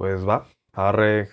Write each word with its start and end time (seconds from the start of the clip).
Pues 0.00 0.26
va, 0.26 0.46
barre, 0.72 1.28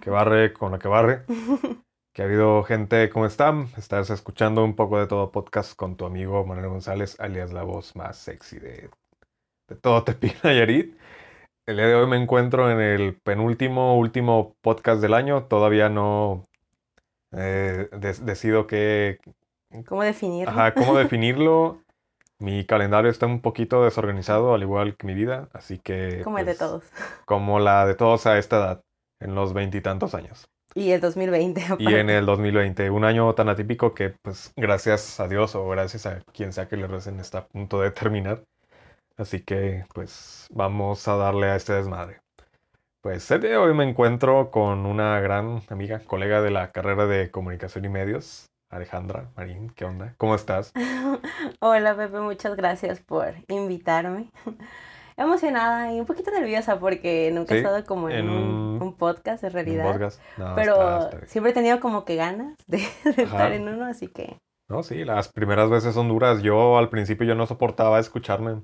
que 0.00 0.08
barre 0.08 0.52
con 0.52 0.70
la 0.70 0.78
que 0.78 0.86
barre. 0.86 1.24
Que 2.14 2.22
ha 2.22 2.26
habido 2.26 2.62
gente, 2.62 3.10
¿cómo 3.10 3.26
están? 3.26 3.66
Estás 3.76 4.08
escuchando 4.08 4.62
un 4.62 4.76
poco 4.76 5.00
de 5.00 5.08
todo 5.08 5.32
podcast 5.32 5.74
con 5.74 5.96
tu 5.96 6.06
amigo 6.06 6.46
Manuel 6.46 6.68
González, 6.68 7.18
alias 7.18 7.52
la 7.52 7.64
voz 7.64 7.96
más 7.96 8.16
sexy 8.16 8.60
de, 8.60 8.88
de 9.68 9.74
todo 9.74 10.04
Tepina 10.04 10.34
Nayarit. 10.44 10.96
El 11.66 11.78
día 11.78 11.88
de 11.88 11.96
hoy 11.96 12.06
me 12.06 12.16
encuentro 12.16 12.70
en 12.70 12.80
el 12.80 13.16
penúltimo, 13.16 13.98
último 13.98 14.54
podcast 14.60 15.02
del 15.02 15.12
año. 15.12 15.46
Todavía 15.46 15.88
no 15.88 16.46
eh, 17.32 17.88
des- 17.98 18.24
decido 18.24 18.68
qué, 18.68 19.18
¿Cómo 19.88 20.04
definirlo? 20.04 20.52
Ajá, 20.52 20.72
¿cómo 20.72 20.94
definirlo? 20.96 21.83
Mi 22.44 22.66
calendario 22.66 23.10
está 23.10 23.24
un 23.24 23.40
poquito 23.40 23.84
desorganizado, 23.84 24.52
al 24.52 24.60
igual 24.60 24.98
que 24.98 25.06
mi 25.06 25.14
vida, 25.14 25.48
así 25.54 25.78
que... 25.78 26.20
Como 26.22 26.38
el 26.38 26.44
de 26.44 26.50
pues, 26.52 26.58
todos. 26.58 26.84
Como 27.24 27.58
la 27.58 27.86
de 27.86 27.94
todos 27.94 28.26
a 28.26 28.36
esta 28.36 28.56
edad, 28.58 28.80
en 29.18 29.34
los 29.34 29.54
veintitantos 29.54 30.14
años. 30.14 30.44
Y 30.74 30.90
el 30.90 31.00
2020. 31.00 31.62
Y 31.78 31.94
en 31.94 32.10
el 32.10 32.26
2020, 32.26 32.90
un 32.90 33.04
año 33.04 33.34
tan 33.34 33.48
atípico 33.48 33.94
que, 33.94 34.10
pues, 34.20 34.52
gracias 34.56 35.20
a 35.20 35.26
Dios 35.26 35.54
o 35.54 35.66
gracias 35.70 36.04
a 36.04 36.20
quien 36.34 36.52
sea 36.52 36.68
que 36.68 36.76
le 36.76 36.86
recen, 36.86 37.18
está 37.18 37.38
a 37.38 37.46
punto 37.46 37.80
de 37.80 37.90
terminar. 37.92 38.42
Así 39.16 39.40
que, 39.40 39.86
pues, 39.94 40.46
vamos 40.50 41.08
a 41.08 41.16
darle 41.16 41.46
a 41.46 41.56
este 41.56 41.72
desmadre. 41.72 42.20
Pues 43.00 43.30
el 43.30 43.40
día 43.40 43.52
de 43.52 43.56
hoy 43.56 43.72
me 43.72 43.88
encuentro 43.88 44.50
con 44.50 44.84
una 44.84 45.18
gran 45.20 45.62
amiga, 45.70 46.00
colega 46.00 46.42
de 46.42 46.50
la 46.50 46.72
carrera 46.72 47.06
de 47.06 47.30
comunicación 47.30 47.86
y 47.86 47.88
medios, 47.88 48.50
Alejandra 48.74 49.30
Marín. 49.36 49.70
¿Qué 49.70 49.84
onda? 49.84 50.14
¿Cómo 50.18 50.34
estás? 50.34 50.72
Hola 51.60 51.96
Pepe, 51.96 52.18
muchas 52.20 52.56
gracias 52.56 53.00
por 53.00 53.34
invitarme. 53.48 54.30
Emocionada 55.16 55.92
y 55.92 56.00
un 56.00 56.06
poquito 56.06 56.32
nerviosa 56.32 56.80
porque 56.80 57.30
nunca 57.32 57.50
Sí, 57.50 57.54
he 57.54 57.58
estado 57.58 57.84
como 57.84 58.10
en, 58.10 58.16
en 58.26 58.28
un, 58.30 58.96
podcast 58.98 59.44
en 59.44 59.48
¿En 59.50 59.54
realidad. 59.54 59.92
podcast? 59.92 60.20
No, 60.36 60.56
Pero 60.56 60.72
está- 60.74 61.10
está 61.18 61.26
siempre 61.28 61.52
he 61.52 61.54
tenido 61.54 61.78
como 61.78 62.04
que 62.04 62.16
ganas 62.16 62.56
de, 62.66 62.78
estar 63.04 63.52
en 63.52 63.68
uno, 63.68 63.84
así 63.86 64.08
que 64.08 64.38
No, 64.68 64.82
sí, 64.82 65.04
las 65.04 65.28
primeras 65.28 65.70
veces 65.70 65.94
son 65.94 66.08
duras. 66.08 66.42
Yo 66.42 66.76
al 66.78 66.88
principio 66.88 67.26
yo 67.28 67.36
no 67.36 67.46
soportaba 67.46 68.00
escucharme 68.00 68.60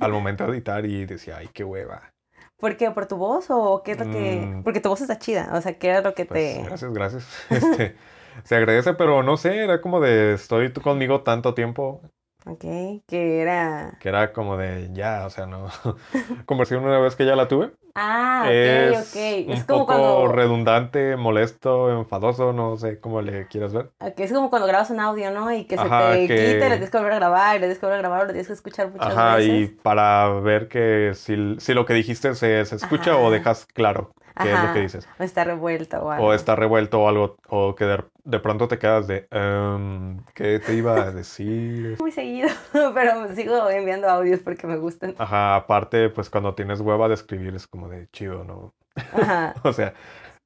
al 0.00 0.12
momento 0.12 0.44
de 0.46 0.52
editar 0.52 0.86
y 0.86 1.06
decía, 1.06 1.38
ay, 1.38 1.48
qué 1.52 1.64
hueva. 1.64 2.12
¿por 2.56 2.76
qué? 2.76 2.90
¿Por 2.90 3.06
tu 3.06 3.16
voz 3.16 3.46
o 3.48 3.82
qué 3.82 3.92
es 3.92 3.98
lo 3.98 4.04
que...? 4.12 4.42
Mm. 4.46 4.62
Porque 4.62 4.80
tu 4.80 4.90
voz 4.90 5.00
está 5.00 5.18
chida, 5.18 5.48
o 5.54 5.60
sea, 5.62 5.78
¿qué 5.78 5.88
era 5.88 6.02
lo 6.02 6.14
que 6.14 6.26
Pues 6.26 6.58
te...? 6.58 6.62
gracias, 6.62 6.92
gracias. 6.92 7.24
Este, 7.50 7.96
se 8.44 8.56
agradece, 8.56 8.94
pero 8.94 9.22
no 9.22 9.36
sé, 9.36 9.58
era 9.64 9.80
como 9.80 10.00
de 10.00 10.34
estoy 10.34 10.72
tú 10.72 10.80
conmigo 10.82 11.22
tanto 11.22 11.54
tiempo 11.54 12.02
Ok, 12.46 12.64
que 13.06 13.40
era... 13.40 13.98
que 13.98 14.08
era 14.08 14.32
como 14.32 14.56
de 14.56 14.88
ya, 14.92 15.26
o 15.26 15.30
sea, 15.30 15.46
no. 15.46 15.68
Conversión 16.46 16.84
una 16.84 16.98
vez 16.98 17.16
que 17.16 17.26
ya 17.26 17.36
la 17.36 17.48
tuve. 17.48 17.72
Ah, 17.94 18.52
ok, 18.56 18.64
es 18.64 19.08
ok. 19.08 19.16
Es 19.16 19.60
un 19.60 19.66
como 19.66 19.80
poco 19.80 19.86
cuando... 19.86 20.28
redundante, 20.28 21.16
molesto, 21.16 21.90
enfadoso, 22.00 22.52
no 22.52 22.76
sé 22.76 23.00
cómo 23.00 23.20
le 23.22 23.46
quieras 23.48 23.72
ver. 23.74 23.90
ok, 23.98 24.20
es 24.20 24.32
como 24.32 24.48
cuando 24.50 24.66
grabas 24.68 24.90
un 24.90 25.00
audio, 25.00 25.30
¿no? 25.30 25.52
Y 25.52 25.64
que 25.66 25.76
se 25.76 25.82
Ajá, 25.82 26.12
te 26.12 26.26
que- 26.28 26.34
quita, 26.34 26.66
y 26.66 26.68
lo 26.70 26.74
tienes 26.76 26.90
que 26.90 26.96
volver 26.98 27.12
a 27.12 27.16
grabar, 27.16 27.56
y 27.56 27.58
lo 27.58 27.62
tienes 27.64 27.78
que 27.78 27.86
volver 27.86 27.98
a 27.98 28.02
grabar, 28.02 28.20
lo 28.22 28.26
tienes 28.28 28.46
que 28.46 28.52
escuchar 28.54 28.90
muchas 28.90 29.08
Ajá, 29.14 29.40
y 29.42 29.66
veces. 29.66 29.82
para 29.82 30.28
ver 30.40 30.68
que 30.68 31.12
si, 31.14 31.56
si 31.58 31.74
lo 31.74 31.84
que 31.84 31.94
dijiste 31.94 32.34
se, 32.34 32.64
se 32.64 32.76
escucha 32.76 33.16
o 33.16 33.26
Ajá. 33.26 33.32
dejas 33.32 33.66
claro 33.66 34.12
qué 34.38 34.52
es 34.54 34.60
lo 34.60 34.68
Ajá. 34.68 34.72
que 34.72 34.80
dices. 34.80 35.06
O 35.18 35.22
está 35.22 35.44
revuelto 35.44 35.98
o 36.02 36.10
algo. 36.10 36.28
O 36.28 36.34
está 36.34 36.56
revuelto 36.56 37.00
o 37.00 37.08
algo, 37.08 37.36
o 37.48 37.74
que 37.74 37.84
de, 37.84 38.04
de 38.24 38.38
pronto 38.40 38.68
te 38.68 38.78
quedas 38.78 39.06
de, 39.06 39.26
em, 39.30 40.22
¿qué 40.34 40.58
te 40.58 40.74
iba 40.74 41.02
a 41.02 41.10
decir? 41.12 41.96
Muy 42.00 42.12
seguido, 42.12 42.48
pero 42.94 43.34
sigo 43.34 43.68
enviando 43.70 44.08
audios 44.08 44.40
porque 44.40 44.66
me 44.66 44.76
gustan. 44.76 45.14
Ajá, 45.18 45.56
aparte, 45.56 46.08
pues 46.10 46.30
cuando 46.30 46.54
tienes 46.54 46.80
hueva 46.80 47.08
de 47.08 47.14
escribir 47.14 47.54
es 47.54 47.66
como 47.66 47.88
de 47.88 48.08
chido, 48.12 48.44
¿no? 48.44 48.74
Ajá, 49.12 49.54
O 49.64 49.72
sea, 49.72 49.94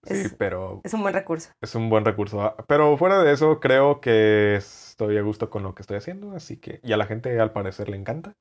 sí, 0.05 0.25
pero 0.39 0.81
es 0.85 0.93
un 0.95 1.03
buen 1.03 1.15
recurso. 1.15 1.51
es 1.63 1.75
un 1.75 1.89
buen 1.91 2.05
recurso. 2.05 2.43
Ah, 2.43 2.57
Pero 2.69 2.97
fuera 2.97 3.23
de 3.23 3.33
eso, 3.33 3.59
creo 3.61 4.01
que 4.01 4.57
estoy 4.57 5.17
a 5.19 5.23
gusto 5.23 5.51
con 5.51 5.63
lo 5.63 5.75
que 5.75 5.83
estoy 5.83 5.97
haciendo, 5.97 6.33
así 6.37 6.57
que, 6.59 6.81
y 6.83 6.93
a 6.93 6.97
la 6.97 7.07
gente 7.07 7.39
al 7.41 7.53
parecer 7.53 7.89
le 7.89 7.97
encanta. 7.97 8.35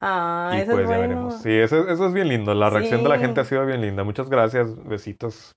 Ah, 0.00 0.52
y 0.54 0.60
eso 0.60 0.72
pues 0.72 0.84
es 0.84 0.90
ya 0.90 0.96
bueno. 0.98 1.14
veremos. 1.14 1.42
Sí, 1.42 1.50
eso, 1.52 1.88
eso 1.88 2.06
es 2.06 2.12
bien 2.12 2.28
lindo. 2.28 2.54
La 2.54 2.70
reacción 2.70 3.02
de 3.02 3.08
la 3.08 3.18
gente 3.18 3.40
ha 3.40 3.44
sido 3.44 3.66
bien 3.66 3.80
linda. 3.80 4.04
Muchas 4.04 4.28
gracias. 4.30 4.76
Besitos 4.84 5.56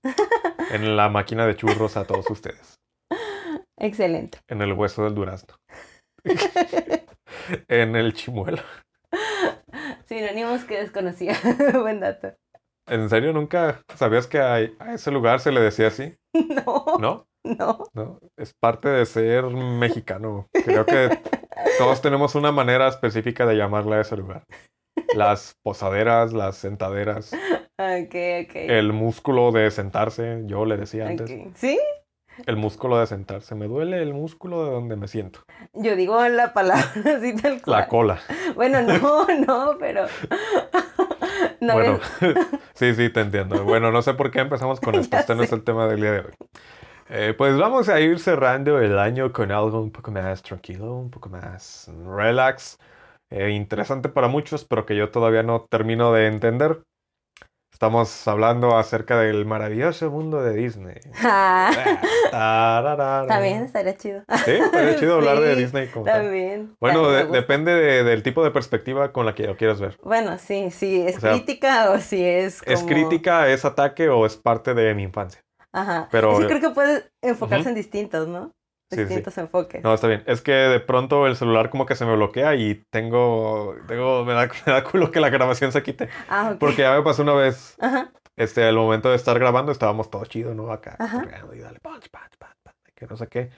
en 0.72 0.96
la 0.98 1.10
máquina 1.10 1.46
de 1.46 1.56
churros 1.56 1.96
a 1.96 2.06
todos 2.06 2.28
ustedes. 2.30 2.80
Excelente. 3.82 4.38
En 4.48 4.62
el 4.62 4.74
hueso 4.74 5.04
del 5.04 5.16
durazno. 5.16 5.56
en 7.68 7.96
el 7.96 8.14
chimuelo. 8.14 8.62
Sinónimos 10.06 10.64
que 10.66 10.78
desconocía. 10.80 11.36
buen 11.82 12.00
dato. 12.00 12.34
¿En 12.88 13.10
serio 13.10 13.34
nunca 13.34 13.82
sabías 13.96 14.28
que 14.28 14.40
a, 14.40 14.56
a 14.56 14.94
ese 14.94 15.12
lugar 15.12 15.40
se 15.40 15.52
le 15.52 15.62
decía 15.62 15.88
así? 15.88 16.16
No, 16.66 16.86
¿No? 17.00 17.26
no. 17.44 17.86
¿No? 17.94 18.20
Es 18.38 18.54
parte 18.54 18.88
de 18.90 19.06
ser 19.06 19.46
mexicano. 19.46 20.48
Creo 20.64 20.86
que 20.86 21.20
todos 21.78 22.02
tenemos 22.02 22.36
una 22.36 22.52
manera 22.52 22.88
específica 22.88 23.46
de 23.46 23.56
llamarle 23.58 23.96
a 23.96 24.02
ese 24.02 24.16
lugar. 24.16 24.44
Las 25.16 25.56
posaderas, 25.64 26.34
las 26.34 26.58
sentaderas, 26.58 27.34
Ok, 27.34 28.16
ok. 28.46 28.56
el 28.56 28.94
músculo 28.94 29.52
de 29.52 29.72
sentarse, 29.72 30.44
yo 30.46 30.66
le 30.66 30.78
decía 30.78 31.08
antes. 31.08 31.30
Ok. 31.32 31.56
¿Sí? 31.56 31.80
El 32.46 32.58
músculo 32.58 33.00
de 33.00 33.08
sentarse. 33.08 33.56
Me 33.56 33.68
duele 33.68 34.02
el 34.02 34.14
músculo 34.14 34.66
de 34.66 34.72
donde 34.72 34.96
me 34.96 35.08
siento. 35.08 35.46
Yo 35.74 35.96
digo 35.96 36.28
la 36.28 36.54
palabra 36.54 36.92
así 37.18 37.36
tal 37.36 37.62
cual. 37.62 37.78
La 37.80 37.88
cola. 37.88 38.20
Bueno, 38.56 38.82
no, 38.82 39.26
no, 39.48 39.78
pero. 39.80 40.08
No, 41.60 41.74
bueno, 41.74 42.00
sí, 42.74 42.94
sí, 42.96 43.10
te 43.12 43.22
entiendo. 43.22 43.64
Bueno, 43.66 43.92
no 43.92 44.02
sé 44.02 44.14
por 44.16 44.32
qué 44.32 44.40
empezamos 44.40 44.80
con 44.82 44.96
esto. 44.98 45.18
Este 45.18 45.36
no 45.36 45.44
es 45.44 45.52
el 45.52 45.64
tema 45.64 45.88
del 45.88 46.02
día 46.02 46.12
de 46.14 46.20
hoy. 46.22 46.34
Eh, 47.10 47.34
pues 47.38 47.58
vamos 47.58 47.90
a 47.90 48.00
ir 48.00 48.20
cerrando 48.20 48.80
el 48.80 48.98
año 49.00 49.32
con 49.34 49.52
algo 49.52 49.82
un 49.82 49.92
poco 49.92 50.12
más 50.12 50.42
tranquilo, 50.44 50.96
un 50.96 51.12
poco 51.12 51.30
más 51.30 51.90
relax. 52.06 52.78
eh, 53.30 53.52
interesante 53.52 54.10
para 54.10 54.28
muchos, 54.28 54.66
pero 54.66 54.86
que 54.86 54.96
yo 54.96 55.12
todavía 55.12 55.44
no 55.44 55.66
termino 55.70 56.14
de 56.14 56.28
entender. 56.28 56.84
Estamos 57.82 58.28
hablando 58.28 58.78
acerca 58.78 59.20
del 59.20 59.44
maravilloso 59.48 60.12
mundo 60.12 60.40
de 60.44 60.54
Disney. 60.54 60.98
Ah. 61.24 61.72
También 63.28 63.64
estaría 63.64 63.98
chido. 63.98 64.22
Sí, 64.46 64.52
estaría 64.52 64.98
chido 64.98 65.16
hablar 65.16 65.40
de 65.40 65.56
Disney 65.56 65.88
como 65.88 66.06
tal. 66.06 66.22
También. 66.22 66.76
Bueno, 66.80 67.10
de- 67.10 67.24
gusta. 67.24 67.36
depende 67.40 67.74
de- 67.74 68.04
del 68.04 68.22
tipo 68.22 68.44
de 68.44 68.52
perspectiva 68.52 69.12
con 69.12 69.26
la 69.26 69.34
que 69.34 69.48
lo 69.48 69.58
quieras 69.58 69.82
ver. 69.82 69.98
Bueno, 70.04 70.38
sí, 70.38 70.70
sí, 70.70 71.02
es 71.02 71.18
O 71.18 71.22
sea, 71.22 71.32
crítica 71.32 71.90
o 71.90 71.98
si 72.00 72.24
es 72.24 72.62
¿Es 72.68 72.82
como- 72.82 72.86
crítica, 72.94 73.50
es 73.50 73.66
ataque 73.66 74.10
o 74.10 74.28
es 74.28 74.38
parte 74.38 74.76
de 74.76 74.94
mi 74.94 75.02
infancia? 75.02 75.42
Ajá. 75.74 76.08
pero- 76.12 76.38
Sí, 76.38 76.46
creo 76.46 76.60
que 76.62 76.70
puede 76.70 77.06
enfocarse 77.24 77.70
en 77.70 77.74
distintos, 77.76 78.28
¿no? 78.28 78.54
Sí, 78.92 78.98
sí. 78.98 79.04
Distintos 79.06 79.38
enfoques. 79.38 79.84
No, 79.84 79.94
está 79.94 80.08
bien. 80.08 80.22
Es 80.28 80.42
que 80.42 80.52
de 80.52 80.80
pronto 80.82 81.26
el 81.26 81.38
celular 81.38 81.70
como 81.70 81.86
que 81.86 81.96
se 81.96 82.06
me 82.06 82.14
bloquea 82.16 82.56
y 82.56 82.76
tengo, 82.90 83.76
tengo, 83.88 84.26
me 84.26 84.34
da, 84.34 84.50
me 84.66 84.74
da 84.74 84.84
culo 84.84 85.12
que 85.12 85.22
la 85.22 85.30
grabación 85.30 85.72
se 85.72 85.82
quite. 85.82 86.10
Ah, 86.30 86.52
ok. 86.54 86.60
Porque 86.60 86.82
ya 86.82 86.96
me 86.96 87.02
pasó 87.02 87.24
una 87.24 87.34
vez, 87.34 87.78
Ajá. 87.80 88.12
este, 88.36 88.64
al 88.66 88.76
momento 88.76 89.10
de 89.10 89.16
estar 89.16 89.40
grabando 89.40 89.72
estábamos 89.72 90.10
todo 90.12 90.26
chido, 90.26 90.54
¿no? 90.54 90.72
Acá, 90.72 90.98
y 91.54 91.60
dale, 91.60 91.80
punch, 91.80 92.10
punch, 92.10 92.38
punch, 92.38 92.76
que 92.94 93.08
no 93.08 93.16
sé 93.16 93.28
qué. 93.28 93.50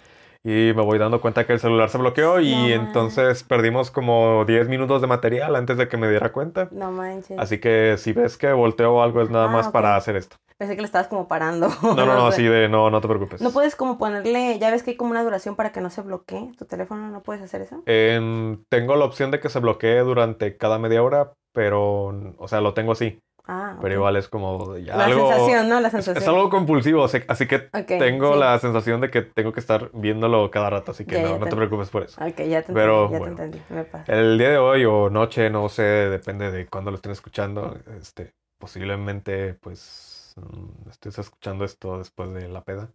Y 0.46 0.74
me 0.76 0.82
voy 0.82 1.00
dando 1.00 1.22
cuenta 1.22 1.48
que 1.48 1.54
el 1.54 1.60
celular 1.60 1.90
se 1.90 1.98
bloqueó 1.98 2.42
y 2.42 2.52
No 2.54 2.68
entonces 2.68 3.44
perdimos 3.44 3.92
como 3.92 4.44
10 4.46 4.68
minutos 4.68 5.00
de 5.00 5.08
material 5.08 5.56
antes 5.56 5.78
de 5.78 5.88
que 5.88 5.96
me 5.96 6.10
diera 6.10 6.34
cuenta. 6.34 6.68
No 6.72 6.92
manches. 6.92 7.40
Así 7.40 7.60
que 7.60 7.96
si 7.98 8.12
ves 8.12 8.38
que 8.38 8.52
volteo 8.52 9.02
algo 9.02 9.22
es 9.22 9.30
nada 9.30 9.46
Ah, 9.46 9.52
más 9.54 9.70
para 9.70 9.96
hacer 9.96 10.18
esto. 10.18 10.36
Pensé 10.58 10.76
que 10.76 10.82
le 10.82 10.86
estabas 10.86 11.08
como 11.08 11.30
parando. 11.30 11.70
No, 11.82 11.96
no, 11.96 12.06
no, 12.06 12.28
así 12.28 12.44
de 12.44 12.68
no, 12.68 12.90
no 12.90 13.00
te 13.00 13.08
preocupes. 13.08 13.40
No 13.42 13.52
puedes 13.52 13.78
como 13.78 13.98
ponerle, 13.98 14.60
ya 14.60 14.70
ves 14.70 14.84
que 14.84 14.92
hay 14.92 14.98
como 14.98 15.12
una 15.12 15.24
duración 15.24 15.56
para 15.56 15.72
que 15.72 15.80
no 15.80 15.90
se 15.90 16.02
bloquee 16.02 16.52
tu 16.58 16.66
teléfono, 16.66 17.10
¿no 17.10 17.24
puedes 17.24 17.42
hacer 17.42 17.62
eso? 17.62 17.82
En- 17.86 18.66
tengo 18.70 18.98
la 18.98 19.06
opción 19.06 19.32
de 19.32 19.40
que 19.40 19.48
se 19.48 19.60
bloquee 19.60 20.00
durante 20.00 20.58
cada 20.58 20.78
media 20.78 21.04
hora, 21.04 21.32
pero, 21.54 22.08
o 22.38 22.48
sea, 22.50 22.60
lo 22.60 22.74
tengo 22.74 22.92
así. 22.92 23.18
Ah, 23.46 23.78
Pero 23.82 23.96
igual 23.96 24.16
es 24.16 24.30
como 24.30 24.78
ya 24.78 24.96
La 24.96 25.06
algo. 25.06 25.30
sensación, 25.30 25.68
¿no? 25.68 25.82
La 25.82 25.88
es, 25.90 25.92
sensación. 25.94 26.18
es 26.24 26.28
algo 26.30 26.50
compulsivo, 26.50 27.04
así 27.04 27.46
que 27.48 27.60
tengo 27.86 28.34
sí. 28.34 28.40
la 28.40 28.58
sensación 28.60 29.02
de 29.02 29.10
que 29.10 29.22
tengo 29.22 29.52
que 29.52 29.60
estar 29.60 29.90
viéndolo 29.94 30.50
cada 30.50 30.70
rato, 30.70 30.92
así 30.92 31.04
que 31.06 31.16
Ya, 31.16 31.22
no, 31.24 31.28
ya 31.34 31.38
no 31.40 31.44
te- 31.46 31.50
te 31.50 31.56
preocupes 31.58 31.90
por 31.90 32.04
eso. 32.04 32.22
Ok, 32.24 32.38
ya 32.38 32.38
te 32.38 32.46
entendí, 32.46 32.74
Pero, 32.74 33.12
ya 33.12 33.18
bueno. 33.20 33.36
te 33.36 33.44
entendí. 33.44 33.62
Me 33.70 33.84
pasa. 33.84 34.14
El 34.14 34.38
día 34.38 34.50
de 34.50 34.58
hoy 34.58 34.86
o 34.86 35.10
noche, 35.10 35.50
no 35.50 35.68
sé, 35.68 35.84
depende 35.84 36.52
de 36.52 36.68
cuándo 36.68 36.90
lo 36.92 36.96
estén 36.96 37.12
escuchando. 37.12 37.78
Este, 38.00 38.34
posiblemente, 38.58 39.56
pues, 39.56 40.34
mm, 40.38 40.90
estés 40.90 41.20
escuchando 41.20 41.66
esto 41.66 41.98
después 41.98 42.34
de 42.34 42.48
la 42.48 42.64
peda. 42.64 42.90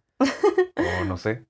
o 1.01 1.05
no 1.05 1.17
sé. 1.17 1.45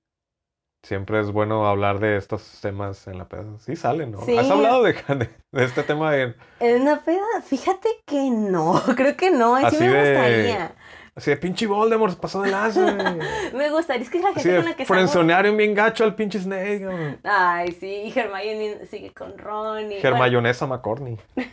Siempre 0.82 1.20
es 1.20 1.30
bueno 1.30 1.66
hablar 1.68 1.98
de 1.98 2.16
estos 2.16 2.58
temas 2.62 3.06
en 3.06 3.18
la 3.18 3.28
peda. 3.28 3.44
Sí 3.58 3.76
salen, 3.76 4.12
¿no? 4.12 4.22
Sí. 4.24 4.36
¿Has 4.38 4.50
hablado 4.50 4.82
de, 4.82 4.92
de- 5.08 5.28
de 5.52 5.64
este 5.64 5.82
tema 5.82 6.16
en, 6.16 6.34
En 6.58 6.82
una 6.82 7.02
peda, 7.04 7.24
fíjate 7.44 7.88
que 8.06 8.30
no, 8.30 8.80
creo 8.96 9.16
que 9.16 9.30
no, 9.30 9.58
y 9.58 9.60
sí 9.62 9.66
Así 9.66 9.78
me 9.84 9.88
de- 9.92 10.14
gustaría. 10.14 10.74
Así 11.20 11.30
de 11.30 11.36
pinche 11.36 11.66
Voldemort 11.66 12.14
se 12.14 12.18
pasó 12.18 12.40
de 12.40 12.50
güey. 12.50 13.18
Me 13.54 13.68
gustaría, 13.70 14.02
es 14.02 14.08
que 14.08 14.16
es 14.16 14.24
la 14.24 14.32
gente 14.32 14.56
con 14.56 14.64
la 14.64 14.74
que 14.74 14.86
frenzonearon 14.86 15.54
bien 15.54 15.74
gacho 15.74 16.02
al 16.02 16.14
pinche 16.14 16.38
Snake, 16.40 16.78
güey. 16.86 17.18
Ay, 17.24 17.76
sí, 17.78 18.10
y 18.14 18.18
Hermione 18.18 18.86
sigue 18.90 19.12
con 19.12 19.36
Ron. 19.36 19.92
y- 19.92 19.96
Hermayonesa 20.02 20.66
McCorney. 20.66 21.18
Bueno, 21.34 21.50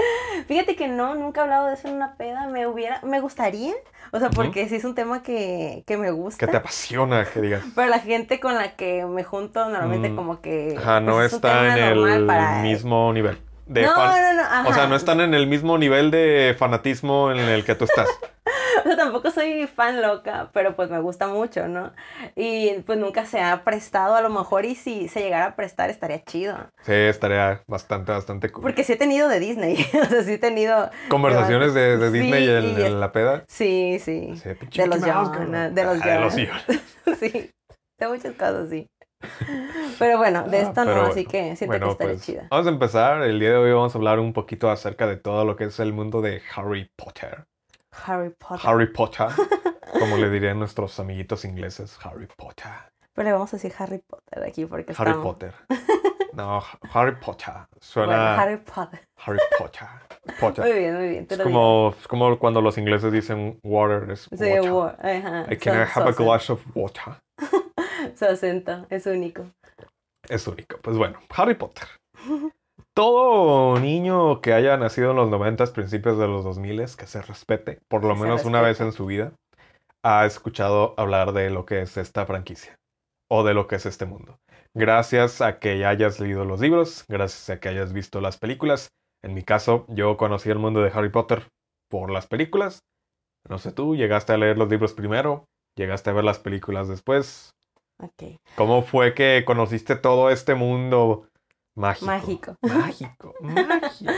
fíjate 0.48 0.74
que 0.74 0.88
no, 0.88 1.14
nunca 1.14 1.40
he 1.40 1.44
hablado 1.44 1.68
de 1.68 1.74
eso 1.74 1.86
en 1.86 1.94
una 1.94 2.16
peda. 2.16 2.48
Me 2.48 2.66
hubiera, 2.66 3.00
me 3.04 3.20
gustaría. 3.20 3.72
O 4.10 4.18
sea, 4.18 4.30
porque 4.30 4.68
sí 4.68 4.74
es 4.76 4.84
un 4.84 4.96
tema 4.96 5.22
que, 5.22 5.84
que 5.86 5.96
me 5.96 6.10
gusta. 6.10 6.44
Que 6.44 6.50
te 6.50 6.56
apasiona, 6.56 7.24
que 7.24 7.40
digas. 7.40 7.62
Pero 7.76 7.88
la 7.88 8.00
gente 8.00 8.40
con 8.40 8.54
la 8.54 8.74
que 8.74 9.04
me 9.06 9.22
junto 9.22 9.68
normalmente 9.68 10.08
Mm, 10.10 10.16
como 10.16 10.40
que... 10.40 10.74
Ajá, 10.76 10.98
no 11.00 11.12
pues, 11.14 11.26
es 11.26 11.32
está 11.34 11.60
tema 11.60 11.78
en 11.78 12.06
el 12.08 12.26
para- 12.26 12.62
mismo 12.62 13.12
nivel. 13.12 13.38
De 13.66 13.82
no, 13.82 13.92
fan- 13.94 14.22
no, 14.36 14.42
no, 14.42 14.42
ajá. 14.42 14.68
O 14.68 14.74
sea, 14.74 14.86
no 14.86 14.96
están 14.96 15.20
en 15.20 15.34
el 15.34 15.46
mismo 15.46 15.78
nivel 15.78 16.10
de 16.10 16.54
fanatismo 16.58 17.30
en 17.32 17.38
el 17.38 17.64
que 17.64 17.74
tú 17.74 17.84
estás. 17.84 18.08
O 18.84 18.86
sea, 18.86 18.96
tampoco 18.96 19.30
soy 19.30 19.66
fan 19.66 20.02
loca, 20.02 20.50
pero 20.52 20.76
pues 20.76 20.90
me 20.90 20.98
gusta 21.00 21.26
mucho, 21.28 21.68
¿no? 21.68 21.92
Y 22.36 22.72
pues 22.84 22.98
nunca 22.98 23.24
se 23.24 23.40
ha 23.40 23.64
prestado, 23.64 24.14
a 24.16 24.20
lo 24.20 24.28
mejor 24.28 24.66
y 24.66 24.74
si 24.74 25.08
se 25.08 25.20
llegara 25.20 25.46
a 25.46 25.56
prestar 25.56 25.88
estaría 25.88 26.22
chido. 26.24 26.58
Sí, 26.82 26.92
estaría 26.92 27.62
bastante, 27.66 28.12
bastante 28.12 28.50
cool. 28.52 28.62
Porque 28.62 28.84
sí 28.84 28.92
he 28.92 28.96
tenido 28.96 29.28
de 29.28 29.40
Disney, 29.40 29.76
o 30.02 30.04
sea, 30.04 30.22
sí 30.22 30.32
he 30.32 30.38
tenido... 30.38 30.90
Conversaciones 31.08 31.72
de, 31.72 31.96
de 31.96 32.10
Sí, 32.10 32.18
Disney 32.18 32.48
en, 32.50 32.78
y- 32.78 32.82
en 32.84 33.00
la 33.00 33.10
peda. 33.12 33.44
Sí, 33.48 33.98
sí. 34.04 34.34
Sí, 34.36 34.50
De 34.50 34.86
los 34.86 34.98
cabrón. 34.98 35.52
de 35.74 35.84
los 35.84 36.02
Ah, 36.02 36.06
de 36.06 36.20
los 36.20 36.34
sí, 37.18 37.50
de 37.98 38.08
muchas 38.08 38.34
cosas, 38.34 38.68
sí. 38.68 38.86
Pero 39.98 40.18
bueno, 40.18 40.44
de 40.44 40.58
Ah, 40.58 40.62
esto 40.62 40.84
no, 40.84 41.02
así 41.02 41.24
que 41.24 41.56
siento 41.56 41.66
Bueno, 41.66 41.86
que 41.86 41.92
estaría 41.92 42.14
pues, 42.14 42.26
chida. 42.26 42.46
Vamos 42.50 42.66
a 42.66 42.70
empezar. 42.70 43.22
El 43.22 43.38
día 43.40 43.50
de 43.50 43.56
hoy 43.56 43.72
vamos 43.72 43.94
a 43.94 43.98
hablar 43.98 44.18
un 44.20 44.32
poquito 44.32 44.70
acerca 44.70 45.06
de 45.06 45.16
todo 45.16 45.44
lo 45.44 45.56
que 45.56 45.64
es 45.64 45.78
el 45.80 45.92
mundo 45.92 46.20
de 46.20 46.42
Harry 46.56 46.90
Potter. 46.96 47.44
Harry 48.06 48.30
Potter. 48.30 48.68
Harry 48.68 48.92
Potter, 48.92 49.28
como 49.98 50.16
le 50.16 50.28
dirían 50.30 50.58
nuestros 50.58 50.98
amiguitos 50.98 51.44
ingleses, 51.44 51.96
Harry 52.02 52.26
Potter. 52.36 52.72
Pero 53.14 53.26
le 53.28 53.32
vamos 53.32 53.52
a 53.54 53.56
decir 53.56 53.72
Harry 53.78 54.00
Potter 54.06 54.42
aquí 54.44 54.64
porque 54.66 54.92
Harry 54.98 55.10
estamos... 55.10 55.22
Potter. 55.34 55.54
No, 56.32 56.60
Harry 56.92 57.14
Potter. 57.24 57.54
Suena 57.80 58.08
Bueno, 58.08 58.42
Harry... 58.42 58.52
Harry 59.24 59.38
Potter. 59.56 59.88
Potter. 60.26 60.36
Potter. 60.40 60.64
Muy 60.64 60.72
bien, 60.80 60.96
muy 60.96 61.08
bien. 61.08 61.26
Es 61.30 61.38
como, 61.38 61.94
es 62.00 62.08
como 62.08 62.36
cuando 62.40 62.60
los 62.60 62.76
ingleses 62.76 63.12
dicen 63.12 63.60
water 63.62 64.10
es. 64.10 64.22
Sí, 64.22 64.44
water. 64.58 64.72
wa- 64.72 64.96
ajá, 65.00 65.46
I 65.52 65.56
can 65.56 65.80
I 65.80 65.86
su- 65.86 66.00
have 66.00 66.10
a 66.10 66.12
su- 66.12 66.24
glass 66.24 66.50
of 66.50 66.60
water. 66.74 67.14
Su 68.16 68.24
acento 68.24 68.86
es 68.90 69.06
único. 69.06 69.46
Es 70.28 70.46
único. 70.46 70.78
Pues 70.82 70.96
bueno, 70.96 71.18
Harry 71.30 71.54
Potter. 71.54 71.88
Todo 72.94 73.78
niño 73.80 74.40
que 74.40 74.52
haya 74.52 74.76
nacido 74.76 75.10
en 75.10 75.16
los 75.16 75.28
90, 75.28 75.72
principios 75.72 76.18
de 76.18 76.28
los 76.28 76.44
2000, 76.44 76.96
que 76.96 77.06
se 77.06 77.22
respete, 77.22 77.80
por 77.88 78.04
lo 78.04 78.14
Que 78.14 78.20
menos 78.20 78.44
una 78.44 78.60
vez 78.60 78.80
en 78.80 78.92
su 78.92 79.06
vida, 79.06 79.32
ha 80.02 80.26
escuchado 80.26 80.94
hablar 80.96 81.32
de 81.32 81.50
lo 81.50 81.64
que 81.66 81.82
es 81.82 81.96
esta 81.96 82.26
franquicia 82.26 82.78
o 83.28 83.42
de 83.42 83.54
lo 83.54 83.66
que 83.66 83.76
es 83.76 83.86
este 83.86 84.06
mundo. 84.06 84.38
Gracias 84.74 85.40
a 85.40 85.58
que 85.58 85.84
hayas 85.84 86.20
leído 86.20 86.44
los 86.44 86.60
libros, 86.60 87.04
gracias 87.08 87.50
a 87.50 87.60
que 87.60 87.68
hayas 87.68 87.92
visto 87.92 88.20
las 88.20 88.38
películas. 88.38 88.88
En 89.22 89.34
mi 89.34 89.42
caso, 89.42 89.86
yo 89.88 90.16
conocí 90.16 90.50
el 90.50 90.58
mundo 90.58 90.82
de 90.82 90.90
Harry 90.90 91.10
Potter 91.10 91.48
por 91.88 92.10
las 92.10 92.26
películas. 92.26 92.80
No 93.48 93.58
sé 93.58 93.72
tú, 93.72 93.96
llegaste 93.96 94.32
a 94.32 94.36
leer 94.36 94.58
los 94.58 94.68
libros 94.68 94.92
primero, 94.92 95.46
llegaste 95.76 96.10
a 96.10 96.12
ver 96.12 96.24
las 96.24 96.38
películas 96.38 96.88
después. 96.88 97.54
Ok. 97.98 98.40
¿Cómo 98.56 98.82
fue 98.82 99.14
que 99.14 99.44
conociste 99.46 99.96
todo 99.96 100.30
este 100.30 100.54
mundo 100.54 101.28
mágico? 101.74 102.06
Mágico. 102.06 102.56
Mágico. 102.62 103.34
Mágico. 103.40 104.12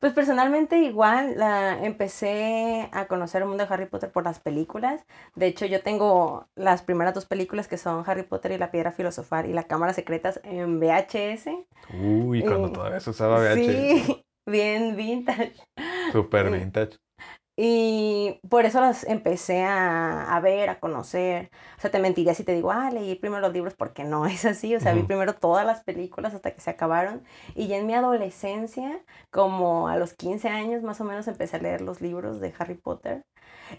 Pues 0.00 0.14
personalmente 0.14 0.78
igual 0.80 1.34
la, 1.36 1.84
empecé 1.84 2.88
a 2.92 3.06
conocer 3.06 3.42
el 3.42 3.48
mundo 3.48 3.64
de 3.64 3.72
Harry 3.72 3.86
Potter 3.86 4.10
por 4.10 4.24
las 4.24 4.40
películas. 4.40 5.04
De 5.36 5.46
hecho, 5.46 5.64
yo 5.66 5.80
tengo 5.82 6.48
las 6.56 6.82
primeras 6.82 7.14
dos 7.14 7.26
películas 7.26 7.68
que 7.68 7.78
son 7.78 8.02
Harry 8.06 8.24
Potter 8.24 8.50
y 8.50 8.58
la 8.58 8.72
Piedra 8.72 8.90
Filosofal 8.90 9.48
y 9.48 9.52
la 9.52 9.62
Cámara 9.64 9.92
Secretas 9.92 10.40
en 10.42 10.80
VHS. 10.80 11.50
Uy, 11.94 12.42
cuando 12.42 12.68
Eh, 12.68 12.72
todavía 12.72 12.98
se 13.00 13.10
usaba 13.10 13.38
VHS. 13.38 13.54
Sí, 13.54 14.24
bien 14.46 14.96
vintage. 14.96 15.54
Super 16.10 16.50
vintage. 16.50 16.98
Y 17.64 18.40
por 18.48 18.64
eso 18.66 18.80
las 18.80 19.04
empecé 19.04 19.62
a, 19.62 20.34
a 20.34 20.40
ver, 20.40 20.68
a 20.68 20.80
conocer. 20.80 21.52
O 21.78 21.80
sea, 21.80 21.92
te 21.92 22.00
mentiría 22.00 22.34
si 22.34 22.42
te 22.42 22.54
digo, 22.56 22.72
ah, 22.72 22.90
leí 22.90 23.14
primero 23.14 23.40
los 23.40 23.52
libros 23.52 23.74
porque 23.74 24.02
no 24.02 24.26
es 24.26 24.44
así. 24.44 24.74
O 24.74 24.80
sea, 24.80 24.94
vi 24.94 25.04
primero 25.04 25.34
todas 25.36 25.64
las 25.64 25.80
películas 25.84 26.34
hasta 26.34 26.50
que 26.52 26.60
se 26.60 26.70
acabaron. 26.70 27.22
Y 27.54 27.68
ya 27.68 27.76
en 27.78 27.86
mi 27.86 27.94
adolescencia, 27.94 29.00
como 29.30 29.86
a 29.86 29.96
los 29.96 30.12
15 30.14 30.48
años 30.48 30.82
más 30.82 31.00
o 31.00 31.04
menos, 31.04 31.28
empecé 31.28 31.56
a 31.56 31.60
leer 31.60 31.82
los 31.82 32.00
libros 32.00 32.40
de 32.40 32.52
Harry 32.58 32.74
Potter. 32.74 33.24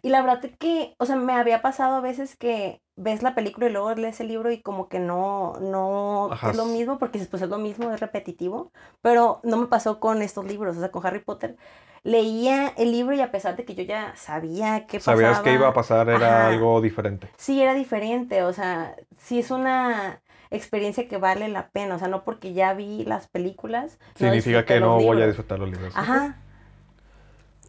Y 0.02 0.10
la 0.10 0.22
verdad 0.22 0.44
es 0.46 0.58
que, 0.58 0.96
o 1.00 1.06
sea, 1.06 1.16
me 1.16 1.34
había 1.34 1.62
pasado 1.62 1.96
a 1.96 2.02
veces 2.02 2.36
que 2.38 2.82
ves 2.96 3.24
la 3.24 3.36
película 3.36 3.68
y 3.68 3.72
luego 3.72 3.94
lees 3.96 4.20
el 4.20 4.28
libro 4.28 4.52
y 4.52 4.62
como 4.62 4.88
que 4.90 5.00
no, 5.00 5.54
no 5.62 6.32
Ajá. 6.32 6.52
es 6.52 6.56
lo 6.56 6.66
mismo 6.66 7.00
porque 7.00 7.20
pues 7.30 7.42
es 7.44 7.50
lo 7.50 7.58
mismo, 7.58 7.92
es 7.92 8.00
repetitivo. 8.00 8.72
Pero 9.02 9.40
no 9.44 9.58
me 9.58 9.68
pasó 9.68 10.00
con 10.00 10.22
estos 10.22 10.46
libros, 10.46 10.78
o 10.78 10.80
sea, 10.80 10.92
con 10.92 11.06
Harry 11.06 11.20
Potter. 11.24 11.58
Leía 12.04 12.70
el 12.78 12.92
libro 12.92 13.16
y 13.16 13.22
a 13.22 13.32
pesar 13.32 13.56
de 13.56 13.66
que 13.66 13.76
yo 13.76 13.84
ya 13.84 14.16
sabía 14.16 14.86
qué 14.88 15.00
pasaba. 15.00 15.14
Sabías 15.14 15.40
que 15.42 15.54
iba 15.54 15.68
a 15.68 15.74
pasar, 15.74 16.10
era 16.10 16.48
Ajá. 16.48 16.48
algo 16.48 16.82
diferente. 16.82 17.30
Sí, 17.38 17.62
era 17.62 17.74
diferente, 17.74 18.44
o 18.44 18.54
sea, 18.54 18.96
sí 19.18 19.40
es 19.40 19.52
una 19.52 20.24
experiencia 20.52 21.08
que 21.08 21.18
vale 21.18 21.50
la 21.50 21.70
pena, 21.72 21.96
o 21.96 22.00
sea, 22.00 22.08
no 22.08 22.24
porque 22.24 22.54
ya 22.54 22.74
vi 22.74 23.04
las 23.06 23.28
películas. 23.30 24.00
no 24.20 24.32
Significa 24.32 24.36
disfruté 24.36 24.66
que 24.66 24.80
no 24.80 25.02
voy 25.02 25.22
a 25.22 25.26
libros. 25.26 25.28
disfrutar 25.28 25.60
los 25.60 25.70
libros. 25.70 25.94
Ajá, 25.96 26.43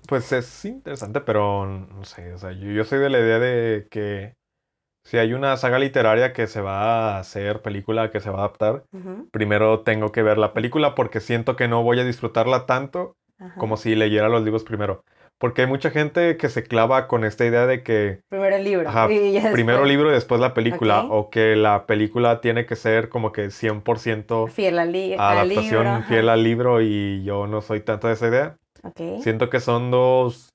Pues 0.08 0.32
es 0.32 0.64
interesante, 0.64 1.20
pero 1.20 1.66
no 1.66 2.04
sé, 2.04 2.32
o 2.34 2.38
sea, 2.38 2.52
yo, 2.52 2.70
yo 2.70 2.84
soy 2.84 2.98
de 2.98 3.10
la 3.10 3.18
idea 3.20 3.38
de 3.38 3.86
que 3.90 4.34
si 5.04 5.18
hay 5.18 5.32
una 5.32 5.56
saga 5.56 5.78
literaria 5.78 6.32
que 6.32 6.46
se 6.46 6.60
va 6.60 7.16
a 7.16 7.18
hacer 7.18 7.62
película, 7.62 8.10
que 8.10 8.20
se 8.20 8.30
va 8.30 8.36
a 8.36 8.40
adaptar, 8.40 8.84
primero 9.30 9.80
tengo 9.80 10.12
que 10.12 10.22
ver 10.22 10.38
la 10.38 10.52
película 10.52 10.94
porque 10.94 11.20
siento 11.20 11.56
que 11.56 11.68
no 11.68 11.82
voy 11.82 12.00
a 12.00 12.04
disfrutarla 12.04 12.66
tanto 12.66 13.16
ajá. 13.38 13.58
como 13.58 13.76
si 13.76 13.94
leyera 13.94 14.28
los 14.28 14.42
libros 14.44 14.64
primero. 14.64 15.04
Porque 15.38 15.62
hay 15.62 15.68
mucha 15.68 15.90
gente 15.90 16.36
que 16.36 16.48
se 16.48 16.62
clava 16.64 17.08
con 17.08 17.24
esta 17.24 17.44
idea 17.44 17.66
de 17.66 17.82
que 17.82 18.20
Primero 18.28 18.56
el 18.56 18.64
libro. 18.64 18.88
Ajá, 18.88 19.08
y 19.10 19.40
primero 19.52 19.84
libro 19.84 20.10
y 20.10 20.14
después 20.14 20.40
la 20.40 20.54
película, 20.54 21.06
o 21.08 21.30
que 21.30 21.56
la 21.56 21.86
película 21.86 22.40
tiene 22.40 22.66
que 22.66 22.76
ser 22.76 23.08
como 23.08 23.32
que 23.32 23.50
100% 23.50 24.48
Fiel 24.48 24.78
al, 24.78 24.92
li- 24.92 25.14
al 25.14 25.20
adaptación 25.20 25.84
libro. 25.84 26.02
fiel 26.02 26.28
al 26.28 26.42
libro 26.44 26.80
y 26.82 27.24
yo 27.24 27.46
no 27.46 27.60
soy 27.62 27.80
tanto 27.80 28.08
de 28.08 28.14
esa 28.14 28.28
idea. 28.28 28.56
Siento 29.20 29.50
que 29.50 29.60
son 29.60 29.90
dos... 29.90 30.50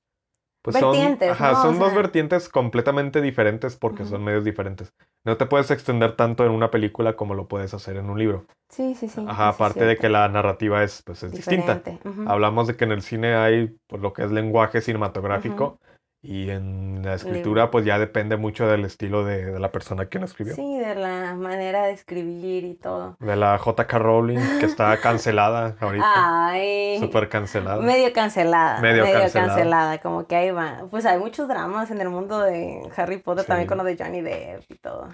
Pues 0.61 0.77
son, 0.77 0.91
Vertientes, 0.91 1.31
ajá, 1.31 1.53
¿no? 1.53 1.59
O 1.59 1.61
son 1.63 1.79
dos 1.79 1.87
sea- 1.89 1.97
vertientes 1.97 2.49
completamente 2.49 3.21
diferentes 3.21 3.77
porque 3.77 4.03
son 4.03 4.23
medios 4.25 4.43
diferentes. 4.43 4.93
No 5.25 5.37
te 5.37 5.45
puedes 5.45 5.71
extender 5.71 6.17
tanto 6.17 6.45
en 6.45 6.51
una 6.51 6.69
película 6.69 7.15
como 7.15 7.33
lo 7.33 7.47
puedes 7.47 7.73
hacer 7.73 7.95
en 7.95 8.09
un 8.09 8.19
libro. 8.19 8.45
Sí, 8.67 8.93
sí, 8.93 9.07
sí. 9.07 9.23
Ajá, 9.25 9.49
aparte 9.49 9.85
de 9.85 9.95
que 9.95 10.09
la 10.09 10.27
narrativa 10.27 10.83
es, 10.83 11.01
pues, 11.03 11.23
es 11.23 11.31
distinta. 11.31 11.81
Hablamos 12.27 12.67
de 12.67 12.75
que 12.75 12.83
en 12.83 12.91
el 12.91 13.01
cine 13.01 13.35
hay 13.35 13.73
pues, 13.87 14.01
lo 14.01 14.11
que 14.11 14.23
es 14.23 14.31
lenguaje 14.31 14.81
cinematográfico 14.81 15.79
y 16.21 16.49
en 16.49 17.01
la 17.05 17.13
escritura 17.13 17.71
pues 17.71 17.85
ya 17.85 17.97
depende 17.97 18.35
mucho 18.35 18.67
del 18.67 18.83
estilo 18.83 19.23
de, 19.23 19.45
de 19.53 19.59
la 19.59 19.71
persona 19.71 20.07
que 20.07 20.19
lo 20.19 20.25
escribió. 20.25 20.53
Sí, 20.55 20.77
de 20.79 20.95
la 20.95 21.33
manera 21.35 21.85
de 21.85 21.93
escribir 21.93 22.65
y 22.65 22.75
todo. 22.75 23.15
De 23.19 23.35
la 23.37 23.57
J.K. 23.57 23.97
Rowling 23.99 24.39
que 24.59 24.65
está 24.65 24.97
cancelada 25.01 25.77
ahorita. 25.79 26.47
Ay. 26.49 26.97
Súper 26.99 27.29
cancelada. 27.29 27.81
Medio 27.81 28.11
cancelada. 28.11 28.81
Medio 28.81 29.03
Medio, 29.05 29.19
cancelada. 29.19 29.47
cancelada. 29.55 29.97
como 29.99 30.27
que 30.27 30.35
ahí 30.35 30.51
va. 30.51 30.83
Pues 30.91 31.05
hay 31.05 31.19
muchos 31.19 31.47
dramas 31.47 31.89
en 31.91 32.01
el 32.01 32.09
mundo 32.09 32.39
de 32.41 32.81
Harry 32.97 33.17
Potter, 33.17 33.43
Sí. 33.45 33.47
también 33.47 33.67
con 33.67 33.77
lo 33.77 33.83
de 33.85 33.95
Johnny 33.97 34.21
Depp 34.21 34.69
y 34.69 34.75
todo. 34.75 35.07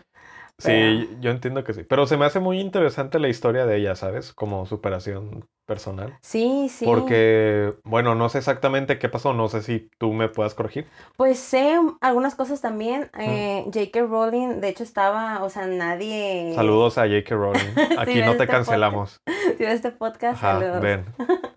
Sí, 0.57 1.09
yo 1.19 1.31
entiendo 1.31 1.63
que 1.63 1.73
sí. 1.73 1.83
Pero 1.83 2.07
se 2.07 2.17
me 2.17 2.25
hace 2.25 2.39
muy 2.39 2.59
interesante 2.59 3.19
la 3.19 3.27
historia 3.27 3.65
de 3.65 3.77
ella, 3.77 3.95
¿sabes? 3.95 4.33
Como 4.33 4.65
superación 4.65 5.47
personal. 5.65 6.17
Sí, 6.21 6.69
sí. 6.69 6.85
Porque, 6.85 7.73
bueno, 7.83 8.15
no 8.15 8.29
sé 8.29 8.37
exactamente 8.37 8.99
qué 8.99 9.09
pasó. 9.09 9.33
No 9.33 9.49
sé 9.49 9.61
si 9.61 9.89
tú 9.97 10.13
me 10.13 10.29
puedas 10.29 10.53
corregir. 10.53 10.87
Pues 11.17 11.39
sé 11.39 11.77
algunas 12.01 12.35
cosas 12.35 12.61
también. 12.61 13.09
Eh, 13.17 13.63
J.K. 13.65 14.01
Rowling, 14.01 14.61
de 14.61 14.69
hecho, 14.69 14.83
estaba, 14.83 15.43
o 15.43 15.49
sea, 15.49 15.65
nadie. 15.67 16.53
Saludos 16.55 16.97
a 16.97 17.01
J.K. 17.01 17.35
Rowling. 17.35 17.73
Aquí 17.97 18.19
no 18.21 18.35
te 18.35 18.43
este 18.43 18.47
cancelamos. 18.47 19.21
Si 19.57 19.63
ves 19.63 19.75
este 19.75 19.91
podcast, 19.91 20.43
Ajá, 20.43 20.59
saludos. 20.59 20.81
ven. 20.81 21.05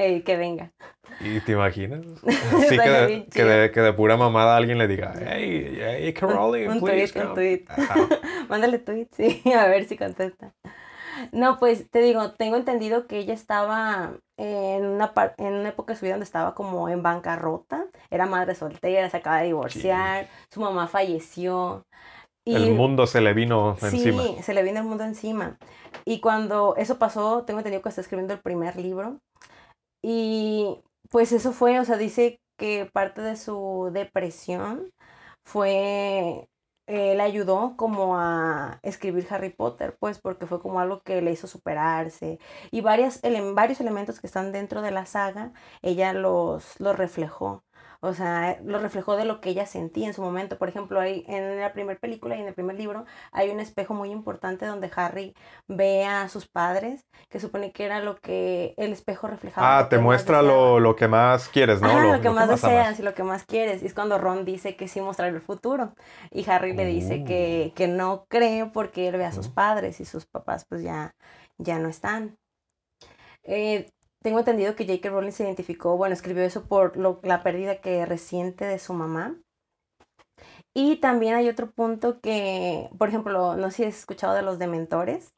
Ey, 0.00 0.22
que 0.22 0.36
venga. 0.36 0.72
¿Y 1.20 1.40
te 1.40 1.52
imaginas? 1.52 2.00
Así 2.56 2.78
que 2.78 2.88
de, 2.90 3.26
que, 3.30 3.44
de, 3.44 3.70
que 3.70 3.80
de 3.80 3.92
pura 3.92 4.16
mamada 4.16 4.56
alguien 4.56 4.78
le 4.78 4.88
diga, 4.88 5.12
hey, 5.18 6.12
J.K. 6.14 6.26
Un- 6.26 6.32
Rowling, 6.32 6.68
un 6.68 6.80
please 6.80 7.12
tweet, 7.12 7.22
un 7.22 7.28
come". 7.28 7.34
tweet. 7.34 7.64
Ajá. 7.68 7.94
Mándale 8.48 8.78
tweet, 8.78 9.08
sí, 9.12 9.42
a 9.58 9.66
ver 9.66 9.84
si 9.84 9.96
contesta. 9.98 10.54
No, 11.32 11.58
pues 11.58 11.90
te 11.90 12.00
digo, 12.00 12.32
tengo 12.32 12.56
entendido 12.56 13.06
que 13.06 13.18
ella 13.18 13.34
estaba 13.34 14.12
en 14.38 14.86
una, 14.86 15.12
par- 15.12 15.34
en 15.36 15.52
una 15.52 15.68
época 15.68 15.92
de 15.92 15.98
su 15.98 16.06
vida 16.06 16.14
donde 16.14 16.24
estaba 16.24 16.54
como 16.54 16.88
en 16.88 17.02
bancarrota, 17.02 17.84
era 18.10 18.24
madre 18.26 18.54
soltera, 18.54 19.10
se 19.10 19.18
acaba 19.18 19.40
de 19.40 19.46
divorciar, 19.46 20.28
su 20.50 20.60
mamá 20.60 20.88
falleció. 20.88 21.84
Y 22.46 22.54
El 22.56 22.72
mundo 22.72 23.06
se 23.06 23.20
le 23.20 23.34
vino 23.34 23.76
sí, 23.78 23.86
encima. 23.86 24.22
se 24.42 24.54
le 24.54 24.62
vino 24.62 24.78
el 24.80 24.86
mundo 24.86 25.04
encima. 25.04 25.58
Y 26.06 26.20
cuando 26.20 26.74
eso 26.78 26.98
pasó, 26.98 27.44
tengo 27.44 27.60
entendido 27.60 27.82
que 27.82 27.90
está 27.90 28.00
escribiendo 28.00 28.32
el 28.32 28.40
primer 28.40 28.76
libro. 28.76 29.18
Y 30.02 30.82
pues 31.10 31.32
eso 31.32 31.52
fue, 31.52 31.78
o 31.80 31.84
sea, 31.84 31.96
dice 31.96 32.40
que 32.56 32.86
parte 32.92 33.22
de 33.22 33.36
su 33.36 33.90
depresión 33.92 34.92
fue 35.44 36.48
le 37.14 37.22
ayudó 37.22 37.76
como 37.76 38.18
a 38.18 38.80
escribir 38.82 39.26
Harry 39.30 39.50
Potter, 39.50 39.96
pues 40.00 40.18
porque 40.20 40.46
fue 40.46 40.60
como 40.60 40.80
algo 40.80 41.02
que 41.02 41.22
le 41.22 41.30
hizo 41.32 41.46
superarse. 41.46 42.38
Y 42.72 42.80
varias, 42.80 43.20
varios 43.54 43.80
elementos 43.80 44.20
que 44.20 44.26
están 44.26 44.50
dentro 44.52 44.82
de 44.82 44.90
la 44.90 45.06
saga, 45.06 45.52
ella 45.82 46.12
los, 46.12 46.80
los 46.80 46.96
reflejó. 46.96 47.64
O 48.02 48.14
sea, 48.14 48.58
lo 48.64 48.78
reflejó 48.78 49.16
de 49.16 49.26
lo 49.26 49.42
que 49.42 49.50
ella 49.50 49.66
sentía 49.66 50.06
en 50.06 50.14
su 50.14 50.22
momento. 50.22 50.56
Por 50.56 50.70
ejemplo, 50.70 50.98
hay, 50.98 51.22
en 51.28 51.60
la 51.60 51.74
primera 51.74 52.00
película 52.00 52.34
y 52.34 52.40
en 52.40 52.48
el 52.48 52.54
primer 52.54 52.76
libro 52.76 53.04
hay 53.30 53.50
un 53.50 53.60
espejo 53.60 53.92
muy 53.92 54.10
importante 54.10 54.64
donde 54.64 54.90
Harry 54.96 55.34
ve 55.68 56.06
a 56.06 56.28
sus 56.30 56.48
padres, 56.48 57.06
que 57.28 57.40
supone 57.40 57.72
que 57.72 57.84
era 57.84 58.00
lo 58.00 58.16
que 58.16 58.72
el 58.78 58.92
espejo 58.92 59.26
reflejaba. 59.26 59.78
Ah, 59.78 59.88
te 59.90 59.98
muestra 59.98 60.40
lo, 60.40 60.80
lo, 60.80 60.96
que 60.96 61.08
más 61.08 61.48
quieres, 61.48 61.82
¿no? 61.82 62.12
lo, 62.12 62.22
que 62.22 62.30
más 62.30 62.48
deseas 62.48 62.98
y 62.98 63.02
lo 63.02 63.12
que 63.12 63.22
más 63.22 63.44
quieres. 63.44 63.82
Y 63.82 63.86
es 63.86 63.94
cuando 63.94 64.16
Ron 64.16 64.46
dice 64.46 64.76
que 64.76 64.88
sí 64.88 65.02
mostrar 65.02 65.28
el 65.28 65.42
futuro. 65.42 65.94
Y 66.30 66.48
Harry 66.48 66.74
le 66.74 66.86
dice 66.86 67.24
que, 67.24 67.72
que 67.76 67.86
no 67.86 68.24
cree 68.28 68.64
porque 68.64 69.08
él 69.08 69.16
ve 69.18 69.26
a 69.26 69.32
sus 69.32 69.48
padres 69.48 70.00
y 70.00 70.06
sus 70.06 70.24
papás 70.24 70.64
pues 70.66 70.82
ya, 70.82 71.14
ya 71.58 71.78
no 71.78 71.88
están. 71.88 72.38
Eh, 73.42 73.90
tengo 74.22 74.38
entendido 74.38 74.76
que 74.76 74.86
J.K. 74.86 75.08
Rowling 75.08 75.32
se 75.32 75.44
identificó, 75.44 75.96
bueno, 75.96 76.12
escribió 76.12 76.42
eso 76.42 76.64
por 76.64 76.96
la 76.96 77.42
pérdida 77.42 77.80
que 77.80 78.04
reciente 78.06 78.64
de 78.64 78.78
su 78.78 78.92
mamá. 78.92 79.36
Y 80.74 80.96
también 80.96 81.34
hay 81.34 81.48
otro 81.48 81.70
punto 81.70 82.20
que, 82.20 82.88
por 82.96 83.08
ejemplo, 83.08 83.56
no 83.56 83.70
sé 83.70 83.76
si 83.76 83.84
has 83.84 83.98
escuchado 83.98 84.34
de 84.34 84.42
los 84.42 84.58
dementores. 84.58 85.32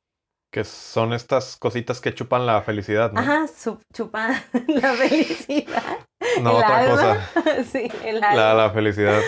Que 0.52 0.64
son 0.64 1.14
estas 1.14 1.56
cositas 1.56 2.00
que 2.00 2.12
chupan 2.12 2.44
la 2.44 2.60
felicidad, 2.62 3.12
¿no? 3.12 3.20
Ajá, 3.20 3.46
chupan 3.94 4.34
la 4.68 4.92
felicidad. 4.92 5.98
No, 6.42 6.56
otra 6.56 6.90
cosa. 6.90 7.30
sí, 7.72 7.90
el 8.04 8.22
alma. 8.22 8.36
La, 8.36 8.54
la 8.54 8.70
felicidad. 8.70 9.20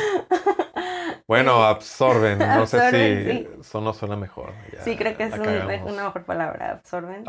Bueno, 1.27 1.65
absorben. 1.65 2.39
No 2.39 2.67
sé 2.67 2.91
si 2.91 3.49
eso 3.61 3.81
no 3.81 3.93
suena 3.93 4.17
mejor. 4.17 4.53
sí, 4.85 4.97
creo 4.97 5.17
que 5.17 5.25
es 5.25 5.35
una 5.35 5.65
mejor 5.65 6.25
palabra. 6.25 6.73
Absorben 6.73 7.25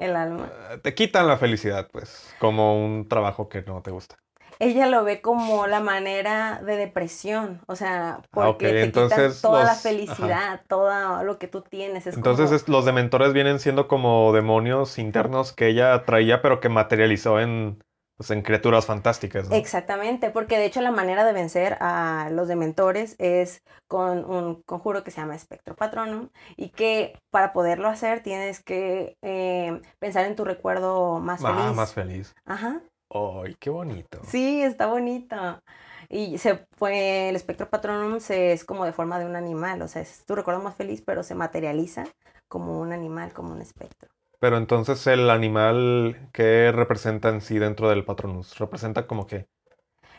el 0.00 0.16
alma. 0.16 0.50
Eh, 0.70 0.78
te 0.78 0.94
quitan 0.94 1.26
la 1.26 1.36
felicidad, 1.36 1.88
pues, 1.92 2.34
como 2.38 2.84
un 2.84 3.08
trabajo 3.08 3.48
que 3.48 3.62
no 3.62 3.82
te 3.82 3.90
gusta. 3.90 4.16
Ella 4.60 4.86
lo 4.86 5.04
ve 5.04 5.20
como 5.20 5.68
la 5.68 5.78
manera 5.78 6.60
de 6.64 6.76
depresión, 6.76 7.60
o 7.66 7.76
sea, 7.76 8.22
porque 8.32 8.72
te 8.72 8.86
quitan 8.90 9.32
toda 9.40 9.62
la 9.62 9.74
felicidad, 9.76 10.62
todo 10.66 11.22
lo 11.22 11.38
que 11.38 11.46
tú 11.46 11.62
tienes. 11.62 12.08
entonces 12.08 12.68
los 12.68 12.84
dementores 12.84 13.32
vienen 13.32 13.60
siendo 13.60 13.86
como 13.86 14.32
demonios 14.32 14.98
internos 14.98 15.52
que 15.52 15.68
ella 15.68 16.02
traía, 16.04 16.42
pero 16.42 16.58
que 16.58 16.68
materializó 16.68 17.38
en 17.38 17.78
pues 18.18 18.32
en 18.32 18.42
criaturas 18.42 18.84
fantásticas. 18.84 19.48
Exactamente, 19.52 20.30
porque 20.30 20.58
de 20.58 20.66
hecho 20.66 20.80
la 20.80 20.90
manera 20.90 21.24
de 21.24 21.32
vencer 21.32 21.78
a 21.80 22.28
los 22.32 22.48
dementores 22.48 23.14
es 23.18 23.62
con 23.86 24.24
un 24.24 24.60
conjuro 24.62 25.04
que 25.04 25.12
se 25.12 25.20
llama 25.20 25.36
Espectro 25.36 25.76
Patronum 25.76 26.28
y 26.56 26.70
que 26.70 27.16
para 27.30 27.52
poderlo 27.52 27.88
hacer 27.88 28.24
tienes 28.24 28.60
que 28.60 29.16
eh, 29.22 29.80
pensar 30.00 30.26
en 30.26 30.34
tu 30.34 30.44
recuerdo 30.44 31.20
más 31.20 31.44
ah, 31.44 31.48
feliz. 31.48 31.64
Ah, 31.64 31.72
más 31.72 31.94
feliz. 31.94 32.34
Ajá. 32.44 32.80
¡Ay, 33.08 33.54
qué 33.60 33.70
bonito! 33.70 34.20
Sí, 34.26 34.62
está 34.62 34.88
bonito. 34.88 35.62
Y 36.08 36.38
se 36.38 36.66
fue, 36.76 37.28
el 37.28 37.36
espectro 37.36 37.70
patronum 37.70 38.18
se, 38.18 38.52
es 38.52 38.64
como 38.64 38.84
de 38.84 38.92
forma 38.92 39.20
de 39.20 39.26
un 39.26 39.36
animal, 39.36 39.80
o 39.80 39.86
sea, 39.86 40.02
es 40.02 40.24
tu 40.24 40.34
recuerdo 40.34 40.60
más 40.60 40.74
feliz, 40.74 41.02
pero 41.06 41.22
se 41.22 41.36
materializa 41.36 42.04
como 42.48 42.80
un 42.80 42.92
animal, 42.92 43.32
como 43.32 43.52
un 43.52 43.60
espectro. 43.60 44.10
Pero 44.40 44.56
entonces 44.56 45.06
el 45.06 45.30
animal 45.30 46.28
que 46.32 46.70
representa 46.72 47.28
en 47.28 47.40
sí 47.40 47.58
dentro 47.58 47.88
del 47.88 48.04
Patronus, 48.04 48.58
representa 48.58 49.06
como 49.06 49.26
que... 49.26 49.48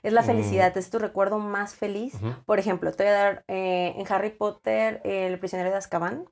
Es 0.03 0.13
la 0.13 0.21
mm. 0.21 0.25
felicidad, 0.25 0.77
es 0.77 0.89
tu 0.89 0.99
recuerdo 0.99 1.39
más 1.39 1.75
feliz. 1.75 2.13
Por 2.45 2.59
ejemplo, 2.59 2.91
te 2.91 3.03
voy 3.03 3.11
a 3.11 3.15
dar 3.15 3.43
eh, 3.47 3.93
en 3.97 4.11
Harry 4.11 4.29
Potter, 4.29 5.01
el 5.03 5.39
prisionero 5.39 5.69
de 5.69 5.77
Azkaban. 5.77 6.25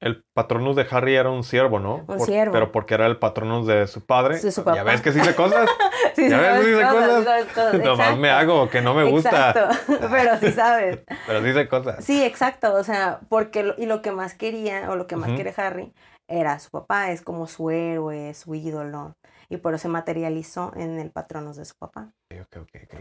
El 0.00 0.24
patronus 0.32 0.76
de 0.76 0.86
Harry 0.90 1.16
era 1.16 1.30
un 1.30 1.42
siervo, 1.42 1.80
¿no? 1.80 2.04
Un 2.06 2.20
siervo. 2.20 2.52
Pero 2.52 2.70
porque 2.70 2.94
era 2.94 3.06
el 3.06 3.18
patronus 3.18 3.66
de 3.66 3.86
su 3.86 4.04
padre. 4.04 4.38
De 4.38 4.52
su 4.52 4.62
papá. 4.62 4.76
Ya 4.76 4.82
ves 4.84 5.00
que 5.00 5.12
sí 5.12 5.18
dice 5.18 5.34
cosas. 5.34 5.68
sí, 6.14 6.28
ya 6.28 6.38
ves 6.38 6.66
que 6.66 6.76
sí 6.76 7.54
cosas. 7.54 7.74
Nomás 7.84 8.18
me 8.18 8.30
hago, 8.30 8.68
que 8.70 8.80
no 8.80 8.94
me 8.94 9.04
gusta. 9.04 9.50
Exacto. 9.50 10.08
Pero 10.10 10.38
sí 10.38 10.52
sabes. 10.52 11.00
Pero 11.26 11.42
dice 11.42 11.68
cosas. 11.68 12.04
Sí, 12.04 12.24
exacto. 12.24 12.74
O 12.74 12.84
sea, 12.84 13.20
porque 13.28 13.74
y 13.76 13.86
lo 13.86 14.02
que 14.02 14.12
más 14.12 14.34
quería, 14.34 14.90
o 14.90 14.96
lo 14.96 15.06
que 15.06 15.16
más 15.16 15.30
quiere 15.30 15.52
Harry, 15.56 15.92
era 16.28 16.58
su 16.60 16.70
papá, 16.70 17.10
es 17.10 17.22
como 17.22 17.46
su 17.46 17.70
héroe, 17.70 18.34
su 18.34 18.54
ídolo, 18.54 19.16
y 19.48 19.56
por 19.56 19.74
eso 19.74 19.82
se 19.82 19.88
materializó 19.88 20.72
en 20.76 20.98
el 20.98 21.10
patronos 21.10 21.56
de 21.56 21.64
su 21.64 21.74
papá. 21.76 22.12
Ok, 22.30 22.56
ok, 22.58 22.70
ok. 22.84 22.94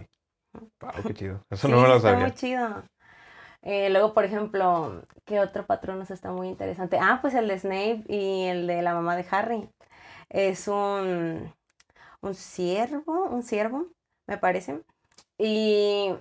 Wow, 0.82 1.04
qué 1.06 1.14
chido. 1.14 1.46
Eso 1.50 1.68
no 1.68 1.82
me 1.82 1.88
lo 1.88 2.00
sabía. 2.00 2.28
Está 2.28 2.28
muy 2.28 2.32
chido. 2.34 2.84
Eh, 3.62 3.90
luego, 3.90 4.14
por 4.14 4.24
ejemplo, 4.24 5.04
¿qué 5.26 5.40
otro 5.40 5.66
patronos 5.66 6.10
está 6.10 6.32
muy 6.32 6.48
interesante? 6.48 6.98
Ah, 7.02 7.20
pues 7.22 7.34
el 7.34 7.48
de 7.48 7.60
Snape 7.60 8.04
y 8.08 8.46
el 8.46 8.68
de 8.68 8.82
la 8.82 8.94
mamá 8.94 9.16
de 9.16 9.26
Harry. 9.30 9.70
Es 10.30 10.68
un, 10.68 11.54
un 12.22 12.36
ciervo, 12.36 13.26
un 13.26 13.44
ciervo, 13.44 13.88
me 14.28 14.38
parece. 14.38 14.84
Y 15.38 16.16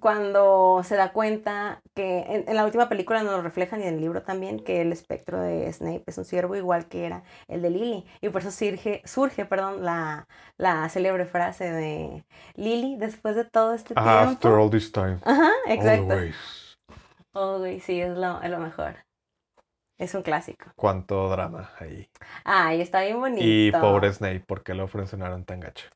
cuando 0.00 0.82
se 0.84 0.96
da 0.96 1.12
cuenta 1.12 1.82
que 1.94 2.44
en, 2.46 2.56
la 2.56 2.64
última 2.64 2.88
película 2.88 3.22
nos 3.22 3.32
lo 3.32 3.42
reflejan 3.42 3.80
y 3.80 3.84
en 3.84 3.94
el 3.94 4.00
libro 4.00 4.22
también 4.22 4.60
que 4.60 4.80
el 4.80 4.92
espectro 4.92 5.40
de 5.40 5.72
Snape 5.72 6.04
es 6.06 6.18
un 6.18 6.24
ciervo 6.24 6.56
igual 6.56 6.86
que 6.86 7.06
era 7.06 7.24
el 7.48 7.62
de 7.62 7.70
Lily 7.70 8.06
y 8.20 8.28
por 8.28 8.40
eso 8.42 8.50
surge, 8.50 9.02
surge 9.04 9.44
perdón, 9.44 9.84
la, 9.84 10.26
la 10.56 10.88
célebre 10.88 11.26
frase 11.26 11.70
de 11.70 12.24
Lily 12.54 12.96
después 12.96 13.36
de 13.36 13.44
todo 13.44 13.74
este 13.74 13.94
tiempo. 13.94 14.10
After 14.10 14.52
all 14.52 14.70
this 14.70 14.90
time. 14.92 15.18
Ajá, 15.24 15.50
exacto. 15.66 16.12
Always. 16.12 16.36
Always, 17.32 17.84
sí, 17.84 18.00
es 18.00 18.16
lo, 18.16 18.40
es 18.42 18.50
lo 18.50 18.58
mejor. 18.58 18.96
Es 19.98 20.14
un 20.14 20.22
clásico. 20.22 20.72
Cuánto 20.74 21.28
drama 21.28 21.70
ahí. 21.78 22.08
Ay, 22.44 22.80
está 22.80 23.02
bien 23.02 23.20
bonito. 23.20 23.44
Y 23.44 23.70
pobre 23.70 24.12
Snape, 24.12 24.40
¿por 24.40 24.62
qué 24.62 24.74
lo 24.74 24.84
ofrecieron 24.84 25.44
tan 25.44 25.60
gacho? 25.60 25.88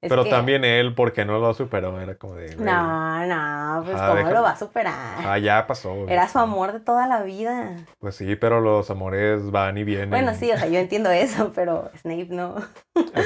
Pero 0.00 0.24
también 0.24 0.64
él, 0.64 0.94
porque 0.94 1.24
no 1.24 1.38
lo 1.38 1.54
superó, 1.54 2.00
era 2.00 2.16
como 2.16 2.34
de... 2.34 2.54
No, 2.56 3.26
no, 3.26 3.84
pues 3.84 4.00
¿cómo 4.00 4.30
lo 4.30 4.42
va 4.42 4.50
a 4.50 4.56
superar? 4.56 4.94
Ah, 5.24 5.38
ya 5.38 5.66
pasó. 5.66 6.06
Era 6.08 6.28
su 6.28 6.38
amor 6.38 6.72
de 6.72 6.80
toda 6.80 7.06
la 7.06 7.22
vida. 7.22 7.76
Pues 7.98 8.16
sí, 8.16 8.36
pero 8.36 8.60
los 8.60 8.90
amores 8.90 9.50
van 9.50 9.78
y 9.78 9.84
vienen. 9.84 10.10
Bueno, 10.10 10.34
sí, 10.34 10.50
o 10.52 10.58
sea, 10.58 10.68
yo 10.68 10.78
entiendo 10.78 11.10
eso, 11.10 11.52
pero 11.54 11.90
Snape 11.96 12.28
no. 12.30 12.56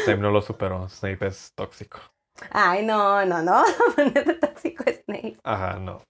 Snape 0.04 0.20
no 0.20 0.30
lo 0.30 0.42
superó, 0.42 0.88
Snape 0.88 1.26
es 1.26 1.52
tóxico. 1.54 1.98
Ay, 2.50 2.86
no, 2.86 3.24
no, 3.26 3.42
no, 3.42 3.62
ponerte 3.96 4.34
tóxico 4.34 4.84
Snape. 5.04 5.36
Ajá, 5.44 5.78
no. 5.78 6.02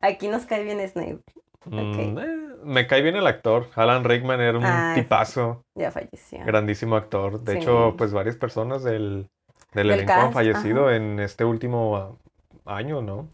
Aquí 0.00 0.28
nos 0.28 0.44
cae 0.44 0.62
bien 0.64 0.86
Snape. 0.88 1.20
Mm, 1.66 2.18
eh, 2.18 2.56
me 2.62 2.86
cae 2.86 3.02
bien 3.02 3.16
el 3.16 3.26
actor. 3.26 3.68
Alan 3.74 4.04
Rickman 4.04 4.40
era 4.40 4.58
un 4.58 4.94
tipazo. 4.94 5.64
Ya 5.74 5.90
falleció. 5.90 6.44
Grandísimo 6.44 6.96
actor. 6.96 7.40
De 7.40 7.58
hecho, 7.58 7.94
pues 7.96 8.12
varias 8.12 8.36
personas 8.36 8.84
del 8.84 9.28
del, 9.74 9.90
elenco 9.90 10.12
han 10.12 10.32
fallecido 10.32 10.90
en 10.90 11.20
este 11.20 11.44
último 11.44 12.18
año, 12.64 13.02
¿no? 13.02 13.28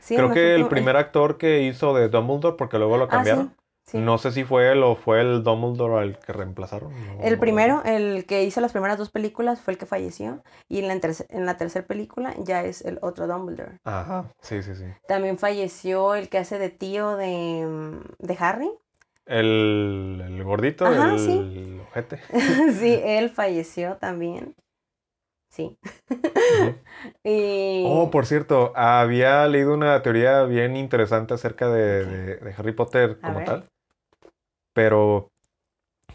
Sí, 0.00 0.16
Creo 0.16 0.32
que 0.32 0.54
el 0.54 0.66
primer 0.66 0.96
actor 0.96 1.38
que 1.38 1.62
hizo 1.62 1.94
de 1.94 2.08
Dumbledore, 2.08 2.56
porque 2.56 2.78
luego 2.78 2.96
lo 2.96 3.04
ah, 3.04 3.08
cambiaron. 3.08 3.54
No 3.92 4.16
sé 4.16 4.32
si 4.32 4.44
fue 4.44 4.72
él 4.72 4.82
o 4.82 4.96
fue 4.96 5.20
el 5.20 5.42
Dumbledore 5.42 6.00
al 6.00 6.18
que 6.18 6.32
reemplazaron. 6.32 6.92
el 7.22 7.38
primero, 7.38 7.82
el 7.84 8.24
que 8.26 8.44
hizo 8.44 8.60
las 8.60 8.72
primeras 8.72 8.96
dos 8.96 9.10
películas, 9.10 9.60
fue 9.60 9.74
el 9.74 9.78
que 9.78 9.86
falleció. 9.86 10.42
Y 10.68 10.78
en 10.78 10.88
la, 10.88 10.94
en 11.28 11.46
la 11.46 11.56
tercera 11.56 11.86
película 11.86 12.34
ya 12.38 12.64
es 12.64 12.82
el 12.82 12.98
otro 13.02 13.26
Dumbledore. 13.26 13.78
Ajá, 13.84 14.24
sí, 14.40 14.62
sí, 14.62 14.74
sí. 14.74 14.84
También 15.06 15.38
falleció 15.38 16.14
el 16.14 16.28
que 16.28 16.38
hace 16.38 16.58
de 16.58 16.70
tío 16.70 17.16
de, 17.16 18.00
de 18.18 18.36
Harry. 18.40 18.70
El, 19.26 20.22
el 20.24 20.42
gordito, 20.42 20.86
el, 20.86 21.18
sí. 21.18 21.80
ojete. 21.88 22.18
sí, 22.78 22.98
él 23.04 23.30
falleció 23.30 23.96
también. 23.96 24.54
Sí. 25.52 25.78
Oh, 27.24 28.10
por 28.10 28.26
cierto, 28.26 28.72
había 28.76 29.46
leído 29.48 29.74
una 29.74 30.02
teoría 30.02 30.44
bien 30.44 30.76
interesante 30.76 31.34
acerca 31.34 31.68
de, 31.68 32.54
Harry 32.56 32.72
Potter 32.72 33.18
como 33.20 33.42
tal. 33.44 33.68
Pero 34.72 35.30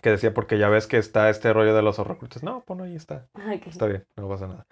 que 0.02 0.12
decía, 0.12 0.34
porque 0.34 0.58
ya 0.58 0.70
ves 0.70 0.88
que 0.88 0.98
está 0.98 1.30
este 1.30 1.52
rollo 1.54 1.76
de 1.76 1.82
los 1.82 2.00
horrocruxes. 2.00 2.44
No, 2.44 2.64
bueno, 2.68 2.84
ahí 2.84 2.96
está. 2.96 3.28
Está 3.66 3.86
bien, 3.88 4.06
no 4.16 4.30
pasa 4.30 4.48
nada. 4.48 4.66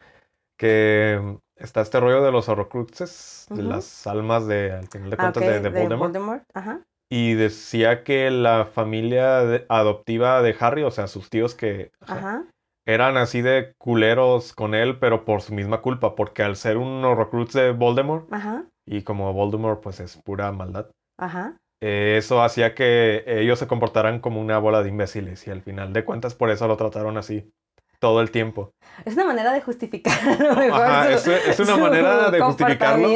Que 0.57 1.19
mm, 1.21 1.35
está 1.57 1.81
este 1.81 1.99
rollo 1.99 2.23
de 2.23 2.31
los 2.31 2.47
horrocruxes, 2.47 3.47
de 3.49 3.63
las 3.63 4.07
almas 4.07 4.47
de, 4.47 4.71
al 4.71 4.87
final 4.87 5.09
de 5.09 5.15
ah, 5.19 5.31
cuentas, 5.31 5.63
de, 5.63 5.69
Voldemort. 5.69 6.43
Y 7.09 7.33
decía 7.33 8.03
que 8.03 8.31
la 8.31 8.65
familia 8.65 9.65
adoptiva 9.69 10.41
de 10.41 10.55
Harry, 10.59 10.83
o 10.83 10.91
sea, 10.91 11.07
sus 11.07 11.29
tíos 11.29 11.55
que 11.55 11.91
eran 12.85 13.17
así 13.17 13.41
de 13.41 13.73
culeros 13.77 14.53
con 14.53 14.75
él, 14.75 14.99
pero 14.99 15.25
por 15.25 15.41
su 15.41 15.53
misma 15.53 15.81
culpa, 15.81 16.15
porque 16.15 16.43
al 16.43 16.55
ser 16.55 16.77
un 16.77 17.03
recruits 17.17 17.53
de 17.53 17.71
Voldemort, 17.71 18.29
y 18.85 19.01
como 19.03 19.33
Voldemort 19.33 19.81
pues 19.81 19.99
es 19.99 20.17
pura 20.17 20.51
maldad, 20.51 20.87
eh, 21.81 22.15
eso 22.17 22.41
hacía 22.41 22.73
que 22.75 23.23
ellos 23.27 23.59
se 23.59 23.67
comportaran 23.67 24.19
como 24.19 24.39
una 24.41 24.57
bola 24.59 24.81
de 24.83 24.89
imbéciles 24.89 25.45
y 25.47 25.51
al 25.51 25.61
final 25.61 25.93
de 25.93 26.05
cuentas 26.05 26.33
por 26.35 26.49
eso 26.49 26.67
lo 26.67 26.77
trataron 26.77 27.17
así. 27.17 27.51
todo 27.99 28.21
el 28.21 28.29
tiempo. 28.29 28.73
Es 29.05 29.15
una 29.15 29.25
manera 29.25 29.51
de 29.53 29.61
justificar 29.61 30.13
Ajá, 30.71 31.17
su- 31.17 31.31
es, 31.31 31.47
es 31.47 31.59
una 31.59 31.77
manera 31.77 32.29
de 32.29 32.41
justificarlo, 32.41 33.09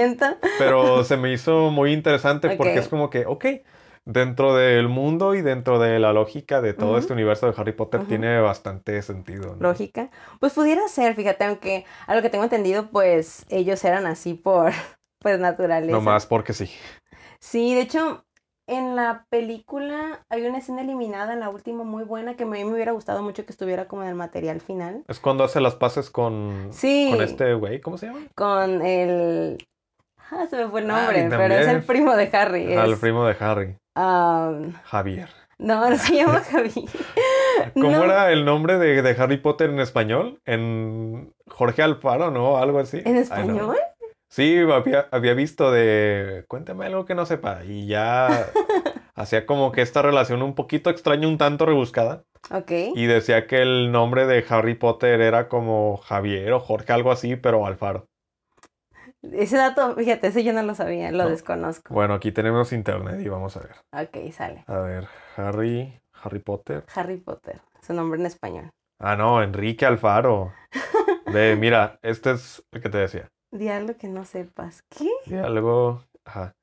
pero 0.58 1.04
se 1.04 1.18
me 1.18 1.32
hizo 1.34 1.70
muy 1.70 1.94
interesante 1.94 2.50
porque 2.58 2.80
es 2.80 2.88
como 2.88 3.10
que, 3.10 3.26
ok, 3.26 3.46
dentro 4.06 4.56
del 4.56 4.88
mundo 4.88 5.36
y 5.36 5.42
dentro 5.42 5.80
de 5.80 6.00
la 6.00 6.14
lógica 6.14 6.62
de 6.62 6.74
todo 6.74 6.98
este 6.98 7.14
universo 7.14 7.46
de 7.48 7.54
Harry 7.58 7.74
Potter 7.74 8.06
tiene 8.06 8.40
bastante 8.40 9.02
sentido. 9.02 9.56
¿no? 9.56 9.70
lógica. 9.70 10.10
Pues 10.40 10.54
pudiera 10.54 10.88
ser, 10.88 11.16
fíjate, 11.16 11.46
aunque 11.46 11.86
a 12.08 12.16
lo 12.16 12.22
que 12.22 12.30
tengo 12.30 12.44
entendido, 12.44 12.90
pues 12.92 13.46
ellos 13.50 13.84
eran 13.84 14.06
así 14.06 14.34
por 14.34 14.72
pues 15.20 15.40
naturaleza. 15.40 15.92
No 15.92 16.02
más 16.02 16.26
porque 16.26 16.54
sí. 16.54 16.70
Sí, 17.40 17.74
de 17.74 17.82
hecho, 17.82 18.26
en 18.68 18.96
la 18.96 19.26
película 19.30 20.26
hay 20.30 20.46
una 20.46 20.60
escena 20.60 20.82
eliminada 20.82 21.34
en 21.34 21.40
la 21.40 21.50
última 21.50 21.84
muy 21.84 22.04
buena 22.04 22.36
que 22.36 22.44
a 22.44 22.46
mí 22.46 22.64
me 22.64 22.72
hubiera 22.72 22.92
gustado 22.92 23.24
mucho 23.24 23.46
que 23.46 23.52
estuviera 23.52 23.88
como 23.88 24.04
en 24.04 24.10
el 24.10 24.16
material 24.16 24.62
final. 24.62 25.04
Es 25.08 25.20
cuando 25.20 25.44
hace 25.44 25.60
las 25.60 25.76
paces 25.76 26.10
con, 26.10 26.70
Sí, 26.72 27.10
con 27.12 27.22
este 27.24 27.54
güey, 27.56 27.82
¿cómo 27.82 27.98
se 27.98 28.08
llama? 28.08 28.20
con 28.36 28.82
el... 28.82 29.58
Ah, 30.32 30.46
se 30.48 30.58
me 30.58 30.68
fue 30.70 30.82
el 30.82 30.92
Ay, 30.92 30.96
nombre, 31.24 31.38
pero 31.38 31.56
es 31.56 31.68
el 31.68 31.84
primo 31.84 32.16
de 32.16 32.30
Harry. 32.32 32.72
Es, 32.72 33.00
primo 33.00 33.26
de 33.26 33.36
Harry, 33.40 33.76
Javier. 34.84 35.30
no, 35.58 35.90
no 35.90 35.98
se 35.98 36.16
llama 36.16 36.40
Javi. 36.52 36.86
¿Cómo 37.74 37.90
No. 37.92 38.04
era 38.06 38.32
el 38.32 38.46
nombre 38.46 38.78
de, 38.78 39.02
de 39.02 39.22
Harry 39.22 39.38
Potter 39.38 39.70
en 39.70 39.80
español? 39.80 40.40
En 40.46 41.34
Jorge 41.48 41.82
Alfaro, 41.82 42.32
¿no? 42.32 42.58
Algo 42.58 42.80
así. 42.80 43.02
¿En 43.06 43.18
español? 43.18 43.76
Sí, 44.30 44.60
había, 44.72 45.08
había 45.12 45.34
visto 45.34 45.72
de... 45.72 46.46
Cuéntame 46.48 46.86
algo 46.86 47.06
que 47.06 47.16
no 47.16 47.26
sepa. 47.26 47.64
Y 47.66 47.88
ya 47.88 48.46
hacía 49.16 49.46
como 49.46 49.72
que 49.72 49.82
esta 49.82 50.02
relación 50.04 50.44
un 50.44 50.54
poquito 50.56 50.90
extraña, 50.92 51.28
un 51.28 51.38
tanto 51.40 51.66
rebuscada. 51.66 52.24
Ok. 52.52 52.72
Y 52.96 53.06
decía 53.08 53.48
que 53.48 53.62
el 53.62 53.92
nombre 53.92 54.28
de 54.28 54.46
Harry 54.50 54.76
Potter 54.76 55.20
era 55.22 55.50
como 55.50 55.98
Javier 55.98 56.54
o 56.54 56.60
Jorge, 56.60 56.94
algo 56.94 57.12
así, 57.12 57.36
pero 57.36 57.66
Alfaro. 57.66 58.06
Ese 59.22 59.58
dato, 59.58 59.96
fíjate, 59.96 60.28
ese 60.28 60.44
yo 60.44 60.54
no 60.54 60.64
lo 60.64 60.76
sabía, 60.76 61.12
lo 61.12 61.24
No. 61.26 61.30
desconozco. 61.30 61.94
Bueno, 61.94 62.14
aquí 62.14 62.32
tenemos 62.32 62.72
internet 62.72 63.20
y 63.22 63.28
vamos 63.28 63.58
a 63.58 63.62
ver. 63.62 63.76
Ok, 63.94 64.32
sale. 64.32 64.64
A 64.68 64.80
ver, 64.80 65.08
Harry, 65.36 66.00
Harry 66.24 66.40
Potter. 66.40 66.86
Harry 66.96 67.18
Potter, 67.18 67.60
su 67.82 67.94
nombre 67.94 68.20
en 68.20 68.26
español. 68.26 68.70
Ah, 69.02 69.16
no, 69.16 69.42
Enrique 69.44 69.86
Alfaro. 69.86 70.54
Ve, 71.34 71.56
mira, 71.56 72.00
este 72.02 72.32
es 72.32 72.64
el 72.72 72.82
que 72.82 72.90
te 72.90 72.98
decía. 72.98 73.28
Di 73.52 73.68
algo 73.70 73.96
que 73.98 74.08
no 74.08 74.26
sepas. 74.26 74.84
¿Qué? 74.90 75.38
Algo. 75.40 76.04
Ajá. 76.26 76.54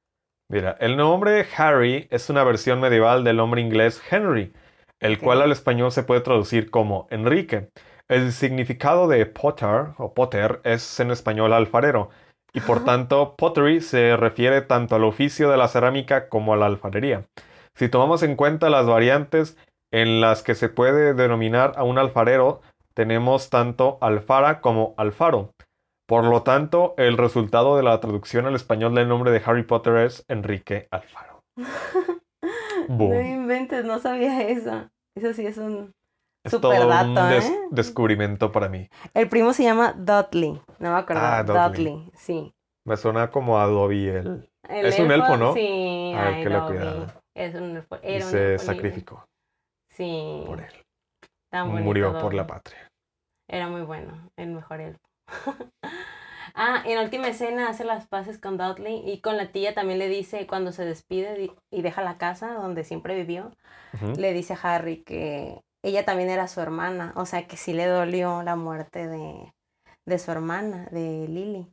Mira, 0.50 0.76
el 0.80 0.96
nombre 0.96 1.44
Harry 1.56 2.06
es 2.10 2.30
una 2.30 2.44
versión 2.44 2.80
medieval 2.80 3.24
del 3.24 3.36
nombre 3.36 3.60
inglés 3.60 4.00
Henry, 4.10 4.52
el 5.00 5.18
cual 5.18 5.42
al 5.42 5.50
español 5.50 5.90
se 5.90 6.04
puede 6.04 6.20
traducir 6.20 6.70
como 6.70 7.08
Enrique. 7.10 7.68
El 8.08 8.30
significado 8.32 9.08
de 9.08 9.26
Potter 9.26 9.88
o 9.98 10.14
Potter 10.14 10.60
es 10.62 11.00
en 11.00 11.10
español 11.10 11.52
alfarero, 11.52 12.10
y 12.56 12.60
por 12.60 12.84
tanto 12.84 13.36
pottery 13.36 13.82
se 13.82 14.16
refiere 14.16 14.62
tanto 14.62 14.96
al 14.96 15.04
oficio 15.04 15.50
de 15.50 15.58
la 15.58 15.68
cerámica 15.68 16.30
como 16.30 16.54
a 16.54 16.56
la 16.56 16.64
alfarería. 16.64 17.26
Si 17.74 17.90
tomamos 17.90 18.22
en 18.22 18.34
cuenta 18.34 18.70
las 18.70 18.86
variantes 18.86 19.58
en 19.92 20.22
las 20.22 20.42
que 20.42 20.54
se 20.54 20.70
puede 20.70 21.12
denominar 21.12 21.74
a 21.76 21.84
un 21.84 21.98
alfarero, 21.98 22.62
tenemos 22.94 23.50
tanto 23.50 23.98
alfara 24.00 24.62
como 24.62 24.94
alfaro. 24.96 25.52
Por 26.08 26.24
lo 26.24 26.42
tanto, 26.44 26.94
el 26.96 27.18
resultado 27.18 27.76
de 27.76 27.82
la 27.82 28.00
traducción 28.00 28.46
al 28.46 28.54
español 28.54 28.94
del 28.94 29.08
nombre 29.08 29.32
de 29.32 29.42
Harry 29.44 29.64
Potter 29.64 29.98
es 29.98 30.24
Enrique 30.28 30.88
Alfaro. 30.90 31.40
No 32.88 33.20
inventes, 33.20 33.84
no 33.84 33.98
sabía 33.98 34.42
eso. 34.48 34.88
Eso 35.16 35.32
sí 35.32 35.44
es 35.44 35.58
un... 35.58 35.92
Es 36.46 36.50
Super 36.52 36.78
todo 36.80 36.88
dato, 36.88 37.08
un 37.08 37.28
des- 37.30 37.50
¿eh? 37.50 37.58
descubrimiento 37.70 38.52
para 38.52 38.68
mí. 38.68 38.88
El 39.14 39.28
primo 39.28 39.52
se 39.52 39.64
llama 39.64 39.92
Dudley. 39.96 40.60
No 40.78 40.92
me 40.92 40.98
acuerdo. 40.98 41.22
Ah, 41.24 41.42
Dudley. 41.42 41.68
Dudley, 41.92 42.10
sí. 42.16 42.52
Me 42.84 42.96
suena 42.96 43.30
como 43.30 43.58
a 43.58 43.66
Dobby 43.66 44.08
el... 44.08 44.48
Es 44.68 44.98
un 44.98 45.10
elfo, 45.10 45.36
¿no? 45.36 45.54
Sí, 45.54 46.12
A 46.16 46.24
ver, 46.24 46.34
ay, 46.34 46.42
que 46.44 46.50
lo 46.50 46.66
cuidaba. 46.66 47.06
Es 47.34 47.54
un 47.54 47.76
elfo. 47.76 47.96
y 48.02 48.16
un 48.16 48.22
se 48.22 48.52
elfo 48.54 48.64
sacrificó 48.64 49.24
Sí. 49.90 50.42
por 50.46 50.60
él. 50.60 50.72
tan 51.50 51.68
Murió 51.84 52.18
por 52.18 52.32
la 52.34 52.46
patria. 52.46 52.88
Era 53.48 53.68
muy 53.68 53.82
bueno, 53.82 54.28
el 54.36 54.48
mejor 54.50 54.80
elfo. 54.80 55.00
ah, 56.54 56.82
en 56.84 56.96
la 56.96 57.02
última 57.02 57.28
escena 57.28 57.68
hace 57.68 57.84
las 57.84 58.06
paces 58.06 58.38
con 58.38 58.56
Dudley 58.58 59.02
y 59.08 59.20
con 59.20 59.36
la 59.36 59.50
tía 59.52 59.74
también 59.74 59.98
le 59.98 60.08
dice 60.08 60.46
cuando 60.46 60.72
se 60.72 60.84
despide 60.84 61.52
y 61.72 61.82
deja 61.82 62.02
la 62.02 62.18
casa 62.18 62.54
donde 62.54 62.84
siempre 62.84 63.14
vivió, 63.16 63.50
le 64.16 64.32
dice 64.32 64.54
a 64.54 64.58
Harry 64.62 65.02
que 65.02 65.60
ella 65.88 66.04
también 66.04 66.30
era 66.30 66.48
su 66.48 66.60
hermana, 66.60 67.12
o 67.16 67.26
sea 67.26 67.46
que 67.46 67.56
sí 67.56 67.72
le 67.72 67.86
dolió 67.86 68.42
la 68.42 68.56
muerte 68.56 69.06
de, 69.08 69.54
de 70.06 70.18
su 70.18 70.30
hermana, 70.32 70.88
de 70.92 71.26
Lily. 71.28 71.72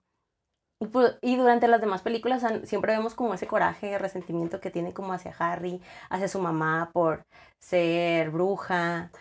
Y, 0.80 0.86
pu- 0.88 1.18
y 1.22 1.38
durante 1.38 1.68
las 1.68 1.80
demás 1.82 2.02
películas 2.02 2.44
siempre 2.66 2.94
vemos 2.94 3.16
como 3.16 3.34
ese 3.34 3.48
coraje, 3.48 3.98
resentimiento 3.98 4.60
que 4.60 4.72
tiene 4.72 4.94
como 4.94 5.14
hacia 5.14 5.34
Harry, 5.40 5.82
hacia 6.10 6.28
su 6.28 6.40
mamá 6.42 6.92
por 6.94 7.26
ser 7.60 8.32
bruja. 8.32 9.12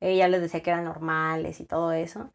Ella 0.00 0.28
les 0.28 0.40
decía 0.40 0.62
que 0.62 0.70
eran 0.70 0.84
normales 0.84 1.60
y 1.60 1.66
todo 1.66 1.92
eso. 1.92 2.32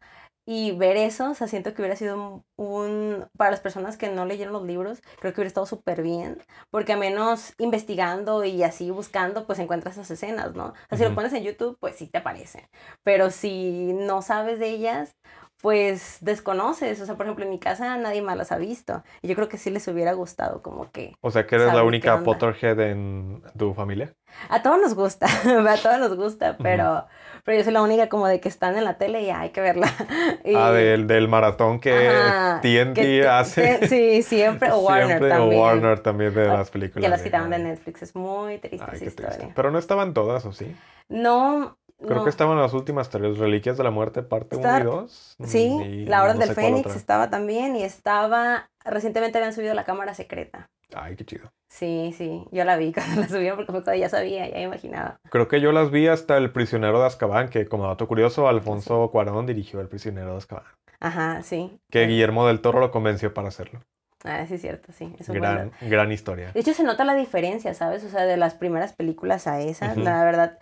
Y 0.50 0.72
ver 0.72 0.96
eso, 0.96 1.30
o 1.32 1.34
sea, 1.34 1.46
siento 1.46 1.74
que 1.74 1.82
hubiera 1.82 1.94
sido 1.96 2.16
un, 2.16 2.44
un- 2.56 3.28
para 3.36 3.50
las 3.50 3.60
personas 3.60 3.98
que 3.98 4.08
no 4.08 4.24
leyeron 4.24 4.54
los 4.54 4.64
libros, 4.64 5.02
creo 5.20 5.34
que 5.34 5.40
hubiera 5.40 5.48
estado 5.48 5.66
súper 5.66 6.02
bien, 6.02 6.42
porque 6.70 6.94
a 6.94 6.96
menos 6.96 7.52
investigando 7.58 8.42
y 8.44 8.62
así 8.62 8.90
buscando, 8.90 9.46
pues 9.46 9.58
encuentras 9.58 9.96
esas 9.96 10.10
escenas, 10.10 10.54
¿no? 10.54 10.68
O 10.68 10.74
sea, 10.88 10.96
si 10.98 11.04
lo 11.04 11.14
pones 11.14 11.34
en 11.34 11.44
YouTube, 11.44 11.76
pues 11.80 11.96
sí 11.96 12.06
te 12.08 12.18
aparecen, 12.18 12.66
pero 13.04 13.30
si 13.30 13.92
no 13.92 14.22
sabes 14.22 14.58
de 14.58 14.70
ellas, 14.70 15.16
pues 15.60 16.18
desconoces, 16.20 17.00
o 17.00 17.06
sea, 17.06 17.16
por 17.16 17.26
ejemplo, 17.26 17.44
en 17.44 17.50
mi 17.50 17.58
casa 17.58 17.96
nadie 17.96 18.22
más 18.22 18.36
las 18.36 18.52
ha 18.52 18.58
visto, 18.58 19.02
y 19.22 19.28
yo 19.28 19.34
creo 19.34 19.48
que 19.48 19.58
sí 19.58 19.70
les 19.70 19.88
hubiera 19.88 20.12
gustado 20.12 20.62
como 20.62 20.90
que 20.92 21.14
O 21.20 21.30
sea 21.30 21.46
que 21.46 21.56
eres 21.56 21.72
la 21.74 21.82
única. 21.82 22.22
Potterhead 22.22 22.78
en 22.80 23.42
tu 23.58 23.74
familia. 23.74 24.14
a 24.48 24.62
todos 24.62 24.78
nos 24.80 24.94
gusta, 24.94 25.26
a 25.68 25.76
todos 25.82 25.98
nos 25.98 26.16
gusta, 26.16 26.56
pero, 26.62 27.06
pero 27.44 27.58
yo 27.58 27.64
soy 27.64 27.72
la 27.72 27.82
única 27.82 28.08
como 28.08 28.28
de 28.28 28.40
que 28.40 28.48
están 28.48 28.76
en 28.76 28.84
la 28.84 28.98
tele 28.98 29.22
y 29.22 29.30
hay 29.30 29.50
que 29.50 29.60
verla. 29.60 29.88
Y- 30.44 30.54
Ah, 30.54 30.70
del, 30.70 31.06
del 31.08 31.26
maratón 31.28 31.80
que 31.80 32.08
Ajá, 32.08 32.60
TNT 32.62 32.94
que 32.94 33.26
hace. 33.26 33.80
que- 33.80 33.88
sí, 33.88 34.22
siempre, 34.22 34.70
o 34.70 34.78
Warner 34.78 35.06
Siempre, 35.08 35.28
también. 35.30 35.58
O 35.60 35.62
Warner 35.64 36.00
también 36.00 36.34
de 36.34 36.46
las 36.46 36.70
películas. 36.70 37.02
Ya 37.02 37.08
las 37.08 37.22
quitaron 37.22 37.50
de. 37.50 37.58
Netflix, 37.58 38.02
es 38.02 38.14
muy 38.14 38.58
triste 38.58 38.78
Ay, 38.88 38.96
esa 38.96 39.04
triste. 39.04 39.22
historia. 39.24 39.52
Pero 39.56 39.70
no 39.72 39.78
estaban 39.78 40.14
todas, 40.14 40.44
¿o 40.46 40.52
sí? 40.52 40.74
No, 41.08 41.76
Creo 42.00 42.18
no. 42.18 42.24
que 42.24 42.30
estaban 42.30 42.58
las 42.58 42.74
últimas 42.74 43.08
tres, 43.10 43.38
Reliquias 43.38 43.76
de 43.76 43.84
la 43.84 43.90
Muerte, 43.90 44.22
parte 44.22 44.56
1 44.56 44.66
Está- 44.66 44.80
y 44.80 44.84
2. 44.84 45.36
Sí, 45.44 46.04
La 46.06 46.22
Orden 46.22 46.38
del 46.38 46.54
Fénix 46.54 46.94
estaba 46.94 47.28
también 47.28 47.74
y 47.76 47.82
estaba, 47.82 48.70
recientemente 48.84 49.38
habían 49.38 49.52
subido 49.52 49.74
la 49.74 49.84
cámara 49.84 50.14
secreta. 50.14 50.70
Ay, 50.94 51.16
qué 51.16 51.24
chido. 51.26 51.50
Sí, 51.68 52.14
sí, 52.16 52.44
yo 52.50 52.64
la 52.64 52.76
vi 52.76 52.92
cuando 52.94 53.20
la 53.22 53.28
subieron 53.28 53.56
porque 53.56 53.72
fue 53.72 53.82
cuando 53.84 54.00
ya 54.00 54.08
sabía, 54.08 54.48
ya 54.48 54.60
imaginaba. 54.60 55.18
Creo 55.30 55.48
que 55.48 55.60
yo 55.60 55.72
las 55.72 55.90
vi 55.90 56.06
hasta 56.06 56.36
El 56.38 56.50
Prisionero 56.52 57.00
de 57.00 57.06
Azkaban, 57.06 57.48
que 57.48 57.66
como 57.66 57.86
dato 57.88 58.06
curioso, 58.08 58.48
Alfonso 58.48 59.10
Cuarón 59.10 59.46
dirigió 59.46 59.80
El 59.80 59.88
Prisionero 59.88 60.30
de 60.32 60.38
Azkaban. 60.38 60.64
Ajá, 61.00 61.42
sí. 61.42 61.78
Que 61.90 62.06
Guillermo 62.06 62.46
del 62.46 62.60
Toro 62.60 62.80
lo 62.80 62.90
convenció 62.90 63.34
para 63.34 63.48
hacerlo. 63.48 63.80
Ah, 64.24 64.44
sí, 64.48 64.54
es 64.54 64.60
cierto, 64.62 64.92
sí. 64.92 65.14
Es 65.18 65.28
Gran, 65.28 65.70
gran 65.82 66.10
historia. 66.10 66.50
De 66.52 66.58
hecho, 66.60 66.74
se 66.74 66.82
nota 66.82 67.04
la 67.04 67.14
diferencia, 67.14 67.72
¿sabes? 67.74 68.02
O 68.02 68.08
sea, 68.08 68.24
de 68.24 68.36
las 68.36 68.54
primeras 68.54 68.92
películas 68.92 69.46
a 69.46 69.60
esas, 69.60 69.92
Ujú. 69.96 70.00
la 70.04 70.24
verdad, 70.24 70.58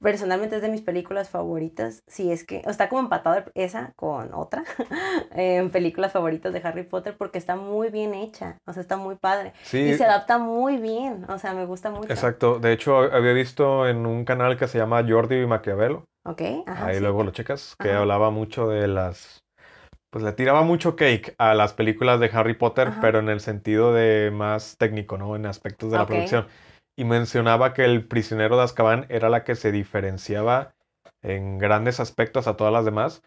personalmente 0.00 0.56
es 0.56 0.62
de 0.62 0.68
mis 0.68 0.82
películas 0.82 1.28
favoritas. 1.30 2.02
Si 2.06 2.30
es 2.32 2.44
que, 2.44 2.62
o 2.66 2.70
está 2.70 2.88
como 2.88 3.00
empatado 3.02 3.44
esa 3.54 3.92
con 3.96 4.32
otra 4.34 4.64
en 5.32 5.70
películas 5.70 6.12
favoritas 6.12 6.52
de 6.52 6.60
Harry 6.64 6.84
Potter 6.84 7.16
porque 7.16 7.38
está 7.38 7.56
muy 7.56 7.90
bien 7.90 8.14
hecha, 8.14 8.58
o 8.66 8.72
sea, 8.72 8.82
está 8.82 8.96
muy 8.96 9.16
padre. 9.16 9.52
Sí, 9.62 9.78
Y 9.78 9.94
se 9.94 10.04
adapta 10.04 10.38
muy 10.38 10.76
bien, 10.78 11.24
o 11.30 11.38
sea, 11.38 11.54
me 11.54 11.66
gusta 11.66 11.90
mucho. 11.90 12.08
exacto. 12.12 12.58
De 12.58 12.72
hecho, 12.72 12.98
había 12.98 13.32
visto 13.32 13.88
en 13.88 14.06
un 14.06 14.24
canal 14.24 14.56
que 14.56 14.68
se 14.68 14.78
llama 14.78 15.04
Jordi 15.06 15.46
Maquiavelo. 15.46 16.04
Ok, 16.24 16.42
ajá. 16.66 16.86
Ahí 16.86 16.94
sí. 16.96 17.00
luego 17.00 17.22
lo 17.24 17.30
checas, 17.32 17.76
que 17.80 17.92
Ajá. 17.92 18.00
hablaba 18.00 18.30
mucho 18.30 18.68
de 18.68 18.88
las... 18.88 19.44
Pues 20.10 20.24
le 20.24 20.32
tiraba 20.32 20.62
mucho 20.62 20.96
cake 20.96 21.34
a 21.38 21.54
las 21.54 21.74
películas 21.74 22.20
de 22.20 22.30
Harry 22.32 22.54
Potter, 22.54 22.88
Ajá. 22.88 23.00
pero 23.00 23.18
en 23.18 23.28
el 23.28 23.40
sentido 23.40 23.92
de 23.92 24.30
más 24.32 24.76
técnico, 24.78 25.18
¿no? 25.18 25.36
En 25.36 25.46
aspectos 25.46 25.90
de 25.92 25.98
la 25.98 26.06
producción. 26.06 26.46
Y 26.96 27.04
mencionaba 27.04 27.74
que 27.74 27.84
el 27.84 28.06
prisionero 28.06 28.56
de 28.56 28.64
Azkaban 28.64 29.06
era 29.08 29.28
la 29.28 29.44
que 29.44 29.54
se 29.54 29.72
diferenciaba 29.72 30.74
en 31.22 31.58
grandes 31.58 32.00
aspectos 32.00 32.46
a 32.46 32.56
todas 32.56 32.72
las 32.72 32.84
demás, 32.84 33.22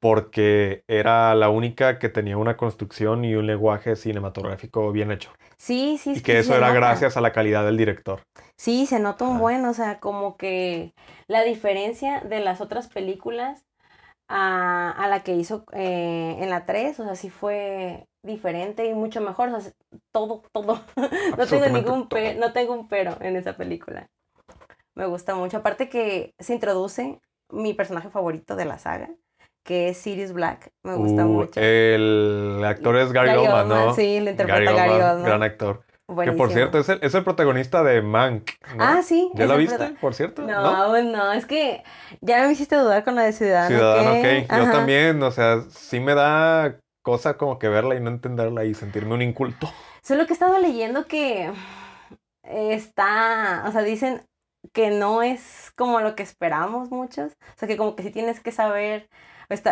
porque 0.00 0.84
era 0.88 1.34
la 1.34 1.50
única 1.50 1.98
que 1.98 2.08
tenía 2.10 2.36
una 2.38 2.56
construcción 2.56 3.24
y 3.24 3.34
un 3.36 3.46
lenguaje 3.46 3.96
cinematográfico 3.96 4.92
bien 4.92 5.12
hecho. 5.12 5.32
Sí, 5.58 5.98
sí, 5.98 6.14
Y 6.14 6.22
que 6.22 6.38
eso 6.38 6.56
era 6.56 6.70
nota. 6.70 6.72
gracias 6.72 7.16
a 7.16 7.20
la 7.22 7.32
calidad 7.32 7.64
del 7.64 7.76
director. 7.76 8.22
Sí, 8.56 8.86
se 8.86 9.00
nota 9.00 9.24
un 9.26 9.38
buen, 9.38 9.64
o 9.66 9.74
sea, 9.74 10.00
como 10.00 10.36
que 10.36 10.94
la 11.26 11.42
diferencia 11.44 12.20
de 12.20 12.40
las 12.40 12.60
otras 12.60 12.88
películas 12.88 13.64
a, 14.28 14.90
a 14.92 15.08
la 15.08 15.22
que 15.24 15.36
hizo 15.36 15.64
eh, 15.72 16.38
en 16.40 16.50
la 16.50 16.66
3, 16.66 17.00
o 17.00 17.04
sea, 17.04 17.16
sí 17.16 17.30
fue 17.30 18.06
diferente 18.24 18.86
y 18.86 18.94
mucho 18.94 19.20
mejor, 19.20 19.48
o 19.50 19.60
sea, 19.60 19.72
todo, 20.12 20.42
todo. 20.52 20.80
no 21.38 21.46
tengo 21.46 21.66
ningún 21.66 22.08
todo. 22.08 22.08
pe- 22.08 22.34
no 22.34 22.52
tengo 22.52 22.72
un 22.74 22.88
pero 22.88 23.16
en 23.20 23.36
esa 23.36 23.52
película. 23.56 24.06
Me 24.96 25.06
gusta 25.06 25.34
mucho, 25.34 25.58
aparte 25.58 25.88
que 25.88 26.32
se 26.38 26.54
introduce 26.54 27.20
mi 27.50 27.74
personaje 27.74 28.10
favorito 28.10 28.56
de 28.56 28.64
la 28.64 28.78
saga, 28.78 29.10
que 29.64 29.88
es 29.88 29.98
Sirius 29.98 30.32
Black. 30.32 30.70
Me 30.84 30.94
gusta 30.94 31.24
Uh, 31.26 31.28
mucho. 31.28 31.60
el 31.60 32.62
actor 32.64 32.96
es 32.96 33.12
Gary, 33.12 33.30
Oldman, 33.36 33.68
¿no? 33.68 33.94
Sí, 33.94 34.20
lo 34.20 34.30
interpreta 34.30 34.60
Gary 34.60 34.76
Gary, 34.76 34.90
Oldman, 34.92 35.10
Oldman. 35.10 35.24
gran 35.26 35.42
actor. 35.42 35.84
Que 36.22 36.32
por 36.32 36.52
cierto 36.52 36.78
es 36.78 36.88
el, 36.90 36.98
es 37.02 37.14
el 37.14 37.24
protagonista 37.24 37.82
de 37.82 38.02
Mank. 38.02 38.50
¿no? 38.76 38.84
Ah, 38.84 39.00
sí. 39.02 39.30
¿Ya 39.34 39.44
el 39.46 39.56
viste, 39.56 39.94
por 40.02 40.12
cierto? 40.14 40.42
No, 40.42 40.54
aún 40.58 41.12
no. 41.12 41.32
Es 41.32 41.46
que 41.46 41.82
ya 42.20 42.44
me 42.44 42.52
hiciste 42.52 42.76
dudar 42.76 43.04
con 43.04 43.14
la 43.14 43.22
de 43.22 43.32
Ciudadano 43.32 43.68
Ciudadano 43.74 44.10
Kane. 44.20 44.46
Kane. 44.46 44.64
Yo 44.66 44.70
también, 44.70 45.22
o 45.22 45.30
sea, 45.30 45.62
sí 45.70 46.00
me 46.00 46.14
da 46.14 46.76
cosa 47.04 47.36
como 47.36 47.60
que 47.60 47.68
verla 47.68 47.94
y 47.94 48.00
no 48.00 48.10
entenderla 48.10 48.64
y 48.64 48.74
sentirme 48.74 49.14
un 49.14 49.22
inculto. 49.22 49.68
Solo 50.02 50.26
que 50.26 50.32
he 50.32 50.34
estado 50.34 50.58
leyendo 50.58 51.06
que 51.06 51.52
está, 52.42 53.64
o 53.66 53.72
sea, 53.72 53.82
dicen 53.82 54.22
que 54.72 54.90
no 54.90 55.22
es 55.22 55.72
como 55.76 56.00
lo 56.00 56.16
que 56.16 56.22
esperamos 56.22 56.90
muchos. 56.90 57.32
O 57.32 57.58
sea, 57.58 57.68
que 57.68 57.76
como 57.76 57.94
que 57.94 58.02
sí 58.02 58.10
tienes 58.10 58.40
que 58.40 58.50
saber, 58.50 59.08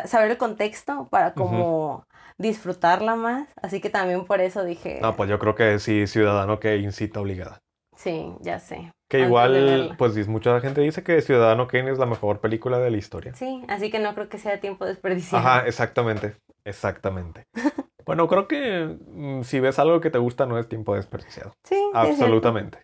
saber 0.05 0.31
el 0.31 0.38
contexto 0.38 1.09
para 1.11 1.35
como 1.35 2.07
disfrutarla 2.38 3.16
más. 3.16 3.49
Así 3.62 3.81
que 3.81 3.90
también 3.90 4.25
por 4.27 4.40
eso 4.40 4.64
dije, 4.64 4.99
No, 5.03 5.16
pues 5.16 5.29
yo 5.31 5.38
creo 5.38 5.55
que 5.55 5.79
sí, 5.79 6.07
Ciudadano 6.07 6.61
que 6.61 6.77
incita 6.77 7.21
obligada. 7.21 7.59
sí, 7.97 8.35
ya 8.40 8.59
sé. 8.59 8.92
Que 9.09 9.21
igual, 9.21 9.95
pues 9.99 10.27
mucha 10.27 10.59
gente 10.61 10.81
dice 10.81 11.03
que 11.03 11.21
Ciudadano 11.21 11.66
Kane 11.66 11.90
es 11.90 11.99
la 11.99 12.07
mejor 12.07 12.40
película 12.40 12.79
de 12.79 12.90
la 12.90 12.97
historia. 12.97 13.35
Sí, 13.35 13.62
así 13.68 13.90
que 13.90 13.99
no 13.99 14.14
creo 14.14 14.31
que 14.31 14.38
sea 14.38 14.59
tiempo 14.59 14.87
desperdiciado. 14.87 15.47
Ajá, 15.47 15.66
exactamente. 15.66 16.35
Exactamente. 16.64 17.44
Bueno, 18.05 18.27
creo 18.27 18.48
que 18.48 18.98
mm, 19.07 19.42
si 19.44 19.61
ves 19.61 19.79
algo 19.79 20.01
que 20.01 20.11
te 20.11 20.18
gusta 20.18 20.44
no 20.44 20.59
es 20.59 20.68
tiempo 20.68 20.96
desperdiciado. 20.96 21.53
Sí. 21.62 21.81
Absolutamente. 21.94 22.83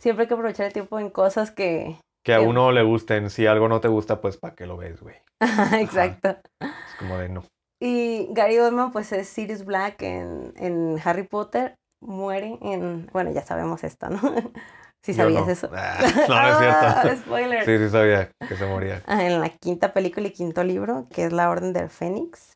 Siempre 0.00 0.22
hay 0.22 0.28
que 0.28 0.34
aprovechar 0.34 0.66
el 0.66 0.72
tiempo 0.72 1.00
en 1.00 1.10
cosas 1.10 1.50
que... 1.50 1.98
Que 2.24 2.34
a 2.34 2.40
uno 2.40 2.70
le 2.70 2.84
gusten. 2.84 3.30
Si 3.30 3.48
algo 3.48 3.68
no 3.68 3.80
te 3.80 3.88
gusta, 3.88 4.20
pues 4.20 4.36
¿para 4.36 4.54
qué 4.54 4.66
lo 4.66 4.76
ves, 4.76 5.00
güey? 5.00 5.16
Ajá, 5.40 5.80
Exacto. 5.80 6.36
Es 6.60 6.94
como 7.00 7.18
de 7.18 7.30
no. 7.30 7.42
Y 7.82 8.28
Gary 8.30 8.60
Oldman, 8.60 8.92
pues 8.92 9.10
es 9.10 9.28
Sirius 9.28 9.64
Black 9.64 10.02
en, 10.02 10.52
en 10.56 11.00
Harry 11.04 11.24
Potter. 11.24 11.74
Muere 12.00 12.56
en. 12.62 13.08
Bueno, 13.12 13.32
ya 13.32 13.42
sabemos 13.42 13.82
esto, 13.82 14.08
¿no? 14.08 14.20
Si 15.04 15.12
Yo 15.12 15.24
sabías 15.24 15.46
no. 15.46 15.52
eso. 15.52 15.68
Ah, 15.74 15.98
no, 16.00 16.06
no 16.06 16.48
es 16.48 16.56
Ah, 16.70 17.00
cierto. 17.02 17.22
spoiler. 17.22 17.64
Sí, 17.66 17.76
sí 17.76 17.90
sabía 17.90 18.30
que 18.48 18.56
se 18.56 18.64
moría. 18.66 19.02
Ah, 19.06 19.22
En 19.26 19.38
la 19.40 19.50
quinta 19.50 19.92
película 19.92 20.28
y 20.28 20.30
quinto 20.32 20.62
libro, 20.64 21.08
que 21.12 21.24
es 21.24 21.32
La 21.32 21.50
Orden 21.50 21.74
del 21.74 21.90
Fénix. 21.90 22.53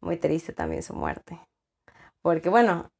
Muy 0.00 0.16
triste 0.16 0.52
también 0.52 0.82
su 0.82 0.94
muerte. 0.94 1.40
Porque, 2.22 2.48
bueno, 2.48 2.90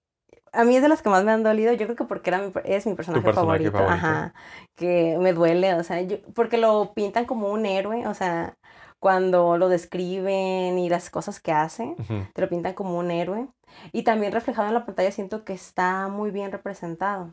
a 0.53 0.65
mí 0.65 0.77
es 0.77 0.83
de 0.83 0.89
las 0.89 1.03
que 1.03 1.09
más 1.09 1.25
me 1.25 1.33
han 1.33 1.43
dolido. 1.43 1.73
Yo 1.73 1.87
creo 1.87 1.97
que 1.97 2.05
porque 2.05 2.31
era 2.31 2.39
mi, 2.39 2.53
es 2.65 2.87
mi 2.87 2.95
personaje, 2.95 3.25
personaje 3.25 3.35
favorito. 3.35 3.73
favorito. 3.73 3.93
Ajá. 3.93 4.35
Que 4.77 5.17
me 5.19 5.33
duele, 5.33 5.75
o 5.75 5.85
sea, 5.85 6.01
yo, 6.03 6.17
porque 6.35 6.59
lo 6.59 6.93
pintan 6.95 7.27
como 7.27 7.51
un 7.51 7.67
héroe, 7.67 8.07
o 8.07 8.15
sea, 8.15 8.55
cuando 9.01 9.57
lo 9.57 9.69
describen 9.69 10.79
y 10.79 10.89
las 10.89 11.11
cosas 11.11 11.41
que 11.41 11.53
hace, 11.53 11.97
te 12.35 12.43
lo 12.43 12.49
pintan 12.49 12.75
como 12.75 12.99
un 12.99 13.11
héroe. 13.11 13.49
Y 13.93 14.03
también 14.03 14.33
reflejado 14.33 14.69
en 14.69 14.75
la 14.75 14.85
pantalla 14.85 15.11
siento 15.11 15.45
que 15.45 15.55
está 15.55 16.09
muy 16.09 16.31
bien 16.31 16.53
representado. 16.53 17.33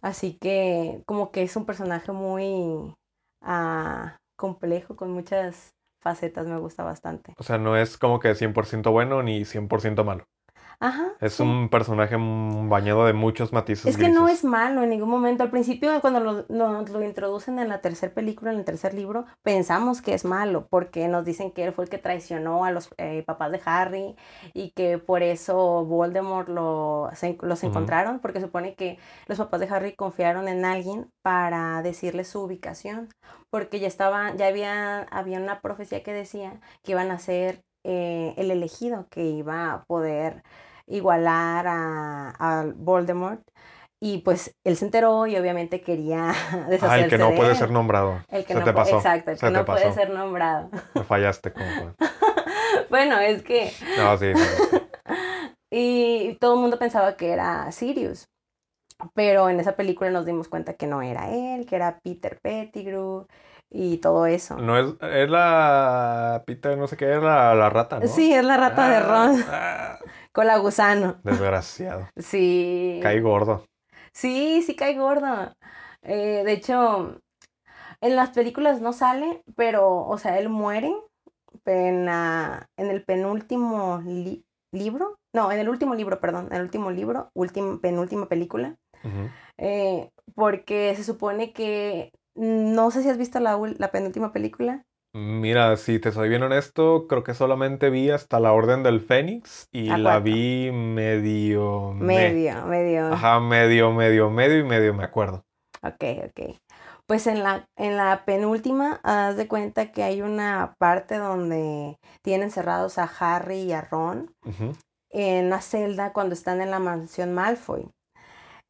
Así 0.00 0.38
que 0.38 1.02
como 1.06 1.30
que 1.30 1.42
es 1.42 1.56
un 1.56 1.66
personaje 1.66 2.12
muy 2.12 2.94
ah, 3.42 4.16
complejo, 4.36 4.96
con 4.96 5.10
muchas 5.12 5.73
facetas, 6.04 6.46
me 6.46 6.58
gusta 6.58 6.84
bastante. 6.84 7.34
O 7.38 7.42
sea, 7.42 7.58
no 7.58 7.76
es 7.76 7.96
como 7.96 8.20
que 8.20 8.34
100% 8.34 8.92
bueno 8.92 9.22
ni 9.22 9.44
100% 9.44 10.04
malo. 10.04 10.26
Ajá. 10.80 11.12
Es 11.20 11.34
sí. 11.34 11.42
un 11.42 11.68
personaje 11.70 12.16
bañado 12.18 13.06
de 13.06 13.12
muchos 13.12 13.52
matices 13.52 13.86
Es 13.86 13.96
que 13.96 14.08
no 14.08 14.28
es 14.28 14.44
malo 14.44 14.82
en 14.82 14.90
ningún 14.90 15.08
momento. 15.08 15.42
Al 15.42 15.50
principio, 15.50 16.00
cuando 16.00 16.20
lo, 16.20 16.44
nos 16.48 16.90
lo 16.90 17.02
introducen 17.02 17.58
en 17.58 17.68
la 17.68 17.80
tercera 17.80 18.12
película, 18.12 18.52
en 18.52 18.58
el 18.58 18.64
tercer 18.64 18.94
libro, 18.94 19.24
pensamos 19.42 20.02
que 20.02 20.14
es 20.14 20.24
malo, 20.24 20.66
porque 20.68 21.08
nos 21.08 21.24
dicen 21.24 21.52
que 21.52 21.64
él 21.64 21.72
fue 21.72 21.84
el 21.84 21.90
que 21.90 21.98
traicionó 21.98 22.64
a 22.64 22.70
los 22.72 22.90
eh, 22.98 23.22
papás 23.26 23.52
de 23.52 23.60
Harry 23.64 24.16
y 24.52 24.72
que 24.72 24.98
por 24.98 25.22
eso 25.22 25.84
Voldemort 25.84 26.48
lo, 26.48 27.08
se- 27.14 27.38
los 27.40 27.62
encontraron, 27.64 28.18
porque 28.20 28.40
supone 28.40 28.74
que 28.74 28.98
los 29.26 29.38
papás 29.38 29.60
de 29.60 29.68
Harry 29.68 29.94
confiaron 29.94 30.48
en 30.48 30.64
alguien 30.64 31.08
para 31.22 31.82
decirle 31.82 32.24
su 32.24 32.42
ubicación, 32.42 33.08
porque 33.50 33.80
ya 33.80 33.86
estaba, 33.88 34.34
ya 34.36 34.46
había, 34.48 35.02
había 35.04 35.38
una 35.38 35.60
profecía 35.60 36.02
que 36.02 36.12
decía 36.12 36.60
que 36.82 36.92
iban 36.92 37.10
a 37.10 37.18
ser 37.18 37.62
eh, 37.84 38.34
el 38.36 38.50
elegido, 38.50 39.08
que 39.10 39.24
iba 39.26 39.72
a 39.72 39.84
poder 39.84 40.42
igualar 40.86 41.66
a, 41.68 42.30
a 42.38 42.64
Voldemort. 42.76 43.42
Y 44.00 44.18
pues 44.18 44.54
él 44.64 44.76
se 44.76 44.84
enteró 44.86 45.26
y 45.26 45.36
obviamente 45.36 45.80
quería 45.80 46.34
deshacerse 46.68 46.86
Ah, 46.90 46.98
el 46.98 47.08
que 47.08 47.18
no 47.18 47.30
de 47.30 47.36
puede 47.36 47.50
él. 47.52 47.56
ser 47.56 47.70
nombrado. 47.70 48.26
El 48.28 48.44
que 48.44 48.54
Se 48.54 48.60
no 48.60 48.64
te 48.64 48.72
pasó. 48.74 48.96
Exacto, 48.96 49.30
el 49.30 49.38
Se 49.38 49.46
que 49.46 49.52
no 49.52 49.64
puede 49.64 49.92
ser 49.92 50.10
nombrado. 50.10 50.70
Me 50.94 51.04
fallaste 51.04 51.50
fue. 51.52 51.94
bueno, 52.90 53.18
es 53.20 53.42
que... 53.42 53.72
No, 53.96 54.16
sí. 54.18 54.32
sí. 54.34 54.50
Y 55.70 56.36
todo 56.40 56.54
el 56.54 56.60
mundo 56.60 56.78
pensaba 56.78 57.16
que 57.16 57.30
era 57.32 57.70
Sirius. 57.72 58.28
Pero 59.14 59.48
en 59.48 59.58
esa 59.60 59.76
película 59.76 60.10
nos 60.10 60.24
dimos 60.26 60.48
cuenta 60.48 60.74
que 60.74 60.86
no 60.86 61.02
era 61.02 61.30
él, 61.30 61.66
que 61.66 61.76
era 61.76 61.98
Peter 62.00 62.38
Pettigrew 62.40 63.26
y 63.76 63.98
todo 63.98 64.26
eso. 64.26 64.56
No 64.56 64.78
es, 64.78 64.94
es 65.02 65.28
la 65.28 66.44
Peter, 66.46 66.78
no 66.78 66.86
sé 66.86 66.96
qué, 66.96 67.12
es 67.16 67.22
la, 67.22 67.54
la 67.56 67.68
rata, 67.70 67.98
¿no? 67.98 68.06
Sí, 68.06 68.32
es 68.32 68.44
la 68.44 68.56
rata 68.56 68.88
de 68.88 68.96
Ah, 68.96 69.00
Ron 69.00 69.44
ah, 69.50 69.98
con 70.32 70.46
la 70.46 70.58
gusano. 70.58 71.16
desgraciado. 71.24 72.08
Sí. 72.16 73.00
Caí 73.02 73.20
gordo. 73.20 73.64
Sí, 74.12 74.62
sí 74.62 74.76
cae 74.76 74.96
gordo. 74.96 75.52
Eh, 76.02 76.42
de 76.44 76.52
hecho, 76.52 77.18
en 78.00 78.16
las 78.16 78.30
películas 78.30 78.80
no 78.80 78.92
sale, 78.92 79.42
pero, 79.56 80.06
o 80.06 80.18
sea, 80.18 80.38
él 80.38 80.48
muere 80.48 80.94
en, 81.64 82.04
la- 82.06 82.68
en 82.76 82.90
el 82.90 83.04
penúltimo 83.04 84.02
li- 84.06 84.44
libro. 84.72 85.16
No, 85.32 85.50
en 85.50 85.58
el 85.58 85.68
último 85.68 85.94
libro, 85.96 86.20
perdón, 86.20 86.46
en 86.50 86.58
el 86.58 86.62
último 86.62 86.92
libro, 86.92 87.30
última, 87.34 87.78
penúltima 87.80 88.26
película. 88.28 88.76
Eh, 89.58 90.10
porque 90.34 90.94
se 90.96 91.04
supone 91.04 91.52
que, 91.52 92.12
no 92.34 92.90
sé 92.90 93.02
si 93.02 93.08
has 93.08 93.18
visto 93.18 93.40
la, 93.40 93.58
la 93.78 93.90
penúltima 93.90 94.32
película. 94.32 94.84
Mira, 95.12 95.76
si 95.76 96.00
te 96.00 96.10
soy 96.10 96.28
bien 96.28 96.42
honesto, 96.42 97.06
creo 97.06 97.22
que 97.22 97.34
solamente 97.34 97.88
vi 97.88 98.10
hasta 98.10 98.40
la 98.40 98.52
Orden 98.52 98.82
del 98.82 99.00
Fénix 99.00 99.68
y 99.70 99.84
La 99.84 99.96
la 99.96 100.18
vi 100.18 100.70
medio, 100.72 101.92
me- 101.92 102.04
Medio, 102.06 102.66
medio. 102.66 103.12
Ajá, 103.12 103.38
medio, 103.38 103.92
medio, 103.92 104.30
medio 104.30 104.58
y 104.58 104.64
medio, 104.64 104.92
me 104.92 105.04
acuerdo. 105.04 105.44
Ok, 105.82 106.02
ok. 106.28 106.56
Pues 107.06 107.26
en 107.26 107.42
la, 107.42 107.68
en 107.76 107.96
la 107.96 108.24
penúltima, 108.24 109.00
haz 109.04 109.36
de 109.36 109.46
cuenta 109.46 109.92
que 109.92 110.02
hay 110.02 110.22
una 110.22 110.74
parte 110.78 111.16
donde 111.18 111.98
tienen 112.22 112.50
cerrados 112.50 112.98
a 112.98 113.04
Harry 113.04 113.58
y 113.60 113.72
a 113.72 113.82
Ron 113.82 114.34
en 115.10 115.46
una 115.46 115.60
celda 115.60 116.12
cuando 116.12 116.34
están 116.34 116.60
en 116.60 116.70
la 116.70 116.78
mansión 116.80 117.34
Malfoy. 117.34 117.88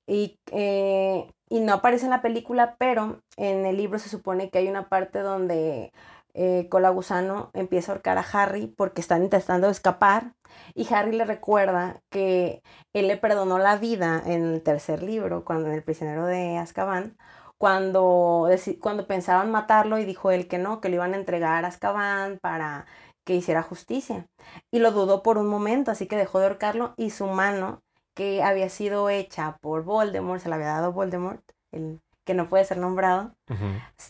Y, 0.06 0.36
eh, 0.52 1.30
y 1.48 1.60
no 1.60 1.74
aparece 1.74 2.04
en 2.06 2.10
la 2.10 2.22
película, 2.22 2.76
pero 2.78 3.20
en 3.36 3.66
el 3.66 3.76
libro 3.76 3.98
se 3.98 4.08
supone 4.08 4.50
que 4.50 4.58
hay 4.58 4.68
una 4.68 4.88
parte 4.88 5.20
donde 5.20 5.92
eh, 6.34 6.68
Colagusano 6.68 7.50
empieza 7.54 7.92
a 7.92 7.94
ahorcar 7.94 8.18
a 8.18 8.26
Harry 8.32 8.66
porque 8.66 9.00
están 9.00 9.22
intentando 9.22 9.68
escapar. 9.68 10.34
Y 10.74 10.92
Harry 10.92 11.12
le 11.12 11.24
recuerda 11.24 12.00
que 12.10 12.62
él 12.92 13.08
le 13.08 13.16
perdonó 13.16 13.58
la 13.58 13.76
vida 13.76 14.22
en 14.26 14.44
el 14.54 14.62
tercer 14.62 15.02
libro, 15.02 15.44
cuando 15.44 15.68
en 15.68 15.74
el 15.74 15.84
prisionero 15.84 16.26
de 16.26 16.58
Azkaban, 16.58 17.16
cuando, 17.58 18.48
cuando 18.80 19.06
pensaban 19.06 19.50
matarlo 19.50 19.98
y 19.98 20.04
dijo 20.04 20.30
él 20.30 20.48
que 20.48 20.58
no, 20.58 20.80
que 20.80 20.88
lo 20.88 20.96
iban 20.96 21.14
a 21.14 21.16
entregar 21.16 21.64
a 21.64 21.68
Azkaban 21.68 22.38
para 22.40 22.86
que 23.24 23.34
hiciera 23.34 23.62
justicia. 23.62 24.26
Y 24.70 24.80
lo 24.80 24.90
dudó 24.92 25.22
por 25.22 25.38
un 25.38 25.48
momento, 25.48 25.90
así 25.90 26.06
que 26.06 26.16
dejó 26.16 26.40
de 26.40 26.46
ahorcarlo 26.46 26.94
y 26.96 27.10
su 27.10 27.26
mano, 27.26 27.82
que 28.14 28.42
había 28.42 28.68
sido 28.68 29.08
hecha 29.10 29.58
por 29.60 29.84
Voldemort, 29.84 30.40
se 30.40 30.48
la 30.48 30.56
había 30.56 30.68
dado 30.68 30.92
Voldemort, 30.92 31.42
el 31.72 32.00
que 32.24 32.34
no 32.34 32.48
puede 32.48 32.64
ser 32.64 32.78
nombrado, 32.78 33.34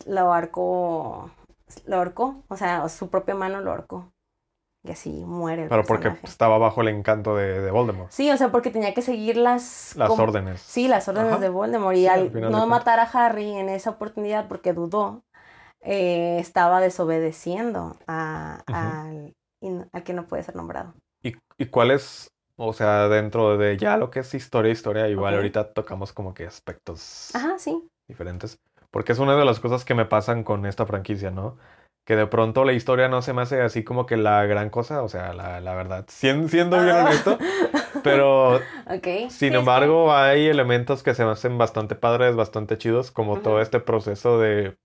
lo 0.06 0.32
ahorcó, 0.32 1.30
lo 1.86 1.96
ahorcó, 1.96 2.42
o 2.48 2.56
sea, 2.56 2.88
su 2.88 3.08
propia 3.08 3.34
mano 3.34 3.60
lo 3.60 3.70
ahorcó. 3.70 4.10
Y 4.86 4.90
así 4.92 5.10
muere 5.24 5.62
el 5.62 5.68
Pero 5.70 5.82
porque 5.84 6.12
estaba 6.24 6.58
bajo 6.58 6.82
el 6.82 6.88
encanto 6.88 7.34
de, 7.36 7.62
de 7.62 7.70
Voldemort. 7.70 8.10
Sí, 8.10 8.30
o 8.30 8.36
sea, 8.36 8.52
porque 8.52 8.70
tenía 8.70 8.92
que 8.92 9.00
seguir 9.00 9.38
las... 9.38 9.96
Las 9.96 10.10
como- 10.10 10.22
órdenes. 10.24 10.60
Sí, 10.60 10.88
las 10.88 11.08
órdenes 11.08 11.32
Ajá. 11.32 11.40
de 11.40 11.48
Voldemort. 11.48 11.96
Y 11.96 12.00
Sí, 12.02 12.06
al 12.06 12.50
no 12.50 12.66
matar 12.66 13.00
a 13.00 13.04
Harry 13.04 13.50
en 13.54 13.70
esa 13.70 13.88
oportunidad 13.88 14.46
porque 14.46 14.74
dudó, 14.74 15.24
eh, 15.80 16.36
estaba 16.38 16.82
desobedeciendo 16.82 17.96
a- 18.06 18.60
al, 18.66 19.34
al 19.92 20.02
que 20.04 20.12
no 20.12 20.26
puede 20.26 20.42
ser 20.42 20.54
nombrado. 20.54 20.92
¿Y, 21.22 21.34
y 21.56 21.66
cuál 21.66 21.90
es, 21.90 22.28
o 22.56 22.72
sea, 22.72 23.08
dentro 23.08 23.56
de 23.58 23.76
ya 23.76 23.96
lo 23.96 24.10
que 24.10 24.20
es 24.20 24.34
historia, 24.34 24.72
historia, 24.72 25.08
igual 25.08 25.34
Ok. 25.34 25.38
ahorita 25.38 25.72
tocamos 25.72 26.12
como 26.12 26.34
que 26.34 26.46
aspectos 26.46 27.30
Ajá, 27.34 27.58
sí. 27.58 27.88
diferentes? 28.08 28.58
Porque 28.90 29.12
es 29.12 29.18
una 29.18 29.36
de 29.36 29.44
las 29.44 29.60
cosas 29.60 29.84
que 29.84 29.94
me 29.94 30.04
pasan 30.04 30.44
con 30.44 30.66
esta 30.66 30.86
franquicia, 30.86 31.30
¿no? 31.30 31.56
Que 32.06 32.16
de 32.16 32.26
pronto 32.26 32.64
la 32.64 32.74
historia 32.74 33.08
no 33.08 33.22
se 33.22 33.32
me 33.32 33.42
hace 33.42 33.62
así 33.62 33.82
como 33.82 34.04
que 34.06 34.16
la 34.16 34.44
gran 34.46 34.68
cosa, 34.70 35.02
o 35.02 35.08
sea, 35.08 35.32
la, 35.32 35.60
la 35.60 35.74
verdad, 35.74 36.04
sien- 36.08 36.48
siendo 36.48 36.76
bien 36.82 36.96
Ah. 36.96 37.04
honesto, 37.06 37.38
pero 38.04 38.60
sin 39.30 39.54
embargo 39.54 40.12
hay 40.14 40.46
elementos 40.46 41.02
que 41.02 41.14
se 41.14 41.24
me 41.24 41.30
hacen 41.32 41.56
bastante 41.58 41.94
padres, 41.94 42.36
bastante 42.36 42.76
chidos, 42.78 43.10
como 43.10 43.40
todo 43.40 43.60
este 43.60 43.80
proceso 43.80 44.38
de 44.38 44.76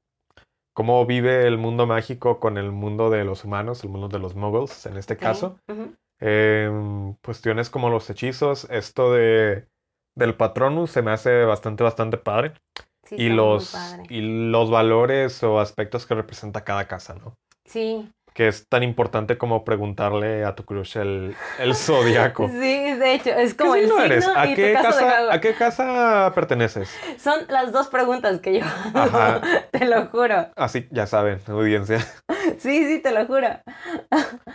cómo 0.73 1.05
vive 1.05 1.45
el 1.45 1.57
mundo 1.57 1.85
mágico 1.85 2.39
con 2.39 2.57
el 2.57 2.71
mundo 2.71 3.09
de 3.09 3.25
los 3.25 3.43
humanos, 3.43 3.83
el 3.83 3.89
mundo 3.89 4.07
de 4.07 4.19
los 4.19 4.35
muggles 4.35 4.85
en 4.85 4.97
este 4.97 5.17
caso. 5.17 5.59
ujú. 5.67 5.93
Em, 6.21 7.13
cuestiones 7.23 7.69
como 7.69 7.89
los 7.89 8.09
hechizos, 8.09 8.67
esto 8.69 9.13
de 9.13 9.67
del 10.15 10.35
Patronus 10.35 10.91
se 10.91 11.01
me 11.01 11.11
hace 11.11 11.45
bastante, 11.45 11.83
bastante 11.83 12.17
padre. 12.17 12.53
Sí, 13.03 13.15
y 13.17 13.29
los, 13.29 13.71
padre. 13.71 14.03
y 14.09 14.49
los 14.51 14.69
valores 14.69 15.41
o 15.43 15.59
aspectos 15.59 16.05
que 16.05 16.13
representa 16.13 16.63
cada 16.63 16.87
casa, 16.87 17.15
¿no? 17.15 17.37
Sí, 17.65 18.11
Que 18.33 18.47
es 18.47 18.67
tan 18.67 18.83
importante 18.83 19.37
como 19.37 19.63
preguntarle 19.63 20.43
a 20.45 20.55
tu 20.55 20.63
crush 20.63 20.97
el, 20.97 21.35
el 21.57 21.75
zodiaco. 21.75 22.47
sí, 22.49 22.93
de 22.93 23.13
hecho, 23.13 23.29
es 23.31 23.55
como 23.55 23.73
¿Qué 23.73 23.79
el 23.79 23.85
signo 23.87 24.03
eres? 24.03 24.27
¿A 24.27 24.45
y 24.47 24.55
qué, 24.55 24.75
tu 24.75 24.83
casa. 24.83 25.33
¿A 25.33 25.41
qué 25.41 25.53
casa 25.55 26.31
perteneces? 26.35 26.93
Son 27.17 27.39
las 27.49 27.71
dos 27.71 27.87
preguntas 27.87 28.39
que 28.41 28.59
yo 28.59 28.65
hago, 28.93 29.17
Ajá. 29.17 29.41
te 29.71 29.85
lo 29.85 30.05
juro. 30.07 30.49
Así, 30.55 30.87
ya 30.91 31.07
saben, 31.07 31.39
audiencia. 31.47 32.05
Sí, 32.59 32.85
sí, 32.85 32.99
te 32.99 33.11
lo 33.11 33.25
juro. 33.25 33.47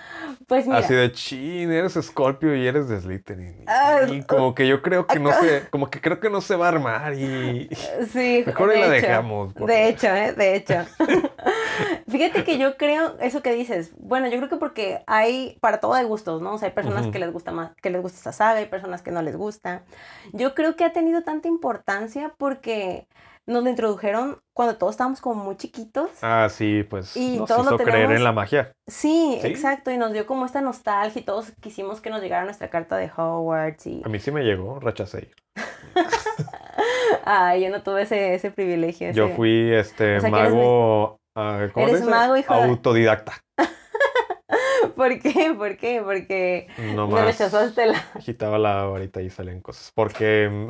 Pues 0.46 0.66
mira, 0.66 0.78
Así 0.78 0.92
de 0.92 1.10
chin, 1.12 1.72
eres 1.72 1.94
Scorpio 1.94 2.54
y 2.54 2.66
eres 2.66 2.86
de 2.88 3.00
Slytherin. 3.00 3.64
Ah, 3.66 4.00
Y 4.06 4.24
como 4.24 4.54
que 4.54 4.68
yo 4.68 4.82
creo 4.82 5.06
que 5.06 5.18
no 5.18 5.32
se, 5.32 5.68
como 5.70 5.88
que 5.88 6.00
creo 6.02 6.20
que 6.20 6.28
no 6.28 6.42
se 6.42 6.54
va 6.56 6.66
a 6.66 6.68
armar 6.68 7.14
y 7.14 7.68
sí, 8.12 8.42
mejor 8.44 8.70
ahí 8.70 8.80
la 8.80 8.94
hecho, 8.94 9.06
dejamos. 9.06 9.54
por 9.54 9.68
De 9.70 9.88
hecho, 9.88 10.08
¿eh? 10.08 10.34
De 10.34 10.56
hecho. 10.56 10.74
Fíjate 12.08 12.44
que 12.44 12.58
yo 12.58 12.76
creo, 12.76 13.16
eso 13.20 13.42
que 13.42 13.54
dices, 13.54 13.92
bueno, 13.96 14.28
yo 14.28 14.36
creo 14.36 14.48
que 14.50 14.56
porque 14.56 15.02
hay, 15.06 15.56
para 15.60 15.80
todo 15.80 15.94
hay 15.94 16.04
gustos, 16.04 16.42
¿no? 16.42 16.54
O 16.54 16.58
sea, 16.58 16.68
hay 16.68 16.74
personas 16.74 17.08
que 17.08 17.18
les 17.18 17.32
gusta 17.32 17.50
más, 17.50 17.74
que 17.76 17.90
les 17.90 18.02
gusta 18.02 18.18
esa 18.18 18.32
saga, 18.32 18.58
hay 18.58 18.66
personas 18.66 19.02
que 19.02 19.10
no 19.10 19.22
les 19.22 19.36
gusta. 19.36 19.84
Yo 20.32 20.54
creo 20.54 20.76
que 20.76 20.84
ha 20.84 20.92
tenido 20.92 21.22
tanta 21.22 21.48
importancia 21.48 22.34
porque 22.36 23.06
nos 23.46 23.62
lo 23.62 23.70
introdujeron 23.70 24.38
cuando 24.54 24.76
todos 24.76 24.92
estábamos 24.94 25.20
como 25.20 25.44
muy 25.44 25.56
chiquitos. 25.56 26.10
Ah, 26.22 26.48
sí, 26.50 26.84
pues 26.88 27.16
Y 27.16 27.38
nos 27.38 27.48
todos 27.48 27.66
lo 27.66 27.74
hizo 27.76 27.84
creer 27.84 28.12
en 28.12 28.24
la 28.24 28.32
magia. 28.32 28.72
Sí, 28.86 29.38
¿Sí? 29.40 29.46
exacto, 29.46 29.90
y 29.90 29.98
nos 29.98 30.12
dio 30.12 30.26
como 30.26 30.46
esta 30.46 30.60
nostalgia 30.60 31.20
y 31.20 31.24
todos 31.24 31.52
quisimos 31.60 32.00
que 32.00 32.10
nos 32.10 32.20
llegara 32.22 32.44
nuestra 32.44 32.70
carta 32.70 32.96
de 32.96 33.10
Hogwarts 33.14 33.86
y... 33.86 34.02
A 34.04 34.08
mí 34.08 34.18
sí 34.18 34.30
me 34.30 34.42
llegó, 34.42 34.80
rechacé. 34.80 35.30
Ay, 37.24 37.62
yo 37.62 37.70
no 37.70 37.82
tuve 37.82 38.02
ese, 38.02 38.34
ese 38.34 38.50
privilegio. 38.50 39.12
Yo 39.12 39.28
fui 39.30 39.72
este 39.72 40.18
O 40.18 40.20
sea, 40.20 40.30
que 40.30 40.36
eres 40.36 40.52
mago, 40.52 41.20
ah, 41.34 41.68
mago, 42.08 42.36
hijo 42.36 42.52
Autodidacta. 42.52 43.40
¿Por 44.96 45.18
qué? 45.20 45.54
¿Por 45.56 45.76
qué? 45.76 46.02
Porque 46.04 46.68
No 46.94 47.08
me 47.08 47.24
rechazaste 47.24 47.86
la... 47.86 47.98
agitaba 48.14 48.58
la 48.58 48.84
varita 48.84 49.22
y 49.22 49.30
salían 49.30 49.60
cosas. 49.60 49.90
Porque, 49.94 50.68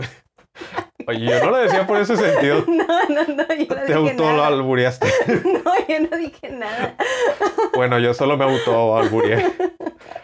oye, 1.06 1.26
yo 1.26 1.44
no 1.44 1.50
lo 1.50 1.56
decía 1.58 1.86
por 1.86 1.98
ese 1.98 2.16
sentido. 2.16 2.64
No, 2.68 2.86
no, 3.08 3.24
no, 3.34 3.46
yo 3.54 3.66
no 3.68 3.74
Te 3.74 3.80
dije 3.86 3.92
auto 3.94 4.24
nada. 4.24 4.46
albureaste. 4.48 5.06
No, 5.44 5.72
yo 5.88 6.00
no 6.10 6.16
dije 6.16 6.50
nada. 6.50 6.96
Bueno, 7.74 7.98
yo 7.98 8.14
solo 8.14 8.36
me 8.36 8.44
auto 8.44 8.96
albureé. 8.96 9.52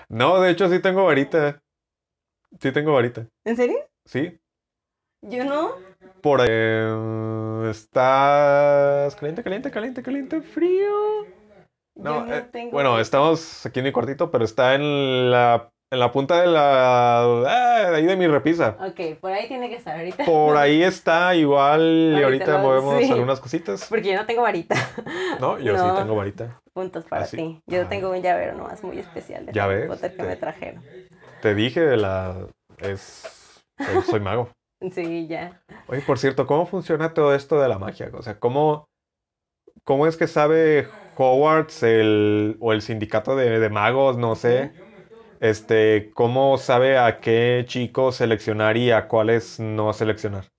No, 0.08 0.40
de 0.40 0.50
hecho 0.50 0.68
sí 0.68 0.78
tengo 0.80 1.04
varita. 1.04 1.60
Sí 2.60 2.70
tengo 2.72 2.92
varita. 2.94 3.26
¿En 3.44 3.56
serio? 3.56 3.78
Sí. 4.04 4.38
Yo 5.22 5.44
no. 5.44 5.72
Por 6.22 6.40
eh, 6.46 7.68
estás 7.70 9.14
caliente, 9.16 9.42
caliente, 9.42 9.70
caliente, 9.70 10.02
caliente, 10.02 10.40
frío. 10.42 11.26
No, 11.96 12.24
no 12.24 12.34
eh, 12.34 12.42
tengo. 12.52 12.70
bueno, 12.72 12.98
estamos 13.00 13.66
aquí 13.66 13.80
en 13.80 13.86
mi 13.86 13.92
cuartito, 13.92 14.30
pero 14.30 14.44
está 14.44 14.74
en 14.74 15.30
la 15.30 15.70
en 15.92 15.98
la 15.98 16.12
punta 16.12 16.40
de 16.40 16.46
la 16.46 17.88
de 17.90 17.96
ahí 17.96 18.06
de 18.06 18.16
mi 18.16 18.26
repisa. 18.28 18.76
Ok, 18.80 19.18
por 19.20 19.32
ahí 19.32 19.48
tiene 19.48 19.68
que 19.68 19.76
estar 19.76 19.96
ahorita. 19.96 20.24
Por 20.24 20.56
ahí 20.56 20.82
está 20.82 21.34
igual 21.34 22.14
y 22.18 22.22
Ahorita 22.22 22.58
movemos 22.58 23.02
sí. 23.02 23.10
algunas 23.10 23.40
cositas. 23.40 23.86
Porque 23.88 24.12
yo 24.12 24.16
no 24.16 24.26
tengo 24.26 24.42
varita. 24.42 24.76
No, 25.40 25.58
yo 25.58 25.72
No. 25.72 25.90
sí 25.96 26.00
tengo 26.02 26.14
varita. 26.14 26.60
Puntos 26.72 27.04
para 27.06 27.24
¿Ah, 27.24 27.28
ti. 27.28 27.60
Yo 27.66 27.82
Ah. 27.82 27.88
tengo 27.88 28.10
un 28.10 28.22
llavero 28.22 28.54
nomás 28.56 28.82
muy 28.84 28.98
especial 28.98 29.46
de 29.46 29.52
¿Ya 29.52 29.64
Harry 29.64 29.74
ves? 29.80 29.88
Potter 29.88 30.10
que 30.12 30.16
Te- 30.18 30.22
me 30.28 30.36
trajeron. 30.36 30.84
Te 31.42 31.54
dije 31.54 31.96
la 31.96 32.36
es 32.78 33.52
soy, 33.78 34.02
soy 34.02 34.20
mago. 34.20 34.48
Sí, 34.92 35.26
ya. 35.26 35.60
Oye, 35.88 36.00
por 36.00 36.18
cierto, 36.18 36.46
¿cómo 36.46 36.64
funciona 36.64 37.12
todo 37.12 37.34
esto 37.34 37.60
de 37.60 37.68
la 37.68 37.78
magia? 37.78 38.10
O 38.14 38.22
sea, 38.22 38.38
¿cómo, 38.38 38.86
cómo 39.84 40.06
es 40.06 40.16
que 40.16 40.26
sabe 40.26 40.88
Hogwarts 41.18 41.82
el, 41.82 42.56
o 42.60 42.72
el 42.72 42.80
sindicato 42.80 43.36
de, 43.36 43.58
de 43.60 43.68
magos, 43.68 44.16
no 44.16 44.36
sé? 44.36 44.72
Este, 45.40 46.12
¿cómo 46.14 46.56
sabe 46.58 46.96
a 46.98 47.18
qué 47.20 47.64
chicos 47.66 48.16
seleccionar 48.16 48.76
y 48.76 48.92
a 48.92 49.08
cuáles 49.08 49.58
no 49.58 49.92
seleccionar? 49.92 50.52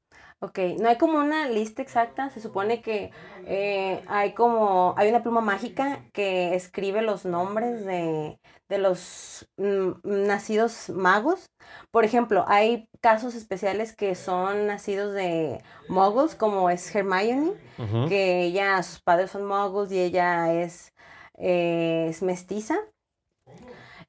Ok, 0.44 0.58
no 0.80 0.90
hay 0.90 0.98
como 0.98 1.20
una 1.20 1.48
lista 1.50 1.84
exacta, 1.84 2.30
se 2.32 2.42
supone 2.42 2.82
que 2.82 3.12
eh, 3.46 4.04
hay 4.08 4.34
como, 4.34 4.96
hay 4.98 5.10
una 5.10 5.22
pluma 5.22 5.42
mágica 5.42 6.04
que 6.14 6.56
escribe 6.56 7.04
los 7.04 7.26
nombres 7.26 7.86
de, 7.86 8.40
de 8.68 8.78
los 8.80 9.48
mm, 9.58 9.92
nacidos 10.04 10.90
magos. 10.90 11.52
Por 11.92 12.06
ejemplo, 12.06 12.44
hay 12.48 12.90
casos 13.02 13.36
especiales 13.36 13.96
que 13.96 14.16
son 14.16 14.66
nacidos 14.66 15.14
de 15.14 15.64
muggles, 15.88 16.36
como 16.36 16.72
es 16.72 16.94
Hermione, 16.96 17.54
que 18.04 18.44
ella, 18.46 18.82
sus 18.84 19.00
padres 19.00 19.32
son 19.32 19.46
muggles 19.46 19.92
y 19.92 20.00
ella 20.00 20.52
es, 20.54 20.92
eh, 21.38 22.08
es 22.10 22.24
mestiza. 22.24 22.78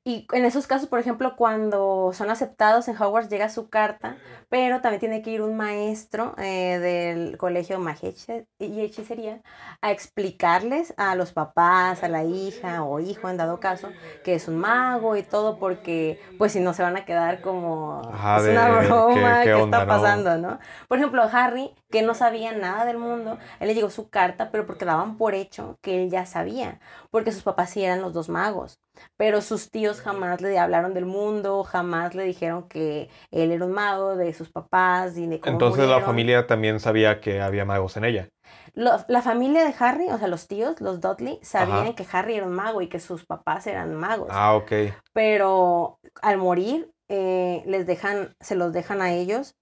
Y 0.04 0.26
en 0.32 0.44
esos 0.44 0.66
casos, 0.66 0.88
por 0.88 0.98
ejemplo, 0.98 1.36
cuando 1.36 2.10
son 2.12 2.28
aceptados 2.30 2.88
en 2.88 3.00
Hogwarts 3.00 3.28
llega 3.30 3.48
su 3.48 3.68
carta, 3.70 4.16
pero 4.48 4.80
también 4.80 4.98
tiene 5.00 5.22
que 5.22 5.30
ir 5.30 5.42
un 5.42 5.56
maestro 5.56 6.34
eh, 6.38 6.78
del 6.80 7.36
colegio 7.38 7.78
magia 7.78 8.12
y 8.58 8.80
hechicería 8.80 9.42
a 9.80 9.92
explicarles 9.92 10.92
a 10.96 11.14
los 11.14 11.32
papás, 11.32 12.02
a 12.02 12.08
la 12.08 12.24
hija 12.24 12.82
o 12.84 12.98
hijo 13.00 13.28
en 13.28 13.36
dado 13.36 13.60
caso, 13.60 13.94
que 14.24 14.34
es 14.34 14.48
un 14.48 14.58
mago 14.58 15.16
y 15.16 15.22
todo, 15.22 15.58
porque 15.58 16.20
pues 16.36 16.52
si 16.52 16.60
no 16.60 16.74
se 16.74 16.82
van 16.82 16.96
a 16.96 17.04
quedar 17.04 17.40
como 17.40 18.02
Ajá, 18.10 18.36
es 18.36 18.42
de 18.42 18.50
una 18.50 18.68
broma, 18.70 19.42
qué 19.44 19.52
¿qué, 19.52 19.54
onda, 19.54 19.78
está 19.78 19.86
no? 19.86 19.86
pasando, 19.86 20.36
no? 20.38 20.58
Por 20.88 20.98
ejemplo, 20.98 21.22
Harry, 21.32 21.74
que 21.92 22.02
no 22.02 22.14
sabía 22.14 22.52
nada 22.52 22.84
del 22.84 22.98
mundo, 22.98 23.38
él 23.60 23.68
le 23.68 23.74
llegó 23.74 23.90
su 23.90 24.08
carta, 24.08 24.50
pero 24.50 24.66
porque 24.66 24.84
daban 24.84 25.16
por 25.16 25.34
hecho 25.34 25.78
que 25.80 26.02
él 26.02 26.10
ya 26.10 26.26
sabía, 26.26 26.80
porque 27.10 27.30
sus 27.30 27.44
papás 27.44 27.70
sí 27.70 27.84
eran 27.84 28.00
los 28.00 28.12
dos 28.12 28.28
magos, 28.28 28.80
pero 29.16 29.40
sus 29.42 29.70
tíos 29.70 30.00
jamás 30.00 30.40
le 30.40 30.58
hablaron 30.58 30.94
del 30.94 31.06
mundo, 31.06 31.62
jamás 31.62 32.14
le 32.14 32.24
dijeron 32.24 32.66
que 32.68 33.08
él 33.30 33.52
era 33.52 33.64
un 33.64 33.72
mago, 33.72 34.16
de 34.16 34.32
sus 34.32 34.50
papás 34.50 35.16
y 35.16 35.26
de 35.26 35.38
cómo 35.38 35.52
Entonces 35.52 35.88
la 35.88 36.00
familia 36.00 36.46
también 36.48 36.80
sabía 36.80 37.20
que 37.20 37.40
había 37.40 37.64
magos 37.64 37.96
en 37.96 38.04
ella. 38.04 38.28
La 38.74 39.22
familia 39.22 39.64
de 39.64 39.74
Harry, 39.78 40.08
o 40.08 40.18
sea, 40.18 40.28
los 40.28 40.48
tíos, 40.48 40.80
los 40.80 41.00
Dudley, 41.00 41.38
sabían 41.42 41.78
Ajá. 41.78 41.94
que 41.94 42.06
Harry 42.10 42.34
era 42.36 42.46
un 42.46 42.54
mago 42.54 42.80
y 42.80 42.88
que 42.88 43.00
sus 43.00 43.24
papás 43.26 43.66
eran 43.66 43.94
magos. 43.94 44.28
Ah, 44.30 44.54
ok. 44.54 44.72
pero 45.12 45.98
al 46.22 46.38
morir 46.38 46.90
eh, 47.08 47.62
les 47.66 47.86
dejan, 47.86 48.34
se 48.40 48.54
los 48.54 48.72
dejan 48.72 49.02
a 49.02 49.12
ellos. 49.12 49.54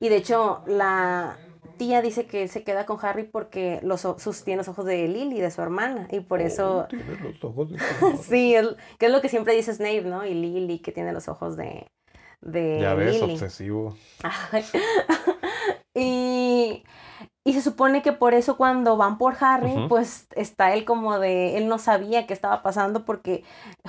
Y 0.00 0.08
de 0.08 0.16
hecho, 0.16 0.62
la 0.66 1.36
tía 1.76 2.02
dice 2.02 2.26
que 2.26 2.42
él 2.42 2.48
se 2.48 2.64
queda 2.64 2.86
con 2.86 2.98
Harry 3.04 3.24
porque 3.24 3.80
los, 3.82 4.00
sus, 4.02 4.44
tiene 4.44 4.58
los 4.58 4.68
ojos 4.68 4.84
de 4.84 5.06
Lily, 5.08 5.40
de 5.40 5.50
su 5.50 5.62
hermana. 5.62 6.08
Y 6.10 6.20
por 6.20 6.40
eso, 6.40 6.80
Oh, 6.84 6.88
tiene 6.88 7.16
los 7.22 7.44
ojos 7.44 7.70
de 7.70 7.78
sí, 8.22 8.54
es- 8.54 8.68
que 8.98 9.06
es 9.06 9.12
lo 9.12 9.20
que 9.20 9.28
siempre 9.28 9.54
dice 9.54 9.72
Snape, 9.74 10.02
¿no? 10.02 10.24
Y 10.26 10.34
Lily, 10.34 10.78
que 10.80 10.92
tiene 10.92 11.12
los 11.12 11.28
ojos 11.28 11.56
de, 11.56 11.86
de 12.40 12.80
Ya 12.80 12.94
ves, 12.94 13.20
Lily. 13.20 13.34
obsesivo. 13.34 13.96
Y, 15.94 16.84
y 17.44 17.52
se 17.54 17.62
supone 17.62 18.02
que 18.02 18.12
por 18.12 18.34
eso 18.34 18.56
cuando 18.56 18.96
van 18.96 19.18
por 19.18 19.36
Harry, 19.40 19.74
pues 19.88 20.26
está 20.36 20.74
él 20.74 20.84
como 20.84 21.18
de, 21.18 21.56
él 21.56 21.68
no 21.68 21.78
sabía 21.78 22.26
qué 22.26 22.34
estaba 22.34 22.62
pasando 22.62 23.04
porque 23.04 23.44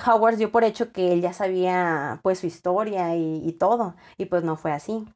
Howard 0.06 0.36
dio 0.36 0.50
por 0.50 0.64
hecho 0.64 0.92
que 0.92 1.12
él 1.12 1.20
ya 1.20 1.32
sabía 1.34 2.20
pues 2.22 2.38
su 2.40 2.46
historia 2.46 3.14
y, 3.16 3.42
y 3.46 3.52
todo, 3.52 3.94
y 4.16 4.26
pues 4.26 4.42
no 4.44 4.56
fue 4.56 4.72
así. 4.72 5.06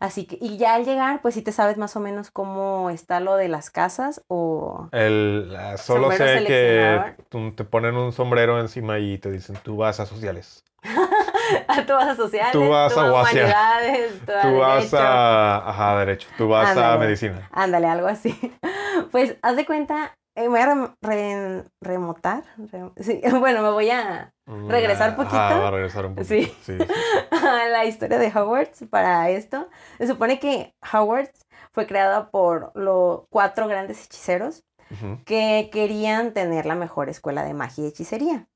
Así 0.00 0.26
que, 0.26 0.38
y 0.40 0.56
ya 0.56 0.74
al 0.74 0.84
llegar, 0.84 1.22
pues 1.22 1.34
sí 1.34 1.42
te 1.42 1.52
sabes 1.52 1.76
más 1.76 1.96
o 1.96 2.00
menos 2.00 2.30
cómo 2.30 2.90
está 2.90 3.20
lo 3.20 3.36
de 3.36 3.48
las 3.48 3.70
casas 3.70 4.22
o... 4.28 4.88
El, 4.92 5.56
solo 5.76 6.10
sé 6.12 6.44
que 6.46 7.14
te 7.56 7.64
ponen 7.64 7.96
un 7.96 8.12
sombrero 8.12 8.60
encima 8.60 8.98
y 8.98 9.18
te 9.18 9.30
dicen, 9.30 9.56
tú 9.62 9.76
vas 9.76 10.00
a 10.00 10.06
sociales. 10.06 10.64
tú 11.86 11.92
vas 11.92 12.08
a 12.08 12.16
sociales, 12.16 12.52
Tú 12.52 12.68
vas 12.68 12.96
a 12.96 13.12
humanidades, 13.12 14.12
tú, 14.26 14.32
Tú 14.42 14.56
vas 14.58 14.92
a... 14.94 15.68
Ajá, 15.68 15.98
derecho. 15.98 16.28
Tú 16.36 16.48
vas 16.48 16.76
a 16.76 16.96
medicina. 16.98 17.48
Ándale, 17.52 17.86
algo 17.86 18.06
así. 18.06 18.38
Pues 19.10 19.36
haz 19.42 19.56
de 19.56 19.66
cuenta, 19.66 20.16
eh, 20.34 20.42
me 20.42 20.48
voy 20.48 20.60
a 20.60 20.94
re- 21.00 21.64
remotar. 21.80 22.44
re- 22.58 22.90
sí, 23.02 23.20
bueno, 23.40 23.62
me 23.62 23.70
voy 23.70 23.90
a, 23.90 24.32
¿Regresar 24.46 25.10
Ajá, 25.10 25.16
poquito? 25.16 25.36
va 25.62 25.68
a 25.68 25.70
regresar 25.70 26.06
un 26.06 26.14
poquito. 26.16 26.34
Sí. 26.34 26.44
Sí. 26.62 26.78
sí, 26.78 26.84
sí. 26.86 27.18
a 27.46 27.68
la 27.68 27.84
historia 27.84 28.18
de 28.18 28.28
Hogwarts 28.28 28.84
para 28.90 29.30
esto. 29.30 29.68
Se 29.98 30.06
supone 30.06 30.38
que 30.38 30.74
Hogwarts 30.92 31.46
fue 31.72 31.86
creada 31.86 32.30
por 32.30 32.72
los 32.74 33.22
cuatro 33.30 33.66
grandes 33.68 34.04
hechiceros 34.04 34.64
Ujú. 34.90 35.18
que 35.24 35.70
querían 35.72 36.32
tener 36.32 36.66
la 36.66 36.74
mejor 36.74 37.08
escuela 37.08 37.42
de 37.44 37.54
magia 37.54 37.84
y 37.84 37.88
hechicería. 37.88 38.46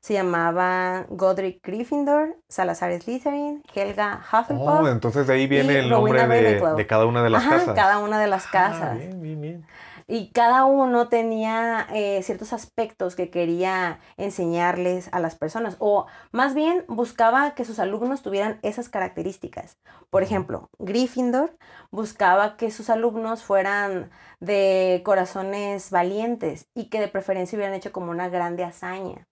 Se 0.00 0.14
llamaban 0.14 1.06
Godric 1.10 1.60
Gryffindor, 1.66 2.36
Salazar 2.48 2.92
Slytherin, 3.00 3.62
Helga 3.74 4.20
Hufflepuff. 4.32 4.68
Oh, 4.68 4.88
entonces 4.88 5.26
de 5.26 5.34
ahí 5.34 5.46
viene 5.48 5.78
el 5.80 5.88
nombre 5.88 6.24
de, 6.28 6.60
de 6.60 6.86
cada 6.86 7.06
una 7.06 7.22
de 7.22 7.30
las 7.30 7.42
Ajá, 7.44 7.56
casas. 7.56 7.74
cada 7.74 7.98
una 7.98 8.20
de 8.20 8.28
las 8.28 8.46
Ah, 8.46 8.50
casas. 8.52 8.98
bien, 8.98 9.20
bien, 9.20 9.40
bien. 9.40 9.66
Y 10.10 10.30
cada 10.32 10.64
uno 10.64 11.08
tenía 11.08 11.86
eh, 11.92 12.22
ciertos 12.22 12.54
aspectos 12.54 13.14
que 13.14 13.30
quería 13.30 14.00
enseñarles 14.16 15.10
a 15.12 15.20
las 15.20 15.36
personas, 15.36 15.76
o 15.80 16.06
más 16.32 16.54
bien 16.54 16.86
buscaba 16.88 17.54
que 17.54 17.66
sus 17.66 17.78
alumnos 17.78 18.22
tuvieran 18.22 18.58
esas 18.62 18.88
características. 18.88 19.76
Por 20.08 20.22
ejemplo, 20.22 20.70
Gryffindor 20.78 21.58
buscaba 21.90 22.56
que 22.56 22.70
sus 22.70 22.88
alumnos 22.88 23.44
fueran 23.44 24.10
de 24.40 25.02
corazones 25.04 25.90
valientes 25.90 26.66
y 26.74 26.88
que 26.88 27.00
de 27.00 27.08
preferencia 27.08 27.56
hubieran 27.56 27.74
hecho 27.74 27.92
como 27.92 28.10
una 28.10 28.30
grande 28.30 28.64
hazaña. 28.64 29.28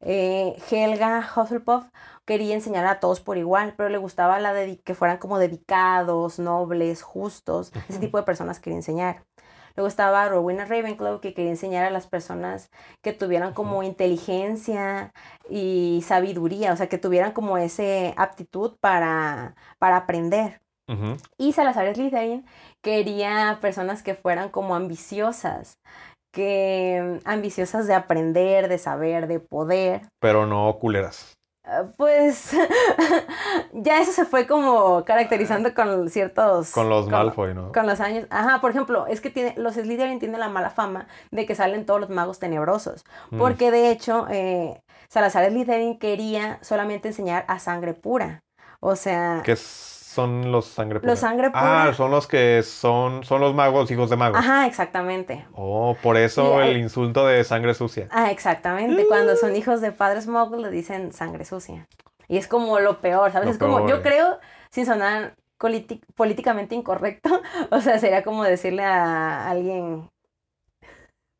Eh, 0.00 0.56
Helga 0.70 1.28
Hufflepuff 1.36 1.84
quería 2.24 2.54
enseñar 2.54 2.86
a 2.86 2.98
todos 2.98 3.20
por 3.20 3.36
igual, 3.36 3.74
pero 3.76 3.90
le 3.90 3.98
gustaba 3.98 4.40
la 4.40 4.54
que 4.84 4.94
fueran 4.94 5.18
como 5.18 5.38
dedicados, 5.38 6.38
nobles, 6.38 7.02
justos, 7.02 7.72
ese 7.90 7.98
tipo 7.98 8.16
de 8.16 8.24
personas 8.24 8.58
quería 8.58 8.78
enseñar. 8.78 9.27
Luego 9.78 9.86
estaba 9.86 10.28
Rowena 10.28 10.64
Ravenclaw, 10.64 11.20
que 11.20 11.34
quería 11.34 11.52
enseñar 11.52 11.84
a 11.84 11.90
las 11.90 12.08
personas 12.08 12.68
que 13.00 13.12
tuvieran 13.12 13.54
como 13.54 13.84
inteligencia 13.84 15.12
y 15.48 16.02
sabiduría, 16.04 16.72
o 16.72 16.76
sea, 16.76 16.88
que 16.88 16.98
tuvieran 16.98 17.30
como 17.30 17.58
ese 17.58 18.12
aptitud 18.16 18.72
para, 18.80 19.54
para 19.78 19.98
aprender. 19.98 20.60
Y 21.38 21.52
Salazar 21.52 21.94
Slytherin 21.94 22.44
quería 22.82 23.58
personas 23.60 24.02
que 24.02 24.16
fueran 24.16 24.48
como 24.48 24.74
ambiciosas, 24.74 25.78
que 26.34 27.20
ambiciosas 27.24 27.86
de 27.86 27.94
aprender, 27.94 28.66
de 28.66 28.78
saber, 28.78 29.28
de 29.28 29.38
poder. 29.38 30.08
Pero 30.18 30.44
no 30.44 30.76
culeras. 30.80 31.37
Ah, 31.70 31.84
pues 31.96 32.52
ya 33.74 34.00
eso 34.00 34.12
se 34.12 34.24
fue 34.24 34.46
como 34.46 35.04
caracterizando 35.04 35.74
con 35.74 36.08
ciertos... 36.08 36.70
Con 36.70 36.88
los 36.88 37.08
Malfoy, 37.08 37.54
¿no? 37.54 37.72
Con 37.72 37.86
los 37.86 38.00
años. 38.00 38.26
Ajá, 38.30 38.62
por 38.62 38.70
ejemplo, 38.70 39.06
es 39.06 39.20
que 39.20 39.28
tiene, 39.28 39.52
los 39.58 39.74
Slytherin 39.74 40.18
tienen 40.18 40.40
la 40.40 40.48
mala 40.48 40.70
fama 40.70 41.08
de 41.30 41.44
que 41.44 41.54
salen 41.54 41.84
todos 41.84 42.00
los 42.00 42.08
magos 42.08 42.38
tenebrosos. 42.38 43.04
Mm. 43.30 43.38
Porque 43.38 43.70
de 43.70 43.90
hecho, 43.90 44.26
eh, 44.30 44.82
Salazar 45.08 45.46
Slytherin 45.50 45.98
quería 45.98 46.58
solamente 46.62 47.08
enseñar 47.08 47.44
a 47.48 47.58
sangre 47.58 47.92
pura. 47.92 48.44
O 48.80 48.96
sea... 48.96 49.42
Que 49.44 49.52
es 49.52 49.97
son 50.08 50.50
los 50.50 50.64
sangre 50.66 51.00
pura. 51.00 51.12
Los 51.12 51.20
sangre 51.20 51.50
pura. 51.50 51.84
Ah, 51.84 51.94
son 51.94 52.10
los 52.10 52.26
que 52.26 52.62
son, 52.62 53.24
son 53.24 53.40
los 53.40 53.54
magos, 53.54 53.90
hijos 53.90 54.08
de 54.08 54.16
magos. 54.16 54.38
Ajá, 54.38 54.66
exactamente. 54.66 55.46
Oh, 55.52 55.96
por 56.02 56.16
eso 56.16 56.62
el 56.62 56.78
insulto 56.78 57.26
de 57.26 57.44
sangre 57.44 57.74
sucia. 57.74 58.08
Ah, 58.10 58.30
exactamente. 58.30 59.06
Cuando 59.06 59.36
son 59.36 59.54
hijos 59.54 59.80
de 59.80 59.92
padres 59.92 60.26
muggles 60.26 60.62
le 60.62 60.70
dicen 60.70 61.12
sangre 61.12 61.44
sucia. 61.44 61.86
Y 62.26 62.38
es 62.38 62.48
como 62.48 62.80
lo 62.80 63.00
peor, 63.00 63.32
¿sabes? 63.32 63.50
es 63.50 63.58
como, 63.58 63.86
yo 63.86 63.96
eh. 63.96 64.02
creo, 64.02 64.38
sin 64.70 64.86
sonar 64.86 65.34
políticamente 66.14 66.74
incorrecto, 66.74 67.40
o 67.70 67.80
sea, 67.80 67.98
sería 67.98 68.22
como 68.22 68.44
decirle 68.44 68.84
a 68.84 69.48
alguien 69.50 70.08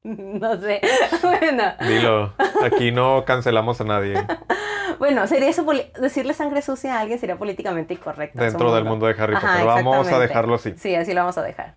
no 0.40 0.58
sé. 0.60 0.80
bueno. 1.22 1.64
Dilo. 1.86 2.32
Aquí 2.64 2.90
no 2.92 3.24
cancelamos 3.26 3.80
a 3.80 3.84
nadie. 3.84 4.14
bueno, 4.98 5.26
sería 5.26 5.48
eso, 5.48 5.66
decirle 6.00 6.32
sangre 6.32 6.62
sucia 6.62 6.96
a 6.96 7.00
alguien 7.00 7.18
sería 7.18 7.36
políticamente 7.36 7.94
incorrecto. 7.94 8.40
Dentro 8.40 8.74
del 8.74 8.84
mundo 8.84 9.06
de 9.06 9.22
Harry 9.22 9.34
Potter. 9.34 9.66
vamos 9.66 10.08
a 10.08 10.18
dejarlo 10.18 10.54
así. 10.54 10.74
Sí, 10.76 10.94
así 10.94 11.12
lo 11.12 11.20
vamos 11.20 11.36
a 11.36 11.42
dejar. 11.42 11.76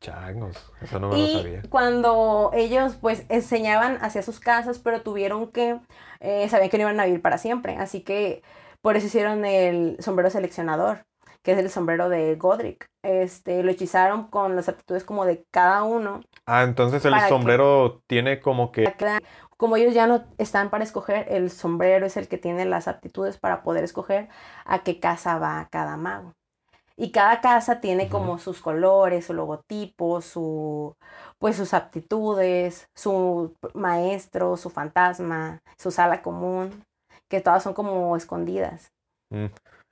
Changos, 0.00 0.72
eso 0.80 0.98
no 0.98 1.08
me 1.08 1.18
lo 1.18 1.28
sabía. 1.28 1.62
Cuando 1.68 2.50
ellos 2.54 2.96
pues 3.00 3.24
enseñaban 3.28 3.98
hacia 4.02 4.22
sus 4.22 4.40
casas, 4.40 4.78
pero 4.78 5.02
tuvieron 5.02 5.50
que, 5.50 5.78
eh, 6.20 6.48
sabían 6.48 6.70
que 6.70 6.78
no 6.78 6.82
iban 6.82 7.00
a 7.00 7.04
vivir 7.04 7.20
para 7.20 7.38
siempre, 7.38 7.76
así 7.76 8.00
que 8.00 8.42
por 8.80 8.96
eso 8.96 9.06
hicieron 9.06 9.44
el 9.44 9.96
sombrero 10.00 10.30
seleccionador, 10.30 11.04
que 11.42 11.52
es 11.52 11.58
el 11.58 11.70
sombrero 11.70 12.08
de 12.08 12.34
Godric. 12.36 12.86
Este, 13.02 13.62
lo 13.62 13.70
hechizaron 13.70 14.28
con 14.28 14.56
las 14.56 14.68
aptitudes 14.68 15.04
como 15.04 15.24
de 15.24 15.44
cada 15.50 15.82
uno. 15.84 16.20
Ah, 16.46 16.64
entonces 16.64 17.04
el 17.04 17.14
sombrero 17.28 18.02
tiene 18.06 18.40
como 18.40 18.72
que 18.72 18.92
como 19.60 19.76
ellos 19.76 19.92
ya 19.92 20.06
no 20.06 20.24
están 20.38 20.70
para 20.70 20.84
escoger, 20.84 21.26
el 21.28 21.50
sombrero 21.50 22.06
es 22.06 22.16
el 22.16 22.28
que 22.28 22.38
tiene 22.38 22.64
las 22.64 22.88
aptitudes 22.88 23.36
para 23.36 23.62
poder 23.62 23.84
escoger 23.84 24.30
a 24.64 24.82
qué 24.82 24.98
casa 24.98 25.38
va 25.38 25.68
cada 25.70 25.98
mago. 25.98 26.32
Y 26.96 27.12
cada 27.12 27.42
casa 27.42 27.78
tiene 27.80 28.08
como 28.08 28.38
sus 28.38 28.60
colores, 28.60 29.26
su 29.26 29.34
logotipo, 29.34 30.22
su, 30.22 30.94
pues 31.38 31.56
sus 31.56 31.74
aptitudes, 31.74 32.88
su 32.94 33.54
maestro, 33.74 34.56
su 34.56 34.70
fantasma, 34.70 35.60
su 35.76 35.90
sala 35.90 36.22
común, 36.22 36.84
que 37.28 37.42
todas 37.42 37.62
son 37.62 37.74
como 37.74 38.16
escondidas. 38.16 38.92
Mm. 39.30 39.46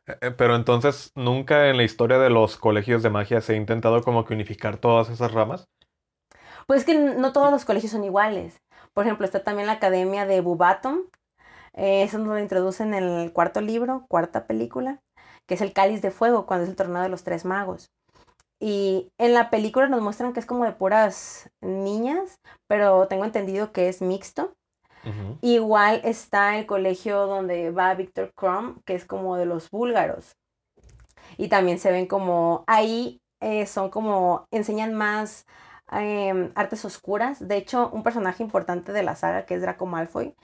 Eh, 0.09 0.17
eh, 0.23 0.31
pero 0.31 0.57
entonces, 0.57 1.13
¿nunca 1.15 1.69
en 1.69 1.77
la 1.77 1.85
historia 1.85 2.19
de 2.19 2.31
los 2.31 2.57
colegios 2.57 3.03
de 3.03 3.11
magia 3.11 3.41
se 3.41 3.53
ha 3.53 3.57
intentado 3.57 4.03
como 4.03 4.25
que 4.25 4.35
unificar 4.35 4.79
todas 4.79 5.11
esas 5.11 5.33
ramas? 5.33 5.69
Pues 6.67 6.85
que 6.85 6.95
no 6.95 7.33
todos 7.33 7.51
los 7.51 7.65
colegios 7.65 7.93
son 7.93 8.05
iguales. 8.05 8.61
Por 8.95 9.05
ejemplo, 9.05 9.27
está 9.27 9.45
también 9.45 9.67
la 9.67 9.75
Academia 9.75 10.27
de 10.27 10.41
Bubaton. 10.41 11.09
Eh, 11.75 12.03
eso 12.03 12.19
nos 12.19 12.29
lo 12.29 12.39
introducen 12.39 12.95
en 12.95 13.05
el 13.05 13.33
cuarto 13.33 13.61
libro, 13.61 14.07
cuarta 14.09 14.47
película, 14.47 15.01
que 15.47 15.55
es 15.55 15.61
el 15.61 15.73
Cáliz 15.73 16.03
de 16.03 16.11
Fuego, 16.11 16.47
cuando 16.47 16.65
es 16.65 16.71
el 16.71 16.77
torneo 16.77 17.03
de 17.03 17.09
los 17.09 17.23
tres 17.23 17.45
magos. 17.45 17.91
Y 18.61 19.13
en 19.19 19.35
la 19.35 19.51
película 19.51 19.89
nos 19.89 20.03
muestran 20.03 20.33
que 20.33 20.41
es 20.41 20.47
como 20.47 20.65
de 20.65 20.73
puras 20.73 21.49
niñas, 21.61 22.41
pero 22.67 23.07
tengo 23.07 23.25
entendido 23.25 23.73
que 23.73 23.89
es 23.89 24.03
mixto. 24.03 24.55
Igual 25.41 26.01
está 26.05 26.59
el 26.59 26.67
colegio 26.67 27.27
donde 27.27 27.71
va 27.71 27.95
Víctor 27.95 28.33
Crumb, 28.35 28.83
que 28.85 28.95
es 28.95 29.05
como 29.05 29.37
de 29.37 29.47
los 29.47 29.71
búlgaros. 29.71 30.37
Y 31.37 31.49
también 31.49 31.79
se 31.79 31.93
ven 31.93 32.07
como 32.07 32.65
ahí 32.67 33.21
eh, 33.41 33.67
son 33.67 33.91
como 33.91 34.47
enseñan 34.51 34.95
más 34.95 35.47
Em, 35.91 36.51
artes 36.55 36.85
oscuras. 36.85 37.47
De 37.47 37.57
hecho, 37.57 37.91
un 37.93 38.03
personaje 38.03 38.43
importante 38.43 38.93
de 38.93 39.03
la 39.03 39.17
saga, 39.17 39.47
que 39.47 39.55
es 39.55 39.63
Draco 39.63 39.87
Malfoy, 39.87 40.35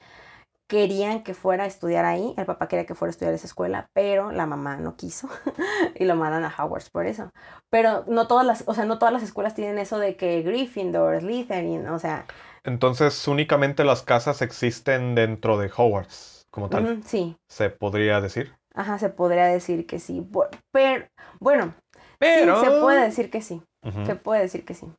querían 0.69 1.23
que 1.23 1.35
fuera 1.35 1.65
a 1.65 1.67
estudiar 1.67 2.05
ahí. 2.05 2.35
El 2.39 2.47
papá 2.47 2.69
quería 2.69 2.87
que 2.87 2.95
fuera 2.95 3.11
a 3.11 3.13
estudiar 3.13 3.35
esa 3.35 3.47
escuela, 3.47 3.91
pero 3.93 4.33
la 4.33 4.47
mamá 4.47 4.77
no 4.77 4.97
quiso 4.97 5.29
y 5.97 6.05
lo 6.05 6.17
mandan 6.17 6.45
a 6.45 6.55
Hogwarts 6.57 6.91
por 6.91 7.07
eso. 7.07 7.31
Pero 7.71 8.05
no 8.09 8.27
todas 8.27 8.47
las, 8.47 8.65
o 8.67 8.75
sea, 8.75 8.85
no 8.87 8.99
todas 8.99 9.13
las 9.13 9.23
escuelas 9.23 9.55
tienen 9.55 9.79
eso 9.79 9.99
de 9.99 10.17
que 10.17 10.43
Gryffindor, 10.43 11.21
Slytherin, 11.21 11.89
o 11.89 11.99
sea. 11.99 12.27
Entonces, 12.65 13.29
únicamente 13.29 13.85
las 13.85 14.03
casas 14.03 14.43
existen 14.43 15.15
dentro 15.15 15.59
de 15.59 15.71
Hogwarts, 15.75 16.47
como 16.51 16.69
tal. 16.69 17.03
sí. 17.05 17.37
Se 17.49 17.71
podría 17.71 18.21
decir. 18.21 18.55
Ajá, 18.75 18.99
se 18.99 19.11
podría 19.11 19.47
decir 19.47 19.87
que 19.87 19.99
sí. 19.99 20.27
Pero, 20.73 21.07
bueno, 21.39 21.75
pero... 22.19 22.61
se 22.61 22.71
puede 22.81 23.03
decir 23.03 23.31
que 23.31 23.43
sí. 23.43 23.63
Se 24.07 24.17
puede 24.17 24.41
decir 24.41 24.65
que 24.65 24.75
sí. 24.75 24.91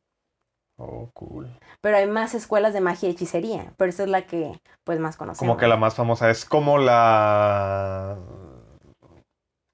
Oh, 0.78 1.10
cool. 1.14 1.48
Pero 1.80 1.96
hay 1.96 2.06
más 2.06 2.34
escuelas 2.34 2.72
de 2.72 2.80
magia 2.80 3.08
y 3.08 3.12
hechicería, 3.12 3.72
pero 3.76 3.88
esa 3.88 4.04
es 4.04 4.10
la 4.10 4.26
que 4.26 4.60
pues 4.84 5.00
más 5.00 5.16
conocemos. 5.16 5.38
Como 5.38 5.56
que 5.56 5.66
la 5.66 5.76
más 5.76 5.94
famosa 5.94 6.30
es 6.30 6.44
como 6.44 6.78
la 6.78 8.18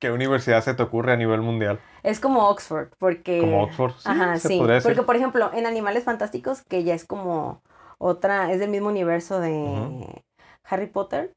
¿Qué 0.03 0.11
universidad 0.11 0.65
se 0.65 0.75
te 0.75 0.83
ocurre 0.83 1.13
a 1.13 1.17
nivel 1.17 1.43
mundial? 1.43 1.79
Es 2.03 2.19
como 2.19 2.49
Oxford, 2.49 2.89
porque 2.99 3.39
Como 3.39 3.63
Oxford, 3.63 3.93
sí, 3.93 4.09
Ajá, 4.09 4.37
sí. 4.37 4.61
Porque 4.83 5.03
por 5.03 5.15
ejemplo, 5.15 5.51
en 5.55 5.65
Animales 5.65 6.03
Fantásticos, 6.03 6.63
que 6.63 6.83
ya 6.83 6.95
es 6.95 7.05
como 7.05 7.63
otra, 8.03 8.53
es 8.53 8.59
del 8.59 8.71
mismo 8.71 8.89
universo 8.89 9.41
de 9.41 10.23
Harry 10.65 10.87
Potter, 10.87 11.33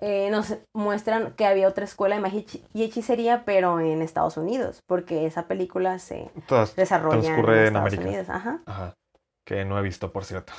eh, 0.00 0.30
nos 0.30 0.56
muestran 0.74 1.34
que 1.34 1.44
había 1.44 1.68
otra 1.68 1.84
escuela 1.84 2.14
de 2.14 2.22
magia 2.22 2.42
y 2.72 2.82
hechicería, 2.82 3.44
pero 3.44 3.80
en 3.80 4.00
Estados 4.00 4.38
Unidos, 4.38 4.80
porque 4.86 5.26
esa 5.26 5.46
película 5.46 5.98
se 5.98 6.30
desarrolla 6.74 7.36
en, 7.36 7.66
Estados 7.66 7.98
Unidos. 7.98 8.30
Ajá. 8.30 8.62
Ajá. 8.64 8.94
Que 9.46 9.64
no 9.66 9.78
he 9.78 9.82
visto, 9.82 10.10
por 10.10 10.24
cierto. 10.24 10.52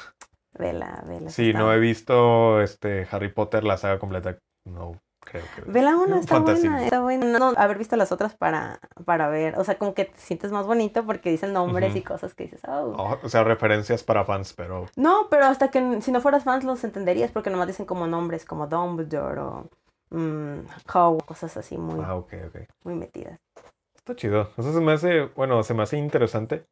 Vela, 0.57 1.03
vela. 1.07 1.29
Sí, 1.31 1.53
no 1.53 1.73
he 1.73 1.79
visto 1.79 2.61
este 2.61 3.07
Harry 3.09 3.29
Potter, 3.29 3.63
la 3.63 3.77
saga 3.77 3.97
completa. 3.97 4.37
No 4.65 4.99
creo 5.21 5.43
que. 5.55 5.61
Ve 5.69 5.81
la 5.81 5.95
una, 5.95 6.19
está 6.19 6.39
buena, 6.39 6.83
está 6.83 7.01
buena. 7.01 7.39
No, 7.39 7.53
haber 7.57 7.77
visto 7.77 7.95
las 7.95 8.11
otras 8.11 8.35
para, 8.35 8.79
para 9.05 9.29
ver. 9.29 9.57
O 9.57 9.63
sea, 9.63 9.77
como 9.77 9.93
que 9.93 10.05
te 10.05 10.17
sientes 10.17 10.51
más 10.51 10.65
bonito 10.65 11.05
porque 11.05 11.31
dicen 11.31 11.53
nombres 11.53 11.95
y 11.95 12.01
cosas 12.01 12.33
que 12.33 12.43
dices, 12.43 12.61
oh. 12.67 12.95
oh. 12.97 13.19
O 13.23 13.29
sea, 13.29 13.43
referencias 13.43 14.03
para 14.03 14.25
fans, 14.25 14.53
pero. 14.53 14.87
No, 14.95 15.27
pero 15.29 15.45
hasta 15.45 15.69
que 15.69 16.01
si 16.01 16.11
no 16.11 16.21
fueras 16.21 16.43
fans 16.43 16.63
los 16.63 16.83
entenderías 16.83 17.31
porque 17.31 17.49
nomás 17.49 17.67
dicen 17.67 17.85
como 17.85 18.07
nombres, 18.07 18.45
como 18.45 18.67
Dumbledore 18.67 19.39
o 19.39 19.69
um, 20.11 20.65
cosas 21.25 21.57
así 21.57 21.77
muy. 21.77 21.99
Ah. 22.03 22.21
Muy 22.83 22.95
metidas. 22.95 23.39
Está 23.95 24.15
chido. 24.15 24.49
Eso 24.57 24.73
se 24.73 24.81
me 24.81 24.93
hace, 24.93 25.25
bueno, 25.35 25.61
se 25.63 25.73
me 25.73 25.83
hace 25.83 25.97
interesante. 25.97 26.65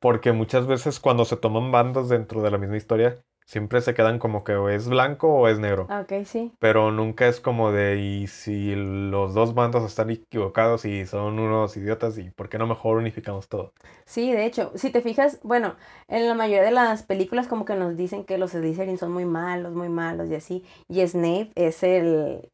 Porque 0.00 0.32
muchas 0.32 0.66
veces 0.66 1.00
cuando 1.00 1.24
se 1.24 1.36
toman 1.36 1.72
bandos 1.72 2.08
dentro 2.08 2.40
de 2.40 2.50
la 2.50 2.58
misma 2.58 2.76
historia, 2.76 3.16
siempre 3.48 3.80
se 3.80 3.94
quedan 3.94 4.18
como 4.18 4.44
que 4.44 4.54
o 4.56 4.68
es 4.68 4.90
blanco 4.90 5.28
o 5.28 5.48
es 5.48 5.58
negro. 5.58 5.86
Ah, 5.88 6.02
ok, 6.02 6.24
sí. 6.26 6.52
Pero 6.58 6.92
nunca 6.92 7.26
es 7.26 7.40
como 7.40 7.72
de, 7.72 7.98
y 7.98 8.26
si 8.26 8.74
los 8.76 9.32
dos 9.32 9.54
bandos 9.54 9.84
están 9.84 10.10
equivocados 10.10 10.84
y 10.84 11.06
son 11.06 11.38
unos 11.38 11.74
idiotas, 11.78 12.18
¿y 12.18 12.30
por 12.30 12.50
qué 12.50 12.58
no 12.58 12.66
mejor 12.66 12.98
unificamos 12.98 13.48
todo? 13.48 13.72
Sí, 14.04 14.32
de 14.32 14.44
hecho, 14.44 14.70
si 14.74 14.90
te 14.90 15.00
fijas, 15.00 15.40
bueno, 15.42 15.76
en 16.08 16.28
la 16.28 16.34
mayoría 16.34 16.62
de 16.62 16.72
las 16.72 17.02
películas 17.04 17.48
como 17.48 17.64
que 17.64 17.74
nos 17.74 17.96
dicen 17.96 18.24
que 18.24 18.36
los 18.36 18.50
Slytherin 18.50 18.98
son 18.98 19.12
muy 19.12 19.24
malos, 19.24 19.74
muy 19.74 19.88
malos 19.88 20.28
y 20.28 20.34
así, 20.34 20.64
y 20.86 21.06
Snape 21.06 21.50
es 21.54 21.82
el 21.82 22.50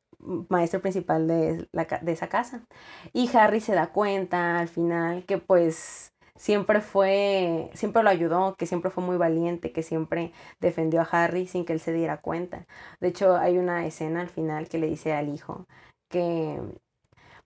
maestro 0.49 0.81
principal 0.81 1.27
de, 1.27 1.69
la, 1.73 1.85
de 1.85 2.13
esa 2.13 2.29
casa. 2.29 2.63
Y 3.13 3.29
Harry 3.37 3.61
se 3.61 3.75
da 3.75 3.89
cuenta 3.89 4.59
al 4.61 4.69
final 4.69 5.25
que 5.25 5.39
pues 5.39 6.14
siempre 6.37 6.81
fue, 6.81 7.71
siempre 7.75 8.03
lo 8.03 8.11
ayudó, 8.11 8.55
que 8.57 8.67
siempre 8.67 8.91
fue 8.91 9.05
muy 9.05 9.17
valiente, 9.17 9.73
que 9.73 9.83
siempre 9.83 10.33
defendió 10.61 11.01
a 11.01 11.09
Harry 11.11 11.47
sin 11.47 11.65
que 11.65 11.73
él 11.73 11.81
se 11.81 11.93
diera 11.93 12.21
cuenta. 12.21 12.67
De 13.01 13.09
hecho, 13.09 13.37
hay 13.37 13.59
una 13.59 13.87
escena 13.87 14.21
al 14.21 14.29
final 14.29 14.69
que 14.69 14.79
le 14.79 14.89
dice 14.89 15.13
al 15.13 15.29
hijo 15.29 15.67
que, 16.09 16.61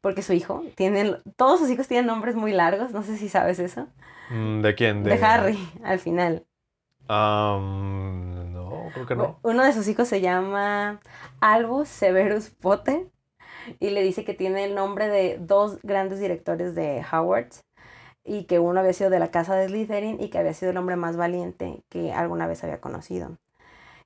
porque 0.01 0.23
su 0.23 0.33
hijo 0.33 0.65
tiene, 0.75 1.17
todos 1.37 1.61
sus 1.61 1.71
hijos 1.71 1.89
tienen 1.89 2.07
nombres 2.07 2.35
muy 2.35 2.53
largos, 2.53 2.93
no 2.93 3.03
sé 3.03 3.17
si 3.17 3.29
sabes 3.29 3.59
eso. 3.59 3.89
Mm, 4.31 4.63
¿De 4.63 4.75
quién? 4.75 5.05
De, 5.05 5.15
Harry, 5.15 5.59
al 5.85 5.99
final. 5.99 6.45
no, 7.09 8.91
creo 8.93 9.07
que 9.07 9.17
no. 9.17 9.39
Uno 9.43 9.65
de 9.65 9.73
sus 9.73 9.89
hijos 9.89 10.09
se 10.09 10.21
llama 10.21 11.01
Albus 11.41 11.89
Severus 11.89 12.51
Potter 12.51 13.11
y 13.81 13.91
le 13.91 14.03
dice 14.03 14.25
que 14.25 14.35
tiene 14.35 14.65
el 14.65 14.75
nombre 14.75 15.09
de 15.09 15.39
dos 15.39 15.79
grandes 15.83 16.21
directores 16.21 16.75
de 16.75 17.05
Howard 17.13 17.49
y 18.29 18.45
que 18.45 18.59
uno 18.61 18.81
había 18.81 18.93
sido 18.95 19.11
de 19.11 19.19
la 19.21 19.31
casa 19.33 19.57
de 19.57 19.69
Slytherin 19.69 20.21
y 20.23 20.31
que 20.31 20.39
había 20.39 20.55
sido 20.55 20.73
el 20.73 20.79
hombre 20.79 20.97
más 20.97 21.17
valiente 21.17 21.85
que 21.91 22.13
alguna 22.13 22.47
vez 22.47 22.65
había 22.65 22.81
conocido. 22.81 23.39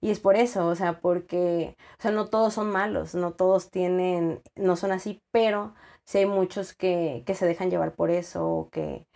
Y 0.01 0.11
es 0.11 0.21
por 0.21 0.37
eso, 0.37 0.67
o 0.69 0.75
sea, 0.75 1.01
porque, 1.01 1.77
o 1.99 2.03
sea, 2.03 2.11
no 2.13 2.27
todos 2.29 2.55
son 2.55 2.71
malos, 2.71 3.15
no 3.15 3.33
todos 3.35 3.71
tienen, 3.71 4.43
no 4.57 4.77
son 4.77 4.93
así, 4.93 5.23
pero 5.33 5.75
sí 6.05 6.19
hay 6.19 6.27
muchos 6.27 6.75
que, 6.75 7.23
que 7.27 7.35
se 7.35 7.47
dejan 7.47 7.71
llevar 7.71 7.95
por 7.95 8.11
eso 8.11 8.47
o 8.49 8.71
que, 8.71 9.07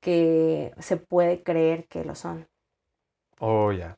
que 0.00 0.72
se 0.80 0.96
puede 0.98 1.42
creer 1.42 1.86
que 1.88 2.04
lo 2.04 2.14
son. 2.14 2.48
Oh, 3.40 3.70
ya, 3.70 3.96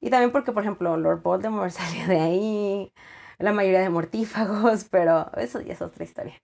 Y 0.00 0.10
también 0.10 0.32
porque, 0.32 0.52
por 0.52 0.62
ejemplo, 0.62 0.96
Lord 0.96 1.22
Voldemort 1.22 1.70
salió 1.72 2.06
de 2.06 2.20
ahí, 2.20 2.92
la 3.38 3.52
mayoría 3.52 3.80
de 3.80 3.90
mortífagos, 3.90 4.84
pero 4.84 5.30
eso 5.36 5.60
ya 5.60 5.72
es 5.74 5.82
otra 5.82 6.04
historia. 6.04 6.34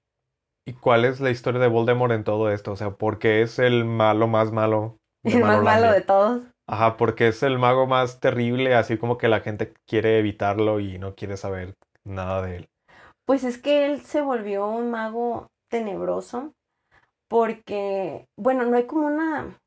¿Y 0.64 0.74
cuál 0.74 1.04
es 1.04 1.20
la 1.20 1.30
historia 1.30 1.60
de 1.60 1.66
Voldemort 1.66 2.12
en 2.12 2.24
todo 2.24 2.50
esto? 2.50 2.72
O 2.72 2.76
sea, 2.76 2.92
¿por 2.92 3.18
qué 3.18 3.42
es 3.42 3.58
el 3.58 3.84
malo 3.84 4.28
más 4.28 4.52
malo? 4.52 4.98
El 5.24 5.40
más 5.40 5.62
malo 5.62 5.90
de 5.92 6.00
todos. 6.00 6.42
Ajá, 6.68 6.96
porque 6.96 7.28
es 7.28 7.42
el 7.42 7.58
mago 7.58 7.86
más 7.86 8.20
terrible, 8.20 8.74
así 8.74 8.96
como 8.96 9.18
que 9.18 9.28
la 9.28 9.40
gente 9.40 9.74
quiere 9.86 10.18
evitarlo 10.18 10.80
y 10.80 10.98
no 10.98 11.14
quiere 11.14 11.36
saber 11.36 11.74
nada 12.04 12.42
de 12.42 12.56
él. 12.56 12.68
Pues 13.26 13.44
es 13.44 13.58
que 13.58 13.86
él 13.86 14.02
se 14.02 14.20
volvió 14.20 14.66
un 14.68 14.90
mago 14.90 15.48
tenebroso 15.68 16.52
porque, 17.28 18.26
bueno, 18.36 18.64
no 18.64 18.76
hay 18.76 18.86
como 18.86 19.06
una... 19.06 19.58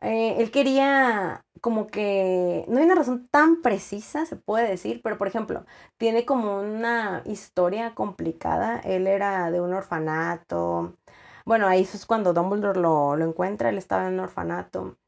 Eh, 0.00 0.36
él 0.38 0.50
quería 0.50 1.43
como 1.64 1.86
que 1.86 2.66
no 2.68 2.76
hay 2.78 2.84
una 2.84 2.94
razón 2.94 3.26
tan 3.28 3.62
precisa, 3.62 4.26
se 4.26 4.36
puede 4.36 4.68
decir, 4.68 5.00
pero 5.02 5.16
por 5.16 5.28
ejemplo, 5.28 5.64
tiene 5.96 6.26
como 6.26 6.60
una 6.60 7.22
historia 7.24 7.94
complicada. 7.94 8.80
Él 8.80 9.06
era 9.06 9.50
de 9.50 9.62
un 9.62 9.72
orfanato. 9.72 10.98
Bueno, 11.46 11.66
ahí 11.66 11.80
es 11.82 12.04
cuando 12.04 12.34
Dumbledore 12.34 12.78
lo, 12.78 13.16
lo 13.16 13.24
encuentra, 13.24 13.70
él 13.70 13.78
estaba 13.78 14.06
en 14.06 14.14
un 14.14 14.20
orfanato 14.20 14.98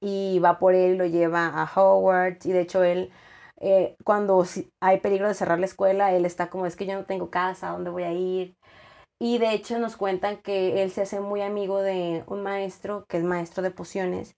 y 0.00 0.40
va 0.40 0.58
por 0.58 0.74
él, 0.74 0.98
lo 0.98 1.06
lleva 1.06 1.46
a 1.48 1.64
Hogwarts 1.74 2.44
y 2.44 2.52
de 2.52 2.60
hecho 2.60 2.82
él, 2.84 3.10
eh, 3.60 3.96
cuando 4.04 4.44
hay 4.82 5.00
peligro 5.00 5.28
de 5.28 5.34
cerrar 5.34 5.58
la 5.58 5.66
escuela, 5.66 6.12
él 6.12 6.26
está 6.26 6.50
como, 6.50 6.66
es 6.66 6.76
que 6.76 6.84
yo 6.86 6.94
no 6.94 7.06
tengo 7.06 7.30
casa, 7.30 7.70
¿a 7.70 7.72
dónde 7.72 7.88
voy 7.90 8.02
a 8.02 8.12
ir? 8.12 8.56
Y 9.18 9.38
de 9.38 9.52
hecho 9.54 9.78
nos 9.78 9.96
cuentan 9.96 10.38
que 10.38 10.82
él 10.82 10.90
se 10.90 11.02
hace 11.02 11.20
muy 11.20 11.42
amigo 11.42 11.80
de 11.80 12.24
un 12.26 12.42
maestro 12.42 13.06
que 13.08 13.18
es 13.18 13.24
maestro 13.24 13.62
de 13.62 13.70
pociones 13.70 14.36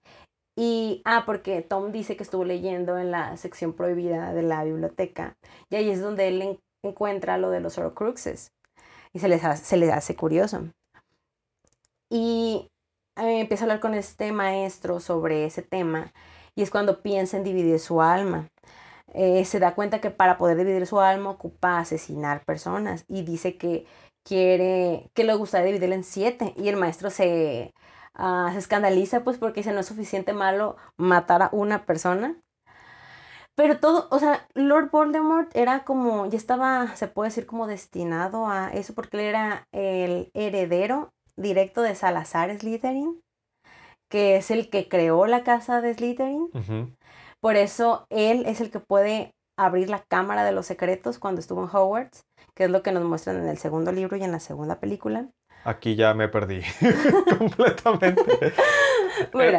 y, 0.56 1.02
ah, 1.04 1.24
porque 1.26 1.62
Tom 1.62 1.90
dice 1.90 2.16
que 2.16 2.22
estuvo 2.22 2.44
leyendo 2.44 2.98
en 2.98 3.10
la 3.10 3.36
sección 3.36 3.72
prohibida 3.72 4.32
de 4.32 4.42
la 4.42 4.62
biblioteca. 4.64 5.36
Y 5.68 5.76
ahí 5.76 5.90
es 5.90 6.00
donde 6.00 6.28
él 6.28 6.60
encuentra 6.82 7.38
lo 7.38 7.50
de 7.50 7.60
los 7.60 7.76
Horcruxes. 7.76 8.52
Y 9.12 9.18
se 9.18 9.28
les 9.28 9.44
hace, 9.44 9.64
se 9.64 9.76
les 9.76 9.92
hace 9.92 10.14
curioso. 10.16 10.68
Y 12.08 12.70
eh, 13.16 13.40
empieza 13.40 13.64
a 13.64 13.66
hablar 13.66 13.80
con 13.80 13.94
este 13.94 14.32
maestro 14.32 15.00
sobre 15.00 15.44
ese 15.44 15.62
tema. 15.62 16.12
Y 16.54 16.62
es 16.62 16.70
cuando 16.70 17.02
piensa 17.02 17.36
en 17.36 17.44
dividir 17.44 17.80
su 17.80 18.00
alma. 18.00 18.48
Eh, 19.12 19.44
se 19.44 19.60
da 19.60 19.74
cuenta 19.74 20.00
que 20.00 20.10
para 20.10 20.38
poder 20.38 20.56
dividir 20.56 20.86
su 20.86 21.00
alma 21.00 21.30
ocupa 21.30 21.78
asesinar 21.80 22.44
personas. 22.44 23.04
Y 23.08 23.22
dice 23.22 23.56
que 23.56 23.86
quiere, 24.24 25.10
que 25.14 25.24
le 25.24 25.34
gustaría 25.34 25.66
dividirla 25.66 25.96
en 25.96 26.04
siete. 26.04 26.54
Y 26.56 26.68
el 26.68 26.76
maestro 26.76 27.10
se 27.10 27.74
Ah, 28.14 28.50
se 28.52 28.58
escandaliza 28.58 29.24
pues 29.24 29.38
porque 29.38 29.60
dice 29.60 29.72
no 29.72 29.80
es 29.80 29.86
suficiente 29.86 30.32
malo 30.32 30.76
matar 30.96 31.42
a 31.42 31.50
una 31.52 31.84
persona. 31.84 32.36
Pero 33.56 33.78
todo, 33.78 34.08
o 34.10 34.18
sea, 34.18 34.48
Lord 34.54 34.90
Voldemort 34.90 35.54
era 35.54 35.84
como, 35.84 36.26
ya 36.26 36.36
estaba, 36.36 36.96
se 36.96 37.06
puede 37.06 37.28
decir 37.28 37.46
como 37.46 37.68
destinado 37.68 38.48
a 38.48 38.70
eso 38.72 38.94
porque 38.94 39.16
él 39.16 39.24
era 39.26 39.68
el 39.72 40.30
heredero 40.34 41.12
directo 41.36 41.82
de 41.82 41.94
Salazar 41.94 42.56
Slytherin, 42.56 43.20
que 44.08 44.36
es 44.36 44.50
el 44.50 44.70
que 44.70 44.88
creó 44.88 45.26
la 45.26 45.44
casa 45.44 45.80
de 45.80 45.94
Slytherin. 45.94 46.50
Por 47.40 47.56
eso 47.56 48.06
él 48.10 48.44
es 48.46 48.60
el 48.60 48.70
que 48.70 48.80
puede 48.80 49.34
abrir 49.56 49.88
la 49.88 50.02
cámara 50.02 50.44
de 50.44 50.52
los 50.52 50.66
secretos 50.66 51.18
cuando 51.20 51.40
estuvo 51.40 51.62
en 51.62 51.68
Hogwarts, 51.68 52.24
que 52.54 52.64
es 52.64 52.70
lo 52.70 52.82
que 52.82 52.90
nos 52.90 53.04
muestran 53.04 53.36
en 53.36 53.48
el 53.48 53.58
segundo 53.58 53.92
libro 53.92 54.16
y 54.16 54.24
en 54.24 54.32
la 54.32 54.40
segunda 54.40 54.80
película. 54.80 55.28
Aquí 55.64 55.96
ya 55.96 56.12
me 56.12 56.28
perdí 56.28 56.60
completamente. 57.38 58.52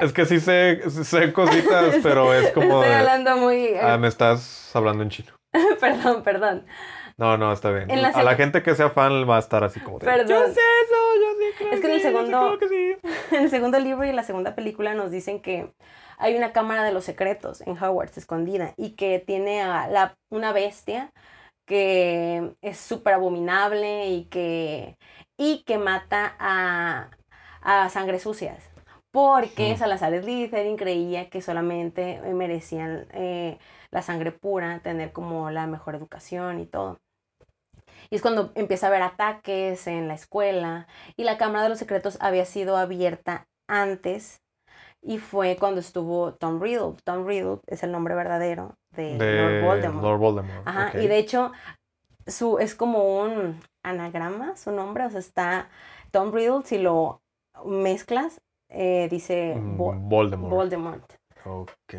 Es 0.02 0.14
que 0.14 0.26
sí 0.26 0.40
sé, 0.40 0.88
sé 0.90 1.34
cositas, 1.34 1.96
pero 2.04 2.32
es 2.34 2.52
como... 2.52 2.84
Estoy 2.84 2.96
hablando 2.96 3.38
muy... 3.38 3.76
Ah, 3.82 3.98
me 3.98 4.08
estás 4.08 4.76
hablando 4.76 5.02
en 5.04 5.10
chino. 5.10 5.32
perdón, 5.80 6.24
perdón. 6.24 6.66
No, 7.18 7.38
no, 7.38 7.52
está 7.52 7.72
bien. 7.72 7.90
a 7.92 8.24
la 8.24 8.36
gente 8.36 8.62
que 8.62 8.76
sea 8.76 8.90
fan 8.90 9.28
va 9.28 9.38
a 9.38 9.40
estar 9.40 9.64
así 9.64 9.80
como... 9.80 10.00
Perdón. 10.00 10.28
Yo 10.28 10.46
sé 10.46 10.52
eso, 10.52 10.96
yo 11.22 11.40
sí 11.40 11.46
creo 11.58 11.72
Es 11.74 11.80
que 11.80 11.88
en 11.88 11.94
el 11.94 12.02
segundo... 12.02 12.60
En 13.32 13.44
el 13.44 13.50
segundo 13.50 13.80
libro 13.80 14.06
y 14.06 14.10
en 14.10 14.16
la 14.16 14.24
segunda 14.24 14.54
película 14.54 14.94
nos 14.94 15.10
dicen 15.12 15.42
que 15.42 15.74
hay 16.18 16.36
una 16.36 16.52
cámara 16.52 16.84
de 16.84 16.92
los 16.92 17.06
secretos 17.06 17.62
en 17.62 17.82
Hogwarts 17.82 18.18
escondida 18.18 18.74
y 18.78 18.92
que 18.92 19.20
tiene 19.26 19.62
a 19.62 19.88
la, 19.88 20.16
una 20.30 20.52
bestia 20.52 21.12
que 21.66 22.56
es 22.62 22.78
súper 22.78 23.16
abominable 23.16 24.08
y 24.10 24.26
que 24.26 24.98
y 25.38 25.64
que 25.64 25.78
mata 25.78 26.36
a, 26.40 27.10
a 27.62 27.90
sangre 27.90 28.20
sucias. 28.20 28.76
Porque. 29.16 29.78
Salazar 29.78 30.14
Slytherin 30.22 30.76
creía 30.76 31.30
que 31.30 31.42
solamente 31.42 32.22
merecían 32.34 33.08
eh, 33.14 33.58
la 33.90 34.02
sangre 34.02 34.34
pura, 34.34 34.80
tener 34.80 35.14
como 35.14 35.52
la 35.52 35.68
mejor 35.68 35.96
educación 35.96 36.60
y 36.60 36.66
todo. 36.66 36.98
Y 38.10 38.16
es 38.16 38.22
cuando 38.22 38.52
empieza 38.56 38.88
a 38.88 38.90
haber 38.90 39.02
ataques 39.02 39.88
en 39.88 40.10
la 40.10 40.16
escuela 40.16 40.88
y 41.16 41.24
la 41.24 41.38
Cámara 41.38 41.64
de 41.64 41.70
los 41.70 41.80
Secretos 41.80 42.18
había 42.20 42.44
sido 42.44 42.76
abierta 42.76 43.48
antes 43.70 44.42
y 45.02 45.18
fue 45.18 45.56
cuando 45.58 45.80
estuvo 45.80 46.34
Tom 46.34 46.62
Riddle. 46.62 46.96
Tom 47.06 47.26
Riddle 47.26 47.60
es 47.68 47.84
el 47.84 47.94
nombre 47.94 48.16
verdadero 48.16 48.76
de, 48.92 49.18
Lord 49.18 49.64
Voldemort. 49.64 50.04
Lord 50.04 50.20
Voldemort. 50.20 50.68
Ajá, 50.68 51.00
y 51.00 51.08
de 51.08 51.18
hecho 51.18 51.54
su, 52.28 52.60
es 52.60 52.76
como 52.76 53.22
un 53.22 53.62
anagrama, 53.90 54.56
su 54.58 54.72
nombre, 54.72 55.06
o 55.06 55.10
sea, 55.10 55.20
está 55.20 55.70
Tom 56.12 56.32
Riddle, 56.32 56.64
si 56.64 56.78
lo 56.78 57.22
mezclas, 57.66 58.42
eh, 58.70 59.08
dice 59.10 59.56
mm, 59.56 59.78
Voldemort. 59.78 60.54
Voldemort. 60.54 61.14
Ok. 61.46 61.94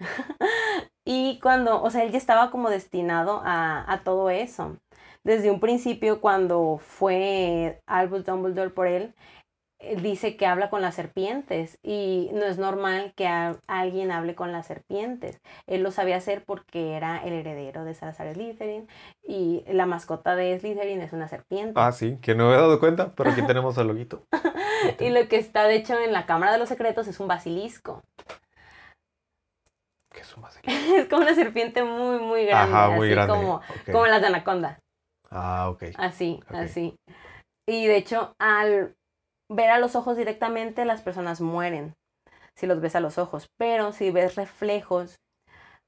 y 1.04 1.38
cuando, 1.40 1.82
o 1.82 1.90
sea, 1.90 2.02
él 2.04 2.12
ya 2.12 2.18
estaba 2.18 2.50
como 2.50 2.70
destinado 2.70 3.40
a, 3.44 3.90
a 3.90 4.02
todo 4.02 4.30
eso. 4.30 4.76
Desde 5.24 5.50
un 5.50 5.60
principio, 5.60 6.20
cuando 6.20 6.78
fue 6.78 7.80
Albus 7.86 8.24
Dumbledore 8.24 8.70
por 8.70 8.88
él, 8.88 9.14
dice 9.96 10.36
que 10.36 10.46
habla 10.46 10.70
con 10.70 10.80
las 10.82 10.94
serpientes 10.94 11.78
y 11.82 12.30
no 12.32 12.44
es 12.44 12.58
normal 12.58 13.12
que 13.16 13.26
alguien 13.66 14.10
hable 14.12 14.34
con 14.34 14.52
las 14.52 14.66
serpientes. 14.66 15.40
Él 15.66 15.82
lo 15.82 15.90
sabía 15.90 16.16
hacer 16.16 16.44
porque 16.44 16.94
era 16.94 17.22
el 17.24 17.32
heredero 17.32 17.84
de 17.84 17.94
Salazar 17.94 18.32
Slytherin 18.32 18.88
y 19.22 19.64
la 19.66 19.86
mascota 19.86 20.36
de 20.36 20.58
Slytherin 20.58 21.00
es 21.00 21.12
una 21.12 21.28
serpiente. 21.28 21.74
Ah, 21.76 21.92
sí, 21.92 22.18
que 22.20 22.34
no 22.34 22.48
me 22.48 22.54
he 22.54 22.58
dado 22.58 22.78
cuenta, 22.78 23.12
pero 23.14 23.30
aquí 23.30 23.42
tenemos 23.42 23.76
al 23.78 23.88
loguito. 23.88 24.24
y 25.00 25.10
lo 25.10 25.28
que 25.28 25.36
está 25.36 25.64
de 25.64 25.76
hecho 25.76 25.98
en 25.98 26.12
la 26.12 26.26
Cámara 26.26 26.52
de 26.52 26.58
los 26.58 26.68
Secretos 26.68 27.08
es 27.08 27.18
un 27.20 27.28
basilisco. 27.28 28.02
¿Qué 30.12 30.20
es 30.20 30.36
un 30.36 30.42
basilisco? 30.42 30.94
es 30.96 31.08
como 31.08 31.22
una 31.22 31.34
serpiente 31.34 31.82
muy, 31.82 32.18
muy 32.18 32.46
grande. 32.46 32.74
Ajá, 32.74 32.90
muy 32.90 33.10
grande. 33.10 33.34
Como, 33.34 33.60
como 33.90 34.06
las 34.06 34.20
de 34.20 34.28
Anaconda. 34.28 34.78
Ah, 35.30 35.70
ok. 35.70 35.84
Así, 35.96 36.40
así. 36.48 36.94
Y 37.66 37.86
de 37.86 37.96
hecho, 37.96 38.34
al 38.38 38.94
ver 39.54 39.70
a 39.70 39.78
los 39.78 39.96
ojos 39.96 40.16
directamente, 40.16 40.84
las 40.84 41.02
personas 41.02 41.40
mueren 41.40 41.94
si 42.54 42.66
los 42.66 42.80
ves 42.80 42.96
a 42.96 43.00
los 43.00 43.18
ojos, 43.18 43.48
pero 43.58 43.92
si 43.92 44.10
ves 44.10 44.34
reflejos 44.34 45.16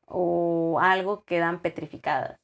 o 0.07 0.79
algo, 0.81 1.23
quedan 1.25 1.61
petrificadas. 1.61 2.37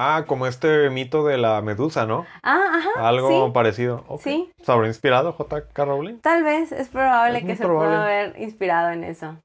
Ah, 0.00 0.24
como 0.28 0.46
este 0.46 0.90
mito 0.90 1.26
de 1.26 1.38
la 1.38 1.60
medusa, 1.60 2.06
¿no? 2.06 2.24
Ah, 2.42 2.70
ajá. 2.74 3.08
Algo 3.08 3.52
parecido. 3.52 4.04
Sí. 4.20 4.52
¿Se 4.62 4.70
habrá 4.70 4.86
inspirado 4.86 5.32
J.K. 5.32 5.84
Rowling? 5.84 6.18
Tal 6.18 6.44
vez, 6.44 6.70
es 6.70 6.88
probable 6.88 7.44
que 7.44 7.56
se 7.56 7.66
pueda 7.66 8.04
haber 8.04 8.40
inspirado 8.40 8.90
en 8.90 9.02
eso. 9.02 9.40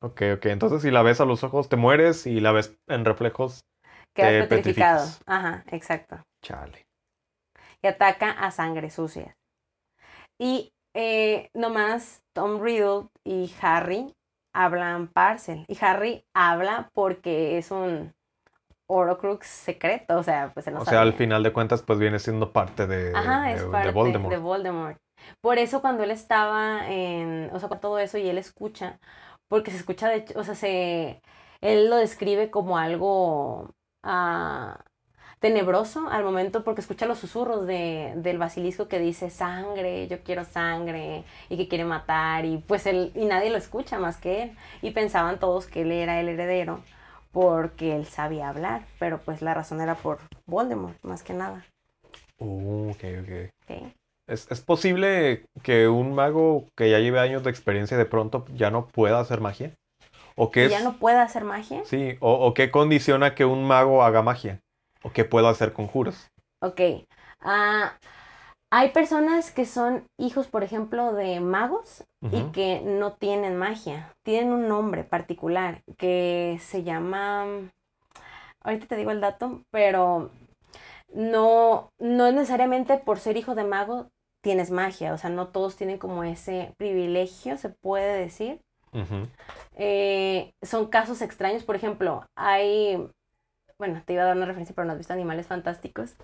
Ok, 0.00 0.22
ok. 0.36 0.46
Entonces, 0.46 0.80
si 0.80 0.90
la 0.90 1.02
ves 1.02 1.20
a 1.20 1.26
los 1.26 1.44
ojos, 1.44 1.68
te 1.68 1.76
mueres 1.76 2.26
y 2.26 2.40
la 2.40 2.52
ves 2.52 2.74
en 2.88 3.04
reflejos. 3.04 3.60
Quedas 4.14 4.46
petrificado. 4.46 5.06
Ajá, 5.26 5.64
exacto. 5.66 6.22
Chale. 6.42 6.86
Y 7.82 7.86
ataca 7.86 8.30
a 8.30 8.50
sangre 8.50 8.88
sucia. 8.88 9.36
Y 10.40 10.72
eh, 10.94 11.50
nomás 11.54 12.22
Tom 12.32 12.60
Riddle 12.62 13.08
y 13.24 13.52
Harry 13.60 14.14
hablan 14.54 15.08
Parcel. 15.08 15.64
Y 15.68 15.76
Harry 15.84 16.24
habla 16.34 16.88
porque 16.94 17.58
es 17.58 17.70
un 17.70 18.12
Horocrux 18.88 19.46
secreto, 19.46 20.18
o 20.18 20.22
sea, 20.24 20.50
pues 20.52 20.64
se 20.64 20.72
no 20.72 20.80
O 20.80 20.84
sea, 20.84 21.02
al 21.02 21.12
final 21.12 21.42
de 21.44 21.52
cuentas, 21.52 21.82
pues 21.82 21.98
viene 21.98 22.18
siendo 22.18 22.52
parte 22.52 22.86
de, 22.86 23.16
Ajá, 23.16 23.46
de- 23.48 23.54
es 23.54 23.60
de 23.62 23.68
parte 23.68 23.92
Voldemort. 23.92 24.34
de 24.34 24.40
Voldemort. 24.40 24.98
Por 25.40 25.58
eso 25.58 25.80
cuando 25.80 26.02
él 26.02 26.10
estaba 26.10 26.88
en, 26.90 27.50
o 27.52 27.60
sea, 27.60 27.68
con 27.68 27.78
todo 27.80 27.98
eso 27.98 28.18
y 28.18 28.28
él 28.28 28.38
escucha, 28.38 28.98
porque 29.48 29.70
se 29.70 29.76
escucha 29.76 30.08
de, 30.08 30.16
hecho- 30.16 30.38
o 30.38 30.44
sea, 30.44 30.54
se, 30.56 31.20
él 31.60 31.88
lo 31.90 31.96
describe 31.96 32.50
como 32.50 32.78
algo 32.78 33.70
ah, 34.02 34.80
tenebroso 35.40 36.08
al 36.10 36.22
momento 36.22 36.62
porque 36.64 36.82
escucha 36.82 37.06
los 37.06 37.18
susurros 37.18 37.66
de, 37.66 38.12
del 38.16 38.38
basilisco 38.38 38.88
que 38.88 38.98
dice 38.98 39.30
sangre, 39.30 40.06
yo 40.06 40.22
quiero 40.22 40.44
sangre 40.44 41.24
y 41.48 41.56
que 41.56 41.66
quiere 41.66 41.84
matar 41.84 42.44
y 42.44 42.58
pues 42.58 42.86
él, 42.86 43.10
y 43.14 43.24
nadie 43.24 43.50
lo 43.50 43.56
escucha 43.56 43.98
más 43.98 44.18
que 44.18 44.44
él 44.44 44.52
y 44.82 44.90
pensaban 44.90 45.40
todos 45.40 45.66
que 45.66 45.82
él 45.82 45.92
era 45.92 46.20
el 46.20 46.28
heredero 46.28 46.80
porque 47.32 47.96
él 47.96 48.06
sabía 48.06 48.48
hablar, 48.48 48.82
pero 48.98 49.18
pues 49.18 49.40
la 49.40 49.54
razón 49.54 49.80
era 49.80 49.94
por 49.94 50.18
Voldemort, 50.46 50.96
más 51.02 51.22
que 51.22 51.32
nada. 51.32 51.64
Uh, 52.38 52.90
ok, 52.90 53.04
ok. 53.22 53.72
¿Es, 54.26 54.50
es 54.50 54.60
posible 54.60 55.44
que 55.62 55.88
un 55.88 56.14
mago 56.14 56.66
que 56.76 56.90
ya 56.90 56.98
lleve 56.98 57.18
años 57.18 57.42
de 57.44 57.50
experiencia 57.50 57.96
de 57.96 58.04
pronto 58.04 58.44
ya 58.54 58.70
no 58.70 58.86
pueda 58.86 59.20
hacer 59.20 59.40
magia? 59.40 59.72
¿O 60.36 60.50
es? 60.54 60.70
ya 60.70 60.80
no 60.80 60.94
puede 60.94 61.18
hacer 61.18 61.44
magia. 61.44 61.82
Sí, 61.84 62.16
o, 62.20 62.32
o 62.32 62.54
qué 62.54 62.70
condiciona 62.70 63.34
que 63.34 63.44
un 63.44 63.64
mago 63.64 64.02
haga 64.02 64.22
magia? 64.22 64.60
¿O 65.02 65.12
que 65.12 65.24
pueda 65.24 65.50
hacer 65.50 65.72
conjuros? 65.72 66.30
Ok. 66.60 66.80
Ah, 67.40 67.98
hay 68.70 68.90
personas 68.90 69.50
que 69.50 69.66
son 69.66 70.04
hijos, 70.18 70.46
por 70.46 70.62
ejemplo, 70.62 71.12
de 71.12 71.40
magos 71.40 72.04
y 72.30 72.42
que 72.52 72.82
no 72.84 73.14
tienen 73.14 73.56
magia. 73.56 74.14
Tienen 74.22 74.52
un 74.52 74.68
nombre 74.68 75.04
particular 75.04 75.82
que 75.96 76.58
se 76.60 76.84
llama... 76.84 77.46
Ahorita 78.62 78.86
te 78.86 78.96
digo 78.96 79.10
el 79.10 79.22
dato, 79.22 79.62
pero 79.70 80.30
no, 81.12 81.88
no 81.98 82.26
es 82.26 82.34
necesariamente 82.34 82.98
por 82.98 83.18
ser 83.18 83.36
hijo 83.36 83.54
de 83.54 83.64
mago 83.64 84.08
tienes 84.42 84.70
magia. 84.70 85.14
O 85.14 85.18
sea, 85.18 85.30
no 85.30 85.48
todos 85.48 85.76
tienen 85.76 85.98
como 85.98 86.24
ese 86.24 86.74
privilegio, 86.76 87.56
se 87.56 87.70
puede 87.70 88.18
decir. 88.18 88.60
Eh, 89.76 90.52
son 90.62 90.86
casos 90.86 91.22
extraños. 91.22 91.64
Por 91.64 91.76
ejemplo, 91.76 92.24
hay. 92.36 93.08
Bueno, 93.80 94.02
te 94.06 94.12
iba 94.12 94.22
a 94.22 94.26
dar 94.26 94.36
una 94.36 94.46
referencia, 94.46 94.76
pero 94.76 94.86
no 94.86 94.92
has 94.92 94.98
visto 94.98 95.14
Animales 95.14 95.48
Fantásticos. 95.48 96.14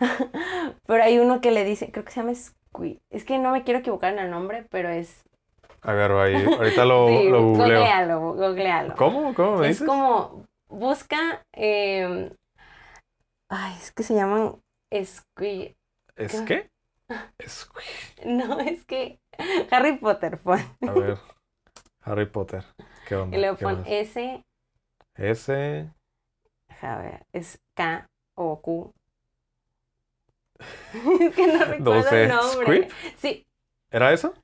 pero 0.86 1.02
hay 1.04 1.18
uno 1.18 1.40
que 1.42 1.50
le 1.50 1.64
dice, 1.64 1.92
creo 1.92 2.04
que 2.04 2.12
se 2.12 2.20
llama 2.20 2.34
Squid. 2.34 2.98
Es 3.10 3.24
que 3.24 3.38
no 3.38 3.52
me 3.52 3.64
quiero 3.64 3.80
equivocar 3.80 4.12
en 4.14 4.18
el 4.20 4.30
nombre, 4.30 4.66
pero 4.70 4.88
es. 4.88 5.24
A 5.82 5.92
ver, 5.92 6.12
ahí, 6.12 6.44
ahorita 6.58 6.84
lo, 6.84 7.08
sí, 7.08 7.28
lo 7.28 7.42
googleo. 7.42 7.80
googlealo, 7.80 8.20
googlealo. 8.34 8.94
¿Cómo? 8.96 9.34
¿Cómo 9.34 9.58
me 9.58 9.68
Es 9.68 9.68
dices? 9.68 9.86
como. 9.86 10.44
Busca. 10.68 11.42
eh, 11.54 12.32
ay, 13.48 13.74
es 13.80 13.92
que 13.92 14.02
se 14.02 14.14
llaman 14.14 14.60
Squid. 15.04 15.72
¿Es 16.16 16.40
qué? 16.42 16.70
Es... 17.38 17.68
No, 18.24 18.60
es 18.60 18.84
que. 18.84 19.20
Harry 19.70 19.98
Potter, 19.98 20.38
pon. 20.38 20.60
A 20.84 20.92
ver. 20.92 21.18
Harry 22.02 22.26
Potter. 22.26 22.64
¿Qué 23.04 23.16
onda? 23.16 23.36
Y 23.36 23.40
luego 23.40 23.56
¿Qué 23.58 23.64
pon? 23.64 23.82
S. 23.86 24.42
S. 25.18 25.90
A 26.82 26.98
ver, 26.98 27.26
es 27.32 27.58
K 27.74 28.06
o 28.34 28.60
Q. 28.60 28.92
es 31.20 31.34
que 31.34 31.46
no 31.46 31.64
recuerdo 31.64 31.94
No 31.96 32.02
sé, 32.02 32.22
el 32.24 32.28
nombre. 32.28 32.88
Sí, 33.18 33.46
¿Era 33.90 34.12
eso? 34.12 34.34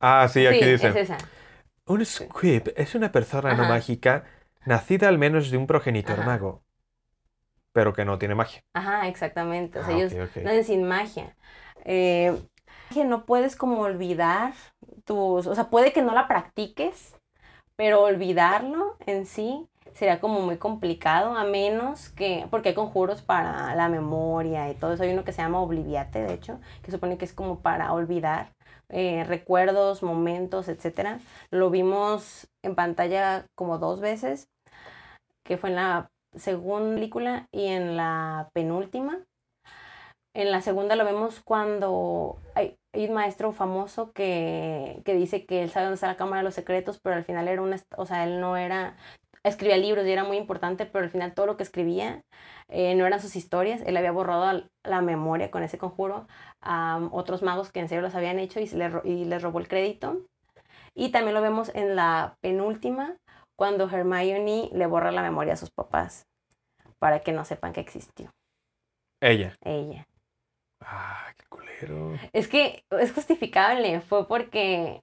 Ah, 0.00 0.28
sí, 0.28 0.46
aquí 0.46 0.64
sí, 0.64 0.70
dice. 0.72 0.88
es 0.88 0.96
esa. 0.96 1.18
Un 1.86 2.04
squib 2.04 2.72
es 2.76 2.94
una 2.94 3.12
persona 3.12 3.54
no 3.54 3.64
mágica 3.64 4.24
nacida 4.64 5.08
al 5.08 5.18
menos 5.18 5.50
de 5.50 5.56
un 5.56 5.66
progenitor 5.66 6.18
Ajá. 6.18 6.26
mago, 6.26 6.62
pero 7.72 7.92
que 7.92 8.04
no 8.04 8.18
tiene 8.18 8.34
magia. 8.34 8.62
Ajá, 8.74 9.08
exactamente. 9.08 9.78
O 9.78 9.84
sea, 9.84 9.94
Ah, 9.94 9.98
ellos 9.98 10.12
nacen 10.42 10.64
sin 10.64 10.88
magia. 10.88 11.36
Eh, 11.84 12.36
que 12.92 13.04
no 13.04 13.24
puedes 13.26 13.56
como 13.56 13.80
olvidar 13.80 14.54
tus, 15.04 15.46
o 15.46 15.54
sea, 15.54 15.68
puede 15.70 15.92
que 15.92 16.02
no 16.02 16.14
la 16.14 16.28
practiques, 16.28 17.14
pero 17.76 18.02
olvidarlo 18.02 18.96
en 19.06 19.26
sí 19.26 19.68
sería 19.96 20.20
como 20.20 20.40
muy 20.42 20.58
complicado, 20.58 21.36
a 21.36 21.44
menos 21.44 22.10
que, 22.10 22.46
porque 22.50 22.70
hay 22.70 22.74
conjuros 22.74 23.22
para 23.22 23.74
la 23.74 23.88
memoria 23.88 24.70
y 24.70 24.74
todo 24.74 24.92
eso. 24.92 25.02
Hay 25.02 25.12
uno 25.12 25.24
que 25.24 25.32
se 25.32 25.40
llama 25.42 25.60
Obliviate, 25.60 26.22
de 26.22 26.34
hecho, 26.34 26.60
que 26.82 26.90
supone 26.90 27.16
que 27.16 27.24
es 27.24 27.32
como 27.32 27.60
para 27.60 27.92
olvidar 27.94 28.50
eh, 28.90 29.24
recuerdos, 29.24 30.02
momentos, 30.02 30.68
etcétera. 30.68 31.18
Lo 31.50 31.70
vimos 31.70 32.46
en 32.62 32.74
pantalla 32.74 33.46
como 33.54 33.78
dos 33.78 34.00
veces, 34.00 34.48
que 35.44 35.56
fue 35.56 35.70
en 35.70 35.76
la 35.76 36.10
segunda 36.34 36.94
película 36.94 37.48
y 37.50 37.66
en 37.68 37.96
la 37.96 38.50
penúltima. 38.52 39.24
En 40.34 40.50
la 40.50 40.60
segunda 40.60 40.96
lo 40.96 41.06
vemos 41.06 41.40
cuando 41.40 42.36
hay, 42.54 42.76
hay 42.92 43.06
un 43.06 43.14
maestro 43.14 43.52
famoso 43.52 44.12
que, 44.12 45.00
que 45.06 45.14
dice 45.14 45.46
que 45.46 45.62
él 45.62 45.70
sabe 45.70 45.86
dónde 45.86 45.94
está 45.94 46.08
la 46.08 46.16
Cámara 46.16 46.38
de 46.38 46.44
los 46.44 46.54
Secretos, 46.54 47.00
pero 47.02 47.16
al 47.16 47.24
final 47.24 47.48
era 47.48 47.62
una, 47.62 47.78
o 47.96 48.04
sea, 48.04 48.24
él 48.24 48.38
no 48.40 48.58
era, 48.58 48.96
escribía 49.48 49.76
libros 49.76 50.06
y 50.06 50.10
era 50.10 50.24
muy 50.24 50.36
importante, 50.36 50.86
pero 50.86 51.04
al 51.04 51.10
final 51.10 51.34
todo 51.34 51.46
lo 51.46 51.56
que 51.56 51.62
escribía 51.62 52.22
eh, 52.68 52.94
no 52.94 53.06
eran 53.06 53.20
sus 53.20 53.36
historias, 53.36 53.82
él 53.86 53.96
había 53.96 54.12
borrado 54.12 54.68
la 54.84 55.00
memoria 55.00 55.50
con 55.50 55.62
ese 55.62 55.78
conjuro 55.78 56.26
a 56.60 57.08
otros 57.12 57.42
magos 57.42 57.70
que 57.70 57.80
en 57.80 57.88
serio 57.88 58.02
los 58.02 58.14
habían 58.14 58.38
hecho 58.38 58.60
y, 58.60 58.66
se 58.66 58.76
le 58.76 58.90
y 59.04 59.24
les 59.24 59.42
robó 59.42 59.58
el 59.58 59.68
crédito. 59.68 60.22
Y 60.94 61.10
también 61.10 61.34
lo 61.34 61.42
vemos 61.42 61.70
en 61.74 61.94
la 61.94 62.36
penúltima, 62.40 63.16
cuando 63.56 63.88
Hermione 63.88 64.70
le 64.72 64.86
borra 64.86 65.10
la 65.12 65.22
memoria 65.22 65.54
a 65.54 65.56
sus 65.56 65.70
papás 65.70 66.26
para 66.98 67.20
que 67.20 67.32
no 67.32 67.44
sepan 67.44 67.72
que 67.72 67.80
existió 67.80 68.30
Ella. 69.20 69.54
ella. 69.64 70.04
Ah, 70.80 71.32
qué 71.36 71.44
culero. 71.48 72.18
Es 72.32 72.48
que 72.48 72.82
es 72.90 73.12
justificable, 73.12 74.00
fue 74.00 74.26
porque 74.28 75.00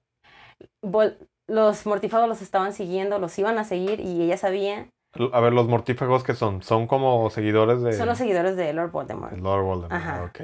vol- 0.82 1.16
los 1.48 1.86
mortífagos 1.86 2.28
los 2.28 2.42
estaban 2.42 2.72
siguiendo, 2.72 3.18
los 3.18 3.38
iban 3.38 3.58
a 3.58 3.64
seguir 3.64 4.00
y 4.00 4.22
ella 4.22 4.36
sabía, 4.36 4.88
A 5.32 5.40
ver, 5.40 5.52
los 5.52 5.68
mortífagos 5.68 6.24
que 6.24 6.34
son, 6.34 6.62
son 6.62 6.86
como 6.86 7.30
seguidores 7.30 7.82
de, 7.82 7.92
son 7.92 8.08
los 8.08 8.18
seguidores 8.18 8.56
de 8.56 8.72
Lord 8.72 8.88
de 8.88 8.92
Voldemort. 8.92 9.38
Lord 9.38 9.64
Voldemort. 9.64 9.92
Ajá. 9.92 10.22
Ah, 10.22 10.24
ok. 10.24 10.40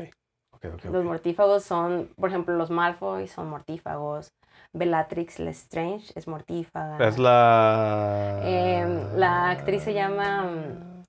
Ok, 0.52 0.66
ok, 0.74 0.84
Los 0.92 1.04
mortífagos 1.04 1.64
son, 1.64 2.10
por 2.16 2.28
ejemplo, 2.28 2.54
los 2.54 2.70
Malfoy 2.70 3.26
son 3.28 3.48
mortífagos, 3.48 4.28
Bellatrix 4.72 5.38
Lestrange 5.38 6.12
es 6.14 6.28
mortífaga. 6.28 6.98
Es 7.06 7.18
la. 7.18 8.40
Em, 8.44 9.16
la 9.16 9.50
actriz 9.50 9.82
se 9.82 9.94
llama, 9.94 10.42
mm, 10.42 11.04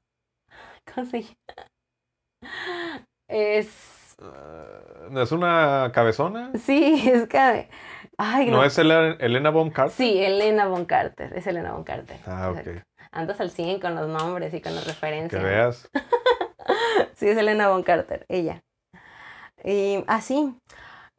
¿Cómo 0.93 1.05
se 1.07 1.21
llama? 1.21 1.35
Es... 3.27 4.15
¿No 5.09 5.21
es 5.21 5.31
una 5.31 5.91
cabezona? 5.93 6.51
Sí, 6.59 7.09
es 7.09 7.27
que... 7.27 7.69
Ay, 8.23 8.51
¿No 8.51 8.57
no. 8.57 8.63
es 8.63 8.77
Elena, 8.77 9.15
Elena 9.19 9.49
Bonham 9.49 9.71
Carter? 9.73 9.95
Sí, 9.95 10.21
Elena 10.23 10.67
Von 10.67 10.85
Carter, 10.85 11.33
es 11.35 11.47
Elena 11.47 11.71
Von 11.73 11.83
Carter. 11.83 12.17
Ah, 12.27 12.49
exacto. 12.49 12.69
ok. 12.71 12.77
Andas 13.11 13.41
al 13.41 13.49
100 13.49 13.79
con 13.79 13.95
los 13.95 14.07
nombres 14.07 14.53
y 14.53 14.61
con 14.61 14.75
las 14.75 14.83
Que 14.83 14.89
referencias. 14.91 15.43
veas. 15.43 15.89
Sí, 17.15 17.27
es 17.27 17.37
Elena 17.37 17.69
Von 17.69 17.83
Carter, 17.83 18.25
ella. 18.29 18.61
Y 19.63 20.03
así, 20.07 20.55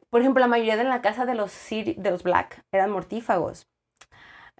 por 0.09 0.21
ejemplo, 0.21 0.39
la 0.41 0.47
mayoría 0.47 0.75
de 0.77 0.83
la 0.85 1.01
casa 1.01 1.25
de 1.25 1.35
los, 1.35 1.51
Siri- 1.51 1.95
de 1.97 2.11
los 2.11 2.23
Black 2.23 2.61
eran 2.73 2.91
mortífagos, 2.91 3.67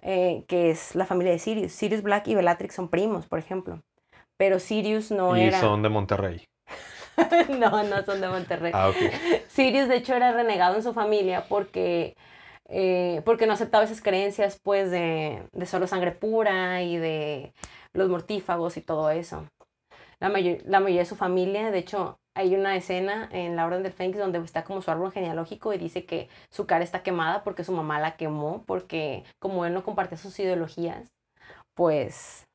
eh, 0.02 0.44
que 0.48 0.70
es 0.70 0.94
la 0.94 1.04
familia 1.06 1.32
de 1.32 1.38
Sirius. 1.38 1.72
Sirius 1.72 2.02
Black 2.02 2.28
y 2.28 2.34
Bellatrix 2.34 2.74
son 2.74 2.88
primos, 2.88 3.26
por 3.26 3.38
ejemplo. 3.38 3.80
Pero 4.38 4.58
Sirius 4.58 5.10
no 5.10 5.36
y 5.36 5.44
era... 5.44 5.60
son 5.60 5.82
de 5.82 5.88
Monterrey. 5.90 6.44
no, 7.58 7.82
no 7.84 8.02
son 8.04 8.20
de 8.20 8.28
Monterrey. 8.28 8.72
Ah, 8.74 8.88
ok. 8.88 8.96
Sirius, 9.48 9.88
de 9.88 9.96
hecho, 9.96 10.14
era 10.14 10.32
renegado 10.32 10.76
en 10.76 10.82
su 10.82 10.92
familia 10.94 11.44
porque, 11.48 12.14
eh, 12.68 13.22
porque 13.24 13.46
no 13.46 13.52
aceptaba 13.52 13.84
esas 13.84 14.00
creencias, 14.02 14.58
pues, 14.62 14.90
de, 14.90 15.48
de 15.52 15.66
solo 15.66 15.86
sangre 15.86 16.12
pura 16.12 16.82
y 16.82 16.96
de 16.96 17.52
los 17.92 18.08
mortífagos 18.08 18.76
y 18.76 18.80
todo 18.80 19.10
eso. 19.10 19.46
La, 20.20 20.28
mayor- 20.28 20.58
la 20.64 20.80
mayoría 20.80 21.02
de 21.02 21.06
su 21.06 21.16
familia, 21.16 21.70
de 21.70 21.78
hecho, 21.78 22.18
hay 22.36 22.54
una 22.54 22.74
escena 22.76 23.28
en 23.32 23.56
La 23.56 23.66
Orden 23.66 23.82
del 23.82 23.92
Fénix 23.92 24.18
donde 24.18 24.38
está 24.40 24.64
como 24.64 24.82
su 24.82 24.90
árbol 24.90 25.12
genealógico 25.12 25.72
y 25.72 25.78
dice 25.78 26.04
que 26.04 26.28
su 26.50 26.66
cara 26.66 26.82
está 26.82 27.02
quemada 27.02 27.44
porque 27.44 27.64
su 27.64 27.72
mamá 27.72 28.00
la 28.00 28.16
quemó, 28.16 28.64
porque 28.66 29.24
como 29.38 29.66
él 29.66 29.74
no 29.74 29.82
compartía 29.84 30.18
sus 30.18 30.38
ideologías, 30.40 31.12
pues 31.74 32.46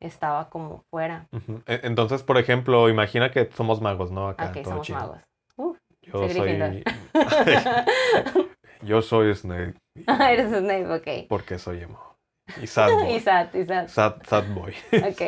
estaba 0.00 0.48
como 0.50 0.84
fuera. 0.90 1.26
E- 1.66 1.80
Entonces, 1.84 2.22
por 2.22 2.38
ejemplo, 2.38 2.88
imagina 2.88 3.30
que 3.30 3.50
somos 3.52 3.80
magos, 3.80 4.10
¿no? 4.10 4.28
Acá, 4.28 4.50
Ok, 4.50 4.64
somos 4.64 4.90
magos. 4.90 5.18
Uh, 5.56 5.74
Yo 6.02 6.12
Soy. 6.28 6.84
Yo 8.82 9.02
soy 9.02 9.34
Snape. 9.34 9.74
Eres 10.06 10.50
Snape, 10.50 10.88
ok. 10.88 11.28
Porque 11.28 11.58
soy 11.58 11.82
emo. 11.82 12.16
Y 12.62 12.66
sad 12.66 12.90
boy. 12.90 13.16
Isat, 13.16 13.54
Isat. 13.54 13.88
Sad, 13.88 14.14
sad 14.26 14.44
boy. 14.54 14.74
Ok, 14.92 15.22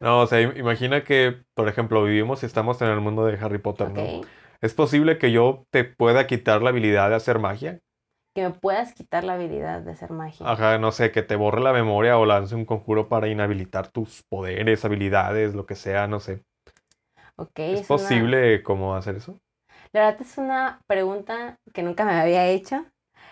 No, 0.00 0.20
o 0.22 0.26
sea, 0.26 0.40
im- 0.40 0.56
imagina 0.56 1.04
que, 1.04 1.42
por 1.54 1.68
ejemplo, 1.68 2.02
vivimos 2.04 2.42
y 2.42 2.46
estamos 2.46 2.80
en 2.82 2.88
el 2.88 3.00
mundo 3.00 3.24
de 3.26 3.38
Harry 3.38 3.58
Potter, 3.58 3.88
¿no? 3.90 4.02
ok. 4.02 4.26
¿Es 4.60 4.74
posible 4.74 5.18
que 5.18 5.30
yo 5.32 5.66
te 5.70 5.84
pueda 5.84 6.26
quitar 6.26 6.62
la 6.62 6.70
habilidad 6.70 7.10
de 7.10 7.16
hacer 7.16 7.38
magia? 7.38 7.80
Que 8.34 8.42
me 8.42 8.50
puedas 8.50 8.94
quitar 8.94 9.24
la 9.24 9.34
habilidad 9.34 9.82
de 9.82 9.92
hacer 9.92 10.10
magia. 10.10 10.50
Ajá, 10.50 10.78
no 10.78 10.90
sé, 10.90 11.12
que 11.12 11.22
te 11.22 11.36
borre 11.36 11.60
la 11.60 11.72
memoria 11.72 12.18
o 12.18 12.26
lance 12.26 12.54
un 12.54 12.64
conjuro 12.64 13.08
para 13.08 13.28
inhabilitar 13.28 13.88
tus 13.88 14.22
poderes, 14.28 14.84
habilidades, 14.84 15.54
lo 15.54 15.66
que 15.66 15.74
sea, 15.76 16.06
no 16.08 16.18
sé. 16.20 16.42
Ok, 17.36 17.58
¿Es, 17.58 17.80
es 17.80 17.90
una- 17.90 17.98
posible 17.98 18.62
como 18.62 18.94
hacer 18.96 19.16
eso? 19.16 19.40
La 19.94 20.00
verdad 20.06 20.20
es 20.22 20.36
una 20.38 20.80
pregunta 20.86 21.56
que 21.72 21.82
nunca 21.82 22.04
me 22.04 22.12
había 22.12 22.46
hecho. 22.48 22.84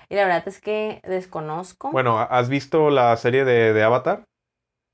Y 0.09 0.15
la 0.15 0.25
verdad 0.25 0.47
es 0.47 0.61
que 0.61 1.01
desconozco. 1.05 1.91
Bueno, 1.91 2.19
¿has 2.19 2.49
visto 2.49 2.89
la 2.91 3.17
serie 3.17 3.45
de, 3.45 3.73
de 3.73 3.83
Avatar? 3.83 4.25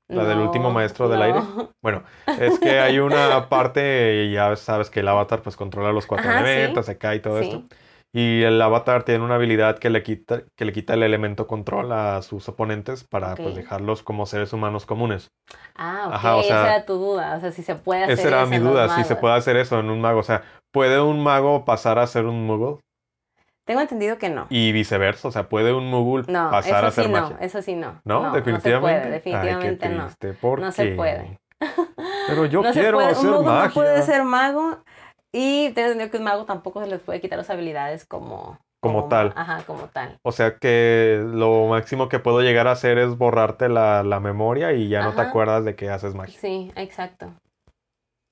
la 0.09 0.25
del 0.25 0.39
último 0.39 0.71
maestro 0.71 1.07
del 1.07 1.21
aire. 1.21 1.39
no. 1.39 1.71
Bueno, 1.81 2.03
es 2.39 2.59
que 2.59 2.79
hay 2.79 2.99
una 2.99 3.47
parte, 3.49 4.25
y 4.25 4.33
ya 4.33 4.55
sabes 4.55 4.89
que 4.89 5.01
el 5.01 5.07
avatar 5.07 5.41
pues 5.43 5.55
controla 5.55 5.93
los 5.93 6.07
cuatro 6.07 6.31
Ajá, 6.31 6.45
sí. 6.45 6.51
elementos, 6.51 6.85
se 6.87 6.97
cae 6.97 7.17
y 7.17 7.21
todo 7.21 7.39
Sí. 7.39 7.41
esto. 7.41 7.63
Y 8.11 8.41
el 8.41 8.59
avatar 8.59 9.03
tiene 9.03 9.23
una 9.23 9.35
habilidad 9.35 9.77
que 9.77 9.91
le 9.91 10.01
quita, 10.01 10.41
que 10.55 10.65
le 10.65 10.73
quita 10.73 10.95
el 10.95 11.03
elemento 11.03 11.45
control 11.45 11.91
a 11.91 12.21
sus 12.23 12.49
oponentes 12.49 13.03
para 13.03 13.35
pues 13.35 13.55
dejarlos 13.55 14.01
como 14.01 14.25
seres 14.25 14.51
humanos 14.51 14.87
comunes. 14.87 15.31
Ah, 15.75 16.05
ok, 16.07 16.13
Ajá, 16.15 16.35
o 16.37 16.43
sea, 16.43 16.61
esa 16.61 16.75
era 16.75 16.85
tu 16.85 16.93
duda. 16.95 17.35
O 17.37 17.39
sea, 17.39 17.51
si 17.51 17.61
se 17.61 17.75
puede 17.75 18.03
hacer 18.03 18.17
Esa 18.17 18.27
era 18.29 18.41
eso 18.41 18.49
mi 18.49 18.57
duda, 18.57 18.89
si 18.95 19.03
se 19.03 19.15
puede 19.15 19.35
hacer 19.35 19.57
eso 19.57 19.79
en 19.79 19.89
un 19.91 20.01
mago. 20.01 20.19
O 20.19 20.23
sea, 20.23 20.43
¿puede 20.71 20.99
un 20.99 21.21
mago 21.21 21.65
pasar 21.65 21.99
a 21.99 22.07
ser 22.07 22.25
un 22.25 22.45
muggle? 22.47 22.79
Tengo 23.65 23.81
entendido 23.81 24.17
que 24.17 24.29
no. 24.29 24.47
Y 24.49 24.71
viceversa, 24.71 25.27
o 25.27 25.31
sea, 25.31 25.47
¿puede 25.47 25.71
un 25.73 25.85
muggle 25.91 26.25
No, 26.27 26.49
pasar 26.49 26.77
eso 26.77 26.85
a 26.85 26.87
hacer 26.89 27.05
sí 27.05 27.11
magia? 27.11 27.37
no, 27.39 27.45
eso 27.45 27.61
sí 27.61 27.75
no. 27.75 28.01
¿No? 28.03 28.31
definitivamente. 28.31 28.69
No 28.71 28.71
se 28.71 28.79
puede, 28.79 29.11
definitivamente 29.11 29.67
Ay, 29.67 29.77
qué 29.77 29.89
no. 29.89 30.07
¿por 30.39 30.59
No 30.59 30.71
se 30.71 30.87
puede. 30.87 31.39
Pero 32.25 32.45
yo 32.45 32.61
no 32.63 32.71
quiero 32.71 32.97
puede, 32.97 33.09
hacer 33.09 33.29
un 33.31 33.43
mago 33.43 33.43
magia. 33.43 33.67
no 33.67 33.73
puede 33.73 34.01
ser 34.01 34.23
mago 34.23 34.83
y 35.31 35.69
tengo 35.71 35.89
entendido 35.89 36.11
que 36.11 36.17
un 36.17 36.23
mago 36.23 36.45
tampoco 36.45 36.81
se 36.81 36.87
les 36.89 37.01
puede 37.01 37.21
quitar 37.21 37.37
las 37.37 37.49
habilidades 37.49 38.05
como... 38.05 38.59
Como 38.81 39.09
tal. 39.09 39.33
Ajá, 39.35 39.63
como 39.67 39.89
tal. 39.89 40.17
O 40.23 40.31
sea 40.31 40.55
que 40.57 41.21
lo 41.25 41.67
máximo 41.67 42.07
que 42.07 42.19
puedo 42.19 42.39
llegar 42.41 42.67
a 42.67 42.71
hacer 42.71 42.97
es 42.97 43.17
borrarte 43.17 43.67
la, 43.67 44.03
la 44.03 44.21
memoria 44.21 44.71
y 44.71 44.87
ya 44.87 45.03
no 45.03 45.13
te 45.13 45.21
acuerdas 45.21 45.65
de 45.65 45.75
que 45.75 45.89
haces 45.89 46.15
magia. 46.15 46.39
Sí, 46.39 46.71
exacto. 46.77 47.33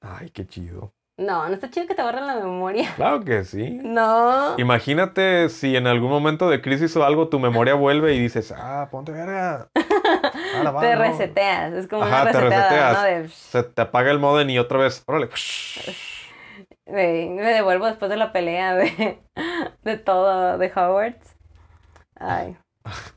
Ay, 0.01 0.29
qué 0.29 0.47
chido. 0.47 0.93
No, 1.19 1.47
no 1.47 1.53
está 1.55 1.69
chido 1.71 1.87
que 1.87 1.95
te 1.95 2.03
borren 2.03 2.27
la 2.27 2.35
memoria. 2.35 2.93
Claro 2.95 3.25
que 3.25 3.43
sí. 3.43 3.79
No. 3.83 4.53
Imagínate 4.57 5.49
si 5.49 5.75
en 5.75 5.87
algún 5.87 6.11
momento 6.11 6.47
de 6.49 6.61
crisis 6.61 6.95
o 6.95 7.03
algo 7.03 7.27
tu 7.27 7.39
memoria 7.39 7.73
vuelve 7.73 8.13
y 8.13 8.19
dices, 8.19 8.53
ah, 8.55 8.87
ponte 8.91 9.11
verga. 9.11 9.67
Ahora 10.57 10.71
va, 10.71 10.81
te 10.81 10.95
¿no? 10.95 11.01
reseteas, 11.01 11.73
es 11.73 11.87
como 11.87 12.03
Ajá, 12.03 12.21
una 12.21 12.31
te 12.31 12.41
¿no? 12.41 13.03
De, 13.03 13.29
Se 13.29 13.63
te 13.63 13.81
apaga 13.81 14.11
el 14.11 14.19
modem 14.19 14.49
y 14.51 14.59
otra 14.59 14.77
vez, 14.77 15.03
órale. 15.07 15.29
Me 16.89 17.53
devuelvo 17.53 17.85
después 17.87 18.09
de 18.09 18.17
la 18.17 18.31
pelea 18.31 18.75
de, 18.75 19.19
de 19.83 19.97
todo, 19.97 20.57
de 20.57 20.67
Hogwarts. 20.67 21.35
Ay. 22.15 22.57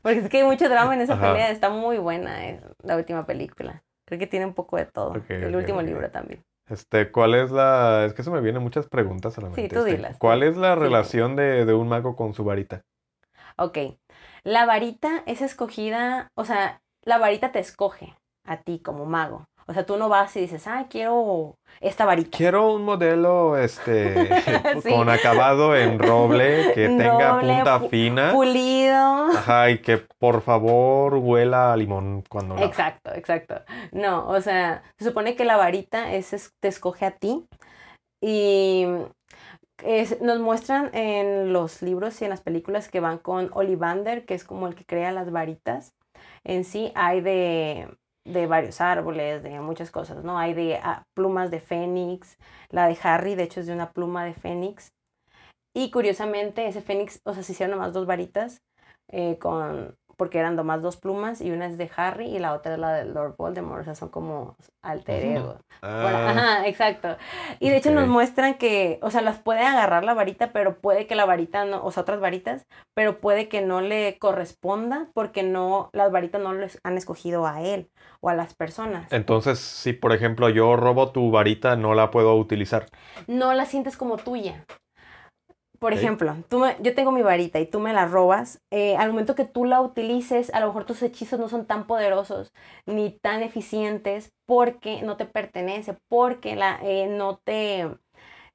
Porque 0.01 0.19
es 0.19 0.29
que 0.29 0.37
hay 0.37 0.43
mucho 0.43 0.67
drama 0.69 0.93
en 0.93 1.01
esa 1.01 1.13
Ajá. 1.13 1.31
pelea, 1.33 1.49
está 1.51 1.69
muy 1.69 1.97
buena 1.97 2.45
eh, 2.47 2.61
la 2.83 2.97
última 2.97 3.25
película. 3.25 3.83
Creo 4.05 4.19
que 4.19 4.27
tiene 4.27 4.45
un 4.45 4.53
poco 4.53 4.77
de 4.77 4.85
todo. 4.85 5.15
El 5.29 5.55
último 5.55 5.81
libro 5.81 6.09
también. 6.11 6.43
Este, 6.69 7.11
¿cuál 7.11 7.35
es 7.35 7.51
la...? 7.51 8.05
Es 8.05 8.13
que 8.13 8.23
se 8.23 8.31
me 8.31 8.41
vienen 8.41 8.61
muchas 8.61 8.87
preguntas 8.87 9.37
a 9.37 9.41
la 9.41 9.49
Sí, 9.49 9.55
mente. 9.63 9.75
tú 9.75 9.81
este, 9.81 9.95
dilas, 9.95 10.17
¿Cuál 10.19 10.43
es 10.43 10.57
la 10.57 10.75
Sí. 10.75 10.81
relación 10.81 11.35
de, 11.35 11.65
de 11.65 11.73
un 11.73 11.87
mago 11.87 12.15
con 12.15 12.33
su 12.33 12.43
varita? 12.43 12.81
Ok. 13.57 13.77
La 14.43 14.65
varita 14.65 15.23
es 15.25 15.41
escogida, 15.41 16.29
o 16.35 16.45
sea, 16.45 16.81
la 17.03 17.17
varita 17.17 17.51
te 17.51 17.59
escoge 17.59 18.15
a 18.45 18.57
ti 18.61 18.79
como 18.79 19.05
mago. 19.05 19.45
O 19.71 19.73
sea, 19.73 19.85
tú 19.85 19.95
no 19.95 20.09
vas 20.09 20.35
y 20.35 20.41
dices, 20.41 20.67
ah, 20.67 20.87
quiero 20.89 21.55
esta 21.79 22.03
varita. 22.05 22.37
Quiero 22.37 22.73
un 22.73 22.83
modelo 22.83 23.57
este 23.57 24.27
Sí. 24.83 24.89
con 24.93 25.09
acabado 25.09 25.77
en 25.77 25.97
roble, 25.97 26.73
que 26.75 26.87
tenga 26.89 27.31
Roble, 27.39 27.53
punta 27.55 27.79
pu- 27.79 27.89
fina. 27.89 28.31
Pulido. 28.33 29.27
Ajá, 29.31 29.69
y 29.69 29.79
que 29.81 29.97
por 30.19 30.41
favor 30.41 31.15
huela 31.15 31.71
a 31.71 31.77
limón 31.77 32.21
cuando 32.29 32.55
la 32.55 32.65
Exacto, 32.65 33.11
exacto. 33.15 33.55
No, 33.93 34.27
o 34.27 34.41
sea, 34.41 34.83
se 34.99 35.05
supone 35.05 35.35
que 35.37 35.45
la 35.45 35.55
varita 35.55 36.11
es, 36.11 36.33
es- 36.33 36.51
te 36.59 36.67
escoge 36.67 37.05
a 37.05 37.11
ti 37.11 37.45
y 38.21 38.85
es- 39.83 40.19
nos 40.21 40.39
muestran 40.39 40.89
en 40.93 41.53
los 41.53 41.81
libros 41.81 42.21
y 42.21 42.25
en 42.25 42.29
las 42.29 42.41
películas 42.41 42.89
que 42.89 42.99
van 42.99 43.17
con 43.19 43.49
Ollivander, 43.53 44.25
que 44.25 44.33
es 44.33 44.43
como 44.43 44.67
el 44.67 44.75
que 44.75 44.85
crea 44.85 45.11
las 45.13 45.31
varitas. 45.31 45.93
En 46.43 46.65
sí 46.65 46.91
hay 46.95 47.21
de, 47.21 47.87
de 48.25 48.47
varios 48.47 48.81
árboles, 48.81 49.43
de 49.43 49.59
muchas 49.59 49.91
cosas, 49.91 50.23
¿no? 50.23 50.37
Hay 50.37 50.53
de 50.53 50.77
ah, 50.83 51.03
plumas 51.15 51.51
de 51.51 51.59
fénix, 51.59 52.37
la 52.69 52.87
de 52.87 52.97
Harry, 53.03 53.35
de 53.35 53.43
hecho, 53.43 53.59
es 53.59 53.67
de 53.67 53.73
una 53.73 53.91
pluma 53.91 54.25
de 54.25 54.33
fénix. 54.33 54.93
Y 55.73 55.91
curiosamente, 55.91 56.67
ese 56.67 56.81
fénix, 56.81 57.21
o 57.23 57.33
sea, 57.33 57.43
se 57.43 57.53
hicieron 57.53 57.77
nomás 57.77 57.93
dos 57.93 58.05
varitas 58.05 58.61
eh, 59.09 59.37
con, 59.39 59.97
porque 60.21 60.37
eran 60.37 60.55
nomás 60.55 60.83
dos 60.83 60.97
plumas 60.97 61.41
y 61.41 61.49
una 61.49 61.65
es 61.65 61.79
de 61.79 61.89
Harry 61.95 62.27
y 62.27 62.37
la 62.37 62.53
otra 62.53 62.73
es 62.73 62.79
la 62.79 62.93
de 62.93 63.05
Lord 63.05 63.37
Voldemort, 63.39 63.81
o 63.81 63.83
sea, 63.83 63.95
son 63.95 64.09
como 64.09 64.55
alter 64.83 65.25
ego. 65.25 65.55
Bueno, 65.81 66.15
Ah, 66.15 66.29
ajá, 66.29 66.67
exacto. 66.67 67.17
Y 67.59 67.71
de 67.71 67.77
hecho 67.77 67.89
nos 67.89 68.07
muestran 68.07 68.59
que, 68.59 68.99
o 69.01 69.09
sea, 69.09 69.21
las 69.21 69.39
puede 69.39 69.61
agarrar 69.61 70.03
la 70.03 70.13
varita, 70.13 70.51
pero 70.51 70.77
puede 70.77 71.07
que 71.07 71.15
la 71.15 71.25
varita 71.25 71.65
no, 71.65 71.83
o 71.83 71.89
sea, 71.89 72.01
otras 72.03 72.19
varitas, 72.19 72.67
pero 72.93 73.19
puede 73.19 73.49
que 73.49 73.61
no 73.61 73.81
le 73.81 74.19
corresponda 74.19 75.07
porque 75.15 75.41
no, 75.41 75.89
las 75.91 76.11
varitas 76.11 76.39
no 76.39 76.53
les 76.53 76.79
han 76.83 76.99
escogido 76.99 77.47
a 77.47 77.63
él 77.63 77.89
o 78.19 78.29
a 78.29 78.35
las 78.35 78.53
personas. 78.53 79.11
Entonces, 79.11 79.57
si 79.57 79.91
por 79.91 80.13
ejemplo 80.13 80.49
yo 80.49 80.75
robo 80.75 81.11
tu 81.11 81.31
varita, 81.31 81.75
no 81.77 81.95
la 81.95 82.11
puedo 82.11 82.35
utilizar. 82.35 82.85
No 83.25 83.55
la 83.55 83.65
sientes 83.65 83.97
como 83.97 84.17
tuya. 84.17 84.65
Por 85.81 85.93
ejemplo, 85.93 86.35
tú 86.47 86.59
me- 86.59 86.77
yo 86.81 86.93
tengo 86.93 87.11
mi 87.11 87.23
varita 87.23 87.59
y 87.59 87.65
tú 87.65 87.79
me 87.79 87.93
la 87.93 88.05
robas. 88.05 88.59
eh, 88.71 88.95
al 88.97 89.09
momento 89.09 89.33
que 89.35 89.45
tú 89.45 89.65
la 89.65 89.81
utilices, 89.81 90.53
a 90.53 90.59
lo 90.59 90.67
mejor 90.67 90.85
tus 90.85 91.01
hechizos 91.01 91.39
no 91.39 91.49
son 91.49 91.65
tan 91.65 91.87
poderosos 91.87 92.53
ni 92.85 93.11
tan 93.11 93.41
eficientes 93.43 94.31
porque 94.45 95.01
no 95.01 95.17
te 95.17 95.25
pertenece, 95.25 95.97
porque 96.07 96.55
la, 96.55 96.79
eh, 96.83 97.07
no 97.07 97.37
te 97.37 97.89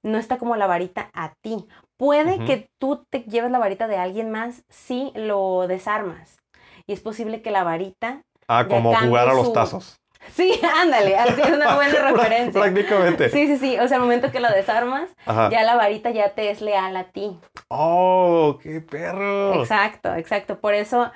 no 0.03 0.19
está 0.19 0.39
como 0.39 0.57
la 0.57 0.67
varita 0.69 1.11
a 1.15 1.35
ti. 1.43 1.67
Puede 1.97 2.45
que 2.45 2.69
tú 2.79 3.05
te 3.11 3.21
lleves 3.25 3.51
la 3.51 3.59
varita 3.59 3.89
de 3.89 3.97
alguien 3.97 4.31
más 4.31 4.65
si 4.69 5.13
lo 5.17 5.67
desarmas. 5.67 6.39
Y 6.87 6.93
es 6.93 7.01
posible 7.01 7.43
que 7.43 7.51
la 7.51 7.65
varita. 7.65 8.23
Ah, 8.49 8.67
como 8.69 8.95
jugar 8.95 9.29
a 9.29 9.35
los 9.35 9.47
su- 9.47 9.53
tazos. 9.53 9.99
Sí, 10.33 10.61
ándale, 10.83 11.17
así 11.17 11.41
es 11.41 11.51
una 11.51 11.75
buena 11.75 11.99
referencia. 12.11 12.61
Prácticamente. 12.61 13.31
Sí, 13.31 13.47
sí, 13.47 13.57
sí. 13.59 13.79
O 13.79 13.89
sea, 13.89 13.97
al 13.97 14.03
momento 14.03 14.31
que 14.31 14.41
lo 14.41 14.49
desarmas, 14.51 15.11
Ajá. 15.27 15.51
ya 15.51 15.63
la 15.63 15.77
varita 15.77 16.11
ya 16.11 16.35
te 16.35 16.51
es 16.51 16.61
leal 16.61 16.97
a 16.97 17.05
ti. 17.05 17.39
Oh, 17.69 18.59
qué 18.63 18.81
perro. 18.81 19.61
Exacto, 19.61 20.15
exacto. 20.15 20.59
Por 20.61 20.75
eso 20.75 21.11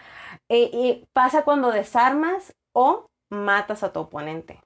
eh, 0.48 0.70
y 0.72 1.04
pasa 1.12 1.42
cuando 1.42 1.70
desarmas 1.70 2.54
o 2.74 3.06
matas 3.30 3.82
a 3.82 3.92
tu 3.92 4.00
oponente. 4.00 4.60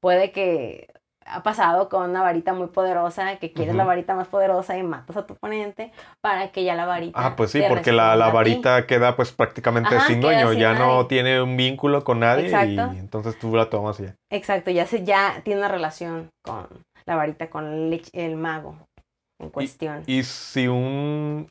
Puede 0.00 0.32
que 0.32 0.88
ha 1.32 1.42
pasado 1.42 1.88
con 1.88 2.10
una 2.10 2.22
varita 2.22 2.52
muy 2.52 2.68
poderosa, 2.68 3.36
que 3.36 3.52
quieres 3.52 3.74
la 3.74 3.84
varita 3.84 4.14
más 4.14 4.28
poderosa 4.28 4.76
y 4.76 4.82
matas 4.82 5.16
a 5.16 5.26
tu 5.26 5.34
oponente 5.34 5.92
para 6.20 6.50
que 6.52 6.64
ya 6.64 6.74
la 6.74 6.86
varita. 6.86 7.24
Ah, 7.24 7.36
pues 7.36 7.50
sí, 7.50 7.62
porque 7.68 7.92
la, 7.92 8.16
la 8.16 8.30
varita 8.30 8.86
queda 8.86 9.16
pues 9.16 9.32
prácticamente 9.32 9.94
Ajá, 9.94 10.06
sin 10.06 10.20
dueño, 10.20 10.50
sin 10.50 10.60
ya 10.60 10.74
no 10.74 11.06
tiene 11.06 11.40
un 11.40 11.56
vínculo 11.56 12.04
con 12.04 12.20
nadie 12.20 12.46
Exacto. 12.46 12.94
y 12.94 12.98
entonces 12.98 13.38
tú 13.38 13.54
la 13.54 13.70
tomas 13.70 13.98
ya. 13.98 14.16
Exacto, 14.30 14.70
ya 14.70 14.86
se 14.86 15.04
ya 15.04 15.40
tiene 15.44 15.60
una 15.60 15.68
relación 15.68 16.30
con 16.42 16.66
la 17.06 17.16
varita, 17.16 17.50
con 17.50 17.92
el, 18.12 18.36
mago 18.36 18.76
en 19.40 19.50
cuestión. 19.50 20.02
Y 20.06 20.22
si 20.22 20.68
un, 20.68 21.48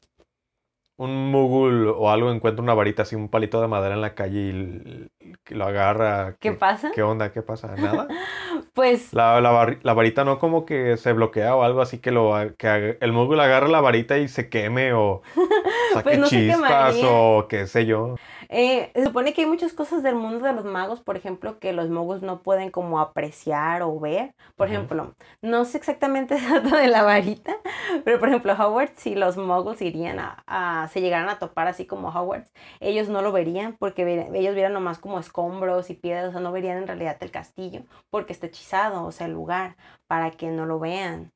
un 0.98 1.32
mugul 1.32 1.88
o 1.88 2.10
algo 2.10 2.32
encuentra 2.32 2.64
una 2.64 2.74
varita 2.74 3.04
así, 3.04 3.16
un 3.16 3.30
palito 3.30 3.62
de 3.62 3.68
madera 3.68 3.96
en 3.96 4.02
la 4.02 4.16
calle 4.16 4.40
y 4.40 5.54
lo 5.54 5.66
agarra, 5.66 6.36
¿Qué 6.40 6.52
pasa? 6.52 6.92
¿Qué 6.94 7.02
onda? 7.02 7.32
¿Qué 7.32 7.42
pasa? 7.42 7.76
¿Nada? 7.76 8.08
Pues 8.74 9.14
La, 9.14 9.42
la, 9.42 9.78
la 9.82 9.94
varita 9.94 10.24
no 10.24 10.40
como 10.40 10.66
que 10.66 10.98
se 10.98 11.14
bloquea 11.14 11.56
o 11.56 11.64
algo 11.64 11.82
así 11.82 12.00
que, 12.00 12.12
lo, 12.12 12.34
que 12.58 12.98
el 13.02 13.12
mugul 13.12 13.40
agarre 13.40 13.70
la 13.70 13.82
varita 13.82 14.18
y 14.18 14.28
se 14.28 14.50
queme 14.50 14.94
o 14.94 15.22
saque 15.94 16.04
Pues 16.04 16.20
no 16.20 16.28
chispas 16.28 16.96
o 17.04 17.48
qué 17.50 17.68
sé 17.68 17.86
yo. 17.86 18.16
Eh, 18.52 18.92
se 18.96 19.06
supone 19.06 19.34
que 19.34 19.42
hay 19.42 19.48
muchas 19.48 19.74
cosas 19.74 20.02
del 20.02 20.16
mundo 20.16 20.44
de 20.46 20.54
los 20.54 20.66
magos, 20.66 21.02
por 21.02 21.16
ejemplo, 21.16 21.60
que 21.60 21.72
los 21.72 21.90
magos 21.90 22.24
no 22.24 22.42
pueden 22.42 22.72
como 22.72 23.00
apreciar 23.00 23.84
o 23.84 24.00
ver. 24.00 24.34
Por 24.56 24.68
ejemplo, 24.68 25.14
no 25.42 25.66
sé 25.66 25.78
exactamente 25.78 26.36
dato 26.50 26.76
de 26.76 26.88
la 26.88 27.04
varita, 27.04 27.58
pero 28.04 28.20
por 28.20 28.30
ejemplo, 28.30 28.54
Howard, 28.54 28.92
si 28.96 29.14
los 29.16 29.38
muggles 29.38 29.82
irían 29.84 30.20
a, 30.20 30.44
a- 30.48 30.88
se 30.90 31.02
llegaran 31.02 31.30
a 31.30 31.38
topar 31.40 31.68
así 31.68 31.86
como 31.86 32.10
Howard, 32.10 32.46
ellos 32.80 33.08
no 33.10 33.22
lo 33.22 33.32
verían 33.32 33.78
porque 33.78 34.28
ellos 34.34 34.56
vieran 34.56 34.74
nomás 34.74 34.98
como 35.00 35.20
escombros 35.20 35.90
y 35.92 35.94
piedras, 35.94 36.30
o 36.30 36.32
sea, 36.32 36.42
no 36.42 36.52
verían 36.52 36.78
en 36.80 36.88
realidad 36.88 37.18
el 37.22 37.32
castillo 37.32 37.84
porque 38.10 38.34
está 38.34 38.48
hechizado, 38.48 39.06
o 39.06 39.12
sea, 39.12 39.28
el 39.28 39.34
lugar, 39.34 39.76
para 40.08 40.32
que 40.32 40.48
no 40.50 40.66
lo 40.66 40.80
vean. 40.80 41.32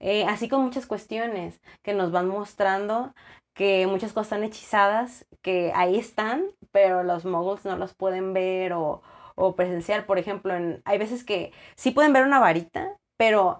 Eh, 0.00 0.24
así 0.26 0.48
con 0.48 0.62
muchas 0.62 0.86
cuestiones 0.86 1.60
que 1.82 1.92
nos 1.94 2.10
van 2.12 2.28
mostrando 2.28 3.14
que 3.60 3.86
muchas 3.86 4.14
cosas 4.14 4.28
están 4.28 4.44
hechizadas, 4.44 5.26
que 5.42 5.72
ahí 5.76 5.98
están, 5.98 6.46
pero 6.72 7.02
los 7.04 7.26
muggles 7.26 7.66
no 7.66 7.76
los 7.76 7.94
pueden 7.94 8.32
ver 8.32 8.72
o, 8.72 9.02
o 9.36 9.54
presenciar. 9.56 10.06
Por 10.06 10.18
ejemplo, 10.18 10.54
en- 10.56 10.80
hay 10.86 10.98
veces 10.98 11.24
que 11.24 11.52
sí 11.76 11.90
pueden 11.90 12.14
ver 12.14 12.24
una 12.24 12.40
varita, 12.40 12.96
pero 13.18 13.58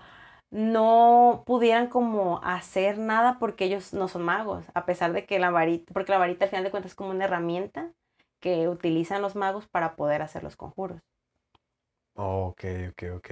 no 0.51 1.45
pudieran 1.47 1.89
como 1.89 2.41
hacer 2.43 2.99
nada 2.99 3.39
porque 3.39 3.67
ellos 3.67 3.93
no 3.95 4.09
son 4.09 4.23
magos, 4.25 4.65
a 4.75 4.87
pesar 4.87 5.13
de 5.13 5.27
que 5.27 5.39
la 5.39 5.51
varita, 5.51 5.93
porque 5.93 6.13
la 6.13 6.19
varita 6.19 6.45
al 6.47 6.51
final 6.51 6.65
de 6.65 6.71
cuentas 6.73 6.93
es 6.93 6.97
como 6.97 7.11
una 7.11 7.27
herramienta 7.27 7.93
que 8.41 8.69
utilizan 8.69 9.23
los 9.23 9.37
magos 9.37 9.69
para 9.69 9.97
poder 9.97 10.23
hacer 10.23 10.43
los 10.43 10.57
conjuros. 10.57 11.01
Oh, 12.17 12.49
ok, 12.49 12.65
ok, 12.91 13.03
ok. 13.17 13.31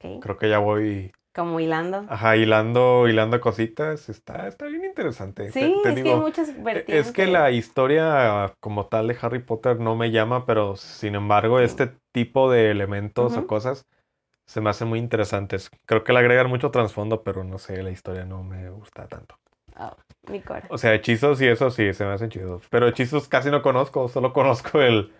¿ok? 0.00 0.04
Creo 0.20 0.38
que 0.38 0.48
ya 0.50 0.58
voy, 0.58 1.12
Como 1.34 1.58
hilando. 1.58 2.06
ajá, 2.08 2.36
hilando, 2.36 3.08
hilando 3.08 3.40
cositas. 3.40 4.08
Está, 4.08 4.46
está 4.46 4.66
bien 4.66 4.84
interesante. 4.84 5.46
Te- 5.46 5.52
Sí, 5.52 5.74
te 5.82 5.88
es 5.90 5.94
que 6.02 6.08
hay 6.10 6.20
muchas 6.20 6.48
e- 6.50 6.52
vertientes. 6.52 7.06
Es 7.06 7.12
que 7.12 7.26
la 7.26 7.50
historia 7.50 8.54
como 8.60 8.86
tal 8.86 9.08
de 9.08 9.16
Harry 9.20 9.40
Potter 9.40 9.80
no 9.80 9.96
me 9.96 10.12
llama, 10.12 10.46
pero 10.46 10.76
sin 10.76 11.16
embargo 11.16 11.58
este 11.58 11.90
tipo 12.12 12.50
de 12.50 12.70
elementos 12.70 13.36
o 13.36 13.46
cosas 13.46 13.86
se 14.46 14.60
me 14.60 14.70
hacen 14.70 14.88
muy 14.88 14.98
interesantes. 15.00 15.70
Creo 15.86 16.04
que 16.04 16.12
le 16.12 16.20
agregan 16.20 16.48
mucho 16.48 16.70
trasfondo, 16.70 17.22
pero 17.24 17.42
no 17.42 17.58
sé, 17.58 17.82
la 17.82 17.90
historia 17.90 18.24
no 18.24 18.44
me 18.44 18.70
gusta 18.70 19.08
tanto. 19.08 19.36
Oh, 19.76 19.90
mi 20.30 20.40
cora. 20.40 20.62
O 20.68 20.78
sea, 20.78 20.94
hechizos 20.94 21.40
y 21.40 21.48
eso 21.48 21.70
sí, 21.70 21.92
se 21.94 22.04
me 22.04 22.12
hacen 22.12 22.30
chidos. 22.30 22.62
Pero 22.70 22.86
hechizos 22.86 23.26
casi 23.26 23.50
no 23.50 23.60
conozco, 23.62 24.08
solo 24.08 24.32
conozco 24.32 24.80
el, 24.80 25.12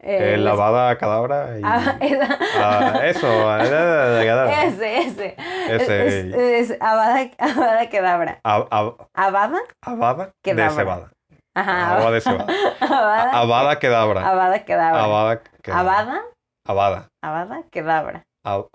Eh, 0.00 0.34
el 0.34 0.44
lavada 0.44 0.98
cadabra 0.98 1.58
y... 1.58 1.62
Ah, 1.64 1.96
esa- 2.00 2.38
ah, 2.58 3.00
eso, 3.06 3.26
ah, 3.48 3.62
ese, 4.66 4.98
ese. 4.98 5.36
Ese. 5.68 6.58
Es, 6.58 6.70
es 6.70 6.82
Avada, 6.82 7.30
Avada 7.38 7.88
Kedavra. 7.90 8.40
A- 8.44 8.66
a- 8.70 8.94
¿Avada? 9.14 9.58
Abada 9.82 10.26
de 10.26 10.32
Kedavra. 10.42 10.70
cebada. 10.70 11.12
Ajá. 11.54 11.96
Agua 11.98 12.10
de 12.12 12.20
cebada. 12.20 12.46
Avada. 12.80 13.30
Abada 13.40 13.78
kedabra. 13.78 14.28
Avada 14.28 14.64
Kedavra. 14.64 15.04
Abada 15.04 15.42
kedabra. 15.62 15.80
Avada. 15.80 16.22
Abada. 16.66 17.08
Avada 17.22 17.62
Kedavra. 17.70 18.22
Ab- 18.44 18.68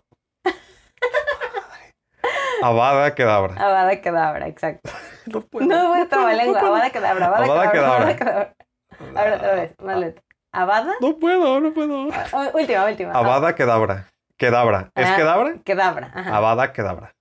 Abada 2.61 3.13
kedabra. 3.15 3.53
Avada 3.55 4.01
Kedavra, 4.01 4.47
exacto. 4.47 4.89
No 5.27 5.41
puedo. 5.41 5.65
No. 5.67 5.93
Avada 5.93 6.89
Kedavra. 6.89 7.25
Avada 7.27 7.43
Avada 7.45 7.71
Kedavra. 7.71 7.71
Kedavra. 7.71 7.73
Avada 7.73 8.15
Kedavra. 8.15 8.53
Ahora 9.15 9.35
otra 9.35 9.53
vez, 9.55 9.75
más 9.83 9.97
lento. 9.97 10.21
Avada. 10.53 10.93
No 11.01 11.17
puedo, 11.19 11.59
no 11.59 11.73
puedo. 11.73 12.07
Ah, 12.13 12.49
Última, 12.53 12.85
última. 12.85 13.11
Abada 13.13 13.53
kedabra. 13.55 14.07
Kedabra. 14.37 14.91
¿Es 14.95 15.07
Ah. 15.07 15.15
kedabra? 15.15 15.55
Kedavra. 15.63 16.11
Ajá. 16.13 16.35
Abada 16.37 16.71
kedabra. 16.73 17.15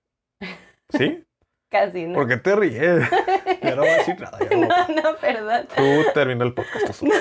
¿Sí? 0.89 1.23
Casi, 1.71 2.05
¿no? 2.05 2.13
¿Por 2.13 2.27
qué 2.27 2.37
te 2.37 2.55
ríes? 2.55 3.09
Ya 3.61 3.75
no 3.75 3.81
voy 3.81 3.89
a 3.89 3.97
decir 3.97 4.19
nada. 4.21 4.37
no. 4.51 4.67
No, 4.67 5.01
no, 5.11 5.17
perdón. 5.17 5.67
Tú 5.75 5.83
termina 6.13 6.45
el 6.45 6.53
podcast. 6.53 6.93
solo. 6.93 7.11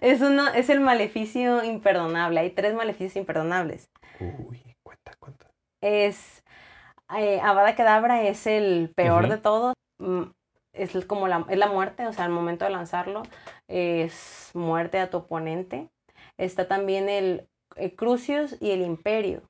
Es, 0.00 0.20
uno, 0.20 0.48
es 0.48 0.68
el 0.68 0.80
maleficio 0.80 1.62
imperdonable. 1.64 2.40
Hay 2.40 2.50
tres 2.50 2.74
maleficios 2.74 3.16
imperdonables. 3.16 3.88
Uy, 4.20 4.62
cuenta, 4.82 5.12
cuenta. 5.18 5.46
Es. 5.80 6.42
Eh, 7.16 7.40
Avada 7.40 7.74
Kedavra 7.74 8.22
es 8.22 8.46
el 8.46 8.92
peor 8.94 9.28
de 9.28 9.38
todos. 9.38 9.74
Mm, 10.00 10.24
Es 10.72 10.92
como 11.06 11.28
la, 11.28 11.46
es 11.48 11.56
la 11.56 11.68
muerte, 11.68 12.06
o 12.06 12.12
sea, 12.12 12.24
al 12.24 12.32
momento 12.32 12.64
de 12.64 12.72
lanzarlo 12.72 13.22
es 13.68 14.50
muerte 14.54 14.98
a 14.98 15.08
tu 15.08 15.18
oponente. 15.18 15.88
Está 16.36 16.66
también 16.66 17.08
el, 17.08 17.46
el 17.76 17.94
Crucius 17.94 18.56
y 18.60 18.70
el 18.70 18.82
Imperio. 18.82 19.42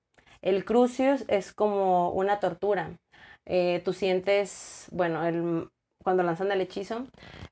El 0.43 0.64
Crucius 0.64 1.25
es 1.29 1.53
como 1.53 2.11
una 2.11 2.41
tortura. 2.41 2.99
Eh, 3.47 3.83
tú 3.85 3.93
sientes, 3.93 4.89
bueno, 4.93 5.25
el, 5.27 5.68
cuando 6.03 6.22
lanzan 6.22 6.53
el 6.53 6.61
hechizo, 6.61 7.07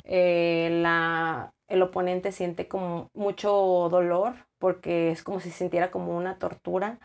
eh, 0.05 0.69
la, 0.83 1.53
el 1.69 1.83
oponente 1.83 2.33
siente 2.33 2.69
como 2.69 3.09
mucho 3.15 3.89
dolor 3.91 4.35
porque 4.59 5.11
es 5.11 5.23
como 5.23 5.41
si 5.41 5.51
sintiera 5.51 5.91
como 5.91 6.17
una 6.17 6.39
tortura. 6.39 6.99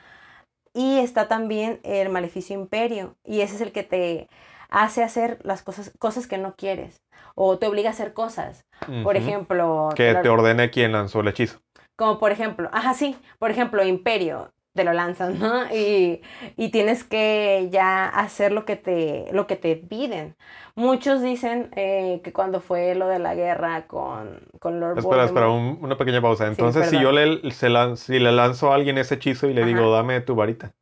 Y 0.74 0.99
está 0.99 1.28
también 1.28 1.80
el 1.84 2.09
maleficio 2.09 2.55
imperio. 2.55 3.15
Y 3.24 3.41
ese 3.41 3.55
es 3.55 3.61
el 3.61 3.72
que 3.72 3.84
te 3.84 4.28
hace 4.70 5.03
hacer 5.03 5.39
las 5.43 5.63
cosas, 5.63 5.91
cosas 5.97 6.28
que 6.28 6.38
no 6.38 6.53
quieres. 6.55 7.01
O 7.34 7.57
te 7.57 7.65
obliga 7.65 7.89
a 7.89 7.93
hacer 7.93 8.13
cosas. 8.13 8.65
Por 9.03 9.15
ejemplo. 9.15 9.89
Que 9.95 10.13
te 10.15 10.30
ordene 10.30 10.70
quien 10.70 10.91
lanzó 10.91 11.22
el 11.22 11.30
hechizo. 11.30 11.59
Como 11.97 12.19
por 12.19 12.31
ejemplo, 12.31 12.69
ajá, 12.73 12.93
sí, 12.93 13.17
por 13.39 13.51
ejemplo, 13.51 13.83
Imperio, 13.85 14.53
te 14.73 14.83
lo 14.85 14.93
lanzan, 14.93 15.39
¿no? 15.39 15.65
Y, 15.75 16.21
y 16.55 16.69
tienes 16.69 17.03
que 17.03 17.67
ya 17.71 18.05
hacer 18.07 18.51
lo 18.53 18.65
que 18.65 18.75
te, 18.77 19.27
lo 19.33 19.47
que 19.47 19.55
te 19.57 19.75
piden. 19.75 20.35
Muchos 20.75 21.21
dicen 21.23 21.71
eh, 21.75 22.21
que 22.23 22.31
cuando 22.33 22.61
fue 22.61 22.93
lo 22.95 23.07
de 23.07 23.19
la 23.19 23.33
guerra 23.35 23.87
con, 23.87 24.39
con 24.59 24.79
Lord 24.79 24.99
Espera, 24.99 25.25
espera, 25.25 25.47
Voldemort- 25.47 25.77
un- 25.79 25.83
una 25.83 25.97
pequeña 25.97 26.21
pausa. 26.21 26.47
Entonces, 26.47 26.85
si 26.87 26.99
yo 27.01 27.11
le, 27.11 27.51
se 27.51 27.69
lan- 27.69 27.95
si 27.97 28.19
le 28.19 28.31
lanzo 28.31 28.71
a 28.71 28.75
alguien 28.75 28.97
ese 28.99 29.15
hechizo 29.15 29.47
y 29.49 29.53
le 29.55 29.65
digo, 29.65 29.91
dame 29.91 30.21
tu 30.21 30.35
varita. 30.35 30.73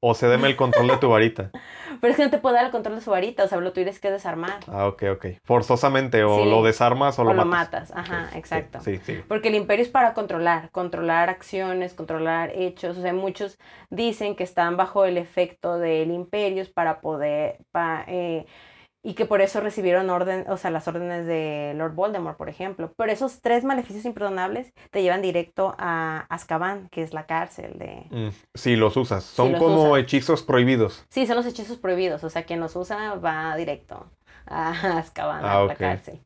O 0.00 0.14
cédeme 0.14 0.48
el 0.48 0.56
control 0.56 0.88
de 0.88 0.96
tu 0.96 1.10
varita. 1.10 1.50
Pero 2.00 2.10
es 2.12 2.16
que 2.16 2.24
no 2.24 2.30
te 2.30 2.38
puede 2.38 2.56
dar 2.56 2.64
el 2.66 2.70
control 2.70 2.96
de 2.96 3.00
su 3.02 3.10
varita, 3.10 3.44
o 3.44 3.48
sea, 3.48 3.58
lo 3.58 3.72
tienes 3.72 4.00
que 4.00 4.10
desarmar. 4.10 4.58
Ah, 4.68 4.86
ok, 4.86 5.02
ok. 5.12 5.26
Forzosamente, 5.44 6.24
o 6.24 6.38
Sí. 6.44 6.50
lo 6.50 6.62
desarmas 6.62 7.18
o, 7.18 7.22
O 7.22 7.24
lo 7.26 7.34
lo 7.34 7.44
matas. 7.44 7.90
matas, 7.90 8.10
ajá, 8.10 8.30
exacto. 8.38 8.80
Sí, 8.80 8.98
sí. 9.04 9.20
Porque 9.28 9.48
el 9.48 9.54
imperio 9.54 9.82
es 9.84 9.90
para 9.90 10.14
controlar, 10.14 10.70
controlar 10.70 11.28
acciones, 11.28 11.94
controlar 11.94 12.50
hechos. 12.54 12.96
O 12.98 13.02
sea, 13.02 13.12
muchos 13.12 13.58
dicen 13.90 14.36
que 14.36 14.44
están 14.44 14.76
bajo 14.76 15.04
el 15.04 15.16
efecto 15.18 15.78
del 15.78 16.10
imperio 16.10 16.64
para 16.74 17.00
poder, 17.00 17.58
pa- 17.72 18.04
eh, 18.06 18.46
y 19.02 19.14
que 19.14 19.24
por 19.24 19.40
eso 19.40 19.60
recibieron 19.60 20.10
orden, 20.10 20.44
o 20.48 20.56
sea, 20.56 20.70
las 20.70 20.86
órdenes 20.86 21.26
de 21.26 21.72
Lord 21.76 21.94
Voldemort, 21.94 22.36
por 22.36 22.48
ejemplo. 22.48 22.92
Pero 22.96 23.12
esos 23.12 23.40
tres 23.40 23.64
maleficios 23.64 24.04
imperdonables 24.04 24.72
te 24.90 25.02
llevan 25.02 25.22
directo 25.22 25.74
a 25.78 26.26
Azkaban, 26.28 26.88
que 26.90 27.02
es 27.02 27.14
la 27.14 27.26
cárcel 27.26 27.78
de... 27.78 28.06
Mm, 28.10 28.28
sí, 28.54 28.76
los 28.76 28.96
usas. 28.96 29.24
Son 29.24 29.52
los 29.52 29.62
como 29.62 29.96
hechizos 29.96 30.42
prohibidos. 30.42 31.04
Sí, 31.08 31.26
son 31.26 31.36
los 31.36 31.46
hechizos 31.46 31.78
prohibidos, 31.78 32.24
o 32.24 32.30
sea, 32.30 32.44
quien 32.44 32.60
los 32.60 32.76
usa 32.76 33.14
va 33.14 33.56
directo 33.56 34.10
a 34.46 34.98
Azkaban, 34.98 35.44
Ah, 35.44 35.52
a 35.52 35.64
la 35.64 35.72
ok. 35.72 35.78
cárcel. 35.78 36.20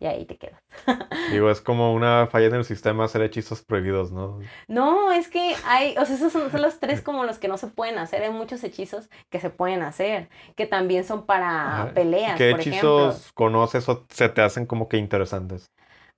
Y 0.00 0.06
ahí 0.06 0.24
te 0.24 0.36
quedas. 0.36 0.60
Digo, 1.30 1.50
es 1.50 1.60
como 1.60 1.92
una 1.94 2.26
falla 2.28 2.46
en 2.46 2.54
el 2.54 2.64
sistema 2.64 3.04
hacer 3.04 3.22
hechizos 3.22 3.62
prohibidos, 3.62 4.12
¿no? 4.12 4.38
No, 4.68 5.12
es 5.12 5.28
que 5.28 5.56
hay, 5.66 5.96
o 5.98 6.04
sea, 6.04 6.14
esos 6.16 6.32
son, 6.32 6.50
son 6.50 6.62
los 6.62 6.78
tres 6.80 7.00
como 7.02 7.24
los 7.24 7.38
que 7.38 7.48
no 7.48 7.58
se 7.58 7.66
pueden 7.66 7.98
hacer. 7.98 8.22
Hay 8.22 8.30
muchos 8.30 8.62
hechizos 8.64 9.08
que 9.30 9.40
se 9.40 9.50
pueden 9.50 9.82
hacer, 9.82 10.28
que 10.56 10.66
también 10.66 11.04
son 11.04 11.26
para 11.26 11.66
Ajá. 11.84 11.92
peleas, 11.92 12.38
¿Qué 12.38 12.50
por 12.50 12.60
hechizos 12.60 13.32
conoces 13.34 13.88
o 13.88 14.06
se 14.10 14.28
te 14.28 14.40
hacen 14.42 14.66
como 14.66 14.88
que 14.88 14.96
interesantes? 14.96 15.70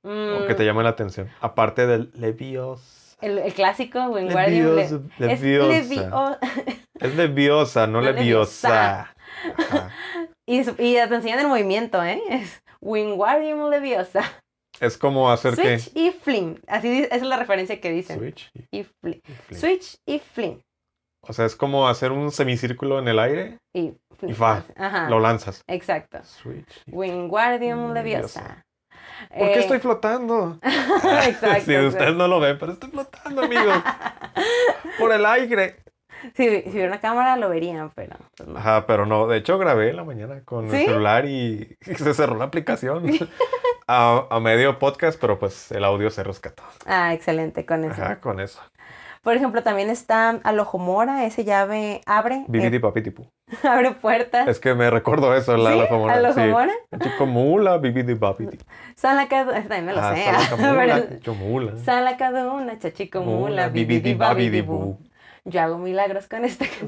ejemplo. 0.03 0.45
O 0.45 0.47
que 0.47 0.55
te 0.55 0.63
Mm, 0.63 0.67
llaman 0.67 0.85
la 0.85 0.91
atención. 0.91 1.29
Aparte 1.41 1.87
del 1.87 2.11
Levios. 2.15 3.17
el, 3.21 3.39
el 3.39 3.53
clásico, 3.53 3.99
Wingardium 4.07 4.77
Le- 4.77 4.83
es 4.85 4.93
Leviosa. 5.19 6.39
Levio- 6.39 6.39
Es 7.01 7.15
leviosa, 7.17 7.87
no, 7.87 8.01
No 8.01 8.13
leviosa. 8.13 9.15
Y, 10.47 10.61
y 10.63 10.95
te 10.95 11.15
enseñan 11.15 11.39
el 11.39 11.47
movimiento, 11.49 12.03
¿eh? 12.03 12.21
Es 12.29 12.63
Wingardium 12.81 13.69
Leviosa. 13.71 14.23
Es 14.81 14.97
como 14.97 15.31
hacer 15.31 15.57
que... 15.57 15.79
Switch 15.79 15.97
y 15.97 16.11
Flim. 16.11 16.57
Así 16.67 17.03
esa 17.03 17.15
es 17.17 17.23
la 17.23 17.37
referencia 17.37 17.81
que 17.81 17.91
dicen. 17.91 18.19
Switch 18.19 18.51
y- 18.55 18.79
Y 18.81 18.85
fli- 18.85 19.21
y 19.27 19.33
flick. 19.33 19.59
Switch 19.61 19.97
y 20.07 20.19
Flim. 20.21 20.61
O 21.23 21.33
sea, 21.35 21.45
es 21.45 21.55
como 21.55 21.87
hacer 21.87 22.13
un 22.13 22.31
semicírculo 22.31 22.99
en 22.99 23.09
el 23.09 23.19
aire, 23.19 23.59
Y. 23.75 23.93
Y 24.23 24.33
fa. 24.33 24.65
Ajá. 24.77 25.09
lo 25.11 25.21
lanzas. 25.21 25.63
Exacto. 25.67 26.21
Switch. 26.25 26.83
Wingardium 26.87 27.93
Leviosa. 27.93 28.41
Leviosa. 28.41 28.67
¿Por 29.29 29.49
qué 29.49 29.55
Eh, 29.55 29.61
estoy 29.61 29.79
flotando? 29.81 30.59
Exacto, 30.63 31.65
Si 31.67 31.77
ustedes 31.77 32.15
no 32.17 32.27
lo 32.27 32.41
ven, 32.41 32.59
pero 32.59 32.73
estoy 32.73 32.91
flotando, 32.91 33.43
amigos. 33.43 33.83
Por 34.99 35.13
el 35.13 35.27
aire. 35.27 35.83
Si, 36.35 36.63
si 36.63 36.71
hubiera 36.71 36.89
una 36.89 37.01
cámara 37.01 37.37
lo 37.37 37.49
verían, 37.49 37.91
pero 37.95 38.17
pues 38.37 38.49
no. 38.49 38.59
Ajá, 38.59 38.87
pero 38.87 39.07
no. 39.07 39.27
De 39.27 39.39
hecho, 39.39 39.59
grabé 39.59 39.91
en 39.91 39.97
la 39.97 40.05
mañana 40.05 40.43
con 40.45 40.67
el 40.67 40.71
¿Sí? 40.71 40.85
celular 40.87 41.25
y 41.27 41.77
se 41.97 42.15
cerró 42.15 42.37
la 42.37 42.45
aplicación. 42.45 43.05
A, 43.87 44.27
a 44.31 44.41
medio 44.41 44.79
podcast, 44.79 45.21
pero 45.21 45.39
pues 45.39 45.73
el 45.73 45.85
audio 45.85 46.11
se 46.11 46.23
rescató. 46.23 46.63
Ah, 46.87 47.13
excelente 47.15 47.67
con 47.67 47.85
eso. 47.85 48.01
Ajá, 48.01 48.21
con 48.21 48.39
eso. 48.41 48.61
Por 49.23 49.35
ejemplo, 49.37 49.63
también 49.63 49.91
está 49.91 50.31
Alojomora, 50.45 51.27
ese 51.27 51.45
llave 51.45 52.01
abre, 52.07 52.45
Bibidi 52.49 52.77
eh, 52.77 52.81
papitipu. 52.81 53.27
abre 53.69 53.91
puertas. 53.91 54.49
Es 54.49 54.61
que 54.61 54.75
me 54.75 54.89
recuerdo 54.91 55.35
eso, 55.35 55.57
la 55.59 55.73
¿Sí? 55.73 55.79
Alojomora. 55.79 56.15
Sí. 56.15 56.19
Alojomora. 56.41 56.73
Chico 57.03 57.27
mula, 57.27 57.77
bibidi 57.79 58.15
papitipu. 58.15 58.65
Salacadu, 58.95 59.51
ese 59.51 59.69
también 59.69 59.87
me 59.87 59.93
lo 59.93 60.01
Ah, 60.01 60.15
sé. 60.15 60.25
salacamula, 60.25 61.03
pero- 61.09 61.21
chomula. 61.21 61.77
Salacaduna, 61.77 62.79
chachico 62.79 63.21
Yo 65.45 65.63
hago 65.63 65.79
milagros 65.79 66.27
con 66.29 66.45
esta 66.45 66.65
canción. 66.67 66.81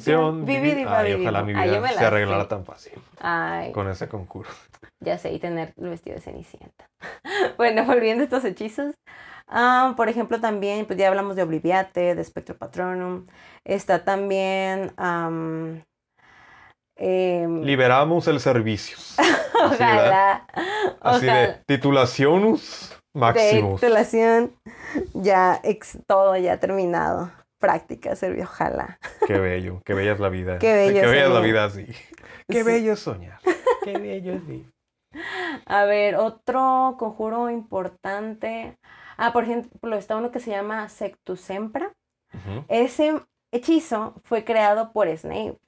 Canción, 0.43 0.45
Bibidi 0.45 0.85
Ay, 0.87 1.15
ojalá 1.15 1.43
mi 1.43 1.53
yo 1.55 1.63
vida 1.63 1.81
me 1.81 1.93
la 1.93 1.99
se 1.99 2.05
arreglara 2.05 2.43
sé. 2.43 2.49
tan 2.49 2.65
fácil 2.65 2.93
Ay, 3.21 3.73
con 3.73 3.89
ese 3.89 4.09
concurso. 4.09 4.53
ya 5.01 5.19
sé, 5.19 5.33
y 5.33 5.39
tener 5.39 5.73
el 5.79 5.89
vestido 5.89 6.17
de 6.17 6.23
Cenicienta. 6.23 6.87
bueno, 7.57 7.85
volviendo 7.85 8.23
a 8.23 8.25
estos 8.25 8.45
hechizos. 8.45 8.95
ah, 9.49 9.95
por 9.97 10.09
ejemplo, 10.09 10.41
también, 10.41 10.87
pues 10.87 10.99
ya 10.99 11.09
hablamos 11.09 11.37
de 11.37 11.43
Obliviate, 11.43 12.15
de 12.15 12.25
Spectro 12.25 12.57
Patronum. 12.57 13.27
Está 13.65 14.05
también. 14.05 14.93
am, 14.97 15.83
em, 16.97 17.63
Liberamos 17.63 18.29
el 18.29 18.41
servicio. 18.41 18.97
Ojalá. 19.65 20.47
Así 21.01 21.27
ojalá. 21.27 21.35
de 21.41 21.55
titulacionus 21.67 22.91
de 23.15 23.21
maximus. 23.21 23.81
titulación, 23.81 24.53
ya 25.15 25.61
ex- 25.63 25.99
todo 26.07 26.37
ya 26.37 26.59
terminado. 26.59 27.31
Práctica 27.63 28.15
servir, 28.17 28.43
ojalá. 28.43 28.99
Qué 29.27 29.39
bello, 29.39 29.81
qué 29.87 29.95
bella 29.95 30.13
es 30.13 30.21
la 30.21 30.29
vida. 30.29 30.59
Qué 30.61 30.75
bello 30.75 31.01
Qué 31.01 31.07
bella 31.07 31.23
es 31.23 31.29
la 31.31 31.35
soñar. 31.37 31.43
vida 31.51 31.65
así. 31.65 31.87
Qué 32.49 32.59
Sí. 32.59 32.63
bello 32.63 32.93
es 32.93 33.01
soñar. 33.01 33.39
Qué 33.85 33.97
bello 33.99 34.35
es 34.35 34.47
vivir. 34.47 34.71
A 35.67 35.85
ver, 35.85 36.17
otro 36.17 36.97
conjuro 36.99 37.49
importante. 37.49 38.77
Ah, 39.17 39.33
por 39.33 39.45
ejemplo, 39.45 39.97
está 39.97 40.17
uno 40.17 40.31
que 40.31 40.41
se 40.41 40.51
llama 40.51 40.89
Sectusempra. 40.91 41.93
Ujú. 42.35 42.65
Ese 42.69 43.21
hechizo 43.53 44.15
fue 44.25 44.45
creado 44.45 44.93
por 44.93 45.09
Snape. 45.17 45.59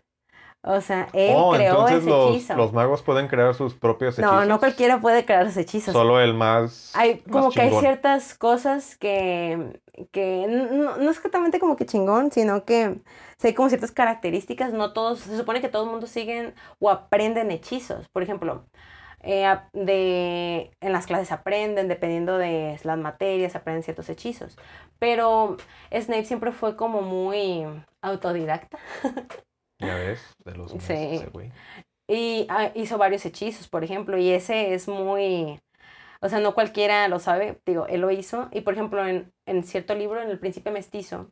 O 0.66 0.80
sea, 0.80 1.08
él 1.12 1.34
Oh, 1.36 1.52
creó 1.52 1.86
entonces 1.86 1.98
ese 2.02 2.08
los, 2.10 2.30
hechizo. 2.30 2.54
los 2.54 2.72
magos 2.72 3.02
pueden 3.02 3.28
crear 3.28 3.54
sus 3.54 3.74
propios 3.74 4.18
hechizos. 4.18 4.32
no, 4.32 4.44
no 4.46 4.58
cualquiera 4.58 4.98
puede 5.00 5.24
crear 5.26 5.44
los 5.44 5.56
hechizos. 5.58 5.92
Solo 5.92 6.20
el 6.20 6.32
más. 6.34 6.90
Hay 6.94 7.22
más 7.26 7.32
como 7.32 7.50
que 7.50 7.60
hay 7.60 7.70
ciertas 7.80 8.34
cosas 8.34 8.96
que, 8.96 9.78
que 10.10 10.46
no, 10.48 10.96
no 10.96 11.10
es 11.10 11.16
exactamente 11.18 11.60
como 11.60 11.76
que 11.76 11.84
chingón, 11.84 12.32
sino 12.32 12.64
que 12.64 12.98
hay 13.42 13.52
como 13.54 13.68
ciertas 13.68 13.92
características. 13.92 14.72
No 14.72 14.94
todos, 14.94 15.20
se 15.20 15.36
supone 15.36 15.60
que 15.60 15.68
todo 15.68 15.84
el 15.84 15.90
mundo 15.90 16.06
siguen 16.06 16.54
o 16.78 16.88
aprenden 16.90 17.50
hechizos. 17.50 18.08
Por 18.08 18.22
ejemplo, 18.22 18.64
eh, 19.20 19.54
de, 19.74 20.70
en 20.80 20.92
las 20.92 21.06
clases 21.06 21.30
aprenden, 21.32 21.88
dependiendo 21.88 22.38
de 22.38 22.80
las 22.84 22.98
materias, 22.98 23.54
aprenden 23.54 23.82
ciertos 23.82 24.08
hechizos. 24.08 24.56
Pero 24.98 25.58
Snape 25.92 26.24
siempre 26.24 26.52
fue 26.52 26.74
como 26.76 27.02
muy 27.02 27.66
autodidacta. 28.00 28.78
Ya 29.78 29.94
ves, 29.96 30.20
de 30.44 30.54
los 30.54 30.70
Sí. 30.72 30.76
más, 30.78 30.90
ese 30.90 31.26
güey. 31.30 31.52
Y 32.08 32.46
ah, 32.50 32.70
hizo 32.74 32.98
varios 32.98 33.24
hechizos, 33.24 33.68
por 33.68 33.82
ejemplo, 33.82 34.18
y 34.18 34.30
ese 34.30 34.74
es 34.74 34.88
muy, 34.88 35.60
o 36.20 36.28
sea, 36.28 36.40
no 36.40 36.54
cualquiera 36.54 37.08
lo 37.08 37.18
sabe, 37.18 37.60
digo, 37.66 37.86
él 37.86 38.00
lo 38.02 38.10
hizo. 38.10 38.48
Y 38.52 38.60
por 38.60 38.74
ejemplo, 38.74 39.06
en, 39.06 39.32
en 39.46 39.64
cierto 39.64 39.94
libro, 39.94 40.20
en 40.20 40.30
El 40.30 40.38
Príncipe 40.38 40.70
Mestizo, 40.70 41.30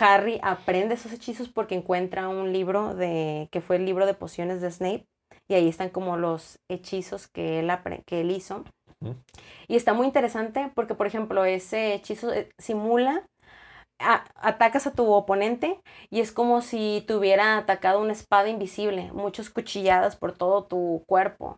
Harry 0.00 0.40
aprende 0.42 0.94
esos 0.94 1.12
hechizos 1.12 1.48
porque 1.48 1.74
encuentra 1.74 2.28
un 2.28 2.52
libro 2.52 2.94
de, 2.94 3.48
que 3.52 3.60
fue 3.60 3.76
el 3.76 3.86
libro 3.86 4.06
de 4.06 4.14
pociones 4.14 4.60
de 4.60 4.70
Snape, 4.70 5.06
y 5.48 5.54
ahí 5.54 5.68
están 5.68 5.90
como 5.90 6.16
los 6.16 6.58
hechizos 6.68 7.28
que 7.28 7.60
él, 7.60 7.70
que 8.06 8.20
él 8.20 8.30
hizo. 8.30 8.64
Y 9.68 9.76
está 9.76 9.92
muy 9.92 10.06
interesante 10.06 10.72
porque, 10.74 10.94
por 10.94 11.06
ejemplo, 11.06 11.44
ese 11.44 11.94
hechizo 11.94 12.32
eh, 12.32 12.48
simula, 12.58 13.26
a- 13.98 14.24
atacas 14.36 14.86
a 14.86 14.92
tu 14.92 15.10
oponente 15.12 15.80
y 16.10 16.20
es 16.20 16.32
como 16.32 16.60
si 16.62 17.04
te 17.06 17.14
hubiera 17.14 17.56
atacado 17.58 18.00
una 18.00 18.12
espada 18.12 18.48
invisible, 18.48 19.10
muchas 19.12 19.50
cuchilladas 19.50 20.16
por 20.16 20.32
todo 20.32 20.64
tu 20.64 21.04
cuerpo. 21.06 21.56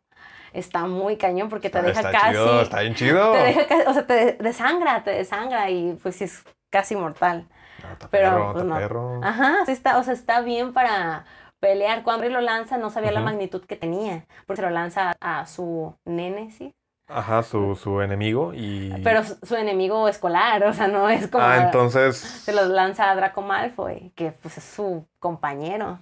Está 0.53 0.87
muy 0.87 1.17
cañón 1.17 1.49
porque 1.49 1.71
te 1.71 1.79
Está- 1.79 1.89
deja 1.89 2.01
está 2.01 2.13
casi... 2.13 2.31
chido, 2.33 2.63
está 2.63 2.81
bien 2.81 2.95
chido. 2.95 3.33
Te 3.33 3.39
deja 3.39 3.67
casi, 3.67 3.83
o 3.89 3.93
sea, 3.93 4.07
te 4.07 4.33
desangra, 4.35 5.05
te 5.05 5.11
desangra 5.11 5.71
y 5.71 5.99
pues 6.03 6.23
es 6.23 6.45
casi 6.71 6.97
mortal. 6.97 7.47
No, 7.83 8.09
pero, 8.11 8.31
perro, 8.31 8.53
pues, 8.53 8.65
está 8.65 8.75
no. 8.75 8.81
perro. 8.81 9.21
Ajá, 9.23 9.67
sí 9.67 9.73
está, 9.73 9.99
o 9.99 10.03
sea, 10.03 10.15
está 10.15 10.41
bien 10.41 10.73
para 10.73 11.27
pelear. 11.61 12.03
Cuando 12.03 12.25
él 12.27 12.33
lo 12.33 12.41
lanza 12.41 12.79
no 12.79 12.91
sabía 12.91 13.13
la 13.13 13.21
magnitud 13.21 13.65
que 13.67 13.77
tenía, 13.77 14.27
porque 14.47 14.63
se 14.63 14.67
lo 14.67 14.71
lanza 14.71 15.13
a, 15.21 15.41
a 15.41 15.47
su 15.47 15.95
nene, 16.07 16.51
¿sí? 16.53 16.75
Ajá, 17.09 17.43
su, 17.43 17.77
su 17.77 18.01
enemigo 18.01 18.53
y... 18.55 18.93
Pero 19.05 19.23
su, 19.25 19.37
su 19.43 19.55
enemigo 19.55 20.09
escolar, 20.09 20.65
o 20.65 20.73
sea, 20.73 20.89
no 20.89 21.09
es 21.09 21.29
como... 21.29 21.45
Ah, 21.45 21.59
entonces... 21.65 22.17
Se 22.17 22.53
los 22.53 22.69
lanza 22.69 23.11
a 23.11 23.15
Draco 23.15 23.43
Malfoy, 23.43 24.13
que 24.17 24.33
pues 24.33 24.59
es 24.59 24.65
su 24.65 25.07
compañero. 25.19 26.01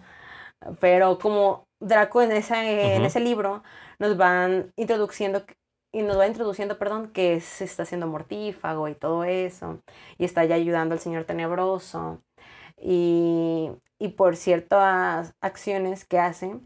Pero 0.80 1.18
como 1.18 1.68
Draco 1.80 2.22
en, 2.22 2.32
esa, 2.32 2.64
en 2.68 3.04
ese 3.04 3.20
libro 3.20 3.62
nos 3.98 4.16
van 4.16 4.72
introduciendo 4.76 5.44
y 5.92 6.02
nos 6.02 6.18
va 6.18 6.26
introduciendo, 6.26 6.76
perdón, 6.76 7.12
que 7.12 7.40
se 7.40 7.64
está 7.64 7.84
haciendo 7.84 8.08
mortífago 8.08 8.88
y 8.88 8.96
todo 8.96 9.22
eso, 9.22 9.80
y 10.18 10.24
está 10.24 10.44
ya 10.44 10.56
ayudando 10.56 10.94
al 10.94 10.98
Señor 10.98 11.22
Tenebroso, 11.24 12.20
y, 12.76 13.70
y 14.00 14.08
por 14.08 14.34
ciertas 14.36 15.34
acciones 15.40 16.04
que 16.04 16.18
hace, 16.18 16.56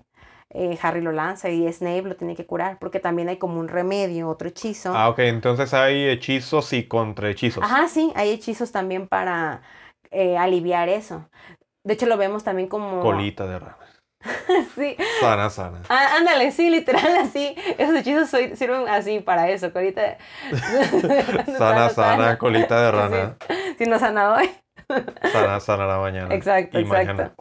eh, 0.55 0.79
Harry 0.83 1.01
lo 1.01 1.13
lanza 1.13 1.51
y 1.51 1.71
Snape 1.73 2.03
lo 2.03 2.17
tiene 2.17 2.35
que 2.35 2.47
curar, 2.47 2.79
porque 2.79 3.01
también 3.01 3.29
hay 3.29 3.37
como 3.37 3.61
un 3.61 3.69
remedio, 3.69 4.29
otro 4.29 4.49
hechizo. 4.49 4.93
Ah, 4.95 5.09
ok, 5.09 5.19
entonces 5.21 5.75
hay 5.75 6.09
hechizos 6.09 6.73
y 6.73 6.85
contrahechizos. 6.89 7.63
Ajá, 7.63 7.89
sí, 7.89 8.13
hay 8.17 8.31
hechizos 8.31 8.73
también 8.73 9.07
para 9.09 9.63
eh, 10.11 10.39
aliviar 10.39 10.89
eso. 10.89 11.29
De 11.85 11.95
hecho, 11.95 12.07
lo 12.07 12.17
vemos 12.17 12.45
también 12.45 12.69
como... 12.69 13.01
Colita 13.01 13.47
de 13.47 13.59
rana. 13.59 13.77
sí. 14.75 14.97
Sana, 15.21 15.49
sana. 15.49 15.83
Ah, 15.89 16.17
ándale, 16.17 16.51
sí, 16.51 16.71
literal, 16.71 17.17
así. 17.19 17.55
Esos 17.79 17.95
hechizos 17.97 18.29
soy- 18.29 18.57
sirven 18.57 18.89
así 18.89 19.21
para 19.21 19.49
eso, 19.49 19.73
colita. 19.73 20.19
Sana, 21.59 21.89
sana, 21.91 22.39
colita 22.39 22.81
de 22.83 22.91
rana. 22.91 23.37
Si 23.79 23.85
no 23.87 23.99
sana 23.99 24.35
hoy. 24.35 24.51
Sana, 25.33 25.61
sana 25.61 25.87
la 25.87 25.99
mañana. 25.99 26.35
Exacto, 26.35 26.79
y 26.79 26.83
exacto. 26.83 27.07
mañana. 27.15 27.35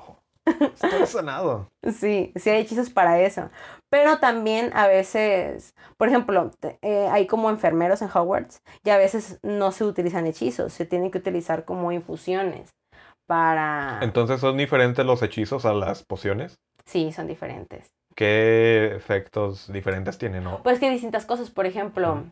Estoy 0.73 1.05
sanado. 1.05 1.67
Sí, 1.83 2.31
sí 2.35 2.49
hay 2.49 2.61
hechizos 2.61 2.89
para 2.89 3.19
eso. 3.21 3.49
Pero 3.89 4.19
también 4.19 4.71
a 4.73 4.87
veces, 4.87 5.73
por 5.97 6.09
ejemplo, 6.09 6.51
eh, 6.81 7.07
hay 7.11 7.27
como 7.27 7.49
enfermeros 7.49 8.01
en 8.01 8.09
Hogwarts 8.13 8.61
y 8.83 8.89
a 8.89 8.97
veces 8.97 9.39
no 9.43 9.71
se 9.71 9.85
utilizan 9.85 10.27
hechizos, 10.27 10.73
se 10.73 10.85
tienen 10.85 11.11
que 11.11 11.19
utilizar 11.19 11.65
como 11.65 11.91
infusiones 11.91 12.71
para... 13.27 13.99
Entonces 14.01 14.39
son 14.41 14.57
diferentes 14.57 15.05
los 15.05 15.21
hechizos 15.21 15.65
a 15.65 15.73
las 15.73 16.03
pociones. 16.03 16.59
Sí, 16.85 17.11
son 17.11 17.27
diferentes. 17.27 17.87
¿Qué 18.15 18.93
efectos 18.95 19.71
diferentes 19.71 20.17
tienen? 20.17 20.43
no? 20.43 20.63
Pues 20.63 20.79
que 20.79 20.87
hay 20.87 20.93
distintas 20.93 21.25
cosas, 21.25 21.51
por 21.51 21.65
ejemplo, 21.65 22.23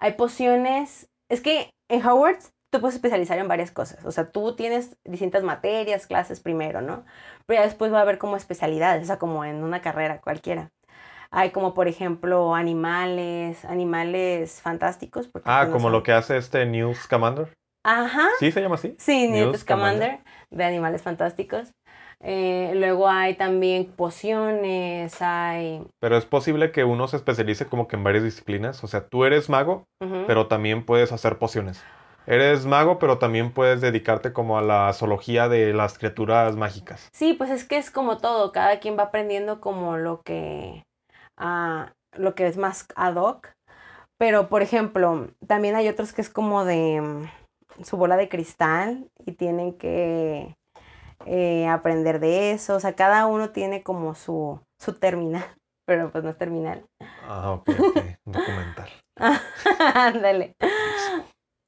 hay 0.00 0.14
pociones, 0.14 1.08
es 1.30 1.40
que 1.40 1.70
en 1.88 2.04
Hogwarts 2.04 2.52
tú 2.72 2.80
puedes 2.80 2.94
especializar 2.96 3.38
en 3.38 3.48
varias 3.48 3.70
cosas, 3.70 4.04
o 4.04 4.10
sea, 4.12 4.30
tú 4.30 4.56
tienes 4.56 4.96
distintas 5.04 5.42
materias, 5.44 6.06
clases 6.06 6.40
primero, 6.40 6.80
¿no? 6.80 7.04
Pero 7.46 7.60
ya 7.60 7.66
después 7.66 7.92
va 7.92 7.98
a 7.98 8.02
haber 8.02 8.16
como 8.18 8.36
especialidades, 8.36 9.02
o 9.02 9.06
sea, 9.06 9.18
como 9.18 9.44
en 9.44 9.62
una 9.62 9.82
carrera 9.82 10.20
cualquiera. 10.22 10.70
Hay 11.30 11.50
como, 11.50 11.74
por 11.74 11.86
ejemplo, 11.86 12.54
animales, 12.54 13.64
animales 13.64 14.60
fantásticos. 14.62 15.28
porque 15.28 15.48
Ah, 15.50 15.60
pues, 15.62 15.72
como 15.72 15.84
son- 15.84 15.92
lo 15.92 16.02
que 16.02 16.12
hace 16.12 16.36
este 16.36 16.64
News 16.66 17.06
Commander. 17.08 17.48
Ajá, 17.84 18.28
¿Sí 18.38 18.52
se 18.52 18.60
llama 18.60 18.76
así? 18.76 18.94
sí, 18.98 19.28
Newt 19.28 19.56
Scamander, 19.56 20.20
de 20.50 20.64
animales 20.64 21.02
fantásticos. 21.02 21.72
Eh, 22.20 22.72
luego 22.76 23.08
hay 23.08 23.34
también 23.34 23.86
pociones, 23.86 25.20
hay... 25.20 25.84
Pero 26.00 26.16
es 26.16 26.24
posible 26.24 26.70
que 26.70 26.84
uno 26.84 27.08
se 27.08 27.16
especialice 27.16 27.66
como 27.66 27.88
que 27.88 27.96
en 27.96 28.04
varias 28.04 28.22
disciplinas. 28.24 28.84
O 28.84 28.86
sea, 28.86 29.08
tú 29.08 29.24
eres 29.24 29.48
mago, 29.48 29.88
pero 30.26 30.46
también 30.46 30.84
puedes 30.86 31.10
hacer 31.12 31.38
pociones. 31.38 31.82
Eres 32.26 32.66
mago, 32.66 32.98
pero 32.98 33.18
también 33.18 33.52
puedes 33.52 33.80
dedicarte 33.80 34.32
como 34.32 34.58
a 34.58 34.62
la 34.62 34.92
zoología 34.92 35.48
de 35.48 35.72
las 35.72 35.98
criaturas 35.98 36.56
mágicas. 36.56 37.08
Sí, 37.12 37.32
pues 37.34 37.50
es 37.50 37.64
que 37.64 37.76
es 37.76 37.90
como 37.90 38.18
todo, 38.18 38.52
cada 38.52 38.78
quien 38.78 38.96
va 38.96 39.04
aprendiendo 39.04 39.60
como 39.60 39.96
lo 39.96 40.22
que, 40.22 40.84
ah, 41.36 41.92
lo 42.16 42.34
que 42.34 42.46
es 42.46 42.56
más 42.56 42.86
ad 42.94 43.16
hoc. 43.16 43.50
Pero, 44.18 44.48
por 44.48 44.62
ejemplo, 44.62 45.28
también 45.48 45.74
hay 45.74 45.88
otros 45.88 46.12
que 46.12 46.20
es 46.20 46.28
como 46.28 46.64
de 46.64 47.00
mm, 47.00 47.84
su 47.84 47.96
bola 47.96 48.16
de 48.16 48.28
cristal 48.28 49.08
y 49.26 49.32
tienen 49.32 49.76
que 49.76 50.54
eh, 51.26 51.66
aprender 51.66 52.20
de 52.20 52.52
eso. 52.52 52.76
O 52.76 52.80
sea, 52.80 52.94
cada 52.94 53.26
uno 53.26 53.50
tiene 53.50 53.82
como 53.82 54.14
su, 54.14 54.60
su 54.80 54.94
terminal, 54.94 55.44
pero 55.86 56.10
pues 56.10 56.22
no 56.22 56.30
es 56.30 56.38
terminal. 56.38 56.84
Ah, 57.26 57.50
ok, 57.52 57.68
ok. 57.80 57.98
Documental. 58.24 58.90
Ándale. 59.94 60.54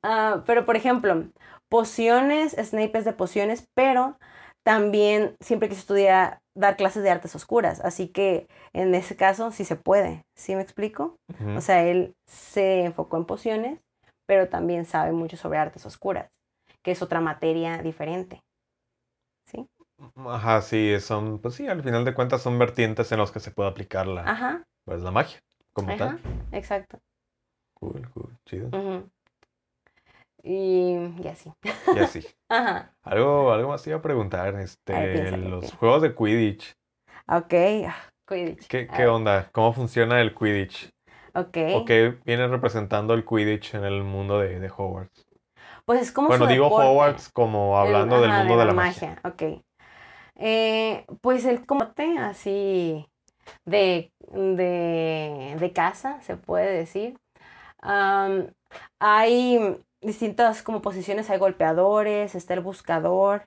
Ah, 0.06 0.42
pero, 0.46 0.66
por 0.66 0.76
ejemplo, 0.76 1.24
pociones, 1.70 2.52
Snape 2.52 2.98
es 2.98 3.06
de 3.06 3.14
pociones, 3.14 3.66
pero 3.74 4.18
también 4.62 5.34
siempre 5.40 5.68
quiso 5.70 5.80
estudiar, 5.80 6.40
dar 6.54 6.76
clases 6.76 7.02
de 7.02 7.10
artes 7.10 7.34
oscuras. 7.34 7.80
Así 7.80 8.08
que 8.08 8.46
en 8.74 8.94
ese 8.94 9.16
caso 9.16 9.50
sí 9.50 9.64
se 9.64 9.76
puede. 9.76 10.22
¿Sí 10.36 10.54
me 10.54 10.62
explico? 10.62 11.16
O 11.56 11.60
sea, 11.62 11.84
él 11.84 12.12
se 12.28 12.84
enfocó 12.84 13.16
en 13.16 13.24
pociones, 13.24 13.80
pero 14.26 14.48
también 14.48 14.84
sabe 14.84 15.12
mucho 15.12 15.38
sobre 15.38 15.58
artes 15.58 15.86
oscuras, 15.86 16.28
que 16.82 16.90
es 16.90 17.00
otra 17.00 17.20
materia 17.20 17.78
diferente. 17.78 18.40
¿Sí? 19.46 19.66
Ajá, 20.16 20.60
sí, 20.60 21.00
son, 21.00 21.38
pues 21.38 21.54
sí, 21.54 21.66
al 21.66 21.82
final 21.82 22.04
de 22.04 22.12
cuentas 22.12 22.42
son 22.42 22.58
vertientes 22.58 23.10
en 23.12 23.18
los 23.18 23.32
que 23.32 23.40
se 23.40 23.52
puede 23.52 23.70
aplicar 23.70 24.06
la, 24.06 24.22
Ajá, 24.22 24.64
pues, 24.84 25.00
la 25.00 25.10
magia, 25.10 25.40
como 25.72 25.94
ajá, 25.94 26.18
tal. 26.18 26.20
exacto. 26.52 26.98
Cool, 27.74 28.10
cool, 28.12 28.36
chido. 28.44 28.68
Ujú. 28.68 29.08
Y, 30.44 30.96
y 31.22 31.28
así. 31.28 31.52
Y 31.90 31.98
así. 31.98 32.26
Ajá. 32.48 32.94
Algo, 33.04 33.52
algo 33.52 33.70
más 33.70 33.82
te 33.84 33.90
iba 33.90 33.98
a 34.00 34.02
preguntar, 34.02 34.56
este, 34.60 34.94
A 34.94 35.00
ver, 35.00 35.08
piénsale, 35.08 35.50
los 35.50 35.72
juegos 35.74 36.02
de 36.02 36.14
Quidditch, 36.14 36.74
Ok. 37.28 37.52
ah, 37.86 38.10
Quidditch. 38.26 38.68
¿qué, 38.68 38.90
qué 38.90 39.06
onda? 39.06 39.50
¿Cómo 39.52 39.72
funciona 39.72 40.20
el 40.20 40.34
Quidditch? 40.34 40.90
Ok. 41.34 41.56
¿O 41.70 41.84
qué 41.84 42.18
viene 42.24 42.48
representando 42.48 43.14
el 43.14 43.24
Quidditch 43.26 43.74
en 43.74 43.84
el 43.84 44.02
mundo 44.04 44.40
de, 44.40 44.60
de 44.60 44.70
Hogwarts? 44.70 45.26
Pues 45.84 46.00
es 46.02 46.12
como 46.12 46.30
Bueno, 46.30 46.46
su 46.46 46.46
digo 46.46 46.66
deporte. 46.66 46.74
Hogwarts 46.74 47.30
como 47.30 47.78
El- 47.78 47.78
hablando 47.78 48.20
del 48.20 48.32
ajá, 48.32 48.32
mundo 48.32 48.58
de 48.58 48.66
la, 48.66 48.74
magia. 48.74 49.20
Ok. 49.24 49.42
Eh, 50.36 51.06
pues 51.22 51.44
el 51.44 51.66
combate 51.66 52.18
así 52.18 53.06
de, 53.66 54.12
de, 54.30 55.56
de 55.58 55.72
casa, 55.74 56.20
se 56.22 56.36
puede 56.36 56.72
decir. 56.78 57.18
Hay 58.98 59.58
distintas 60.04 60.62
como 60.62 60.82
posiciones, 60.82 61.30
hay 61.30 61.38
golpeadores, 61.38 62.34
está 62.34 62.54
el 62.54 62.60
buscador, 62.60 63.46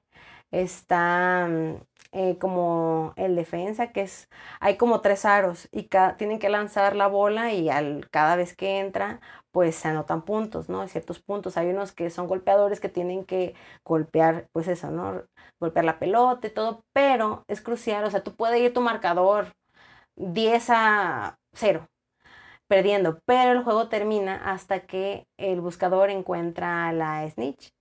está 0.51 1.47
mm, 1.49 1.75
eh, 2.13 2.37
como 2.39 3.13
el 3.17 3.35
defensa, 3.35 3.91
que 3.91 4.01
es, 4.01 4.29
hay 4.59 4.77
como 4.77 5.01
tres 5.01 5.25
aros 5.25 5.67
y 5.71 5.89
tienen 6.17 6.39
que 6.39 6.49
lanzar 6.49 6.95
la 6.95 7.07
bola 7.07 7.53
y 7.53 7.69
al, 7.69 8.09
cada 8.11 8.35
vez 8.35 8.55
que 8.55 8.79
entra, 8.79 9.19
pues 9.51 9.75
se 9.75 9.87
anotan 9.89 10.23
puntos, 10.23 10.69
¿no? 10.69 10.87
Ciertos 10.87 11.19
puntos. 11.19 11.57
Hay 11.57 11.69
unos 11.69 11.91
que 11.91 12.09
son 12.09 12.27
golpeadores 12.27 12.79
que 12.79 12.89
tienen 12.89 13.25
que 13.25 13.55
golpear, 13.83 14.47
pues 14.53 14.67
eso, 14.67 14.91
¿no? 14.91 15.23
Golpear 15.59 15.85
la 15.85 15.99
pelota 15.99 16.47
y 16.47 16.51
todo, 16.51 16.83
pero 16.93 17.43
es 17.47 17.61
crucial, 17.61 18.03
o 18.05 18.11
sea, 18.11 18.23
tú 18.23 18.35
puedes 18.35 18.59
ir 18.61 18.73
tu 18.73 18.81
marcador 18.81 19.53
10 20.15 20.69
a 20.69 21.37
0, 21.53 21.87
perdiendo, 22.67 23.19
pero 23.25 23.51
el 23.51 23.63
juego 23.63 23.87
termina 23.87 24.35
hasta 24.51 24.81
que 24.81 25.25
el 25.37 25.61
buscador 25.61 26.09
encuentra 26.09 26.87
a 26.87 26.93
la 26.93 27.29
snitch. 27.29 27.71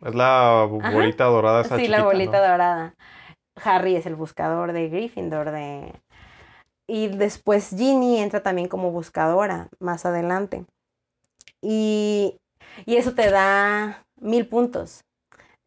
Es 0.00 0.14
la 0.14 0.66
bolita 0.68 1.24
dorada 1.24 1.62
esa 1.62 1.76
Sí, 1.76 1.88
la 1.88 2.04
bolita 2.04 2.38
dorada. 2.38 2.94
Harry 3.62 3.96
es 3.96 4.06
el 4.06 4.14
buscador 4.14 4.72
de 4.72 4.88
Gryffindor 4.88 5.50
de... 5.50 5.92
Y 6.86 7.08
después 7.08 7.74
Ginny 7.76 8.18
entra 8.18 8.42
también 8.42 8.68
como 8.68 8.90
buscadora 8.92 9.68
más 9.78 10.06
adelante. 10.06 10.64
Y, 11.60 12.38
y 12.86 12.96
eso 12.96 13.14
te 13.14 13.30
da 13.30 14.04
mil 14.20 14.46
puntos. 14.46 15.04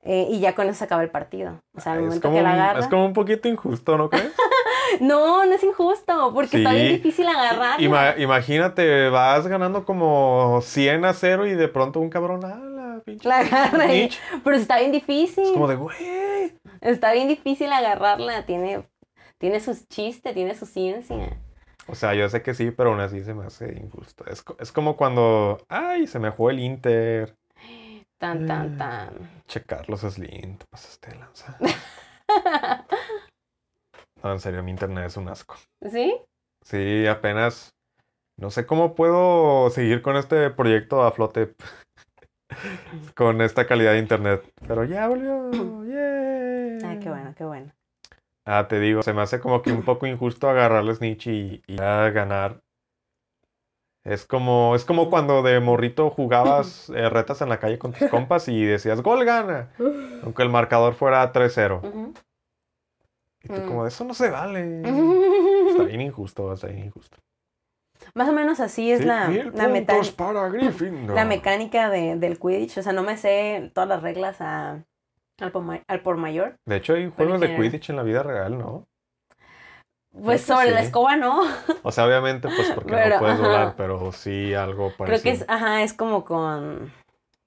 Eh, 0.03 0.27
y 0.31 0.39
ya 0.39 0.55
con 0.55 0.67
eso 0.67 0.79
se 0.79 0.85
acaba 0.85 1.03
el 1.03 1.11
partido. 1.11 1.59
O 1.75 1.81
sea, 1.81 1.93
al 1.93 2.01
momento 2.01 2.31
que 2.31 2.41
la 2.41 2.53
agarra... 2.53 2.79
Es 2.79 2.87
como 2.87 3.05
un 3.05 3.13
poquito 3.13 3.47
injusto, 3.47 3.97
¿no 3.97 4.09
crees? 4.09 4.33
no, 5.07 5.45
no 5.45 5.53
es 5.53 5.63
injusto, 5.63 6.31
porque 6.33 6.57
está 6.57 6.73
bien 6.73 6.89
difícil 6.89 7.27
agarrarla. 7.27 8.15
imagínate, 8.19 9.09
vas 9.09 9.47
ganando 9.47 9.83
como 9.83 10.59
100 10.61 11.05
a 11.05 11.13
0 11.13 11.47
y 11.47 11.55
de 11.55 11.67
pronto 11.67 11.99
un 11.99 12.09
cabrón, 12.09 12.45
ah, 12.45 12.59
la 12.59 13.01
pinche. 13.03 13.27
La 13.27 13.39
agarra. 13.39 13.87
Pero 14.43 14.55
está 14.55 14.79
bien 14.79 14.91
difícil. 14.91 15.43
Es 15.43 15.51
como 15.51 15.67
de, 15.67 15.75
güey. 15.75 15.97
Está 16.81 17.13
bien 17.13 17.27
difícil 17.27 17.71
agarrarla, 17.73 18.45
tiene, 18.45 18.83
tiene 19.37 19.59
sus 19.59 19.87
chistes, 19.87 20.33
tiene 20.33 20.55
su 20.55 20.65
ciencia. 20.65 21.37
O 21.87 21.95
sea, 21.95 22.13
yo 22.13 22.29
sé 22.29 22.43
que 22.43 22.53
sí, 22.53 22.71
pero 22.71 22.91
aún 22.91 22.99
así 22.99 23.23
se 23.23 23.33
me 23.33 23.45
hace 23.45 23.73
injusto. 23.73 24.23
Es, 24.27 24.43
es 24.59 24.71
como 24.71 24.95
cuando, 24.95 25.57
ay, 25.67 26.07
se 26.07 26.19
me 26.19 26.29
jugó 26.29 26.51
el 26.51 26.59
Inter. 26.59 27.35
Tan, 28.19 28.45
tan, 28.45 28.77
tan. 28.77 29.41
Che, 29.47 29.63
Carlos 29.63 30.01
Slim, 30.01 30.57
te 30.57 30.65
pasaste 30.69 31.09
de 31.09 31.17
lanza. 31.17 31.57
no, 34.23 34.31
en 34.31 34.39
serio, 34.39 34.63
mi 34.63 34.71
internet 34.71 35.05
es 35.07 35.17
un 35.17 35.27
asco. 35.29 35.55
¿Sí? 35.89 36.15
Sí, 36.63 37.07
apenas. 37.07 37.73
No 38.37 38.49
sé 38.49 38.65
cómo 38.65 38.95
puedo 38.95 39.69
seguir 39.69 40.01
con 40.01 40.15
este 40.15 40.49
proyecto 40.49 41.03
a 41.03 41.11
flote. 41.11 41.55
con 43.15 43.41
esta 43.41 43.67
calidad 43.67 43.93
de 43.93 43.99
internet. 43.99 44.43
Pero 44.67 44.83
ya 44.83 45.07
volvió. 45.07 45.49
Ay, 46.83 46.99
qué 46.99 47.09
bueno, 47.09 47.33
qué 47.37 47.43
bueno. 47.43 47.71
Ah, 48.45 48.67
te 48.67 48.79
digo, 48.79 49.03
se 49.03 49.13
me 49.13 49.21
hace 49.21 49.39
como 49.39 49.61
que 49.61 49.71
un 49.71 49.83
poco 49.83 50.07
injusto 50.07 50.49
agarrarles 50.49 50.97
Snitch 50.97 51.27
y, 51.27 51.61
y 51.67 51.75
ganar 51.75 52.61
es 54.03 54.25
como, 54.25 54.75
es 54.75 54.83
como 54.83 55.09
cuando 55.09 55.43
de 55.43 55.59
morrito 55.59 56.09
jugabas 56.09 56.89
eh, 56.95 57.09
retas 57.09 57.41
en 57.41 57.49
la 57.49 57.59
calle 57.59 57.77
con 57.77 57.93
tus 57.93 58.09
compas 58.09 58.47
y 58.47 58.63
decías, 58.63 59.01
gol 59.01 59.23
gana, 59.25 59.69
aunque 60.23 60.43
el 60.43 60.49
marcador 60.49 60.93
fuera 60.95 61.31
3-0. 61.31 62.13
Y 63.43 63.47
tú 63.47 63.65
como, 63.65 63.87
eso 63.87 64.03
no 64.03 64.13
se 64.13 64.29
vale. 64.29 64.81
está 65.69 65.83
bien 65.83 66.01
injusto, 66.01 66.53
está 66.53 66.67
bien 66.67 66.85
injusto. 66.85 67.17
Más 68.13 68.29
o 68.29 68.33
menos 68.33 68.59
así 68.59 68.91
es 68.91 69.05
la, 69.05 69.29
la, 69.29 70.11
para 70.15 70.49
la 70.49 71.25
mecánica 71.25 71.89
de, 71.89 72.15
del 72.17 72.39
Quidditch. 72.39 72.79
O 72.79 72.83
sea, 72.83 72.93
no 72.93 73.03
me 73.03 73.17
sé 73.17 73.71
todas 73.73 73.87
las 73.87 74.01
reglas 74.01 74.41
a, 74.41 74.83
al, 75.39 75.51
por, 75.51 75.63
al 75.87 76.01
por 76.01 76.17
mayor. 76.17 76.55
De 76.65 76.77
hecho, 76.77 76.93
hay 76.93 77.09
juegos 77.09 77.39
de 77.39 77.55
Quidditch 77.55 77.91
en 77.91 77.95
la 77.97 78.03
vida 78.03 78.23
real, 78.23 78.57
¿no? 78.57 78.87
Pues 80.11 80.41
sobre 80.41 80.71
la 80.71 80.81
escoba 80.81 81.15
no. 81.15 81.41
O 81.83 81.91
sea, 81.91 82.05
obviamente, 82.05 82.49
pues 82.53 82.71
porque 82.71 82.91
no 82.91 83.19
puedes 83.19 83.39
volar, 83.39 83.75
pero 83.77 84.11
sí 84.11 84.53
algo 84.53 84.91
parecido. 84.97 85.05
Creo 85.05 85.21
que 85.21 85.31
es, 85.31 85.45
ajá, 85.47 85.83
es 85.83 85.93
como 85.93 86.25
con 86.25 86.91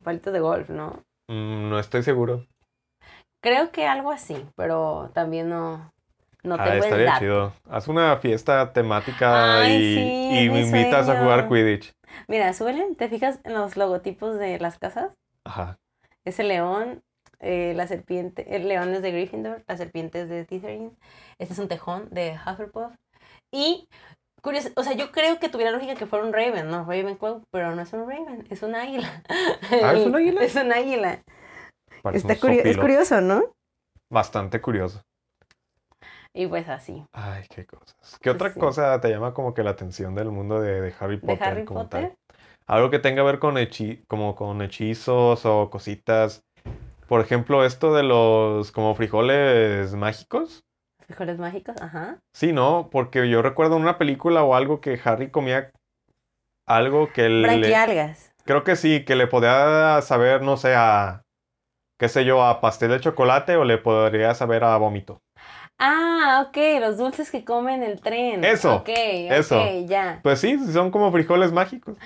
palitos 0.03 0.33
de 0.33 0.41
golf, 0.41 0.71
¿no? 0.71 1.05
Mm, 1.29 1.69
no 1.69 1.79
estoy 1.79 2.03
seguro. 2.03 2.47
Creo 3.45 3.71
que 3.73 3.87
algo 3.87 4.11
así, 4.11 4.43
pero 4.57 5.11
también 5.13 5.51
no, 5.51 5.93
no 6.43 6.57
ah, 6.59 6.77
estaría 6.77 7.19
chido. 7.19 7.53
Haz 7.69 7.89
una 7.89 8.17
fiesta 8.17 8.73
temática 8.73 9.69
y, 9.69 10.49
me 10.51 10.63
invitas 10.63 11.11
a 11.11 11.21
jugar 11.21 11.47
Quidditch. 11.47 11.93
Mira, 12.27 12.55
súbele, 12.55 12.95
¿te 12.97 13.07
fijas 13.11 13.41
en 13.45 13.53
los 13.53 13.77
logotipos 13.77 14.39
de 14.39 14.59
las 14.61 14.79
casas? 14.79 15.13
Ajá. 15.45 15.79
Ese 16.25 16.43
león 16.43 17.03
eh, 17.41 17.75
la 17.77 17.87
serpiente, 17.87 18.57
el 18.57 18.67
león 18.67 18.95
es 18.95 19.03
de 19.03 19.13
Gryffindor, 19.13 19.63
la 19.69 19.77
serpiente 19.77 20.23
es 20.23 20.31
de 20.31 20.47
Slytherin, 20.47 20.97
este 21.39 21.53
es 21.53 21.59
un 21.59 21.69
tejón 21.69 22.09
de 22.09 22.39
Hufflepuff. 22.47 22.95
Y, 23.53 23.91
curioso, 24.41 24.71
o 24.77 24.85
sea, 24.85 24.95
yo 24.95 25.13
creo 25.13 25.39
que 25.39 25.51
tuviera 25.51 25.71
lógica 25.71 25.97
que 25.97 26.07
fuera 26.07 26.25
un 26.25 26.33
Raven, 26.33 26.71
¿no? 26.71 26.87
Ravenclaw, 26.87 27.43
pero 27.51 27.77
no 27.77 27.83
es 27.83 27.93
un 27.93 28.09
Raven, 28.09 28.47
es 28.49 28.63
un 28.63 28.75
águila. 28.75 29.23
¿Ah, 29.83 29.93
es 29.93 30.07
un 30.07 30.17
águila? 30.17 30.43
es 30.43 30.55
un 30.55 30.73
águila. 30.73 31.23
Está 32.13 32.35
es 32.35 32.77
curioso, 32.77 33.21
¿no? 33.21 33.53
Bastante 34.11 34.61
curioso. 34.61 35.03
Y 36.33 36.47
pues 36.47 36.69
así. 36.69 37.05
Ay, 37.13 37.45
qué 37.49 37.65
cosas. 37.65 38.19
¿Qué 38.21 38.31
otra 38.31 38.53
cosa 38.53 39.01
te 39.01 39.09
llama 39.09 39.33
como 39.33 39.55
que 39.55 39.63
la 39.63 39.71
atención 39.71 40.15
del 40.15 40.31
mundo 40.31 40.61
de, 40.61 40.93
Harry 40.99 41.19
Potter? 41.19 41.39
¿De 41.39 41.45
Harry 41.45 41.65
Potter? 41.65 42.15
Algo 42.67 42.91
que 42.91 42.99
tenga 42.99 43.23
que 43.23 43.27
ver 43.27 43.39
con, 43.39 43.57
como 44.09 44.35
con 44.35 44.63
hechizos 44.63 45.47
o 45.47 45.71
cositas 45.71 46.45
por 47.07 47.21
ejemplo, 47.21 47.65
esto 47.65 47.95
de 47.95 48.03
los 48.03 48.73
como 48.73 48.95
frijoles 48.95 49.95
mágicos. 49.95 50.65
Frijoles 51.07 51.39
mágicos, 51.39 51.77
ajá. 51.81 52.19
Sí, 52.35 52.53
¿no? 52.53 52.89
Porque 52.91 53.29
yo 53.29 53.43
recuerdo 53.43 53.77
en 53.77 53.83
una 53.83 53.99
película 53.99 54.43
o 54.43 54.55
algo 54.55 54.81
que 54.81 54.99
Harry 55.05 55.31
comía 55.31 55.71
algo 56.67 57.13
que 57.13 57.29
le... 57.29 57.75
Creo 58.45 58.65
que 58.65 58.77
sí, 58.77 59.05
que 59.05 59.17
le 59.17 59.27
podía 59.27 60.01
saber, 60.03 60.43
no 60.43 60.57
sé, 60.57 60.75
a... 60.75 61.23
qué 61.99 62.09
sé 62.09 62.25
yo, 62.25 62.45
a 62.45 62.61
pastel 62.61 62.91
de 62.91 63.01
chocolate 63.01 63.57
o 63.57 63.65
le 63.65 63.79
podría 63.79 64.35
saber 64.35 64.65
a 64.65 64.77
vómito. 64.77 65.21
Ah, 65.79 66.47
ok, 66.47 66.57
los 66.81 66.99
dulces 66.99 67.31
que 67.31 67.45
comen 67.45 67.83
el 67.83 68.01
tren. 68.01 68.45
Eso. 68.45 68.77
Ok, 68.77 68.91
eso. 68.91 69.61
ya. 69.87 70.21
Pues 70.23 70.41
sí, 70.41 70.57
son 70.73 70.91
como 70.91 71.11
frijoles 71.11 71.53
mágicos. 71.53 71.97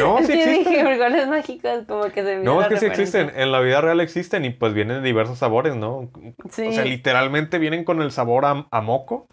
No, 0.00 0.18
sí 0.24 0.32
existen. 0.32 0.64
dije 0.64 0.84
frijoles 0.84 1.28
mágicos 1.28 1.84
como 1.86 2.04
que 2.10 2.24
se 2.24 2.38
No, 2.38 2.60
es 2.60 2.68
que 2.68 2.78
sí 2.78 2.86
existen. 2.86 3.30
En 3.36 3.52
la 3.52 3.60
vida 3.60 3.80
real 3.80 4.00
existen 4.00 4.44
y 4.44 4.50
pues 4.50 4.74
vienen 4.74 5.00
de 5.00 5.06
diversos 5.06 5.38
sabores, 5.38 5.76
¿no? 5.76 6.10
Sí. 6.50 6.66
O 6.66 6.72
sea, 6.72 6.84
literalmente 6.84 7.58
vienen 7.58 7.84
con 7.84 8.02
el 8.02 8.10
sabor 8.10 8.44
a 8.46 8.80
moco 8.80 9.28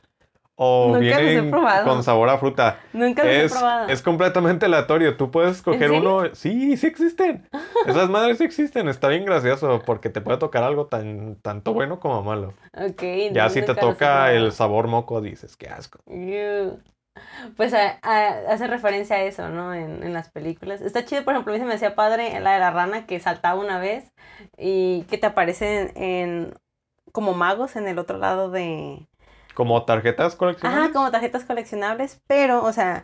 o 0.61 0.99
vienen 0.99 1.51
con 1.85 2.03
sabor 2.03 2.27
a 2.27 2.37
fruta. 2.37 2.79
Nunca 2.91 3.23
los 3.23 3.33
es, 3.33 3.51
he 3.51 3.55
probado. 3.55 3.87
Es 3.87 4.01
completamente 4.01 4.65
aleatorio. 4.65 5.15
Tú 5.15 5.31
puedes 5.31 5.55
escoger 5.55 5.89
uno. 5.89 6.35
Sí, 6.35 6.75
sí 6.75 6.85
existen. 6.85 7.47
Esas 7.87 8.09
madres 8.09 8.39
sí 8.39 8.43
existen. 8.43 8.89
Está 8.89 9.07
bien 9.07 9.23
gracioso 9.23 9.81
porque 9.85 10.09
te 10.09 10.19
puede 10.19 10.37
tocar 10.37 10.63
algo 10.63 10.87
tan 10.87 11.37
tanto 11.37 11.73
bueno 11.73 12.01
como 12.01 12.23
malo. 12.23 12.55
Ok. 12.73 13.31
Ya 13.31 13.49
si 13.49 13.61
te 13.61 13.73
toca 13.73 14.33
el 14.33 14.51
sabor 14.51 14.87
moco, 14.87 15.21
dices, 15.21 15.55
qué 15.55 15.69
asco. 15.69 15.99
Pues 17.55 17.73
hace 17.73 18.67
referencia 18.67 19.15
a 19.15 19.23
eso, 19.23 19.47
¿no? 19.47 19.73
En, 19.73 20.03
en, 20.03 20.11
las 20.11 20.29
películas. 20.29 20.81
Está 20.81 21.05
chido, 21.05 21.23
por 21.23 21.35
ejemplo, 21.35 21.53
a 21.53 21.55
mí 21.55 21.59
se 21.61 21.65
me 21.65 21.73
decía 21.73 21.95
padre 21.95 22.37
la 22.41 22.53
de 22.53 22.59
la 22.59 22.71
rana 22.71 23.05
que 23.05 23.21
saltaba 23.21 23.57
una 23.57 23.79
vez 23.79 24.11
y 24.57 25.03
que 25.09 25.17
te 25.17 25.27
aparecen 25.27 25.93
en 25.95 26.53
como 27.13 27.33
magos 27.33 27.77
en 27.77 27.87
el 27.87 27.97
otro 27.97 28.17
lado 28.17 28.51
de 28.51 29.08
como 29.59 29.83
tarjetas 29.83 30.37
coleccionables. 30.37 30.85
Ajá, 30.85 30.93
como 30.93 31.11
tarjetas 31.11 31.43
coleccionables, 31.43 32.21
pero, 32.27 32.63
o 32.63 32.71
sea, 32.71 33.03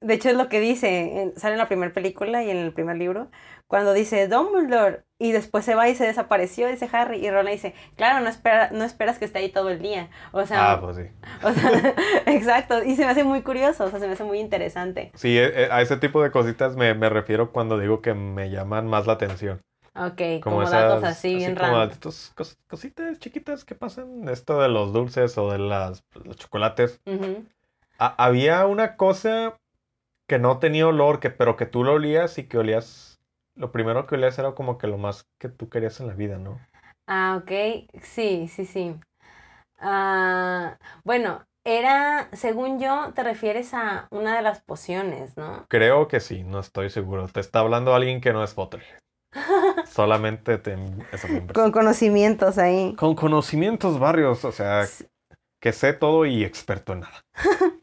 de 0.00 0.14
hecho 0.14 0.30
es 0.30 0.34
lo 0.34 0.48
que 0.48 0.58
dice, 0.58 1.30
sale 1.36 1.52
en 1.52 1.58
la 1.58 1.68
primera 1.68 1.92
película 1.92 2.42
y 2.42 2.48
en 2.48 2.56
el 2.56 2.72
primer 2.72 2.96
libro, 2.96 3.30
cuando 3.66 3.92
dice 3.92 4.26
Dumbledore 4.26 5.04
y 5.18 5.32
después 5.32 5.62
se 5.62 5.74
va 5.74 5.90
y 5.90 5.94
se 5.94 6.06
desapareció, 6.06 6.68
dice 6.68 6.88
Harry, 6.90 7.18
y 7.18 7.30
Ron 7.30 7.44
le 7.44 7.52
dice, 7.52 7.74
claro, 7.96 8.24
no, 8.24 8.30
espera, 8.30 8.70
no 8.72 8.84
esperas 8.84 9.18
que 9.18 9.26
esté 9.26 9.40
ahí 9.40 9.52
todo 9.52 9.68
el 9.68 9.82
día. 9.82 10.08
O 10.32 10.46
sea, 10.46 10.72
ah, 10.72 10.80
pues 10.80 10.96
sí. 10.96 11.02
O 11.42 11.52
sea, 11.52 11.94
exacto, 12.24 12.82
y 12.82 12.96
se 12.96 13.04
me 13.04 13.10
hace 13.10 13.22
muy 13.22 13.42
curioso, 13.42 13.84
o 13.84 13.90
sea, 13.90 14.00
se 14.00 14.06
me 14.06 14.14
hace 14.14 14.24
muy 14.24 14.40
interesante. 14.40 15.12
Sí, 15.16 15.36
e, 15.36 15.64
e, 15.64 15.68
a 15.70 15.82
ese 15.82 15.98
tipo 15.98 16.22
de 16.22 16.30
cositas 16.30 16.76
me, 16.76 16.94
me 16.94 17.10
refiero 17.10 17.52
cuando 17.52 17.78
digo 17.78 18.00
que 18.00 18.14
me 18.14 18.48
llaman 18.48 18.86
más 18.86 19.06
la 19.06 19.12
atención. 19.12 19.60
Ok, 19.94 20.42
como, 20.42 20.68
datos 20.68 21.04
así, 21.04 21.36
bien 21.36 21.56
raros. 21.56 22.32
cositas 22.68 23.18
chiquitas 23.18 23.64
que 23.64 23.74
pasan, 23.74 24.28
esto 24.28 24.60
de 24.60 24.68
los 24.68 24.92
dulces 24.92 25.36
o 25.36 25.50
de 25.50 25.58
las, 25.58 26.04
los 26.24 26.36
chocolates. 26.36 27.00
había 27.98 28.66
una 28.66 28.96
cosa 28.96 29.56
que 30.28 30.38
no 30.38 30.58
tenía 30.58 30.86
olor, 30.86 31.18
que, 31.18 31.30
pero 31.30 31.56
que 31.56 31.66
tú 31.66 31.82
lo 31.82 31.94
olías 31.94 32.38
y 32.38 32.44
que 32.44 32.58
olías, 32.58 33.20
lo 33.56 33.72
primero 33.72 34.06
que 34.06 34.14
olías 34.14 34.38
era 34.38 34.54
como 34.54 34.78
que 34.78 34.86
lo 34.86 34.96
más 34.96 35.26
que 35.38 35.48
tú 35.48 35.68
querías 35.68 35.98
en 36.00 36.06
la 36.06 36.14
vida, 36.14 36.38
¿no? 36.38 36.60
Ah, 37.06 37.40
ok, 37.42 37.50
sí, 38.02 38.46
sí, 38.48 38.64
sí. 38.64 38.94
Ah, 39.78 40.78
bueno, 41.04 41.44
Era, 41.62 42.30
según 42.32 42.80
yo, 42.80 43.12
te 43.14 43.22
refieres 43.22 43.74
a 43.74 44.08
una 44.10 44.34
de 44.34 44.42
las 44.42 44.62
pociones, 44.62 45.36
¿no? 45.36 45.66
Creo 45.68 46.08
que 46.08 46.20
sí, 46.20 46.42
no 46.42 46.60
estoy 46.60 46.88
seguro. 46.88 47.28
Te 47.28 47.40
está 47.40 47.60
hablando 47.60 47.94
alguien 47.94 48.20
que 48.22 48.32
no 48.32 48.42
es 48.42 48.54
Potterhead. 48.54 48.98
Solamente 49.86 50.58
te. 50.58 50.76
Con 51.54 51.72
conocimientos 51.72 52.58
ahí. 52.58 52.94
Con 52.96 53.14
conocimientos 53.14 53.98
varios, 53.98 54.44
o 54.44 54.52
sea, 54.52 54.84
que 55.60 55.72
sé 55.72 55.92
todo 55.92 56.26
y 56.26 56.44
experto 56.44 56.92
en 56.92 57.00
nada. 57.00 57.20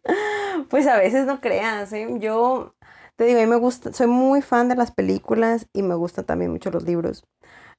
Pues 0.70 0.88
a 0.88 0.98
veces 0.98 1.26
no 1.28 1.40
creas, 1.40 1.94
¿eh? 1.94 2.08
Yo 2.20 2.74
te 3.16 3.26
digo, 3.26 3.40
a 3.40 3.44
mí 3.44 3.48
me 3.48 3.56
gusta, 3.56 3.94
soy 3.94 4.08
muy 4.08 4.42
fan 4.42 4.68
de 4.68 4.76
las 4.76 4.92
películas 4.92 5.68
y 5.74 5.82
me 5.82 5.96
gustan 5.96 6.26
también 6.26 6.52
mucho 6.52 6.72
los 6.72 6.84
libros. 6.84 7.24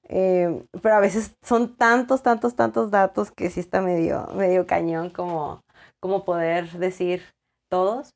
Eh, 0.09 0.65
pero 0.83 0.95
a 0.95 1.01
veces 1.01 1.37
son 1.43 1.77
tantos, 1.77 2.23
tantos, 2.23 2.57
tantos 2.57 2.91
datos 2.91 3.31
que 3.31 3.51
sí 3.51 3.61
está 3.61 3.83
medio, 3.83 4.27
medio 4.35 4.67
cañón 4.67 5.11
como, 5.11 5.61
como 6.01 6.25
poder 6.25 6.71
decir 6.73 7.23
todos. 7.71 8.15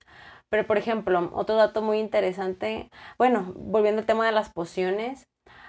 Pero 0.48 0.66
por 0.66 0.78
ejemplo, 0.78 1.30
otro 1.32 1.56
dato 1.56 1.82
muy 1.82 1.98
interesante, 1.98 2.90
bueno, 3.18 3.52
volviendo 3.56 4.00
al 4.00 4.06
tema 4.06 4.26
de 4.26 4.32
las 4.32 4.50
pociones, 4.50 5.26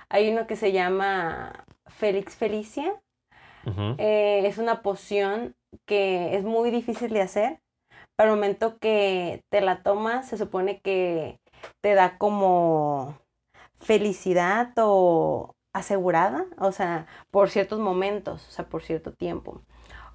hay 0.09 0.31
uno 0.31 0.47
que 0.47 0.55
se 0.55 0.71
llama 0.71 1.65
Félix 1.87 2.35
Felicia. 2.35 2.95
Eh, 3.97 4.41
es 4.45 4.57
una 4.57 4.81
poción 4.81 5.55
que 5.85 6.35
es 6.35 6.43
muy 6.43 6.69
difícil 6.71 7.11
de 7.11 7.21
hacer. 7.21 7.59
Para 8.15 8.29
el 8.29 8.35
momento 8.35 8.77
que 8.77 9.41
te 9.49 9.61
la 9.61 9.81
tomas, 9.81 10.27
se 10.27 10.37
supone 10.37 10.81
que 10.81 11.39
te 11.81 11.93
da 11.95 12.17
como 12.17 13.17
felicidad 13.75 14.71
o 14.77 15.55
asegurada, 15.73 16.45
o 16.59 16.71
sea, 16.71 17.07
por 17.31 17.49
ciertos 17.49 17.79
momentos, 17.79 18.47
o 18.47 18.51
sea, 18.51 18.65
por 18.65 18.83
cierto 18.83 19.13
tiempo. 19.13 19.61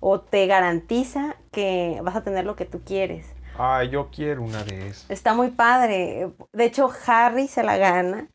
O 0.00 0.20
te 0.20 0.46
garantiza 0.46 1.36
que 1.50 2.00
vas 2.02 2.14
a 2.14 2.22
tener 2.22 2.44
lo 2.44 2.54
que 2.54 2.64
tú 2.64 2.82
quieres. 2.84 3.34
Ay, 3.58 3.90
yo 3.90 4.08
quiero 4.10 4.42
una 4.42 4.62
de 4.62 4.88
esas. 4.88 5.10
Está 5.10 5.34
muy 5.34 5.50
padre. 5.50 6.30
De 6.52 6.64
hecho, 6.64 6.88
Harry 7.06 7.48
se 7.48 7.64
la 7.64 7.76
gana. 7.76 8.28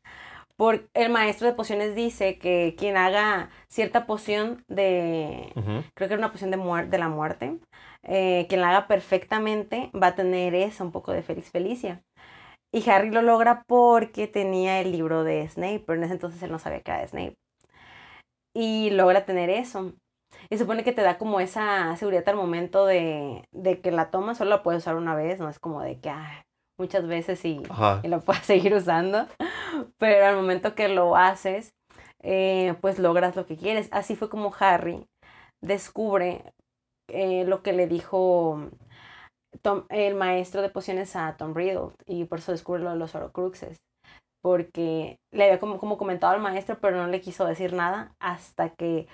Por 0.55 0.87
el 0.93 1.09
maestro 1.11 1.47
de 1.47 1.53
pociones 1.53 1.95
dice 1.95 2.37
que 2.37 2.75
quien 2.77 2.95
haga 2.95 3.49
cierta 3.69 4.05
poción 4.05 4.63
de, 4.67 5.57
creo 5.95 6.07
que 6.07 6.13
era 6.13 6.17
una 6.17 6.31
poción 6.31 6.51
de, 6.51 6.87
de 6.87 6.97
la 6.97 7.09
muerte, 7.09 7.59
eh, 8.03 8.45
quien 8.49 8.61
la 8.61 8.69
haga 8.69 8.87
perfectamente 8.87 9.89
va 9.99 10.07
a 10.07 10.15
tener 10.15 10.53
eso, 10.55 10.83
un 10.83 10.91
poco 10.91 11.11
de 11.11 11.23
Félix 11.23 11.49
Felicia. 11.51 12.03
Y 12.71 12.89
Harry 12.89 13.11
lo 13.11 13.21
logra 13.21 13.63
porque 13.67 14.27
tenía 14.27 14.81
el 14.81 14.91
libro 14.91 15.23
de 15.23 15.47
Snape, 15.47 15.83
pero 15.85 15.97
en 15.97 16.05
ese 16.05 16.13
entonces 16.13 16.41
él 16.43 16.51
no 16.51 16.59
sabía 16.59 16.81
que 16.81 16.91
era 16.91 17.01
de 17.01 17.07
Snape. 17.07 17.35
Y 18.55 18.91
logra 18.91 19.25
tener 19.25 19.49
eso. 19.49 19.93
Y 20.49 20.57
supone 20.57 20.83
que 20.83 20.93
te 20.93 21.01
da 21.01 21.17
como 21.17 21.39
esa 21.39 21.95
seguridad 21.97 22.27
al 22.29 22.35
momento 22.35 22.85
de, 22.85 23.45
de 23.51 23.81
que 23.81 23.91
la 23.91 24.11
tomas, 24.11 24.37
solo 24.37 24.49
la 24.51 24.63
puedes 24.63 24.83
usar 24.83 24.95
una 24.95 25.15
vez, 25.15 25.39
no 25.39 25.49
es 25.49 25.59
como 25.59 25.81
de 25.81 25.99
que 25.99 26.09
ah, 26.09 26.43
muchas 26.79 27.07
veces 27.07 27.43
y, 27.45 27.61
y 28.03 28.07
la 28.07 28.19
puedes 28.19 28.43
seguir 28.45 28.73
usando. 28.75 29.27
Pero 29.97 30.25
al 30.27 30.35
momento 30.35 30.75
que 30.75 30.87
lo 30.89 31.15
haces, 31.15 31.73
eh, 32.21 32.75
pues 32.81 32.99
logras 32.99 33.35
lo 33.35 33.45
que 33.45 33.57
quieres. 33.57 33.89
Así 33.91 34.15
fue 34.15 34.29
como 34.29 34.53
Harry 34.59 35.05
descubre 35.61 36.43
eh, 37.09 37.45
lo 37.45 37.63
que 37.63 37.73
le 37.73 37.87
dijo 37.87 38.69
Tom- 39.61 39.85
el 39.89 40.15
maestro 40.15 40.61
de 40.61 40.69
pociones 40.69 41.15
a 41.15 41.35
Tom 41.37 41.53
Riddle 41.55 41.91
y 42.05 42.25
por 42.25 42.39
eso 42.39 42.51
descubre 42.51 42.81
lo 42.83 42.91
de 42.91 42.97
los 42.97 43.13
Horcruxes. 43.15 43.77
Porque 44.41 45.17
le 45.33 45.45
había 45.45 45.59
como, 45.59 45.79
como 45.79 45.97
comentado 45.97 46.33
al 46.33 46.41
maestro, 46.41 46.79
pero 46.81 46.97
no 46.97 47.07
le 47.07 47.21
quiso 47.21 47.45
decir 47.45 47.73
nada 47.73 48.13
hasta 48.19 48.69
que 48.69 49.07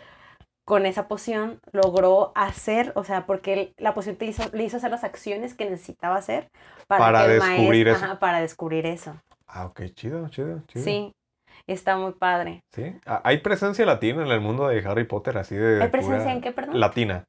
con 0.70 0.86
esa 0.86 1.08
poción 1.08 1.60
logró 1.72 2.32
hacer, 2.36 2.92
o 2.96 3.04
sea, 3.04 3.26
porque 3.26 3.54
él- 3.54 3.74
la 3.80 3.96
poción 3.96 4.18
te 4.18 4.26
hizo, 4.26 4.44
le 4.54 4.64
hizo 4.66 4.78
hacer 4.78 4.92
las 4.92 5.04
acciones 5.04 5.56
que 5.56 5.68
necesitaba 5.68 6.16
hacer 6.16 6.48
para, 6.86 7.06
Para 7.06 7.20
que 7.26 7.26
el 7.26 7.40
descubrir 7.40 7.88
maestro- 7.88 7.92
eso. 7.96 8.06
ajá, 8.06 8.20
para 8.20 8.40
descubrir 8.40 8.86
eso. 8.86 9.16
Ah, 9.48 9.66
ok, 9.66 9.82
chido, 9.96 10.30
chido, 10.30 10.62
chido. 10.68 10.86
Sí, 10.86 11.12
está 11.66 11.98
muy 11.98 12.12
padre. 12.12 12.62
Sí. 12.72 12.94
Ah, 13.08 13.20
Hay 13.24 13.40
presencia 13.40 13.84
latina 13.84 14.22
en 14.22 14.28
el 14.30 14.42
mundo 14.42 14.68
de 14.68 14.80
Harry 14.88 15.06
Potter, 15.06 15.40
así 15.40 15.56
de. 15.56 15.82
¿Hay 15.82 15.90
presencia 15.90 16.32
en 16.32 16.40
qué, 16.40 16.52
perdón? 16.52 16.80
Latina. 16.80 17.24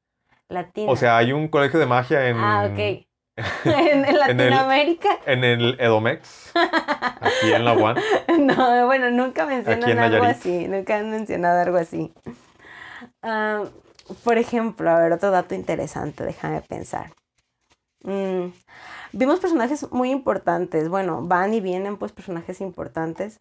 Latina. 0.51 0.93
O 0.93 0.97
sea, 0.97 1.17
hay 1.17 1.33
un 1.33 1.49
colegio 1.49 1.81
de 1.81 1.87
magia 1.87 2.29
en. 2.29 2.37
Ah, 2.37 2.69
ok. 2.71 3.07
en, 3.65 4.03
Latinoamérica. 4.19 5.09
En 5.25 5.45
el 5.45 5.81
Edomex. 5.81 6.53
Aquí 6.55 7.53
en 7.55 7.65
la 7.65 7.73
UAN. 7.73 7.97
No, 8.39 8.85
bueno, 8.87 9.11
nunca 9.11 9.47
mencionan 9.47 9.99
algo 9.99 10.25
así. 10.25 10.69
Nunca 10.69 10.99
han 10.99 11.11
mencionado 11.11 11.61
algo 11.63 11.79
así. 11.79 12.13
Ah, 13.23 13.65
por 14.25 14.39
ejemplo, 14.39 14.91
a 14.91 14.99
ver, 14.99 15.13
otro 15.13 15.31
dato 15.31 15.55
interesante, 15.55 16.25
déjame 16.25 16.63
pensar. 16.63 17.13
Mm, 18.03 18.53
vimos 19.13 19.41
personajes 19.41 19.91
muy 19.93 20.11
importantes. 20.11 20.89
Bueno, 20.89 21.23
van 21.27 21.55
y 21.55 21.61
vienen 21.61 21.97
pues 21.99 22.13
personajes 22.13 22.61
importantes. 22.61 23.41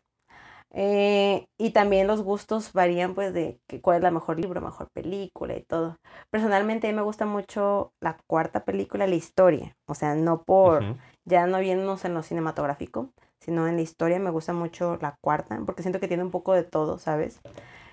Eh, 0.71 1.47
y 1.57 1.71
también 1.71 2.05
los 2.07 2.21
gustos 2.21 2.73
varían 2.73 3.15
pues 3.15 3.33
de 3.33 3.59
cuál 3.81 3.97
es 3.97 4.03
la 4.03 4.11
mejor 4.11 4.39
libro, 4.39 4.61
mejor 4.61 4.89
película 4.93 5.55
y 5.57 5.63
todo. 5.63 5.97
Personalmente 6.29 6.87
a 6.87 6.91
mí 6.91 6.95
me 6.95 7.01
gusta 7.01 7.25
mucho 7.25 7.93
la 8.01 8.17
cuarta 8.27 8.65
película, 8.65 9.07
la 9.07 9.15
historia. 9.15 9.75
O 9.87 9.95
sea, 9.95 10.15
no 10.15 10.43
por, 10.43 10.83
Ujú. 10.83 10.97
ya 11.25 11.47
no 11.47 11.59
viéndonos 11.59 12.05
en 12.05 12.13
lo 12.13 12.23
cinematográfico, 12.23 13.09
sino 13.39 13.67
en 13.67 13.77
la 13.77 13.81
historia 13.81 14.19
me 14.19 14.29
gusta 14.29 14.53
mucho 14.53 14.97
la 15.01 15.15
cuarta, 15.21 15.59
porque 15.65 15.81
siento 15.81 15.99
que 15.99 16.07
tiene 16.07 16.23
un 16.23 16.31
poco 16.31 16.53
de 16.53 16.63
todo, 16.63 16.99
¿sabes? 16.99 17.39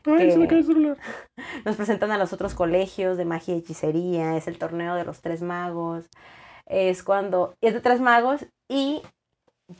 Ay, 0.07 0.31
se 0.31 0.39
me 0.39 0.45
que- 0.45 0.49
cae 0.49 0.59
el 0.59 0.65
celular. 0.67 0.97
Nos 1.65 1.77
presentan 1.77 2.11
a 2.13 2.19
los 2.19 2.33
otros 2.33 2.55
colegios 2.55 3.17
de 3.17 3.25
magia 3.25 3.55
y 3.55 3.59
hechicería, 3.59 4.37
es 4.37 4.47
el 4.49 4.59
torneo 4.59 4.95
de 4.95 5.05
los 5.05 5.21
tres 5.21 5.43
magos, 5.43 6.07
es 6.67 7.03
cuando, 7.03 7.55
es 7.61 7.75
de 7.75 7.81
tres 7.81 8.01
magos 8.01 8.47
y 8.69 9.03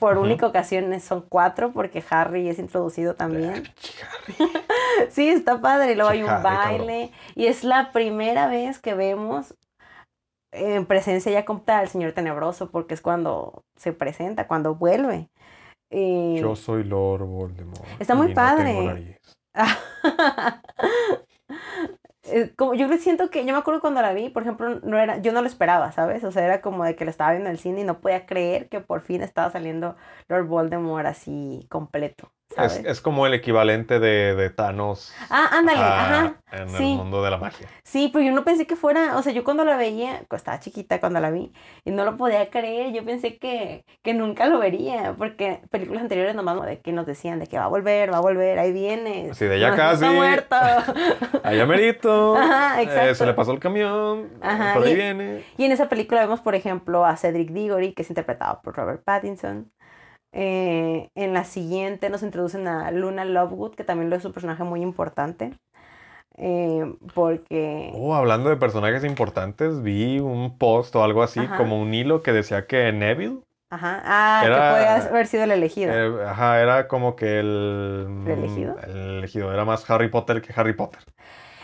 por 0.01 0.18
única 0.18 0.47
ocasión 0.47 0.99
son 1.01 1.24
cuatro, 1.29 1.72
porque 1.72 2.03
Harry 2.11 2.49
es 2.49 2.59
introducido 2.59 3.14
también. 3.14 3.64
Sí, 5.11 5.29
está 5.29 5.61
padre. 5.61 5.93
Y 5.93 5.95
luego 5.95 6.11
hay 6.11 6.22
un 6.22 6.29
Harry, 6.31 6.43
cabrón. 6.43 6.79
baile. 6.87 7.12
Y 7.35 7.47
es 7.47 7.64
la 7.64 7.93
primera 7.93 8.49
vez 8.49 8.79
que 8.79 8.95
vemos 8.95 9.55
en 10.53 10.87
presencia 10.87 11.31
ya 11.31 11.45
completa 11.45 11.79
al 11.81 11.89
Señor 11.89 12.12
Tenebroso, 12.12 12.70
porque 12.70 12.95
es 12.95 13.03
cuando 13.03 13.62
se 13.79 13.93
presenta, 13.93 14.47
cuando 14.49 14.74
vuelve. 14.74 15.29
Y- 15.91 16.41
Yo 16.41 16.57
soy 16.57 16.83
Lord 16.83 17.24
Voldemort. 17.27 17.85
Está 18.01 18.14
muy 18.14 18.29
y 18.31 18.35
no 18.35 18.35
tengo 18.35 18.49
padre. 18.49 18.87
nariz. 18.87 19.16
Como 22.57 22.74
yo 22.74 22.88
siento 22.98 23.30
que 23.30 23.44
yo 23.46 23.52
me 23.52 23.59
acuerdo 23.59 23.80
cuando 23.80 24.02
la 24.02 24.12
vi, 24.12 24.28
por 24.30 24.42
ejemplo, 24.42 24.80
no 24.82 24.98
era, 24.98 25.18
yo 25.18 25.32
no 25.32 25.42
lo 25.42 25.46
esperaba, 25.46 25.92
¿sabes? 25.92 26.24
O 26.24 26.32
sea, 26.32 26.44
era 26.44 26.61
como 26.61 26.84
de 26.84 26.96
que 26.96 27.04
la 27.04 27.11
estaba 27.12 27.30
viendo 27.30 27.48
en 27.48 27.52
el 27.54 27.59
cine 27.61 27.82
y 27.82 27.84
no 27.84 28.00
podía 28.00 28.26
creer 28.26 28.68
que 28.68 28.80
por 28.80 29.02
fin 29.02 29.22
estaba 29.22 29.50
saliendo 29.52 29.96
Lord 30.28 30.46
Voldemort 30.48 31.07
así 31.07 31.66
completo, 31.70 32.32
Es, 32.57 32.76
es 32.84 33.01
como 33.01 33.26
el 33.26 33.34
equivalente 33.34 33.99
de, 34.01 34.34
de 34.34 34.51
Thanos. 34.51 35.12
Ah, 35.28 35.49
ándale, 35.53 35.78
ajá, 35.78 36.14
ajá. 36.24 36.36
En 36.53 36.68
sí. 36.70 36.92
el 36.92 36.97
mundo 36.99 37.22
de 37.22 37.30
la 37.30 37.36
magia. 37.36 37.68
Sí, 37.82 38.09
pero 38.12 38.24
yo 38.24 38.32
no 38.32 38.44
pensé 38.44 38.66
que 38.66 38.76
fuera, 38.76 39.16
o 39.18 39.22
sea, 39.22 39.32
yo 39.32 39.44
cuando 39.44 39.64
la 39.64 39.76
veía, 39.76 40.22
estaba 40.30 40.59
chiquita 40.61 40.99
cuando 41.01 41.20
la 41.20 41.30
vi, 41.30 41.53
y 41.84 41.90
no 41.90 42.05
lo 42.05 42.16
podía 42.16 42.49
creer, 42.49 42.92
yo 42.94 43.05
pensé 43.05 43.38
que, 43.38 43.84
que 44.03 44.14
nunca 44.14 44.47
lo 44.47 44.59
vería, 44.59 45.14
porque 45.18 45.61
películas 45.70 46.03
anteriores 46.03 46.34
nomás 46.34 46.64
de 46.64 46.80
que 46.80 46.92
nos 46.92 47.05
decían 47.05 47.40
de 47.40 47.47
que 47.47 47.59
va 47.59 47.64
a 47.64 47.68
volver, 47.68 48.11
va 48.12 48.18
a 48.18 48.22
volver, 48.22 48.59
ahí 48.59 48.72
viene. 48.72 49.28
Así 49.32 49.44
de, 49.44 49.59
no, 49.59 49.66
no 49.68 49.74
está 49.74 49.90
casi. 49.90 50.05
muerto. 50.07 50.57
Allá 51.42 51.66
merito. 51.66 52.36
Ajá, 52.38 52.80
eh, 52.80 52.84
exacto. 52.84 53.14
se 53.16 53.26
le 53.26 53.34
pasó 53.34 53.53
el 53.53 53.59
camión. 53.59 54.30
Ajá, 54.40 54.74
Por 54.74 54.84
ahí 54.86 54.92
y- 54.92 54.97
viene. 54.97 55.44
Y 55.59 55.64
en 55.64 55.72
esa 55.72 55.88
película 55.88 56.20
vemos, 56.22 56.40
por 56.40 56.55
ejemplo, 56.55 57.05
a 57.05 57.16
Cedric 57.16 57.51
Diggory, 57.51 57.93
que 57.93 58.02
es 58.02 58.09
interpretado 58.09 58.60
por 58.62 58.74
Robert 58.77 59.02
Pattinson. 59.05 59.70
Eh, 60.38 61.08
en 61.14 61.32
la 61.34 61.44
siguiente 61.44 62.10
nos 62.10 62.22
introducen 62.22 62.68
a 62.68 62.90
Luna 62.90 63.24
Lovegood, 63.24 63.74
que 63.74 63.84
también 63.84 64.12
es 64.12 64.24
un 64.24 64.32
personaje 64.32 64.64
muy 64.64 64.82
importante. 64.82 65.52
eh, 66.38 66.84
porque... 67.14 67.90
Oh, 67.94 68.14
hablando 68.14 68.50
de 68.50 68.56
personajes 68.56 69.04
importantes, 69.04 69.82
vi 69.82 70.18
un 70.20 70.58
post 70.58 70.94
o 70.96 71.02
algo 71.04 71.22
así, 71.22 71.40
Ajá. 71.40 71.56
como 71.56 71.80
un 71.80 71.94
hilo 71.94 72.22
que 72.22 72.32
decía 72.32 72.66
que 72.66 72.92
Neville, 72.92 73.40
Ajá. 73.70 74.02
Ah, 74.04 74.42
Era- 74.46 74.56
que 74.56 74.74
podía 74.74 74.96
haber 74.96 75.26
sido 75.26 75.44
el 75.44 75.50
elegido. 75.52 75.92
eh, 75.92 76.24
ajá, 76.26 76.60
era 76.60 76.88
como 76.88 77.16
que 77.16 77.40
el, 77.40 78.16
¿El 78.26 78.38
elegido? 78.38 78.76
el 78.86 78.96
elegido, 79.18 79.52
era 79.52 79.64
más 79.64 79.88
Harry 79.90 80.08
Potter 80.08 80.42
que 80.42 80.52
Harry 80.54 80.74
Potter. 80.74 81.02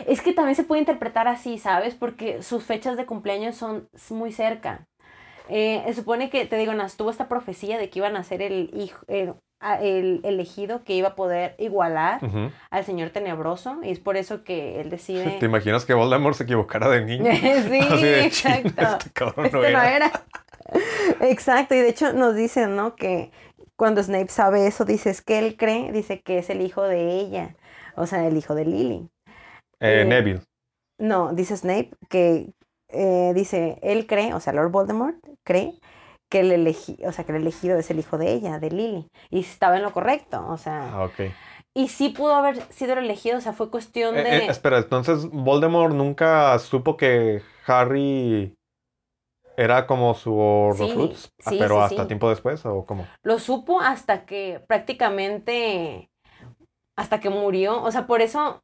Es 0.06 0.20
que 0.22 0.32
también 0.32 0.56
se 0.56 0.64
puede 0.64 0.80
interpretar 0.80 1.28
así, 1.28 1.58
¿sabes? 1.58 1.94
Porque 1.94 2.42
sus 2.42 2.64
fechas 2.64 2.96
de 2.96 3.06
cumpleaños 3.06 3.56
son 3.56 3.88
muy 4.10 4.32
cerca. 4.32 4.86
Eh, 5.48 5.82
se 5.86 5.94
supone 5.94 6.30
que, 6.30 6.46
te 6.46 6.56
digo, 6.56 6.72
nas- 6.72 6.96
tuvo 6.96 7.10
esta 7.10 7.28
profecía 7.28 7.78
de 7.78 7.90
que 7.90 7.98
iban 7.98 8.16
a 8.16 8.22
ser 8.24 8.42
el 8.42 8.70
hijo, 8.74 9.04
el, 9.08 9.34
el 9.80 10.20
elegido 10.24 10.82
que 10.84 10.94
iba 10.94 11.08
a 11.08 11.14
poder 11.14 11.54
igualar 11.58 12.20
al 12.70 12.84
señor 12.84 13.10
tenebroso. 13.10 13.78
Y 13.82 13.90
es 13.90 14.00
por 14.00 14.16
eso 14.16 14.44
que 14.44 14.80
él 14.80 14.90
decide. 14.90 15.36
¿Te 15.40 15.46
imaginas 15.46 15.84
que 15.84 15.94
Voldemort 15.94 16.36
se 16.36 16.44
equivocara 16.44 16.88
de 16.88 17.04
niño? 17.04 17.30
sí, 17.32 17.78
Así 17.90 18.02
de, 18.02 18.30
"Chin, 18.30 18.52
exacto. 18.52 18.82
Este 18.98 19.10
cabrón 19.12 19.46
Este 19.46 19.56
no 19.58 19.62
no 19.62 19.68
era". 19.68 19.96
era. 19.96 20.12
Exacto, 21.20 21.74
y 21.74 21.78
de 21.78 21.88
hecho 21.88 22.12
nos 22.12 22.34
dicen, 22.34 22.76
¿no? 22.76 22.94
Que 22.96 23.30
cuando 23.76 24.02
Snape 24.02 24.28
sabe 24.28 24.66
eso, 24.66 24.84
dice, 24.84 25.10
es 25.10 25.22
que 25.22 25.38
él 25.38 25.56
cree, 25.56 25.92
dice 25.92 26.20
que 26.22 26.38
es 26.38 26.50
el 26.50 26.60
hijo 26.60 26.82
de 26.82 27.10
ella, 27.18 27.56
o 27.96 28.06
sea, 28.06 28.26
el 28.26 28.36
hijo 28.36 28.54
de 28.54 28.64
Lily. 28.64 29.08
Eh, 29.80 30.02
Eh, 30.02 30.04
Neville. 30.04 30.40
No, 30.98 31.32
dice 31.32 31.56
Snape 31.56 31.90
que 32.08 32.52
eh, 32.92 33.32
dice, 33.34 33.78
él 33.82 34.06
cree, 34.06 34.34
o 34.34 34.40
sea, 34.40 34.52
Lord 34.52 34.70
Voldemort 34.70 35.16
cree 35.44 35.74
que 36.30 36.40
el, 36.40 36.52
elegi 36.52 36.98
o 37.06 37.12
sea, 37.12 37.24
que 37.24 37.32
el 37.32 37.42
elegido 37.42 37.78
es 37.78 37.90
el 37.90 37.98
hijo 37.98 38.18
de 38.18 38.32
ella, 38.32 38.58
de 38.58 38.70
Lily. 38.70 39.08
Y 39.30 39.40
estaba 39.40 39.76
en 39.76 39.82
lo 39.82 39.92
correcto, 39.92 40.46
o 40.48 40.56
sea. 40.58 40.92
Ah, 40.94 41.04
ok. 41.04 41.20
Y 41.74 41.88
sí 41.88 42.10
pudo 42.10 42.34
haber 42.34 42.60
sido 42.72 42.94
el 42.94 43.00
elegido, 43.00 43.38
o 43.38 43.40
sea, 43.40 43.52
fue 43.52 43.70
cuestión 43.70 44.16
Eh, 44.16 44.22
de... 44.24 44.46
eh, 44.46 44.46
espera, 44.48 44.78
entonces 44.78 45.28
Voldemort 45.30 45.94
nunca 45.94 46.58
supo 46.58 46.96
que 46.96 47.42
Harry 47.66 48.54
era 49.56 49.86
como 49.86 50.14
su 50.14 50.34
Horcrux, 50.34 51.30
Ah, 51.44 51.50
sí, 51.50 51.58
pero 51.58 51.82
sí, 51.82 51.82
hasta 51.82 52.02
sí. 52.02 52.08
tiempo 52.08 52.28
después, 52.30 52.64
¿o 52.66 52.84
cómo? 52.86 53.06
Lo 53.22 53.38
supo 53.38 53.80
hasta 53.80 54.24
que 54.26 54.60
prácticamente, 54.66 56.10
hasta 56.96 57.20
que 57.20 57.30
murió. 57.30 57.82
O 57.82 57.90
sea, 57.92 58.06
por 58.06 58.22
eso, 58.22 58.60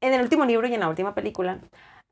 en 0.00 0.14
el 0.14 0.22
último 0.22 0.44
libro 0.46 0.68
y 0.68 0.74
en 0.74 0.80
la 0.80 0.88
última 0.88 1.14
película, 1.14 1.60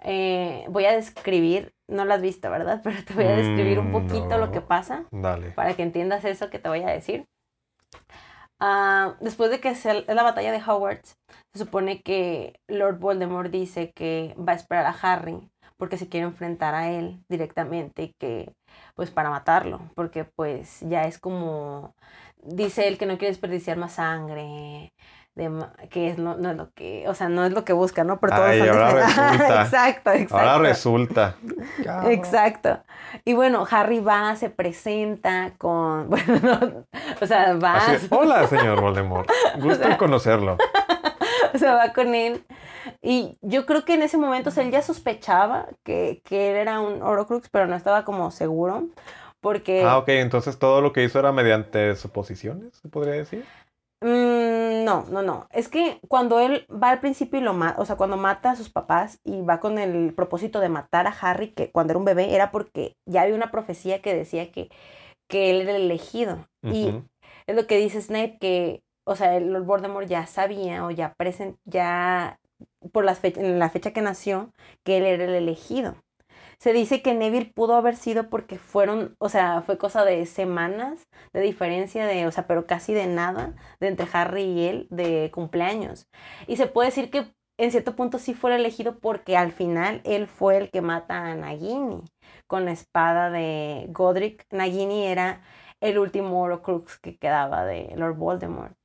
eh, 0.05 0.65
voy 0.69 0.87
a 0.87 0.93
describir, 0.93 1.73
no 1.89 2.05
lo 2.05 2.15
has 2.15 2.23
visto, 2.23 2.51
¿verdad? 2.51 2.81
Pero 2.85 3.05
te 3.05 3.15
voy 3.15 3.27
a 3.27 3.37
describir 3.37 3.79
un 3.79 3.91
Mm, 3.91 3.91
poquito 3.91 4.39
lo 4.39 4.51
no. 4.51 4.53
que 4.53 4.61
pasa 4.61 5.07
Dale. 5.11 5.55
para 5.55 5.75
que 5.75 5.83
entiendas 5.83 6.25
eso 6.25 6.51
que 6.51 6.59
te 6.59 6.69
voy 6.69 6.83
a 6.83 6.89
decir. 6.89 7.27
Ah, 8.61 9.17
después 9.21 9.51
de 9.51 9.61
que 9.61 9.75
se, 9.75 9.99
es 9.99 10.15
la 10.15 10.23
batalla 10.23 10.53
de 10.53 10.59
Hogwarts, 10.63 11.17
se 11.53 11.59
supone 11.65 12.01
que 12.03 12.61
Lord 12.69 12.99
Voldemort 13.01 13.51
dice 13.51 13.93
que 13.95 14.35
va 14.39 14.53
a 14.53 14.57
esperar 14.57 14.87
a 14.87 14.91
Harry 15.03 15.51
porque 15.77 15.99
se 15.99 16.09
quiere 16.09 16.27
enfrentar 16.27 16.75
a 16.75 16.91
él 16.93 17.25
directamente 17.29 18.05
y 18.05 18.13
que 18.21 18.53
pues 18.95 19.11
para 19.11 19.31
matarlo, 19.31 19.81
porque 19.97 20.25
pues 20.25 20.79
ya 20.83 21.05
es 21.05 21.19
como 21.19 21.95
dice 22.45 22.87
él 22.87 22.99
que 22.99 23.07
no 23.07 23.19
quiere 23.19 23.33
desperdiciar 23.33 23.77
más 23.79 23.95
sangre, 23.95 24.93
de 25.35 25.49
ma- 25.49 25.73
que 25.91 26.09
es 26.11 26.19
no, 26.19 26.37
no 26.37 26.51
es 26.51 26.57
lo 26.57 26.73
que, 26.75 27.05
o 27.09 27.15
sea, 27.15 27.29
no 27.29 27.45
es 27.45 27.53
lo 27.53 27.65
que 27.65 27.73
busca, 27.73 28.05
¿no? 28.05 28.21
Pero 28.21 28.35
todos 28.37 28.49
Ay, 28.51 28.61
ahora 28.61 28.91
resulta. 28.95 29.63
exacto, 29.63 30.11
exacto. 30.13 30.37
Ahora 30.39 30.59
resulta. 30.59 31.37
Exacto. 32.07 32.79
Y 33.25 33.33
bueno, 33.35 33.67
Harry 33.71 34.01
va, 34.01 34.35
se 34.37 34.51
presenta 34.51 35.53
con, 35.59 36.09
bueno, 36.11 36.39
no, 36.43 36.85
o 37.21 37.27
sea, 37.27 37.55
va, 37.55 37.77
Así 37.77 38.07
Hola, 38.11 38.47
señor 38.47 38.81
Voldemort. 38.81 39.29
Gusto 39.61 39.89
en 39.89 39.97
conocerlo. 39.97 40.57
o 41.55 41.59
sea, 41.59 41.75
va 41.75 41.93
con 41.93 42.15
él. 42.15 42.45
Y 43.01 43.39
yo 43.43 43.65
creo 43.67 43.85
que 43.85 43.95
en 43.95 44.03
ese 44.03 44.19
momento, 44.19 44.51
o 44.51 44.53
sea, 44.53 44.65
él 44.65 44.71
ya 44.71 44.83
sospechaba 44.83 45.67
que, 45.83 46.21
que 46.25 46.51
él 46.51 46.57
era 46.57 46.81
un 46.81 47.03
Horcrux, 47.03 47.49
pero 47.49 47.67
no 47.67 47.77
estaba 47.77 48.05
como 48.05 48.31
seguro, 48.31 48.89
porque 49.41 49.85
Ah, 49.85 49.99
ok, 49.99 50.09
entonces 50.09 50.59
todo 50.59 50.81
lo 50.81 50.93
que 50.93 51.03
hizo 51.05 51.19
era 51.19 51.33
mediante 51.33 51.95
suposiciones, 51.97 52.77
se 52.77 52.89
podría 52.89 53.15
decir. 53.15 53.45
Mm, 54.03 54.85
no, 54.85 55.05
no, 55.11 55.23
no. 55.23 55.47
Es 55.53 55.69
que 55.69 56.01
cuando 56.09 56.41
él 56.41 56.67
va 56.71 56.91
al 56.91 57.01
principio 57.01 57.39
y 57.39 57.43
lo 57.43 57.55
mata, 57.55 57.81
o 57.81 57.85
sea, 57.87 57.97
cuando 57.97 58.17
mata 58.17 58.51
a 58.51 58.57
sus 58.57 58.69
papás 58.71 59.21
y 59.25 59.43
va 59.43 59.61
con 59.61 59.79
el 59.79 60.13
propósito 60.15 60.59
de 60.61 60.69
matar 60.69 61.07
a 61.07 61.11
Harry, 61.21 61.53
que 61.55 61.71
cuando 61.71 61.93
era 61.93 61.99
un 61.99 62.05
bebé, 62.05 62.35
era 62.35 62.51
porque 62.51 62.97
ya 63.07 63.23
había 63.23 63.37
una 63.37 63.53
profecía 63.53 64.03
que 64.03 64.15
decía 64.15 64.51
que, 64.51 64.71
que 65.29 65.51
él 65.51 65.63
era 65.63 65.77
el 65.77 65.83
elegido. 65.85 66.49
Y 66.69 66.97
es 67.47 67.57
lo 67.57 67.67
que 67.67 67.79
dice 67.79 68.03
Snape, 68.03 68.39
que, 68.41 68.83
o 69.05 69.17
sea, 69.17 69.37
el 69.37 69.53
Lord 69.53 69.65
Voldemort 69.67 70.09
ya 70.09 70.27
sabía 70.27 70.87
o 70.87 70.91
ya 70.93 71.15
presen 71.19 71.59
ya 71.65 72.39
por 72.93 73.05
las 73.05 73.21
fe- 73.21 73.35
en 73.37 73.59
la 73.59 73.71
fecha 73.71 73.93
que 73.93 74.03
nació, 74.03 74.53
que 74.85 74.99
él 74.99 75.05
era 75.07 75.25
el 75.25 75.35
elegido. 75.35 75.97
Se 76.63 76.73
dice 76.73 77.03
que 77.03 77.13
Neville 77.13 77.53
pudo 77.53 77.75
haber 77.75 77.97
sido 77.97 78.31
porque 78.31 78.57
fueron, 78.57 79.17
o 79.19 79.29
sea, 79.29 79.63
fue 79.63 79.79
cosa 79.79 80.05
de 80.05 80.25
semanas 80.27 81.09
de 81.33 81.41
diferencia 81.41 82.07
de, 82.07 82.25
o 82.29 82.31
sea, 82.31 82.47
pero 82.47 82.69
casi 82.69 82.95
de 82.95 83.09
nada, 83.09 83.57
de 83.81 83.89
entre 83.89 84.07
Harry 84.13 84.45
y 84.45 84.69
él 84.69 84.87
de 84.89 85.33
cumpleaños. 85.35 86.07
Y 86.47 86.57
se 86.57 86.69
puede 86.69 86.91
decir 86.91 87.11
que 87.11 87.35
en 87.59 87.73
cierto 87.73 87.97
punto 87.97 88.21
sí 88.21 88.33
fue 88.35 88.55
el 88.55 88.61
elegido 88.61 89.01
porque 89.01 89.37
al 89.37 89.51
final 89.51 90.03
él 90.05 90.29
fue 90.29 90.57
el 90.57 90.71
que 90.71 90.83
mata 90.83 91.27
a 91.27 91.35
Nagini 91.35 92.05
con 92.47 92.65
la 92.65 92.71
espada 92.73 93.31
de 93.31 93.89
Godric. 93.91 94.47
Nagini 94.53 95.07
era 95.07 95.43
el 95.81 95.99
último 95.99 96.43
Horcrux 96.43 96.97
que 97.01 97.19
quedaba 97.19 97.65
de 97.65 97.93
Lord 97.97 98.17
Voldemort. 98.17 98.77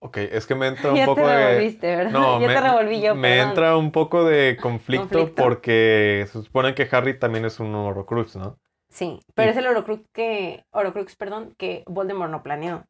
Ok, 0.00 0.16
es 0.18 0.46
que 0.46 0.54
me 0.54 0.66
entra 0.68 0.90
un 0.92 0.96
ya 0.96 1.06
poco 1.06 1.22
te 1.22 1.28
de... 1.28 1.78
¿verdad? 1.80 2.10
No, 2.10 2.40
ya 2.40 2.48
me, 2.48 2.54
te 2.54 2.60
revolví 2.60 3.00
yo, 3.00 3.14
me 3.14 3.36
perdón. 3.36 3.48
entra 3.50 3.76
un 3.76 3.92
poco 3.92 4.24
de 4.24 4.56
conflicto, 4.60 5.08
Conflicto. 5.08 5.42
porque 5.42 6.26
se 6.30 6.42
supone 6.42 6.74
que 6.74 6.88
Harry 6.90 7.18
también 7.18 7.44
es 7.44 7.60
un 7.60 7.74
Horcrux, 7.74 8.36
¿no? 8.36 8.58
Sí, 8.90 9.20
pero 9.34 9.48
Y- 9.48 9.52
es 9.52 9.56
el 9.56 9.66
Horcrux 9.66 10.02
que, 10.12 10.64
Horcrux, 10.72 11.16
perdón, 11.16 11.54
que 11.56 11.82
Voldemort 11.86 12.30
no 12.30 12.42
planeó. 12.42 12.84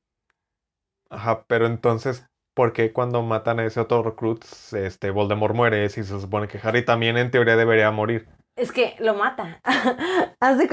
Ajá, 1.10 1.44
pero 1.46 1.66
entonces, 1.66 2.26
¿por 2.54 2.72
qué 2.72 2.92
cuando 2.92 3.22
matan 3.22 3.60
a 3.60 3.66
ese 3.66 3.80
otro 3.80 4.00
Horcrux, 4.00 4.72
este 4.72 5.10
Voldemort 5.10 5.54
muere 5.54 5.88
si 5.90 6.02
se 6.02 6.18
supone 6.20 6.48
que 6.48 6.59
Harry 6.62 6.84
también 6.84 7.16
en 7.18 7.30
teoría 7.30 7.56
debería 7.56 7.90
morir? 7.90 8.28
Es 8.56 8.72
que 8.72 8.96
lo 8.98 9.14
mata. 9.14 9.60
Haz 10.40 10.59
de 10.59 10.68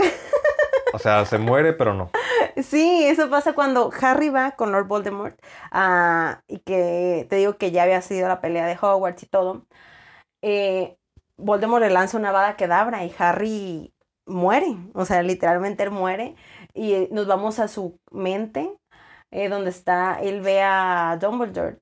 O 0.92 1.00
sea, 1.00 1.26
se 1.26 1.38
muere, 1.38 1.74
pero 1.74 1.94
no. 1.94 2.16
Sí, 2.58 3.06
eso 3.06 3.30
pasa 3.30 3.54
cuando 3.54 3.90
Harry 4.02 4.30
va 4.30 4.52
con 4.52 4.72
Lord 4.72 4.88
Voldemort 4.88 5.40
ah, 5.72 6.42
y 6.48 6.60
que 6.60 7.26
te 7.30 7.38
digo 7.38 7.58
que 7.58 7.72
ya 7.72 7.84
había 7.84 8.02
sido 8.02 8.28
la 8.28 8.42
pelea 8.42 8.66
de 8.68 8.78
Hogwarts 8.82 9.24
y 9.24 9.28
todo. 9.28 9.66
eh, 10.42 10.98
Voldemort 11.38 11.84
le 11.84 11.90
lanza 11.92 12.18
una 12.18 12.32
vada 12.32 12.58
quedabra 12.58 13.06
y 13.06 13.14
Harry 13.20 13.94
muere, 14.28 14.78
o 14.94 15.06
sea, 15.06 15.24
literalmente 15.24 15.84
él 15.84 15.92
muere 15.92 16.36
y 16.74 16.94
eh, 16.94 17.10
nos 17.12 17.28
vamos 17.28 17.60
a 17.60 17.68
su 17.68 18.00
mente 18.12 18.78
eh, 19.32 19.50
donde 19.50 19.70
está, 19.72 20.20
él 20.22 20.42
ve 20.42 20.62
a 20.64 21.18
Dumbledore 21.22 21.80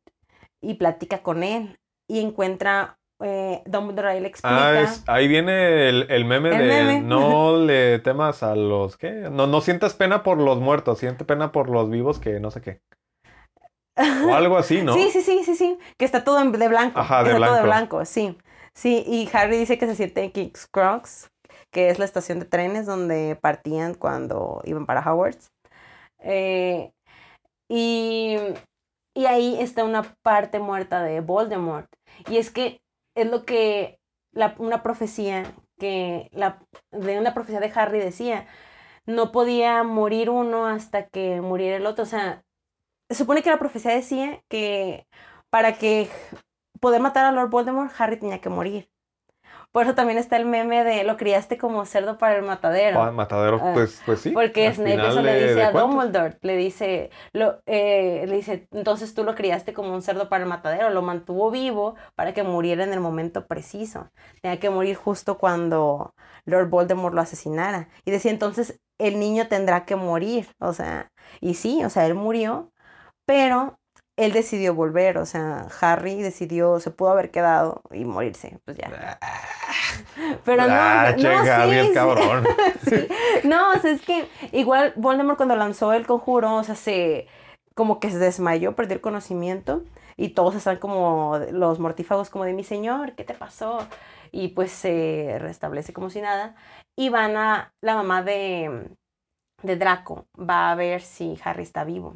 y 0.62 0.76
platica 0.76 1.24
con 1.24 1.44
él 1.44 1.80
y 2.08 2.22
encuentra, 2.22 3.00
eh, 3.24 3.64
Dumbledore 3.66 4.10
ahí 4.10 4.20
le 4.20 4.28
explica. 4.28 4.68
Ah, 4.70 4.82
es- 4.82 5.04
ahí 5.08 5.28
viene 5.28 5.90
el, 5.90 6.06
el 6.10 6.26
meme 6.26 6.50
El 6.50 6.58
de 6.60 6.68
meme. 6.68 7.02
no 7.02 7.58
le 7.66 8.00
temas 8.00 8.44
a 8.44 8.56
los 8.56 8.98
¿qué? 8.98 9.12
No, 9.32 9.48
no 9.48 9.62
sientas 9.62 9.94
pena 9.94 10.24
por 10.24 10.38
los 10.38 10.60
muertos, 10.60 11.00
siente 11.00 11.26
pena 11.26 11.52
por 11.52 11.70
los 11.70 11.90
vivos 11.90 12.20
que 12.20 12.40
no 12.40 12.52
sé 12.52 12.62
qué. 12.62 12.80
O 14.30 14.34
algo 14.36 14.58
así, 14.58 14.82
¿no? 14.84 14.94
Sí, 14.94 15.10
sí, 15.12 15.22
sí, 15.22 15.44
sí, 15.44 15.56
sí. 15.56 15.78
Que 15.98 16.06
está 16.06 16.24
todo 16.24 16.44
de 16.44 16.68
blanco. 16.68 17.00
Ajá, 17.00 17.24
que 17.24 17.30
de 17.30 17.36
está 17.36 17.48
todo 17.48 17.56
de 17.56 17.64
blanco. 17.64 17.96
blanco, 17.98 18.06
sí. 18.06 18.38
Sí, 18.76 19.04
y 19.08 19.28
Harry 19.34 19.58
dice 19.58 19.80
que 19.80 19.88
se 19.88 19.96
siente 19.96 20.24
en 20.24 20.32
King's 20.32 20.68
Cross, 20.68 21.32
que 21.72 21.90
es 21.90 21.98
la 21.98 22.06
estación 22.06 22.40
de 22.40 22.46
trenes 22.46 22.86
donde 22.86 23.36
partían 23.42 23.96
cuando 23.96 24.62
iban 24.66 24.86
para 24.86 25.02
Hogwarts. 25.02 25.48
Eh, 26.20 26.92
y, 27.70 28.38
y 29.16 29.26
ahí 29.26 29.58
está 29.60 29.84
una 29.84 30.04
parte 30.24 30.60
muerta 30.60 31.02
de 31.02 31.22
Voldemort. 31.22 31.88
Y 32.30 32.38
es 32.38 32.52
que 32.52 32.80
es 33.18 33.28
lo 33.30 33.46
que 33.46 34.00
la- 34.32 34.56
una 34.60 34.84
profecía 34.84 35.56
que 35.80 36.30
la, 36.34 36.60
de 36.92 37.20
una 37.20 37.34
profecía 37.36 37.60
de 37.62 37.72
Harry 37.76 38.00
decía, 38.00 38.48
no 39.06 39.32
podía 39.32 39.84
morir 39.84 40.30
uno 40.32 40.68
hasta 40.68 41.08
que 41.10 41.42
muriera 41.42 41.78
el 41.78 41.86
otro. 41.88 42.04
O 42.04 42.08
sea, 42.08 42.44
se 43.10 43.16
supone 43.18 43.44
que 43.44 43.52
la 43.52 43.60
profecía 43.60 43.94
decía 43.94 44.44
que 44.50 45.08
para 45.52 45.74
que 45.78 46.10
poder 46.82 47.02
matar 47.02 47.26
a 47.26 47.32
Lord 47.32 47.50
Voldemort, 47.52 47.94
Harry 48.00 48.20
tenía 48.20 48.42
que 48.42 48.50
morir. 48.50 48.90
Por 49.72 49.84
eso 49.84 49.96
también 49.96 50.18
está 50.18 50.38
el 50.38 50.46
meme 50.46 50.84
de 50.84 51.04
lo 51.04 51.18
criaste 51.18 51.58
como 51.58 51.86
cerdo 51.86 52.18
para 52.18 52.36
el 52.36 52.44
matadero. 52.44 52.98
Pa- 52.98 53.12
Matadero, 53.12 53.60
Ah, 53.62 53.72
pues, 53.74 54.02
pues 54.06 54.22
sí. 54.22 54.32
Porque 54.32 54.74
Snape 54.74 55.08
eso 55.08 55.22
le 55.22 55.48
dice 55.48 55.64
a. 55.64 55.72
Dumbledore, 55.72 56.38
le 56.42 56.56
dice, 56.58 57.10
lo, 57.34 57.60
eh, 57.66 58.26
le 58.28 58.36
dice, 58.36 58.68
entonces 58.72 59.14
tú 59.14 59.24
lo 59.24 59.36
criaste 59.36 59.74
como 59.74 59.94
un 59.94 60.02
cerdo 60.02 60.30
para 60.30 60.44
el 60.44 60.50
matadero, 60.50 60.90
lo 60.90 61.02
mantuvo 61.02 61.52
vivo 61.52 61.96
para 62.16 62.34
que 62.34 62.44
muriera 62.44 62.84
en 62.84 62.94
el 62.94 63.00
momento 63.00 63.46
preciso. 63.48 64.10
Tenía 64.42 64.60
que 64.60 64.70
morir 64.70 64.96
justo 64.96 65.38
cuando 65.38 66.14
Lord 66.46 66.70
Voldemort 66.70 67.14
lo 67.14 67.22
asesinara. 67.22 67.90
Y 68.06 68.12
decía, 68.12 68.32
entonces 68.32 68.80
el 68.98 69.20
niño 69.20 69.48
tendrá 69.48 69.86
que 69.86 69.96
morir. 69.96 70.48
O 70.60 70.74
sea, 70.74 71.12
y 71.42 71.54
sí, 71.56 71.84
o 71.84 71.90
sea, 71.90 72.06
él 72.08 72.16
murió, 72.16 72.72
pero 73.26 73.80
él 74.18 74.34
decidió 74.34 74.74
volver. 74.76 75.18
O 75.18 75.26
sea, 75.26 75.68
Harry 75.80 76.22
decidió, 76.22 76.80
se 76.80 76.92
pudo 76.92 77.12
haber 77.12 77.32
quedado 77.32 77.82
y 77.92 78.04
morirse. 78.04 78.60
Pues 78.66 78.78
ya. 78.78 79.20
Pero 80.44 80.68
no, 80.68 80.74
ah, 80.74 81.14
no, 81.16 81.22
che, 81.22 81.28
Harry 81.28 81.72
sí, 81.72 81.78
es 81.78 81.88
sí. 81.88 81.94
cabrón. 81.94 82.46
Sí. 82.88 83.08
No, 83.44 83.72
o 83.72 83.80
sea, 83.80 83.92
es 83.92 84.02
que 84.02 84.28
igual 84.52 84.94
Voldemort 84.96 85.38
cuando 85.38 85.56
lanzó 85.56 85.94
el 85.94 86.06
conjuro, 86.06 86.56
o 86.56 86.64
sea, 86.64 86.76
se 86.76 87.28
como 87.76 88.00
que 88.00 88.10
se 88.10 88.18
desmayó, 88.18 88.76
perdió 88.76 88.96
el 88.96 89.02
conocimiento 89.02 89.84
y 90.16 90.30
todos 90.30 90.56
están 90.56 90.78
como 90.78 91.38
los 91.52 91.80
mortífagos 91.80 92.30
como 92.30 92.46
de 92.46 92.54
mi 92.54 92.64
señor, 92.64 93.14
¿qué 93.14 93.24
te 93.24 93.34
pasó? 93.34 93.80
Y 94.32 94.50
pues 94.50 94.72
se 94.72 95.38
restablece 95.40 95.94
como 95.94 96.10
si 96.10 96.22
nada 96.22 96.56
y 96.96 97.10
van 97.10 97.36
a 97.38 97.74
la 97.82 97.96
mamá 97.96 98.24
de 98.24 98.90
de 99.64 99.76
Draco 99.76 100.28
va 100.38 100.72
a 100.72 100.76
ver 100.76 101.02
si 101.02 101.38
Harry 101.44 101.64
está 101.64 101.84
vivo. 101.84 102.16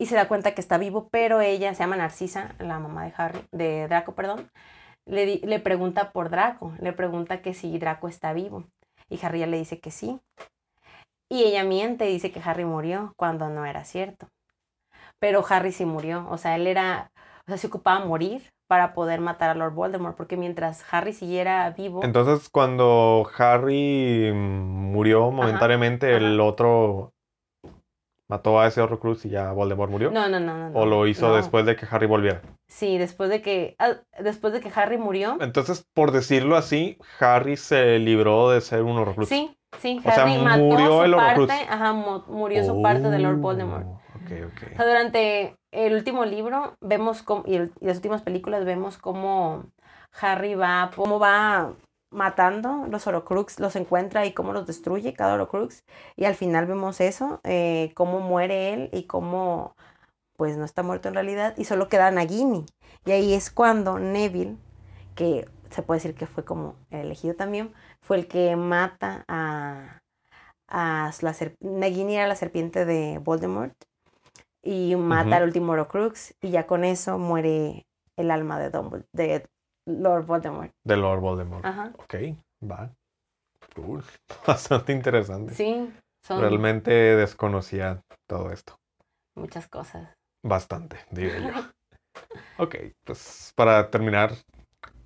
Y 0.00 0.06
se 0.06 0.16
da 0.16 0.28
cuenta 0.28 0.54
que 0.54 0.62
está 0.62 0.78
vivo, 0.78 1.10
pero 1.12 1.42
ella 1.42 1.74
se 1.74 1.84
llama 1.84 1.96
Narcisa, 1.96 2.56
la 2.58 2.80
mamá 2.80 3.04
de 3.06 3.14
Harry, 3.18 3.40
de 3.52 3.88
Draco, 3.88 4.16
perdón. 4.16 4.50
Le, 5.06 5.26
di- 5.26 5.40
le 5.44 5.60
pregunta 5.60 6.12
por 6.12 6.30
Draco, 6.30 6.74
le 6.80 6.92
pregunta 6.94 7.42
que 7.42 7.54
si 7.54 7.78
Draco 7.78 8.08
está 8.08 8.32
vivo. 8.34 8.64
Y 9.10 9.24
Harry 9.24 9.40
ya 9.40 9.48
le 9.48 9.58
dice 9.58 9.80
que 9.80 9.92
sí. 9.92 10.20
Y 11.30 11.44
ella 11.44 11.64
miente 11.64 12.08
y 12.10 12.12
dice 12.14 12.30
que 12.32 12.40
Harry 12.44 12.64
murió 12.64 13.14
cuando 13.16 13.48
no 13.48 13.64
era 13.64 13.84
cierto. 13.84 14.28
Pero 15.20 15.44
Harry 15.48 15.72
sí 15.72 15.86
murió. 15.86 16.26
O 16.30 16.38
sea, 16.38 16.56
él 16.56 16.66
era, 16.66 17.12
o 17.46 17.50
sea, 17.50 17.58
se 17.58 17.68
ocupaba 17.68 18.04
morir 18.04 18.50
para 18.68 18.94
poder 18.94 19.20
matar 19.20 19.50
a 19.50 19.54
Lord 19.54 19.74
Voldemort, 19.74 20.16
porque 20.16 20.36
mientras 20.38 20.84
Harry 20.92 21.12
siguiera 21.14 21.70
vivo, 21.70 22.02
Entonces, 22.02 22.48
cuando 22.48 23.30
Harry 23.38 24.32
mm, 24.32 24.92
murió 24.92 25.30
momentáneamente, 25.30 26.16
el 26.16 26.40
ajá. 26.40 26.40
otro 26.40 27.12
mató 28.30 28.60
a 28.60 28.66
ese 28.68 28.80
Horrocrux 28.80 29.24
y 29.26 29.30
ya 29.30 29.52
Voldemort 29.52 29.90
murió. 29.90 30.10
no, 30.10 30.28
no, 30.28 30.40
no, 30.40 30.70
no, 30.70 30.78
¿O 30.78 30.86
lo 30.86 31.06
hizo 31.06 31.28
no. 31.28 31.34
después 31.36 31.66
de 31.66 31.76
que 31.76 31.86
Harry 31.90 32.06
volviera? 32.06 32.40
Sí, 32.68 32.96
después 32.98 33.28
de 33.28 33.42
que 33.42 33.74
ah, 33.78 33.96
después 34.20 34.52
de 34.52 34.60
que 34.60 34.70
Harry 34.74 34.96
murió, 34.98 35.36
Entonces, 35.40 35.84
por 35.92 36.12
decirlo 36.12 36.56
así, 36.56 36.96
Harry 37.18 37.56
se 37.56 37.98
libró 37.98 38.50
de 38.50 38.60
ser 38.60 38.82
un 38.82 38.96
Horrocrux. 38.96 39.28
sí, 39.28 39.56
sí, 39.78 39.98
O 39.98 40.10
sea, 40.10 40.22
Harry 40.24 40.38
mató 40.38 40.58
murió 40.62 41.04
su 41.04 41.10
parte, 41.16 41.42
Horrocrux. 41.42 41.52
ajá, 41.68 41.92
mu- 41.92 42.22
murió 42.28 42.64
su 42.64 42.80
parte 42.80 43.10
de 43.10 43.18
Lord 43.18 43.36
Voldemort. 43.38 43.84
Oh, 43.86 44.00
Ok, 44.22 44.32
ok. 44.52 44.72
O 44.74 44.76
sea, 44.76 44.86
durante 44.86 45.56
el 45.72 45.94
último 45.94 46.24
libro 46.24 46.74
vemos 46.80 47.22
cómo, 47.22 47.42
y, 47.46 47.54
el- 47.56 47.72
y 47.80 47.86
las 47.86 47.96
últimas 47.96 48.22
películas 48.22 48.64
vemos 48.64 48.96
cómo 48.98 49.64
Harry 50.20 50.54
va, 50.54 50.90
cómo 50.94 51.18
va 51.18 51.72
matando 52.10 52.86
los 52.88 53.06
Horcrux, 53.06 53.60
los 53.60 53.76
encuentra 53.76 54.26
y 54.26 54.32
cómo 54.32 54.52
los 54.52 54.66
destruye 54.66 55.14
cada 55.14 55.34
Horcrux. 55.34 55.84
Y 56.16 56.24
al 56.24 56.34
final 56.34 56.66
vemos 56.66 57.00
eso, 57.00 57.40
eh, 57.44 57.92
cómo 57.94 58.20
muere 58.20 58.72
él 58.74 58.90
y 58.92 59.04
cómo 59.04 59.76
pues 60.36 60.56
no 60.56 60.64
está 60.64 60.82
muerto 60.82 61.08
en 61.08 61.14
realidad 61.14 61.54
y 61.58 61.64
solo 61.64 61.88
queda 61.88 62.10
Nagini. 62.10 62.64
Y 63.04 63.12
ahí 63.12 63.34
es 63.34 63.50
cuando 63.50 63.98
Neville, 63.98 64.56
que 65.14 65.46
se 65.70 65.82
puede 65.82 65.98
decir 65.98 66.14
que 66.14 66.26
fue 66.26 66.44
como 66.44 66.76
el 66.90 67.00
elegido 67.00 67.34
también, 67.34 67.72
fue 68.00 68.16
el 68.16 68.26
que 68.26 68.56
mata 68.56 69.24
a, 69.28 70.00
a 70.68 71.10
la 71.20 71.34
Nagini 71.60 72.16
era 72.16 72.26
la 72.26 72.36
serpiente 72.36 72.84
de 72.84 73.18
Voldemort 73.18 73.74
y 74.62 74.96
mata 74.96 75.36
al 75.36 75.44
último 75.44 75.72
Horcrux 75.72 76.34
y 76.40 76.50
ya 76.50 76.66
con 76.66 76.84
eso 76.84 77.18
muere 77.18 77.86
el 78.16 78.30
alma 78.30 78.58
de, 78.58 78.70
Dumbledore, 78.70 79.06
de 79.12 79.46
Lord 79.90 80.26
Voldemort. 80.26 80.70
De 80.84 80.96
Lord 80.96 81.20
Voldemort. 81.20 81.64
Ajá. 81.64 81.92
Ok, 81.98 82.14
va. 82.62 82.90
Cool. 83.74 84.02
Bastante 84.46 84.92
interesante. 84.92 85.54
Sí, 85.54 85.92
son 86.26 86.40
Realmente 86.40 86.90
desconocía 87.16 88.00
todo 88.28 88.50
esto. 88.50 88.76
muchas 89.36 89.68
cosas. 89.68 90.08
Bastante, 90.44 90.98
diría 91.10 91.38
yo. 91.38 91.52
Ok, 92.58 92.74
pues 93.04 93.52
para 93.54 93.88
terminar, 93.90 94.32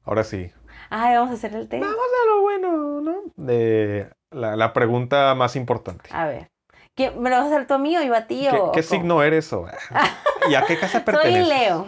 ahora 0.05 0.25
sí. 0.25 0.51
Ay, 0.91 1.15
vamos 1.15 1.31
a 1.31 1.35
hacer 1.35 1.55
el 1.55 1.69
test. 1.69 1.83
Vamos 1.85 1.99
a 1.99 2.27
lo 2.27 2.43
bueno, 2.43 3.01
¿no? 3.01 3.23
De 3.37 4.11
la, 4.33 4.57
la 4.57 4.73
pregunta 4.73 5.35
más 5.35 5.55
importante. 5.55 6.09
A 6.13 6.27
ver. 6.27 6.49
¿Qué, 6.97 7.11
¿Me 7.11 7.31
lo 7.31 7.37
vas 7.37 7.45
a 7.45 7.49
hacer 7.55 7.67
tú 7.67 7.75
a 7.75 7.79
mí 7.79 7.97
o 7.97 8.03
yo 8.03 8.15
a 8.15 8.27
ti? 8.27 8.49
¿Qué, 8.51 8.57
o 8.57 8.73
qué 8.73 8.83
signo 8.83 9.23
eres 9.23 9.53
o 9.53 9.67
¿Y 10.51 10.55
a 10.55 10.65
qué 10.67 10.79
casa 10.79 10.99
Soy 10.99 11.05
perteneces? 11.05 11.49
Leo. 11.49 11.87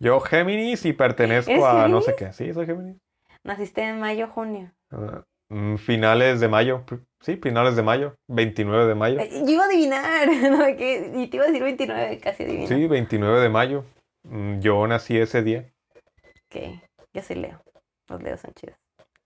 Yo 0.00 0.20
Géminis 0.20 0.84
y 0.84 0.92
pertenezco 0.92 1.50
¿Eres 1.50 1.64
a 1.64 1.88
no 1.88 2.00
sé 2.00 2.14
qué. 2.16 2.32
Sí, 2.32 2.52
soy 2.52 2.66
Géminis. 2.66 2.96
Naciste 3.44 3.82
en 3.82 3.98
mayo, 4.00 4.28
junio. 4.28 4.72
Ah, 4.90 5.22
mm, 5.48 5.76
finales 5.76 6.40
de 6.40 6.48
mayo. 6.48 6.84
Sí, 7.20 7.36
finales 7.36 7.76
de 7.76 7.82
mayo. 7.82 8.14
29 8.28 8.86
de 8.86 8.94
mayo. 8.94 9.20
Eh, 9.20 9.30
Yo 9.44 9.50
iba 9.52 9.64
a 9.64 9.66
adivinar, 9.66 10.28
¿no? 10.50 10.58
¿Qué? 10.76 11.12
Y 11.16 11.26
te 11.28 11.36
iba 11.36 11.44
a 11.44 11.48
decir 11.48 11.62
29, 11.62 12.18
casi 12.20 12.44
adivino. 12.44 12.68
Sí, 12.68 12.86
29 12.86 13.40
de 13.40 13.48
mayo. 13.48 13.84
Mm, 14.24 14.60
Yo 14.60 14.86
nací 14.86 15.16
ese 15.18 15.42
día. 15.42 15.70
Ok, 16.50 16.80
yo 17.14 17.22
soy 17.22 17.36
Leo. 17.36 17.60
Los 18.08 18.22
Leos 18.22 18.40
son 18.40 18.52
chidos. 18.54 18.76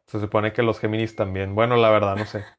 Se 0.07 0.21
supone 0.21 0.53
que 0.53 0.63
los 0.63 0.79
Géminis 0.81 1.15
también. 1.17 1.55
Bueno, 1.55 1.77
la 1.77 1.91
verdad, 1.91 2.17
no 2.17 2.25
sé. 2.25 2.45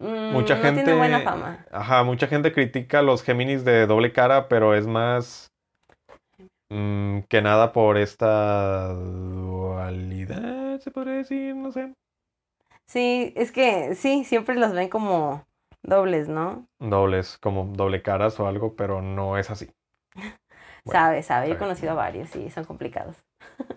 Mm, 0.00 0.32
Mucha 0.32 0.56
no 0.56 0.62
gente. 0.62 0.82
tiene 0.82 0.98
buena 0.98 1.20
fama. 1.20 1.64
Ajá, 1.70 2.02
mucha 2.02 2.26
gente 2.26 2.52
critica 2.52 2.98
a 2.98 3.02
los 3.02 3.22
Géminis 3.22 3.64
de 3.64 3.86
doble 3.86 4.12
cara, 4.12 4.48
pero 4.48 4.74
es 4.74 4.86
más 4.86 5.52
mm, 6.70 7.20
que 7.28 7.42
nada 7.42 7.72
por 7.72 7.98
esta 7.98 8.92
dualidad, 8.92 10.78
se 10.80 10.90
podría 10.90 11.14
decir, 11.14 11.54
no 11.54 11.72
sé. 11.72 11.92
Sí, 12.86 13.32
es 13.36 13.52
que 13.52 13.94
sí, 13.94 14.24
siempre 14.24 14.54
los 14.54 14.72
ven 14.72 14.88
como 14.88 15.44
dobles, 15.82 16.28
¿no? 16.28 16.66
Dobles, 16.78 17.38
como 17.38 17.64
doble 17.64 18.02
caras 18.02 18.38
o 18.40 18.46
algo, 18.46 18.76
pero 18.76 19.02
no 19.02 19.38
es 19.38 19.50
así. 19.50 19.70
Bueno, 20.84 21.00
sabe, 21.00 21.22
sabe. 21.24 21.48
Yo 21.48 21.54
he 21.54 21.58
conocido 21.58 21.92
a 21.92 21.94
varios 21.94 22.34
y 22.36 22.48
son 22.50 22.64
complicados. 22.64 23.16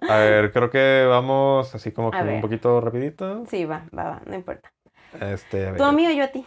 A 0.07 0.17
ver, 0.17 0.51
creo 0.53 0.69
que 0.69 1.05
vamos 1.07 1.73
así 1.73 1.91
como 1.91 2.11
que 2.11 2.23
un 2.23 2.41
poquito 2.41 2.79
rapidito. 2.81 3.45
Sí, 3.47 3.65
va, 3.65 3.85
va, 3.97 4.03
va, 4.03 4.21
no 4.25 4.35
importa. 4.35 4.71
Este, 5.19 5.67
a 5.67 5.75
¿Tú 5.75 5.83
a 5.83 5.91
mí 5.91 6.07
o 6.07 6.11
yo 6.11 6.23
a 6.23 6.27
ti? 6.27 6.45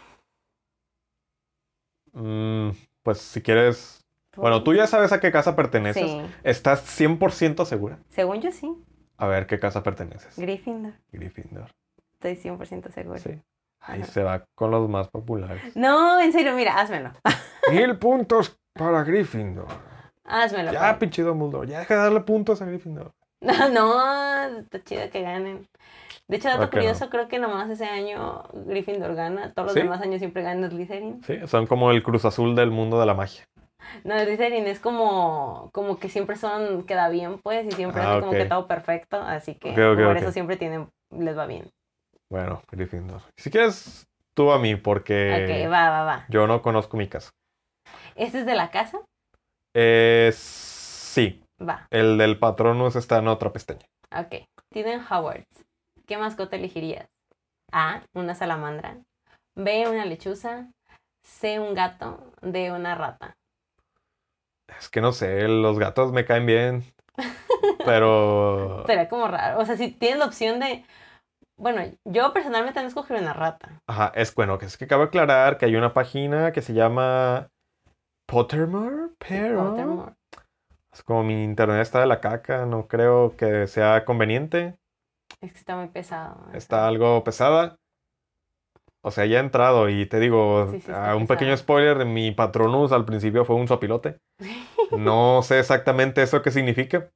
Mm, 2.12 2.70
pues 3.02 3.18
si 3.18 3.42
quieres. 3.42 4.01
Bueno, 4.36 4.62
tú 4.62 4.74
ya 4.74 4.86
sabes 4.86 5.12
a 5.12 5.20
qué 5.20 5.30
casa 5.30 5.54
perteneces. 5.56 6.10
Sí, 6.10 6.22
¿Estás 6.42 6.84
100% 6.98 7.64
segura? 7.64 7.98
según 8.08 8.40
yo 8.40 8.50
sí. 8.50 8.72
A 9.18 9.26
ver, 9.26 9.46
¿qué 9.46 9.58
casa 9.60 9.82
perteneces? 9.82 10.36
Gryffindor, 10.38 10.94
Gryffindor. 11.12 11.70
estoy 12.14 12.34
100% 12.36 12.90
segura. 12.92 13.18
Sí. 13.18 13.40
Ahí 13.80 14.04
se 14.04 14.22
va 14.22 14.44
con 14.54 14.70
los 14.70 14.88
más 14.88 15.08
populares. 15.08 15.76
No, 15.76 16.20
en 16.20 16.32
serio, 16.32 16.54
mira, 16.54 16.78
házmelo. 16.78 17.10
Mil 17.72 17.98
puntos 17.98 18.58
para 18.72 19.02
Gryffindor. 19.04 19.66
Házmelo. 20.24 20.72
Ya, 20.72 20.80
pues. 20.90 20.96
pinche 20.98 21.22
Dumbledore. 21.22 21.68
Ya 21.68 21.80
deja 21.80 21.94
de 21.94 22.00
darle 22.00 22.20
puntos 22.20 22.62
a 22.62 22.64
Gryffindor. 22.66 23.12
No, 23.42 23.68
no, 23.68 24.58
está 24.60 24.80
chido 24.84 25.10
que 25.10 25.20
ganen. 25.22 25.66
De 26.28 26.36
hecho, 26.36 26.48
dato 26.48 26.70
curioso, 26.70 27.10
creo 27.10 27.26
que 27.26 27.40
nomás 27.40 27.68
ese 27.70 27.86
año 27.86 28.44
Gryffindor 28.66 29.16
gana. 29.16 29.52
Todos 29.52 29.66
los 29.66 29.74
¿Sí? 29.74 29.80
demás 29.80 30.00
años 30.00 30.20
siempre 30.20 30.42
gana 30.42 30.70
Slytherin. 30.70 31.22
Sí, 31.24 31.38
son 31.48 31.66
como 31.66 31.90
el 31.90 32.04
Cruz 32.04 32.24
Azul 32.24 32.54
del 32.54 32.70
mundo 32.70 33.00
de 33.00 33.06
la 33.06 33.14
magia. 33.14 33.44
No, 34.04 34.18
Slytherin 34.18 34.66
es 34.66 34.80
como, 34.80 35.70
como 35.72 35.98
que 35.98 36.08
siempre 36.08 36.36
son, 36.36 36.84
queda 36.84 37.08
bien, 37.08 37.38
pues, 37.42 37.66
y 37.66 37.72
siempre 37.72 38.02
Ah, 38.02 38.18
como 38.20 38.32
que 38.32 38.44
todo 38.46 38.66
perfecto. 38.66 39.16
Así 39.20 39.54
que 39.54 39.72
por 39.72 40.16
eso 40.16 40.32
siempre 40.32 40.56
tienen, 40.56 40.88
les 41.10 41.36
va 41.36 41.46
bien. 41.46 41.70
Bueno, 42.30 42.62
Gryffindor. 42.70 43.20
Si 43.36 43.50
quieres, 43.50 44.06
tú 44.34 44.52
a 44.52 44.58
mí, 44.58 44.76
porque 44.76 45.66
va, 45.70 45.90
va, 45.90 46.04
va. 46.04 46.26
yo 46.28 46.46
no 46.46 46.62
conozco 46.62 46.96
mi 46.96 47.08
casa. 47.08 47.30
¿Este 48.14 48.40
es 48.40 48.46
de 48.46 48.54
la 48.54 48.70
casa? 48.70 49.00
Eh, 49.74 50.30
sí, 50.34 51.42
Va, 51.60 51.86
el 51.90 52.18
del 52.18 52.38
Patronus 52.38 52.96
está 52.96 53.18
en 53.18 53.28
otra 53.28 53.52
pestaña. 53.52 53.86
ok. 54.16 54.44
Tienen 54.72 55.02
Howard. 55.10 55.44
¿Qué 56.06 56.16
mascota 56.16 56.56
elegirías? 56.56 57.06
A, 57.72 58.02
una 58.14 58.34
salamandra. 58.34 58.96
B, 59.54 59.86
una 59.88 60.04
lechuza. 60.04 60.70
C, 61.22 61.60
un 61.60 61.74
gato. 61.74 62.32
D, 62.42 62.72
una 62.72 62.94
rata. 62.94 63.34
Es 64.78 64.88
que 64.88 65.00
no 65.00 65.12
sé, 65.12 65.46
los 65.48 65.78
gatos 65.78 66.12
me 66.12 66.24
caen 66.24 66.46
bien. 66.46 66.84
Pero. 67.84 68.84
Sería 68.86 69.08
como 69.08 69.28
raro. 69.28 69.60
O 69.60 69.64
sea, 69.64 69.76
si 69.76 69.90
tienes 69.90 70.18
la 70.18 70.26
opción 70.26 70.60
de. 70.60 70.84
Bueno, 71.56 71.82
yo 72.04 72.32
personalmente 72.32 72.80
no 72.80 72.88
escogería 72.88 73.22
una 73.22 73.34
rata. 73.34 73.68
Ajá, 73.86 74.10
es 74.14 74.34
bueno, 74.34 74.58
que 74.58 74.66
es 74.66 74.76
que 74.76 74.86
cabe 74.86 75.04
aclarar 75.04 75.58
que 75.58 75.66
hay 75.66 75.76
una 75.76 75.92
página 75.92 76.50
que 76.50 76.62
se 76.62 76.74
llama 76.74 77.50
Pottermore, 78.26 79.10
pero 79.18 79.70
Pottermore. 79.70 80.12
es 80.92 81.02
como 81.04 81.22
mi 81.22 81.44
internet 81.44 81.82
está 81.82 82.00
de 82.00 82.06
la 82.06 82.20
caca, 82.20 82.66
no 82.66 82.88
creo 82.88 83.36
que 83.36 83.66
sea 83.68 84.04
conveniente, 84.04 84.76
Es 85.40 85.52
que 85.52 85.58
está 85.58 85.76
muy 85.76 85.88
pesado. 85.88 86.46
está 86.52 86.88
algo 86.88 87.22
pesada. 87.22 87.76
O 89.04 89.10
sea, 89.10 89.26
ya 89.26 89.38
he 89.38 89.40
entrado 89.40 89.88
y 89.88 90.06
te 90.06 90.20
digo, 90.20 90.66
Sí, 90.70 90.72
sí, 90.72 90.76
está 90.78 91.16
un 91.16 91.26
pequeño 91.26 91.56
spoiler, 91.56 91.98
de 91.98 92.04
mi 92.04 92.30
Patronus 92.30 92.92
al 92.92 93.04
principio 93.04 93.44
fue 93.44 93.56
un 93.56 93.68
sopilote. 93.68 94.18
No 94.92 95.40
sé 95.42 95.58
exactamente 95.58 96.22
eso 96.22 96.42
qué 96.42 96.50
significa, 96.50 97.08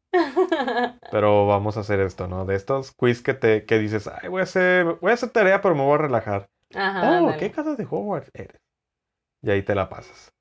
pero 1.11 1.47
vamos 1.47 1.77
a 1.77 1.81
hacer 1.81 2.01
esto, 2.01 2.27
¿no? 2.27 2.47
De 2.47 2.55
estos 2.55 2.93
quiz 2.93 3.23
que 3.23 3.35
te 3.35 3.67
que 3.67 3.79
dices, 3.79 4.09
ay, 4.09 4.29
voy 4.31 4.41
a 4.41 4.45
hacer, 4.45 4.95
voy 5.03 5.11
a 5.11 5.15
hacer 5.15 5.29
tarea, 5.29 5.61
pero 5.61 5.75
me 5.75 5.83
voy 5.83 5.95
a 5.95 5.99
relajar. 5.99 6.49
Ajá, 6.75 7.23
Oh. 7.23 7.35
¿qué 7.39 7.51
casa 7.51 7.75
de 7.77 7.85
Hogwarts 7.85 8.31
eres? 8.35 8.59
Y 9.43 9.51
ahí 9.51 9.63
te 9.63 9.75
la 9.75 9.89
pasas. 9.91 10.33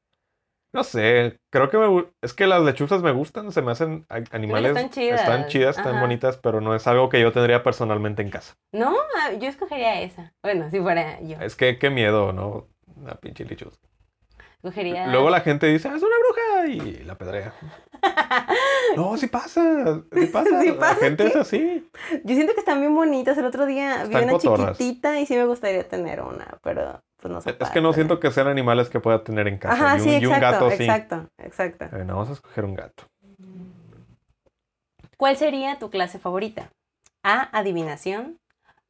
No 0.76 0.84
sé, 0.84 1.40
creo 1.52 1.70
que 1.70 1.78
me, 1.78 2.06
es 2.22 2.34
que 2.34 2.48
las 2.48 2.62
lechuzas 2.62 3.02
me 3.02 3.12
gustan, 3.14 3.52
se 3.54 3.62
me 3.62 3.72
hacen 3.72 4.06
animales. 4.32 4.72
están 4.76 4.90
chidas, 4.90 5.22
Están 5.22 5.48
chidas, 5.48 5.78
están 5.78 5.94
ajá. 5.94 6.02
bonitas, 6.02 6.38
pero 6.38 6.60
no 6.60 6.76
es 6.76 6.86
algo 6.86 7.08
que 7.10 7.22
yo 7.22 7.32
tendría 7.32 7.64
personalmente 7.64 8.22
en 8.22 8.30
casa. 8.30 8.56
No, 8.74 8.94
ah, 9.18 9.32
yo 9.40 9.48
escogería 9.48 10.02
esa. 10.02 10.34
Bueno, 10.44 10.70
si 10.70 10.82
fuera 10.82 11.20
yo. 11.22 11.38
Es 11.40 11.56
que 11.56 11.80
qué 11.80 11.90
miedo, 11.90 12.34
¿no? 12.34 12.68
Una 12.98 13.16
pinche 13.16 13.46
lechuza. 13.46 13.78
Escogería. 14.56 15.08
Luego 15.08 15.30
la 15.30 15.42
gente 15.42 15.68
dice, 15.68 15.88
"Ah, 15.88 15.96
es 15.96 16.04
una 16.04 16.16
bruja 16.18 16.68
y 16.68 17.04
la 17.04 17.18
pedrea. 17.18 17.54
No, 18.96 19.18
sí 19.18 19.28
pasa, 19.28 20.02
sí 20.14 20.26
pasa. 20.28 20.50
¿Sí 20.62 20.72
la 20.80 20.96
gente 20.96 21.26
es 21.28 21.36
así. 21.36 21.90
Yo 22.24 22.36
siento 22.36 22.54
que 22.54 22.60
están 22.60 22.80
bien 22.80 22.96
bonitas. 22.96 23.38
El 23.38 23.46
otro 23.46 23.66
día 23.66 24.04
vi 24.06 24.16
una 24.16 24.32
cotorras. 24.34 24.78
chiquitita 24.78 25.20
y 25.20 25.26
sí 25.26 25.36
me 25.36 25.46
gustaría 25.46 25.88
tener 25.88 26.22
una, 26.22 26.58
pero 26.64 27.02
pues 27.26 27.46
no. 27.46 27.52
Es 27.66 27.70
que 27.72 27.82
no 27.82 27.92
siento 27.94 28.20
que 28.20 28.30
sean 28.30 28.48
animales 28.48 28.90
que 28.90 29.00
pueda 29.00 29.24
tener 29.24 29.48
en 29.48 29.58
casa. 29.58 29.74
Ajá, 29.74 29.98
y 29.98 30.02
un, 30.02 30.04
sí, 30.04 30.10
y 30.22 30.26
un 30.28 30.34
exacto, 30.34 30.66
gato 30.66 30.78
sí. 30.78 30.84
exacto, 30.84 31.28
exacto. 31.40 31.86
Eh, 31.86 32.06
no, 32.06 32.14
vamos 32.14 32.30
a 32.30 32.34
escoger 32.34 32.66
un 32.66 32.76
gato. 32.76 33.04
¿Cuál 35.18 35.36
sería 35.38 35.80
tu 35.80 35.90
clase 35.90 36.20
favorita? 36.20 36.70
A. 37.24 37.58
Adivinación. 37.58 38.38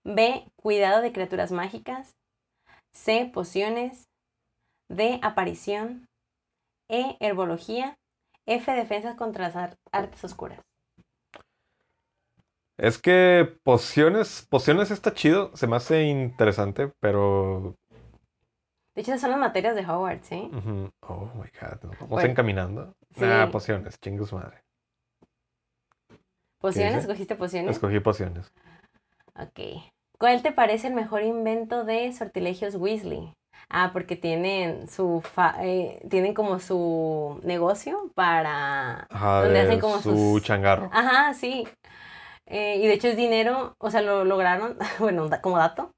B. 0.03 0.45
Cuidado 0.61 1.01
de 1.01 1.13
criaturas 1.13 1.51
mágicas. 1.51 2.11
C. 2.93 3.31
Pociones. 3.33 4.03
D. 4.89 5.19
Aparición. 5.21 6.07
E. 6.89 7.15
Herbología. 7.21 7.95
F. 8.45 8.69
Defensas 8.73 9.15
contra 9.15 9.45
las 9.45 9.55
ar- 9.55 9.77
artes 9.93 10.23
oscuras. 10.25 10.59
Es 12.77 12.97
que 12.97 13.57
pociones, 13.63 14.45
pociones 14.49 14.91
está 14.91 15.13
chido, 15.13 15.55
se 15.55 15.65
me 15.65 15.77
hace 15.77 16.03
interesante, 16.03 16.91
pero... 16.99 17.75
De 18.95 19.01
hecho, 19.01 19.11
esas 19.11 19.21
son 19.21 19.31
las 19.31 19.39
materias 19.39 19.75
de 19.75 19.85
Hogwarts, 19.85 20.27
¿sí? 20.27 20.49
ujú, 20.53 20.89
Oh 21.01 21.25
my 21.35 21.49
god, 21.59 21.83
nos 21.83 21.99
vamos 21.99 22.09
Bueno, 22.09 22.31
encaminando. 22.31 22.93
sí. 23.11 23.19
Ah, 23.23 23.49
pociones, 23.51 23.99
chingue 23.99 24.25
su 24.25 24.35
madre. 24.37 24.63
¿Pociones? 26.59 26.95
¿Escogiste 27.01 27.35
pociones? 27.35 27.75
Escogí 27.75 27.99
pociones. 27.99 28.51
Ok. 29.35 29.59
¿Cuál 30.17 30.41
te 30.41 30.51
parece 30.51 30.87
el 30.87 30.93
mejor 30.93 31.23
invento 31.23 31.83
de 31.83 32.11
sortilegios 32.13 32.75
Weasley? 32.75 33.33
Ah, 33.69 33.89
porque 33.91 34.15
tienen 34.15 34.87
su 34.87 35.21
fa- 35.21 35.55
eh, 35.59 35.99
tienen 36.09 36.33
como 36.33 36.59
su 36.59 37.39
negocio 37.43 38.11
para 38.15 39.07
Ajá, 39.09 39.41
Donde 39.41 39.59
de 39.59 39.65
hacen 39.65 39.81
como 39.81 39.99
su 39.99 40.11
sus- 40.39 40.43
changarro. 40.43 40.89
Ajá, 40.93 41.33
sí. 41.33 41.67
Eh, 42.47 42.77
y 42.77 42.87
de 42.87 42.93
hecho 42.93 43.07
es 43.07 43.17
dinero, 43.17 43.75
o 43.79 43.91
sea, 43.91 44.01
lo 44.01 44.23
lograron, 44.25 44.77
bueno, 44.99 45.29
como 45.41 45.57
dato, 45.57 45.91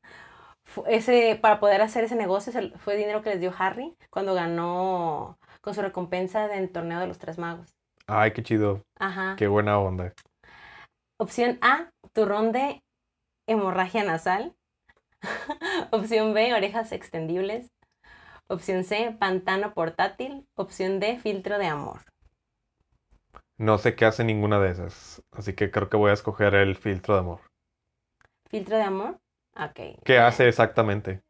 ese, 0.87 1.37
para 1.41 1.59
poder 1.59 1.81
hacer 1.81 2.03
ese 2.03 2.15
negocio 2.15 2.53
fue 2.77 2.95
dinero 2.95 3.21
que 3.21 3.31
les 3.31 3.39
dio 3.39 3.53
Harry 3.57 3.95
cuando 4.09 4.33
ganó 4.33 5.37
con 5.61 5.73
su 5.73 5.81
recompensa 5.81 6.47
del 6.47 6.71
torneo 6.71 6.99
de 6.99 7.07
los 7.07 7.17
tres 7.17 7.37
magos. 7.37 7.75
Ay, 8.07 8.31
qué 8.31 8.43
chido, 8.43 8.83
Ajá. 8.99 9.35
qué 9.37 9.47
buena 9.47 9.79
onda. 9.79 10.13
Opción 11.19 11.57
A, 11.61 11.89
turrón 12.13 12.51
de 12.51 12.83
hemorragia 13.47 14.03
nasal. 14.03 14.55
Opción 15.91 16.33
B, 16.33 16.53
orejas 16.53 16.91
extendibles. 16.91 17.71
Opción 18.47 18.83
C, 18.83 19.15
pantano 19.19 19.73
portátil. 19.73 20.47
Opción 20.55 20.99
D, 20.99 21.17
filtro 21.17 21.57
de 21.57 21.67
amor. 21.67 22.01
No 23.57 23.77
sé 23.77 23.95
qué 23.95 24.05
hace 24.05 24.23
ninguna 24.23 24.59
de 24.59 24.71
esas, 24.71 25.23
así 25.31 25.53
que 25.53 25.71
creo 25.71 25.89
que 25.89 25.97
voy 25.97 26.11
a 26.11 26.13
escoger 26.13 26.53
el 26.55 26.75
filtro 26.75 27.15
de 27.15 27.19
amor. 27.21 27.39
¿Filtro 28.49 28.77
de 28.77 28.83
amor? 28.83 29.19
Ok. 29.59 29.79
¿Qué 30.03 30.17
hace 30.19 30.47
exactamente? 30.47 31.21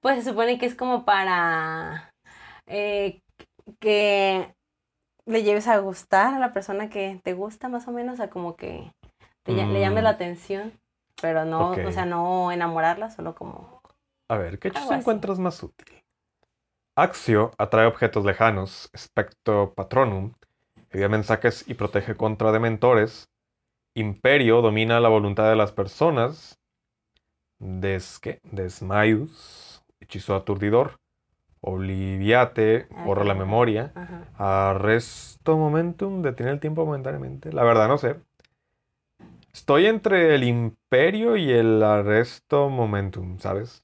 Pues 0.00 0.22
se 0.22 0.30
supone 0.30 0.58
que 0.58 0.66
es 0.66 0.74
como 0.74 1.04
para 1.04 2.12
eh, 2.66 3.20
que 3.80 4.54
le 5.26 5.42
lleves 5.42 5.68
a 5.68 5.78
gustar 5.78 6.34
a 6.34 6.38
la 6.38 6.52
persona 6.52 6.90
que 6.90 7.20
te 7.24 7.34
gusta 7.34 7.68
más 7.68 7.88
o 7.88 7.92
menos, 7.92 8.14
o 8.14 8.16
sea, 8.18 8.30
como 8.30 8.56
que 8.56 8.92
te 9.44 9.52
le 9.52 9.80
llames 9.80 10.02
Mm. 10.02 10.04
la 10.04 10.10
atención, 10.10 10.72
pero 11.22 11.44
no, 11.44 11.70
o 11.72 11.92
sea, 11.92 12.06
no 12.06 12.52
enamorarla, 12.52 13.10
solo 13.10 13.34
como... 13.34 13.80
A 14.28 14.36
ver, 14.36 14.58
¿qué 14.58 14.68
así. 14.68 14.94
encuentras 14.94 15.38
más 15.38 15.62
útil? 15.62 16.02
Axio 16.96 17.52
atrae 17.58 17.86
objetos 17.86 18.24
lejanos. 18.24 18.90
Spectro 18.96 19.74
Patronum 19.74 20.32
envía 20.90 21.08
mensajes 21.08 21.64
y 21.68 21.74
protege 21.74 22.16
contra 22.16 22.52
dementores. 22.52 23.28
Imperio 23.96 24.62
domina 24.62 25.00
la 25.00 25.08
voluntad 25.08 25.48
de 25.50 25.56
las 25.56 25.72
personas. 25.72 26.58
Des, 27.58 28.18
¿qué? 28.18 28.40
Desmayus, 28.44 29.82
hechizo 30.00 30.34
aturdidor. 30.34 30.98
Obliviate, 31.60 32.88
Ah, 32.90 33.04
borra 33.04 33.24
la 33.24 33.34
memoria. 33.34 33.90
Ajá. 33.94 34.70
Arresto 34.70 35.56
momentum, 35.56 36.20
detiene 36.20 36.52
el 36.52 36.60
tiempo 36.60 36.84
momentáneamente. 36.84 37.52
La 37.52 37.64
verdad 37.64 37.88
no 37.88 37.96
sé. 37.96 38.16
Estoy 39.52 39.86
entre 39.86 40.34
el 40.34 40.44
imperio 40.44 41.36
y 41.36 41.50
el 41.52 41.82
arresto 41.82 42.68
momentum, 42.68 43.38
¿sabes? 43.38 43.82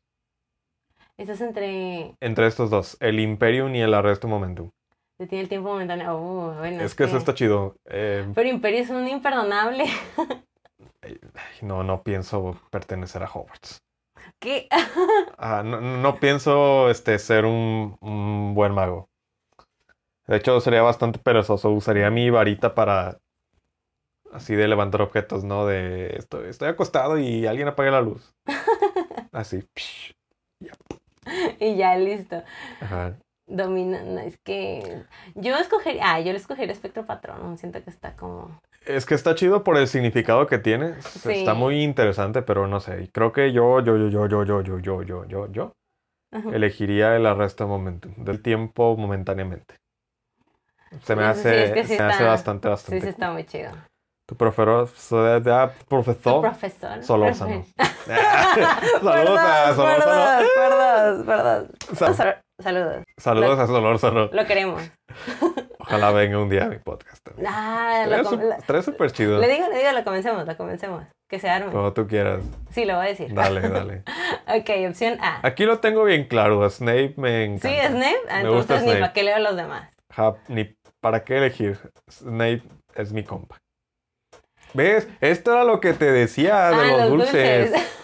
Estás 1.16 1.40
entre... 1.42 2.14
Entre 2.20 2.46
estos 2.46 2.70
dos, 2.70 2.96
el 3.00 3.20
Imperium 3.20 3.74
y 3.74 3.80
el 3.82 3.92
Arresto 3.92 4.26
Momentum. 4.26 4.70
Detiene 5.18 5.42
el 5.42 5.48
tiempo 5.50 5.68
momentáneo. 5.68 6.16
Oh, 6.16 6.54
bueno, 6.58 6.80
Es 6.82 6.94
que 6.94 7.04
eso 7.04 7.18
está 7.18 7.34
chido. 7.34 7.76
Eh, 7.84 8.26
Pero 8.34 8.48
Imperio 8.48 8.80
es 8.80 8.88
un 8.88 9.06
imperdonable. 9.06 9.84
ay, 11.02 11.18
no, 11.62 11.82
no 11.84 12.02
pienso 12.02 12.60
pertenecer 12.70 13.22
a 13.22 13.30
Hogwarts. 13.30 13.82
¿Qué? 14.38 14.68
Ah, 15.38 15.62
no, 15.64 15.80
no 15.80 16.20
pienso 16.20 16.90
este, 16.90 17.18
ser 17.18 17.44
un, 17.46 17.96
un 18.00 18.54
buen 18.54 18.72
mago. 18.72 19.08
De 20.26 20.36
hecho, 20.36 20.60
sería 20.60 20.82
bastante 20.82 21.18
perezoso. 21.18 21.70
Usaría 21.70 22.10
mi 22.10 22.30
varita 22.30 22.74
para 22.74 23.18
así 24.32 24.54
de 24.54 24.68
levantar 24.68 25.02
objetos, 25.02 25.44
¿no? 25.44 25.66
De 25.66 26.16
estoy, 26.16 26.48
estoy 26.48 26.68
acostado 26.68 27.18
y 27.18 27.46
alguien 27.46 27.68
apague 27.68 27.90
la 27.90 28.00
luz. 28.00 28.34
Así. 29.32 29.62
psh, 29.74 30.12
y 31.58 31.76
ya, 31.76 31.96
listo. 31.96 32.42
ajá. 32.80 33.16
Domina... 33.46 34.02
no, 34.02 34.20
es 34.20 34.38
que... 34.38 35.04
Yo 35.34 35.56
escogería... 35.56 36.12
Ah, 36.12 36.20
yo 36.20 36.32
le 36.32 36.38
escogería 36.38 36.72
espectro 36.72 37.06
patrón. 37.06 37.58
Siento 37.58 37.82
que 37.82 37.90
está 37.90 38.14
como... 38.14 38.60
Es 38.96 39.06
que 39.06 39.14
está 39.14 39.34
chido 39.34 39.62
por 39.64 39.76
el 39.76 39.86
significado 39.88 40.46
que 40.46 40.58
tiene. 40.58 41.00
Sí. 41.02 41.32
Está 41.32 41.54
muy 41.54 41.82
interesante, 41.82 42.42
pero 42.42 42.66
no 42.66 42.80
sé. 42.80 43.10
Creo 43.12 43.32
que 43.32 43.52
yo, 43.52 43.80
yo, 43.80 43.96
yo, 43.96 44.08
yo, 44.08 44.26
yo, 44.26 44.44
yo, 44.44 44.62
yo, 44.62 44.80
yo, 44.80 45.02
yo, 45.04 45.24
yo, 45.26 45.46
yo 45.52 45.72
elegiría 46.52 47.16
el 47.16 47.26
arresto 47.26 47.66
momentum, 47.66 48.14
del 48.24 48.40
tiempo 48.42 48.96
momentáneamente. 48.96 49.76
Se 51.02 51.14
me 51.16 51.22
Sí, 51.22 51.28
hace, 51.28 51.64
es 51.64 51.72
que 51.72 51.82
sí 51.84 51.96
se 51.96 52.02
me 52.02 52.08
hace 52.08 52.18
está- 52.18 52.26
bastante, 52.30 52.66
Sí, 52.66 52.70
bastante. 52.70 53.00
sí, 53.02 53.08
está 53.08 53.30
muy 53.32 53.44
chido. 53.44 53.70
Tu 54.26 54.36
profesor, 54.36 54.88
Tu 54.88 55.84
profesor 55.88 56.40
profesor. 56.42 57.02
Solórzano. 57.02 57.64
Saludos 58.06 59.38
a 59.40 59.66
Perdón, 59.66 59.76
Solórzano. 59.76 60.48
Perdón, 60.56 61.26
perdón, 61.26 61.70
Sa- 61.96 62.42
Sal- 62.62 62.74
Saludos. 62.74 63.04
Saludos 63.16 63.58
a 63.58 63.66
Solórzano. 63.66 64.28
Lo 64.32 64.46
queremos. 64.46 64.82
Ojalá 65.78 66.10
venga 66.12 66.38
un 66.38 66.48
día 66.48 66.64
a 66.64 66.68
mi 66.68 66.78
podcast. 66.78 67.18
también. 67.24 67.48
Ah, 67.50 68.04
lo 68.08 68.22
lo- 68.22 68.52
estaría 68.52 68.82
súper 68.82 69.10
chido. 69.12 69.38
le 69.40 69.48
digo, 69.48 69.66
le 69.68 69.78
digo, 69.78 69.92
lo 69.92 70.04
comencemos, 70.04 70.46
lo 70.46 70.56
comencemos. 70.56 71.04
Que 71.28 71.38
se 71.38 71.48
arme. 71.48 71.72
Como 71.72 71.92
tú 71.92 72.06
quieras. 72.06 72.42
Sí, 72.70 72.84
lo 72.84 72.96
voy 72.96 73.06
a 73.06 73.08
decir. 73.08 73.32
Dale, 73.34 73.60
dale. 73.68 74.02
Ok, 74.48 74.70
opción 74.88 75.18
A. 75.20 75.46
Aquí 75.46 75.64
lo 75.64 75.78
tengo 75.80 76.04
bien 76.04 76.26
claro. 76.26 76.62
A 76.64 76.70
Snape 76.70 77.14
me 77.16 77.44
encanta. 77.44 77.68
¿Sí, 77.68 77.76
Snape? 77.88 78.16
Ah, 78.28 78.42
Me 78.42 78.48
gusta 78.50 78.74
entonces 78.74 78.82
ni 78.82 78.90
Snape. 78.90 79.00
para 79.00 79.12
qué 79.12 79.22
leo 79.22 79.38
los 79.38 79.56
demás. 79.56 79.90
Ja, 80.10 80.34
ni 80.48 80.74
para 81.00 81.24
qué 81.24 81.38
elegir. 81.38 81.78
Snape 82.10 82.62
es 82.94 83.12
mi 83.12 83.24
compa. 83.24 83.58
¿Ves? 84.74 85.08
Esto 85.20 85.52
era 85.52 85.64
lo 85.64 85.80
que 85.80 85.92
te 85.94 86.10
decía 86.12 86.68
de 86.70 86.74
Ah, 86.76 86.96
los, 86.98 87.08
dulces. 87.10 87.72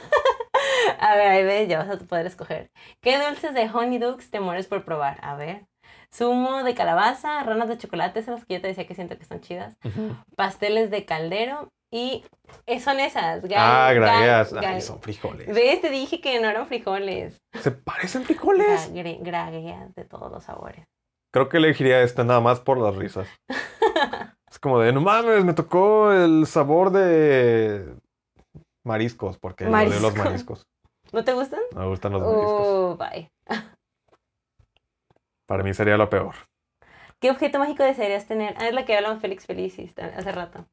a 1.01 1.16
ver, 1.16 1.28
ahí 1.28 1.44
ves, 1.44 1.68
ya 1.68 1.78
vas 1.85 1.90
a 1.90 2.05
poder 2.05 2.27
escoger. 2.27 2.70
¿Qué 3.01 3.18
dulces 3.18 3.55
de 3.55 3.68
Honeydukes 3.73 4.31
te 4.31 4.40
mueres 4.40 4.66
por 4.66 4.85
probar? 4.85 5.18
A 5.23 5.36
ver. 5.36 5.66
Zumo 6.14 6.62
de 6.62 6.74
calabaza, 6.74 7.43
ranas 7.43 7.68
de 7.68 7.78
chocolate, 7.78 8.20
esas 8.20 8.44
que 8.44 8.55
yo 8.55 8.60
te 8.60 8.68
decía 8.68 8.86
que 8.86 8.94
siento 8.94 9.16
que 9.16 9.23
están 9.23 9.40
chidas. 9.40 9.77
Pasteles 10.36 10.90
de 10.90 11.05
caldero 11.05 11.68
y 11.93 12.24
eh, 12.66 12.81
son 12.81 13.01
esas. 13.01 13.43
gal- 13.44 13.55
Ah, 13.59 13.93
gal- 13.93 13.94
gragueas. 13.97 14.52
gal- 14.52 14.64
Ay, 14.74 14.81
son 14.81 15.01
frijoles. 15.01 15.47
¿Ves? 15.55 15.81
Te 15.81 15.90
dije 15.90 16.20
que 16.20 16.40
no 16.40 16.48
eran 16.48 16.66
frijoles. 16.66 17.39
¿Se 17.60 17.70
parecen 17.70 18.24
frijoles? 18.24 18.90
Gragueas 19.20 19.94
de 19.94 20.05
todos 20.05 20.31
los 20.31 20.44
sabores. 20.44 20.85
Creo 21.32 21.48
que 21.48 21.59
elegiría 21.59 22.01
esta 22.02 22.24
nada 22.24 22.40
más 22.40 22.60
por 22.60 22.78
las 22.78 22.97
risas. 22.97 23.28
es 24.51 24.59
como 24.59 24.81
de, 24.81 24.93
no 24.93 25.01
mames, 25.01 25.44
me 25.44 25.52
tocó 25.55 26.12
el 26.12 26.47
sabor 26.47 26.90
de 26.93 27.94
mariscos, 28.85 29.39
porque 29.39 29.64
yo 29.64 29.70
odio 29.70 29.85
los 29.89 30.01
Marisco. 30.01 30.24
mariscos. 30.24 30.62
¿No 31.12 31.24
te 31.24 31.33
gustan? 31.33 31.61
No 31.73 31.81
me 31.81 31.87
gustan 31.89 32.12
los 32.12 32.23
mariscos. 32.23 32.66
Oh, 32.66 32.97
bye. 32.97 33.31
Para 35.47 35.62
mí 35.62 35.73
sería 35.74 35.97
lo 35.97 36.11
peor. 36.11 36.35
¿Qué 37.20 37.31
objeto 37.31 37.59
mágico 37.59 37.83
desearías 37.83 38.27
tener? 38.27 38.55
Ah, 38.59 38.69
es 38.69 38.74
la 38.74 38.85
que 38.85 38.97
hablamos 38.97 39.20
Félix 39.20 39.47
Felicis 39.47 39.95
hace 39.99 40.33
rato. 40.33 40.66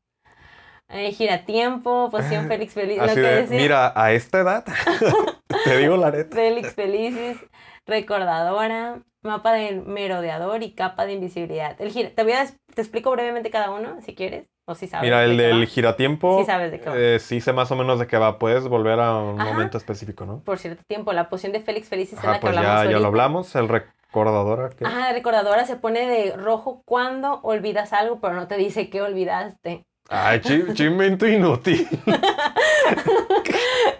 Eh, 0.90 1.12
giratiempo, 1.12 2.10
poción 2.12 2.48
Félix 2.48 2.74
Felicis. 2.74 3.02
Lo 3.02 3.14
que 3.14 3.22
de, 3.22 3.42
decía 3.42 3.58
mira, 3.58 3.94
a 3.96 4.12
esta 4.12 4.40
edad, 4.42 4.66
te 5.64 5.78
digo 5.78 5.96
la 5.96 6.12
neta. 6.12 6.36
Félix 6.36 6.74
Felicis, 6.74 7.38
recordadora, 7.86 9.02
mapa 9.22 9.54
del 9.54 9.84
merodeador 9.84 10.62
y 10.64 10.74
capa 10.74 11.06
de 11.06 11.14
invisibilidad. 11.14 11.80
El 11.82 11.92
gira, 11.92 12.10
te 12.14 12.24
voy 12.24 12.34
a 12.34 12.46
te 12.46 12.82
explico 12.82 13.12
brevemente 13.12 13.50
cada 13.50 13.72
uno, 13.72 14.02
si 14.02 14.14
quieres, 14.14 14.50
o 14.66 14.76
si 14.76 14.88
sabes. 14.88 15.06
Mira, 15.08 15.24
el 15.26 15.36
del 15.38 15.62
va. 15.62 15.66
giratiempo, 15.66 16.40
Sí 16.40 16.46
sabes 16.46 16.72
de 16.72 16.80
qué 16.80 16.90
va. 16.90 16.96
eh, 16.98 17.20
sí 17.20 17.42
sé 17.42 17.52
más 17.54 17.70
o 17.72 17.76
menos 17.76 18.00
de 18.00 18.08
qué 18.08 18.18
va. 18.18 18.40
Puedes 18.40 18.68
volver 18.68 19.00
a 19.00 19.18
un 19.18 19.40
Ajá. 19.42 19.52
momento 19.52 19.78
específico, 19.78 20.26
¿no? 20.26 20.40
Por 20.44 20.58
cierto 20.60 20.84
tiempo, 20.88 21.12
la 21.14 21.30
poción 21.30 21.52
de 21.52 21.60
Félix 21.60 21.90
Felicis 21.90 22.14
es 22.14 22.20
Ajá, 22.20 22.28
la 22.32 22.34
que 22.36 22.42
pues 22.42 22.58
hablamos 22.58 22.84
ya, 22.86 22.92
ya 22.92 23.00
lo 23.00 23.08
hablamos. 23.08 23.56
El 23.56 23.68
recordadora. 23.70 24.70
¿qué? 24.70 24.86
Ajá, 24.86 25.00
la 25.00 25.14
recordadora 25.14 25.66
se 25.66 25.76
pone 25.76 26.08
de 26.08 26.36
rojo 26.38 26.82
cuando 26.86 27.40
olvidas 27.42 27.94
algo, 27.94 28.20
pero 28.22 28.34
no 28.36 28.48
te 28.48 28.56
dice 28.58 28.90
qué 28.90 29.02
olvidaste. 29.02 29.86
Ay, 30.10 30.42
chi- 30.42 30.74
chimento 30.74 31.26
inútil. 31.28 31.88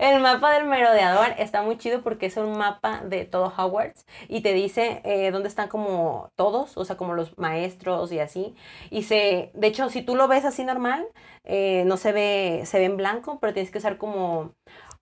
El 0.04 0.20
mapa 0.20 0.52
del 0.52 0.66
merodeador 0.66 1.34
está 1.38 1.62
muy 1.62 1.78
chido 1.78 2.02
porque 2.02 2.26
es 2.26 2.36
un 2.36 2.58
mapa 2.58 3.04
de 3.06 3.24
todo 3.24 3.54
Hogwarts 3.58 4.06
y 4.28 4.42
te 4.42 4.54
dice 4.54 5.00
eh, 5.06 5.32
dónde 5.32 5.48
están 5.48 5.70
como 5.70 6.30
todos, 6.36 6.76
o 6.76 6.84
sea, 6.84 6.98
como 6.98 7.14
los 7.14 7.38
maestros 7.38 8.12
y 8.12 8.20
así. 8.20 8.54
Y 8.90 9.04
se, 9.04 9.50
de 9.54 9.68
hecho, 9.68 9.90
si 9.90 10.02
tú 10.02 10.18
lo 10.18 10.28
ves 10.28 10.44
así 10.44 10.66
normal, 10.66 11.06
eh, 11.46 11.86
no 11.86 11.96
se 11.96 12.12
ve, 12.12 12.64
se 12.66 12.80
ve 12.80 12.86
en 12.86 12.98
blanco, 12.98 13.40
pero 13.40 13.54
tienes 13.54 13.72
que 13.72 13.78
usar 13.78 13.98
como 13.98 14.54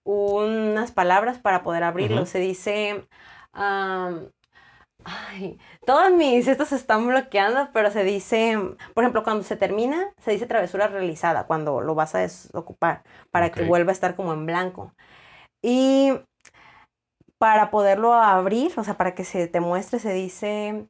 unas 0.04 0.92
palabras 0.92 1.38
para 1.38 1.64
poder 1.64 1.82
abrirlo. 1.82 2.24
Se 2.24 2.38
dice, 2.38 3.04
Ay, 5.04 5.58
todos 5.84 6.12
mis 6.12 6.46
estos 6.46 6.70
están 6.72 7.08
bloqueando, 7.08 7.70
pero 7.72 7.90
se 7.90 8.04
dice, 8.04 8.56
por 8.94 9.02
ejemplo, 9.02 9.24
cuando 9.24 9.42
se 9.42 9.56
termina, 9.56 10.12
se 10.18 10.30
dice 10.30 10.46
travesura 10.46 10.86
realizada, 10.86 11.46
cuando 11.46 11.80
lo 11.80 11.94
vas 11.96 12.14
a 12.14 12.20
desocupar, 12.20 13.02
para 13.30 13.50
que 13.52 13.64
vuelva 13.64 13.90
a 13.90 13.94
estar 13.94 14.14
como 14.14 14.32
en 14.32 14.46
blanco. 14.46 14.94
Y 15.62 16.12
para 17.38 17.70
poderlo 17.70 18.14
abrir, 18.14 18.72
o 18.78 18.84
sea, 18.84 18.96
para 18.96 19.14
que 19.14 19.24
se 19.24 19.48
te 19.48 19.60
muestre, 19.60 19.98
se 19.98 20.12
dice, 20.12 20.88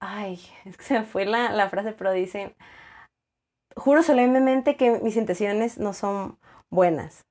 ay, 0.00 0.40
es 0.64 0.76
que 0.76 0.84
se 0.84 0.98
me 1.00 1.04
fue 1.04 1.24
la, 1.24 1.52
la 1.52 1.70
frase, 1.70 1.92
pero 1.92 2.12
dice, 2.12 2.56
juro 3.76 4.02
solemnemente 4.02 4.76
que 4.76 5.00
mis 5.00 5.16
intenciones 5.16 5.78
no 5.78 5.92
son 5.92 6.38
buenas. 6.70 7.26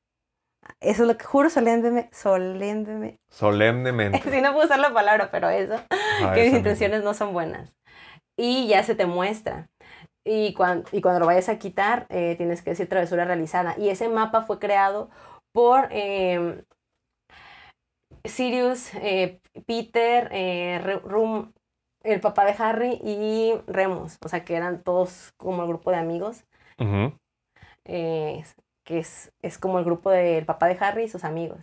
Eso 0.80 1.04
es 1.04 1.08
lo 1.08 1.18
que 1.18 1.26
juro 1.26 1.50
solemnemente, 1.50 2.10
solemnemente, 2.16 3.20
Solemnemente. 3.30 4.32
Sí, 4.32 4.42
no 4.42 4.54
puedo 4.54 4.66
usar 4.66 4.80
la 4.80 4.94
palabra, 4.94 5.30
pero 5.32 5.50
eso, 5.50 5.76
Ah, 5.90 6.32
que 6.36 6.44
mis 6.46 6.54
intenciones 6.54 7.04
no 7.04 7.14
son 7.14 7.34
buenas. 7.34 7.76
Y 8.38 8.68
ya 8.68 8.84
se 8.84 8.96
te 8.96 9.06
muestra. 9.06 9.70
Y, 10.24 10.54
cuan- 10.54 10.84
y 10.92 11.02
cuando 11.02 11.20
lo 11.20 11.26
vayas 11.26 11.50
a 11.50 11.58
quitar, 11.60 12.06
eh, 12.10 12.36
tienes 12.38 12.62
que 12.62 12.72
decir 12.72 12.88
travesura 12.90 13.26
realizada. 13.26 13.76
Y 13.78 13.90
ese 13.90 14.10
mapa 14.10 14.44
fue 14.44 14.60
creado 14.60 15.10
por 15.54 15.88
eh, 15.92 16.64
Sirius, 18.26 18.94
eh, 18.96 19.40
Peter, 19.66 20.30
eh, 20.32 20.80
Rum, 21.04 21.54
el 22.04 22.22
papá 22.22 22.46
de 22.46 22.56
Harry 22.58 23.00
y 23.04 23.54
Remus. 23.68 24.18
O 24.24 24.30
sea, 24.30 24.46
que 24.46 24.56
eran 24.56 24.84
todos 24.84 25.34
como 25.38 25.64
el 25.64 25.68
grupo 25.68 25.92
de 25.92 25.98
amigos. 25.98 26.46
Ujú. 26.80 27.14
Eh, 28.82 28.84
que 28.84 29.00
es, 29.00 29.32
es 29.42 29.58
como 29.58 29.80
el 29.80 29.86
grupo 29.86 30.10
del 30.10 30.46
papá 30.46 30.68
de 30.68 30.78
Harry 30.80 31.04
y 31.04 31.10
sus 31.10 31.24
amigos. 31.24 31.60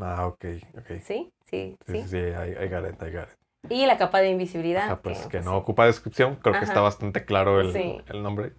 Ah, 0.00 0.26
ok, 0.26 0.44
ok. 0.78 0.86
¿Sí? 1.02 1.30
Sí, 1.44 1.76
Sí, 1.86 2.02
sí. 2.02 2.02
sí, 2.08 2.16
I, 2.16 2.64
I 2.64 2.68
got 2.68 2.88
it, 2.88 3.02
I 3.02 3.10
got 3.10 3.28
it. 3.28 3.70
Y 3.70 3.86
la 3.86 3.96
capa 3.96 4.20
de 4.20 4.30
invisibilidad. 4.30 4.84
Ajá, 4.84 5.02
pues 5.02 5.22
que 5.22 5.38
pues, 5.38 5.44
no 5.44 5.56
ocupa 5.56 5.86
descripción, 5.86 6.36
creo 6.36 6.58
que 6.58 6.64
está 6.64 6.80
bastante 6.80 7.24
claro 7.24 7.60
el, 7.60 7.72
Sí. 7.72 8.00
el 8.06 8.22
nombre. 8.22 8.54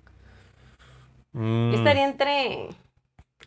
Yo 1.34 1.40
Mm, 1.40 1.73
estaría 1.73 2.06
entre 2.06 2.69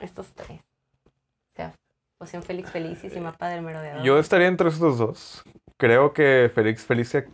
estos 0.01 0.35
tres. 0.35 0.61
O 0.61 1.57
sea, 1.57 1.73
Poción 2.19 2.43
Félix 2.43 2.71
Felicis 2.73 3.15
y 3.15 3.21
Mapa 3.21 3.49
del 3.49 3.63
Merodeador. 3.63 4.05
Yo 4.05 4.19
estaría 4.19 4.49
entre 4.49 4.69
estos 4.69 4.99
dos. 4.99 5.45
Creo 5.79 6.13
que 6.13 6.51
Félix 6.53 6.85
Felicia 6.85 7.27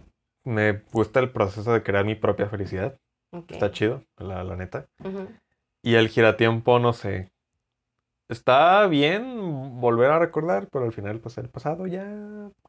me 0.44 0.82
gusta 0.92 1.20
el 1.20 1.30
proceso 1.30 1.72
de 1.72 1.82
crear 1.82 2.04
mi 2.04 2.14
propia 2.14 2.48
felicidad. 2.48 2.96
Ok. 3.32 3.52
Está 3.52 3.70
chido, 3.70 4.04
la, 4.18 4.44
la 4.44 4.56
neta. 4.56 4.86
Ujú. 5.02 5.28
Y 5.82 5.94
el 5.96 6.08
giratiempo, 6.08 6.78
no 6.78 6.92
sé. 6.92 7.30
Está 8.28 8.86
bien 8.86 9.80
volver 9.80 10.10
a 10.10 10.18
recordar, 10.18 10.68
pero 10.70 10.86
al 10.86 10.92
final, 10.92 11.20
pues 11.20 11.36
el 11.38 11.50
pasado 11.50 11.86
ya 11.86 12.06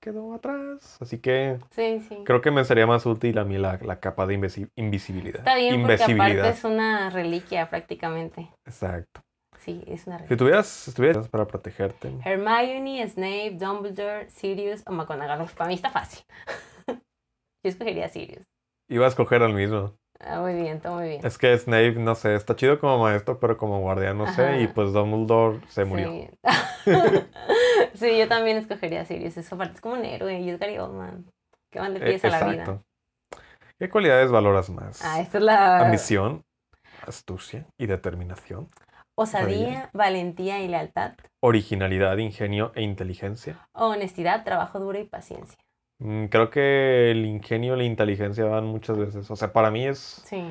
quedó 0.01 0.33
atrás. 0.33 0.97
Así 0.99 1.19
que 1.19 1.57
Sí, 1.71 2.01
sí. 2.09 2.17
creo 2.25 2.41
que 2.41 2.51
me 2.51 2.65
sería 2.65 2.85
más 2.85 3.05
útil 3.05 3.37
a 3.37 3.45
mí 3.45 3.57
la, 3.57 3.77
la 3.81 3.99
capa 3.99 4.25
de 4.25 4.37
invisi- 4.37 4.69
invisibilidad. 4.75 5.37
Está 5.39 5.55
bien 5.55 5.81
porque 5.81 5.93
aparte 5.93 6.11
Invisibilidad. 6.11 6.49
es 6.49 6.63
una 6.65 7.09
reliquia 7.11 7.69
prácticamente. 7.69 8.49
Exacto. 8.65 9.21
Sí, 9.59 9.81
es 9.87 10.05
una 10.07 10.17
Si 10.17 10.23
reliquia. 10.23 10.37
tuvieras, 10.37 10.87
estuvieras 10.89 11.29
para 11.29 11.47
protegerte. 11.47 12.11
Hermione, 12.25 13.07
Snape, 13.07 13.51
Dumbledore, 13.57 14.29
Sirius 14.29 14.83
o 14.85 14.91
McGonagall. 14.91 15.47
Para 15.55 15.69
mí 15.69 15.75
está 15.75 15.89
fácil. 15.91 16.25
Yo 16.87 17.69
escogería 17.69 18.09
Sirius. 18.09 18.43
Iba 18.89 19.05
a 19.05 19.09
escoger 19.09 19.43
al 19.43 19.53
mismo. 19.53 19.95
Ah, 20.19 20.39
muy 20.39 20.53
bien, 20.53 20.77
está 20.77 20.91
muy 20.91 21.09
bien. 21.09 21.21
Es 21.25 21.37
que 21.37 21.57
Snape, 21.57 21.93
no 21.93 22.15
sé, 22.15 22.35
está 22.35 22.55
chido 22.55 22.79
como 22.79 22.97
maestro, 22.99 23.39
pero 23.39 23.57
como 23.57 23.79
guardián, 23.81 24.17
no 24.17 24.27
sé. 24.27 24.61
Y 24.61 24.67
pues 24.67 24.93
Dumbledore 24.93 25.59
se 25.69 25.85
murió. 25.85 26.09
Sí. 26.09 26.29
Sí, 27.95 28.17
yo 28.17 28.27
también 28.27 28.57
escogería 28.57 29.05
Sirius. 29.05 29.37
Eso 29.37 29.55
aparte 29.55 29.75
es 29.75 29.81
como 29.81 29.95
un 29.95 30.03
héroe 30.05 30.39
y 30.39 30.49
es 30.49 30.59
Gary 30.59 30.77
Oldman. 30.77 31.25
¿Qué 31.71 31.79
más 31.79 31.89
le 31.91 31.99
Eh, 31.99 32.09
pides 32.09 32.25
a 32.25 32.29
la 32.29 32.39
vida? 32.51 32.63
exacto. 32.63 32.83
¿Qué 33.79 33.89
cualidades 33.89 34.31
valoras 34.31 34.69
más? 34.69 35.01
Ah, 35.03 35.19
esta 35.21 35.37
es 35.37 35.43
la 35.43 35.77
Ambición, 35.79 36.41
astucia 37.07 37.65
y 37.77 37.87
determinación. 37.87 38.67
osadía, 39.15 39.89
valentía 39.93 40.61
y 40.61 40.67
lealtad. 40.67 41.13
Originalidad, 41.41 42.17
ingenio 42.17 42.71
e 42.75 42.81
inteligencia. 42.81 43.67
Honestidad, 43.73 44.43
trabajo 44.43 44.79
duro 44.79 44.99
y 44.99 45.03
paciencia. 45.03 45.57
Mm, 45.99 46.25
Creo 46.25 46.49
que 46.49 47.11
el 47.11 47.25
ingenio 47.25 47.75
y 47.75 47.77
la 47.77 47.83
inteligencia 47.83 48.45
van 48.45 48.65
muchas 48.65 48.97
veces. 48.97 49.29
O 49.31 49.35
sea, 49.35 49.53
para 49.53 49.71
mí 49.71 49.85
es 49.85 50.21
Sí, 50.25 50.43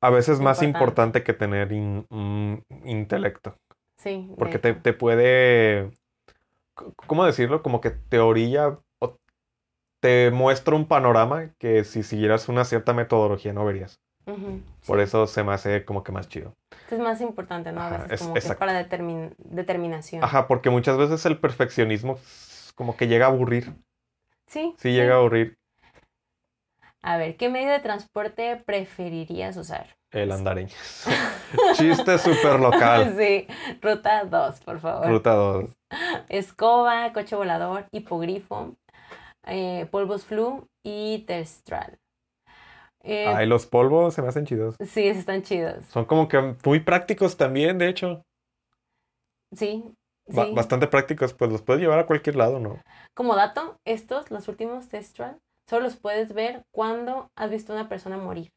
a 0.00 0.10
veces 0.10 0.40
más 0.40 0.62
Importante. 0.62 0.66
importante 0.78 1.22
que 1.24 1.32
tener 1.34 1.72
in- 1.72 2.64
intelecto. 2.84 3.56
sí. 3.96 4.32
Porque 4.38 4.58
te, 4.58 4.74
te 4.74 4.92
puede, 4.92 5.90
¿cómo 7.06 7.24
decirlo? 7.24 7.62
Como 7.62 7.80
que 7.80 7.90
te 7.90 8.18
orilla 8.18 8.78
o 8.98 9.16
te 10.00 10.30
muestra 10.30 10.74
un 10.74 10.86
panorama 10.86 11.50
que 11.58 11.84
si 11.84 12.02
siguieras 12.02 12.48
una 12.48 12.64
cierta 12.64 12.92
metodología 12.94 13.52
no 13.52 13.64
verías. 13.64 14.00
Por 14.86 14.98
sí. 14.98 15.02
eso 15.04 15.26
se 15.26 15.42
me 15.42 15.52
hace 15.52 15.84
como 15.84 16.04
que 16.04 16.12
más 16.12 16.28
chido. 16.28 16.54
Es 16.90 16.98
más 16.98 17.20
importante, 17.20 17.72
¿no? 17.72 17.80
A 17.80 17.86
Ajá, 17.88 17.96
veces 18.04 18.12
es- 18.12 18.20
como 18.22 18.34
que 18.34 18.54
para 18.54 18.80
determin- 18.88 19.34
determinación. 19.38 20.22
Ajá, 20.22 20.46
porque 20.46 20.70
muchas 20.70 20.96
veces 20.96 21.26
el 21.26 21.38
perfeccionismo 21.38 22.18
como 22.76 22.96
que 22.96 23.08
llega 23.08 23.26
a 23.26 23.28
aburrir. 23.30 23.74
Sí. 24.50 24.74
Sí 24.78 24.92
llega 24.92 25.14
a 25.14 25.18
aburrir 25.18 25.56
A 27.02 27.16
ver, 27.16 27.36
¿qué 27.36 27.48
medio 27.48 27.70
de 27.70 27.78
transporte 27.78 28.56
preferirías 28.66 29.56
usar? 29.56 29.96
el 30.12 30.32
andareño. 30.32 30.74
Chiste 31.74 32.18
súper 32.18 32.58
local. 32.58 33.14
Sí, 33.16 33.46
ruta 33.80 34.24
2, 34.24 34.60
por 34.60 34.80
favor. 34.80 35.06
Ruta 35.06 35.34
2. 35.34 35.70
Escoba, 36.28 37.12
coche 37.12 37.36
volador, 37.36 37.86
hipogrifo, 37.92 38.74
eh, 39.46 39.86
polvos 39.92 40.24
flu 40.24 40.66
y 40.82 41.24
terstral. 41.28 41.96
Eh, 43.04 43.24
Ay, 43.28 43.46
los 43.46 43.66
polvos 43.66 44.14
se 44.14 44.22
me 44.22 44.28
hacen 44.28 44.46
chidos. 44.46 44.74
sí, 44.84 45.06
están 45.06 45.42
chidos. 45.42 45.86
Son 45.86 46.04
como 46.04 46.26
que 46.26 46.56
muy 46.64 46.80
prácticos 46.80 47.36
también, 47.36 47.78
de 47.78 47.88
hecho. 47.88 48.24
Sí, 49.52 49.84
Ba- 50.34 50.44
sí. 50.46 50.52
bastante 50.54 50.86
prácticos, 50.86 51.34
pues 51.34 51.50
los 51.50 51.62
puedes 51.62 51.80
llevar 51.82 51.98
a 51.98 52.06
cualquier 52.06 52.36
lado, 52.36 52.58
¿no? 52.60 52.78
Como 53.14 53.36
dato, 53.36 53.76
estos, 53.84 54.30
los 54.30 54.48
últimos 54.48 54.88
Testral, 54.88 55.38
solo 55.68 55.84
los 55.84 55.96
puedes 55.96 56.32
ver 56.34 56.62
cuando 56.72 57.28
has 57.36 57.50
visto 57.50 57.72
a 57.72 57.76
una 57.76 57.88
persona 57.88 58.16
morir. 58.16 58.48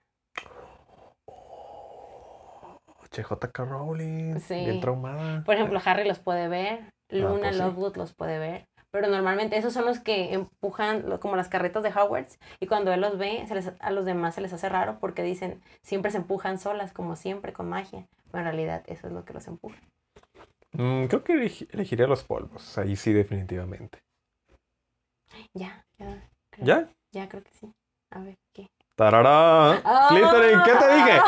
CJ 3.11 3.63
Rowling, 3.65 4.39
Sí. 4.39 4.55
bien 4.55 4.79
traumada. 4.79 5.43
Por 5.43 5.55
ejemplo, 5.55 5.79
Harry 5.85 6.07
los 6.07 6.19
puede 6.19 6.47
ver, 6.47 6.89
Luna 7.09 7.39
pues 7.41 7.55
sí. 7.57 7.61
Lovegood 7.61 7.95
los 7.97 8.13
puede 8.13 8.39
ver, 8.39 8.65
pero 8.91 9.07
normalmente 9.07 9.55
esos 9.57 9.71
son 9.73 9.85
los 9.85 9.99
que 9.99 10.33
empujan 10.33 11.17
como 11.19 11.35
las 11.35 11.47
carretas 11.47 11.83
de 11.83 11.89
Hogwarts 11.89 12.39
y 12.59 12.65
cuando 12.65 12.91
él 12.91 13.01
los 13.01 13.17
ve, 13.19 13.45
se 13.47 13.53
les- 13.53 13.73
a 13.79 13.91
los 13.91 14.05
demás 14.05 14.33
se 14.33 14.41
les 14.41 14.51
hace 14.53 14.67
raro 14.67 14.97
porque 14.99 15.21
dicen, 15.21 15.61
siempre 15.83 16.09
se 16.09 16.17
empujan 16.17 16.57
solas, 16.57 16.91
como 16.91 17.15
siempre, 17.15 17.53
con 17.53 17.69
magia. 17.69 18.07
Pero 18.31 18.39
en 18.39 18.45
realidad 18.45 18.83
eso 18.87 19.05
es 19.05 19.13
lo 19.13 19.25
que 19.25 19.33
los 19.33 19.47
empuja. 19.47 19.77
Mm, 20.73 21.05
creo 21.05 21.23
que 21.23 21.33
elegi- 21.33 21.67
elegiría 21.71 22.07
los 22.07 22.23
polvos. 22.23 22.77
Ahí 22.77 22.95
sí, 22.95 23.13
definitivamente. 23.13 23.99
Ya, 25.53 25.85
ya. 25.97 26.29
creo- 26.51 26.65
¿Ya? 26.65 26.89
Ya 27.11 27.29
creo 27.29 27.43
que 27.43 27.51
sí. 27.51 27.71
A 28.11 28.19
ver, 28.19 28.37
¿qué? 28.53 28.67
¡Tarará! 28.95 29.81
Slytherin, 30.09 30.59
¿qué 30.63 30.71
te 30.75 30.93
dije? 30.95 31.19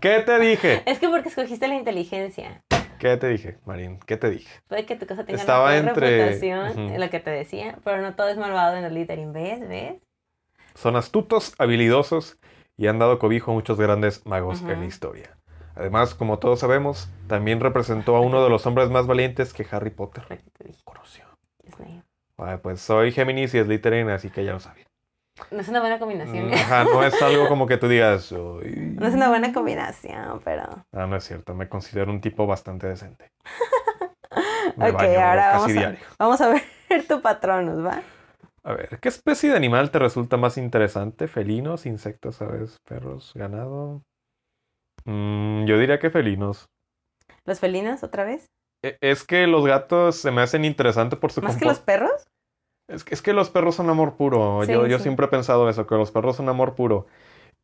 ¿Qué 0.00 0.20
te 0.24 0.38
dije? 0.38 0.82
Es 0.86 0.98
que 0.98 1.08
porque 1.08 1.28
escogiste 1.28 1.68
la 1.68 1.74
inteligencia. 1.74 2.62
¿Qué 2.98 3.16
te 3.16 3.28
dije, 3.28 3.58
Marín? 3.64 4.00
¿Qué 4.00 4.16
te 4.16 4.30
dije? 4.30 4.60
Puede 4.66 4.84
que 4.86 4.96
tu 4.96 5.06
casa 5.06 5.24
tenga 5.24 5.38
Estaba 5.38 5.70
la 5.70 5.76
peor 5.76 5.88
entre- 5.88 6.18
reputación, 6.18 6.70
Ujú. 6.70 6.94
en 6.94 7.00
lo 7.00 7.10
que 7.10 7.20
te 7.20 7.30
decía, 7.30 7.78
pero 7.84 8.00
no 8.02 8.14
todo 8.16 8.28
es 8.28 8.38
malvado 8.38 8.76
en 8.76 8.84
el 8.84 8.90
Slytherin. 8.92 9.32
¿Ves? 9.32 9.68
¿Ves? 9.68 10.02
Son 10.74 10.96
astutos, 10.96 11.54
habilidosos 11.58 12.38
y 12.76 12.86
han 12.86 12.98
dado 12.98 13.18
cobijo 13.18 13.50
a 13.50 13.54
muchos 13.54 13.78
grandes 13.78 14.24
magos 14.26 14.62
en 14.62 14.80
la 14.80 14.86
historia. 14.86 15.37
Además, 15.78 16.12
como 16.14 16.40
todos 16.40 16.58
sabemos, 16.58 17.08
también 17.28 17.60
representó 17.60 18.16
a 18.16 18.20
uno 18.20 18.42
de 18.42 18.50
los 18.50 18.66
hombres 18.66 18.90
más 18.90 19.06
valientes 19.06 19.52
que 19.52 19.64
Harry 19.70 19.90
Potter 19.90 20.24
conoció. 20.84 21.24
Pues 22.62 22.80
soy 22.80 23.12
Géminis 23.12 23.54
y 23.54 23.62
Slytherin, 23.62 24.10
así 24.10 24.28
que 24.28 24.44
ya 24.44 24.52
lo 24.54 24.60
sabía. 24.60 24.86
No 25.52 25.60
es 25.60 25.68
una 25.68 25.80
buena 25.80 26.00
combinación. 26.00 26.50
Mm, 26.50 26.54
Ajá, 26.54 26.84
no 26.84 27.04
es 27.04 27.22
algo 27.22 27.48
como 27.48 27.68
que 27.68 27.76
tú 27.76 27.86
digas, 27.86 28.24
"Soy-". 28.24 28.96
No 28.96 29.06
es 29.06 29.14
una 29.14 29.28
buena 29.28 29.52
combinación, 29.52 30.40
pero. 30.44 30.64
Ah, 30.92 31.06
no 31.06 31.14
es 31.14 31.22
cierto, 31.24 31.54
me 31.54 31.68
considero 31.68 32.10
un 32.10 32.20
tipo 32.20 32.46
bastante 32.46 32.88
decente. 32.88 33.30
Me 34.76 34.90
Ok, 34.90 34.94
baño 34.94 35.20
ahora 35.20 35.50
casi 35.52 35.74
vamos 35.74 35.86
a-. 35.86 36.14
Vamos 36.18 36.40
a 36.40 36.48
ver 36.48 36.62
tu 37.08 37.22
patronus, 37.22 37.84
¿va? 37.86 38.02
A 38.64 38.72
ver, 38.72 38.98
¿qué 39.00 39.08
especie 39.08 39.50
de 39.50 39.56
animal 39.56 39.92
te 39.92 40.00
resulta 40.00 40.36
más 40.36 40.58
interesante? 40.58 41.28
¿Felinos, 41.28 41.86
insectos, 41.86 42.42
aves, 42.42 42.78
perros, 42.84 43.32
ganado? 43.34 44.02
Mm, 45.08 45.64
yo 45.64 45.78
diría 45.78 45.98
que 45.98 46.10
felinos. 46.10 46.66
¿Los 47.46 47.60
felinos 47.60 48.02
otra 48.02 48.24
vez? 48.24 48.46
E- 48.84 48.98
Es 49.00 49.24
que 49.24 49.46
los 49.46 49.64
gatos 49.66 50.16
se 50.16 50.30
me 50.30 50.42
hacen 50.42 50.64
interesantes 50.66 51.18
por 51.18 51.32
su 51.32 51.40
¿Más 51.40 51.56
que 51.56 51.64
los 51.64 51.80
perros? 51.80 52.28
Es 52.88 53.04
que, 53.04 53.14
es 53.14 53.22
que 53.22 53.32
los 53.32 53.48
perros 53.48 53.74
son 53.74 53.88
amor 53.88 54.16
puro. 54.16 54.60
Sí, 54.64 54.72
yo 54.72 54.86
yo 54.86 54.98
sí. 54.98 55.04
siempre 55.04 55.26
he 55.26 55.28
pensado 55.28 55.68
eso, 55.68 55.86
que 55.86 55.94
los 55.94 56.10
perros 56.10 56.36
son 56.36 56.48
amor 56.48 56.74
puro. 56.74 57.06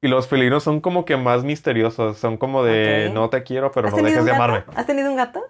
Y 0.01 0.09
los 0.09 0.27
felinos 0.27 0.63
son 0.63 0.81
como 0.81 1.05
que 1.05 1.17
más 1.17 1.45
misteriosos. 1.45 2.17
Son 2.19 2.37
como 2.37 2.65
de 2.65 3.11
no 3.13 3.31
te 3.31 3.43
quiero, 3.43 3.71
pero 3.73 3.89
¿Has 3.89 3.97
no 3.97 4.03
dejes 4.03 4.25
de 4.25 4.31
amarme. 4.31 4.65
¿Has 4.75 4.87
tenido 4.87 5.11
un 5.11 5.17
gato? 5.17 5.43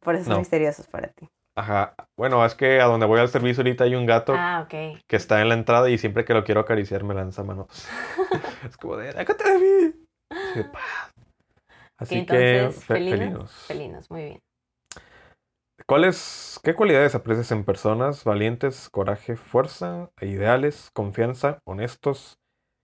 Por 0.00 0.16
eso 0.16 0.24
son 0.24 0.34
No. 0.34 0.38
misteriosos 0.40 0.86
para 0.88 1.08
ti. 1.08 1.28
Ajá. 1.56 1.94
Bueno, 2.16 2.44
es 2.44 2.54
que 2.54 2.80
a 2.80 2.86
donde 2.86 3.06
voy 3.06 3.20
al 3.20 3.28
servicio 3.28 3.60
ahorita 3.62 3.84
hay 3.84 3.94
un 3.94 4.06
gato 4.06 4.34
Ah, 4.36 4.66
que 4.68 5.16
está 5.16 5.40
en 5.40 5.48
la 5.48 5.54
entrada 5.54 5.88
y 5.90 5.98
siempre 5.98 6.24
que 6.24 6.34
lo 6.34 6.44
quiero 6.44 6.60
acariciar 6.60 7.04
me 7.04 7.14
lanza 7.14 7.42
manos. 7.44 7.68
es 8.68 8.76
como 8.76 8.96
de, 8.96 9.12
déjate 9.12 9.50
de 9.52 9.58
mí. 9.58 10.03
Sí. 10.54 10.60
Así 11.96 12.26
que, 12.26 12.70
fe- 12.72 12.94
felinos. 12.96 13.52
Felinos, 13.66 14.10
muy 14.10 14.24
bien. 14.24 14.38
¿Cuáles, 15.86 16.60
qué 16.62 16.74
cualidades 16.74 17.14
aprecias 17.14 17.50
en 17.52 17.64
personas 17.64 18.24
valientes, 18.24 18.88
coraje, 18.90 19.36
fuerza, 19.36 20.10
e 20.20 20.26
ideales, 20.28 20.90
confianza, 20.94 21.58
honestos, 21.64 22.38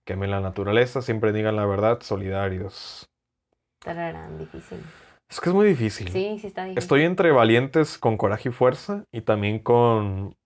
que 0.06 0.14
amen 0.14 0.30
la 0.30 0.40
naturaleza, 0.40 1.00
siempre 1.00 1.32
digan 1.32 1.56
la 1.56 1.66
verdad, 1.66 2.00
solidarios? 2.02 3.08
Tararán, 3.82 4.38
difícil. 4.38 4.80
Es 5.30 5.40
que 5.40 5.48
es 5.48 5.54
muy 5.54 5.66
difícil. 5.66 6.10
Sí, 6.10 6.38
sí 6.40 6.48
está 6.48 6.64
difícil. 6.64 6.82
Estoy 6.82 7.02
entre 7.04 7.30
valientes 7.30 7.96
con 7.96 8.16
coraje 8.16 8.50
y 8.50 8.52
fuerza 8.52 9.04
y 9.12 9.22
también 9.22 9.60
con, 9.60 10.36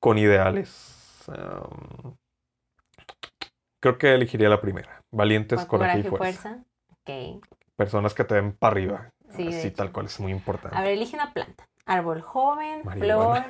con 0.00 0.18
ideales. 0.18 1.24
Creo 3.80 3.98
que 3.98 4.14
elegiría 4.14 4.48
la 4.48 4.60
primera. 4.60 5.02
Valientes, 5.16 5.60
Con 5.60 5.78
coraje, 5.80 6.00
y 6.00 6.02
coraje 6.02 6.14
y 6.14 6.18
fuerza. 6.18 6.42
fuerza. 6.50 7.38
Ok. 7.38 7.44
Personas 7.76 8.14
que 8.14 8.24
te 8.24 8.34
den 8.34 8.52
para 8.52 8.72
arriba. 8.72 9.10
Sí, 9.30 9.48
Así 9.48 9.70
tal 9.70 9.90
cual 9.92 10.06
es 10.06 10.20
muy 10.20 10.30
importante. 10.32 10.76
A 10.76 10.82
ver, 10.82 10.92
elige 10.92 11.16
una 11.16 11.32
planta. 11.32 11.66
Árbol 11.86 12.20
joven, 12.22 12.82
Marihuana. 12.84 13.44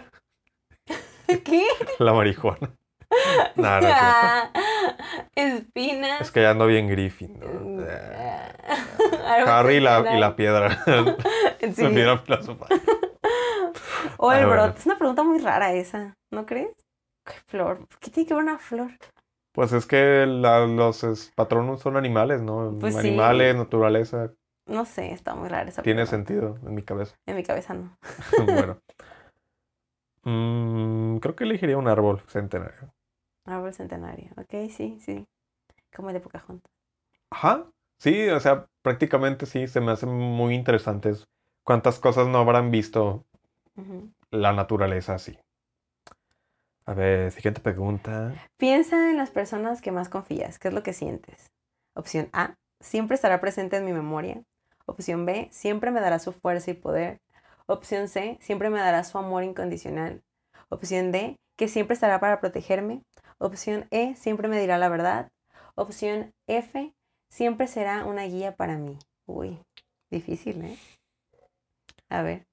flor. 0.86 1.02
¿Qué? 1.44 1.66
La 1.98 2.12
marihuana. 2.12 2.70
Nada, 3.56 3.80
no. 3.80 3.88
Ah, 3.90 4.50
Espinas. 5.34 6.20
Es 6.20 6.30
que 6.30 6.42
ya 6.42 6.50
ando 6.50 6.66
bien 6.66 6.88
Griffin. 6.88 7.38
¿no? 7.38 7.46
Mm, 7.46 7.86
Harry 9.48 9.76
y 9.76 9.80
la, 9.80 10.14
y 10.16 10.18
la 10.18 10.34
piedra. 10.36 10.84
Sí. 11.74 11.82
La 11.82 11.90
piedra. 11.90 12.22
O 14.18 14.32
el 14.32 14.44
Ah, 14.44 14.46
brote. 14.46 14.78
Es 14.78 14.86
una 14.86 14.98
pregunta 14.98 15.22
muy 15.22 15.38
rara 15.38 15.72
esa, 15.72 16.14
¿no 16.32 16.46
crees? 16.46 16.72
¿Qué 17.24 17.34
flor? 17.46 17.86
¿Qué 18.00 18.10
tiene 18.10 18.28
que 18.28 18.34
ver 18.34 18.42
una 18.42 18.58
flor? 18.58 18.90
Pues 19.56 19.72
es 19.72 19.86
que 19.86 20.24
la- 20.26 20.66
los 20.66 21.02
es- 21.02 21.32
patronos 21.34 21.80
son 21.80 21.96
animales, 21.96 22.42
¿no? 22.42 22.76
Pues 22.80 22.94
sí. 22.94 23.00
animales, 23.08 23.56
naturaleza. 23.56 24.32
No 24.66 24.84
sé, 24.84 25.12
está 25.12 25.34
muy 25.34 25.48
rara 25.48 25.68
esa 25.68 25.82
Tiene 25.82 26.06
pregunta. 26.06 26.16
sentido 26.34 26.58
en 26.68 26.74
mi 26.74 26.82
cabeza. 26.82 27.16
En 27.26 27.36
mi 27.36 27.42
cabeza 27.42 27.74
no. 27.74 27.96
bueno. 28.46 28.78
Mm, 30.24 31.18
creo 31.18 31.36
que 31.36 31.44
elegiría 31.44 31.78
un 31.78 31.88
árbol 31.88 32.20
centenario. 32.28 32.92
Árbol 33.44 33.72
centenario. 33.74 34.30
Ok, 34.36 34.70
sí, 34.70 34.98
sí. 35.00 35.26
Como 35.94 36.10
el 36.10 36.14
de 36.14 36.20
Pocahontas. 36.20 36.70
Ajá. 37.30 37.64
Sí, 37.98 38.28
o 38.28 38.40
sea, 38.40 38.66
prácticamente 38.82 39.46
sí, 39.46 39.66
se 39.68 39.80
me 39.80 39.92
hacen 39.92 40.10
muy 40.10 40.54
interesantes. 40.54 41.26
¿Cuántas 41.64 41.98
cosas 41.98 42.28
no 42.28 42.38
habrán 42.38 42.70
visto 42.70 43.24
la 44.30 44.52
naturaleza 44.52 45.14
así? 45.14 45.38
A 46.86 46.94
ver, 46.94 47.32
siguiente 47.32 47.60
pregunta. 47.60 48.32
Piensa 48.56 49.10
en 49.10 49.16
las 49.16 49.30
personas 49.30 49.82
que 49.82 49.90
más 49.92 50.08
confías. 50.08 50.58
¿Qué 50.58 50.68
es 50.68 50.74
lo 50.74 50.82
que 50.82 50.92
sientes? 50.92 51.50
Opción 51.94 52.28
A. 52.32 52.54
Siempre 52.80 53.14
estará 53.16 53.40
presente 53.40 53.76
en 53.76 53.84
mi 53.84 53.92
memoria. 53.92 54.42
Opción 54.86 55.26
B. 55.26 55.48
Siempre 55.50 55.90
me 55.90 56.00
dará 56.00 56.18
su 56.18 56.32
fuerza 56.32 56.70
y 56.70 56.74
poder. 56.74 57.20
Opción 57.66 58.08
C. 58.08 58.38
Siempre 58.40 58.70
me 58.70 58.78
dará 58.78 59.02
su 59.02 59.18
amor 59.18 59.42
incondicional. 59.42 60.22
Opción 60.68 61.10
D. 61.10 61.36
Que 61.56 61.68
siempre 61.68 61.94
estará 61.94 62.20
para 62.20 62.40
protegerme. 62.40 63.02
Opción 63.38 63.86
E. 63.90 64.14
Siempre 64.14 64.46
me 64.48 64.60
dirá 64.60 64.78
la 64.78 64.88
verdad. 64.88 65.28
Opción 65.74 66.32
F. 66.46 66.94
Siempre 67.30 67.66
será 67.66 68.04
una 68.04 68.22
guía 68.24 68.54
para 68.54 68.78
mí. 68.78 68.96
Uy, 69.26 69.60
difícil, 70.10 70.64
¿eh? 70.64 70.78
A 72.08 72.22
ver, 72.22 72.46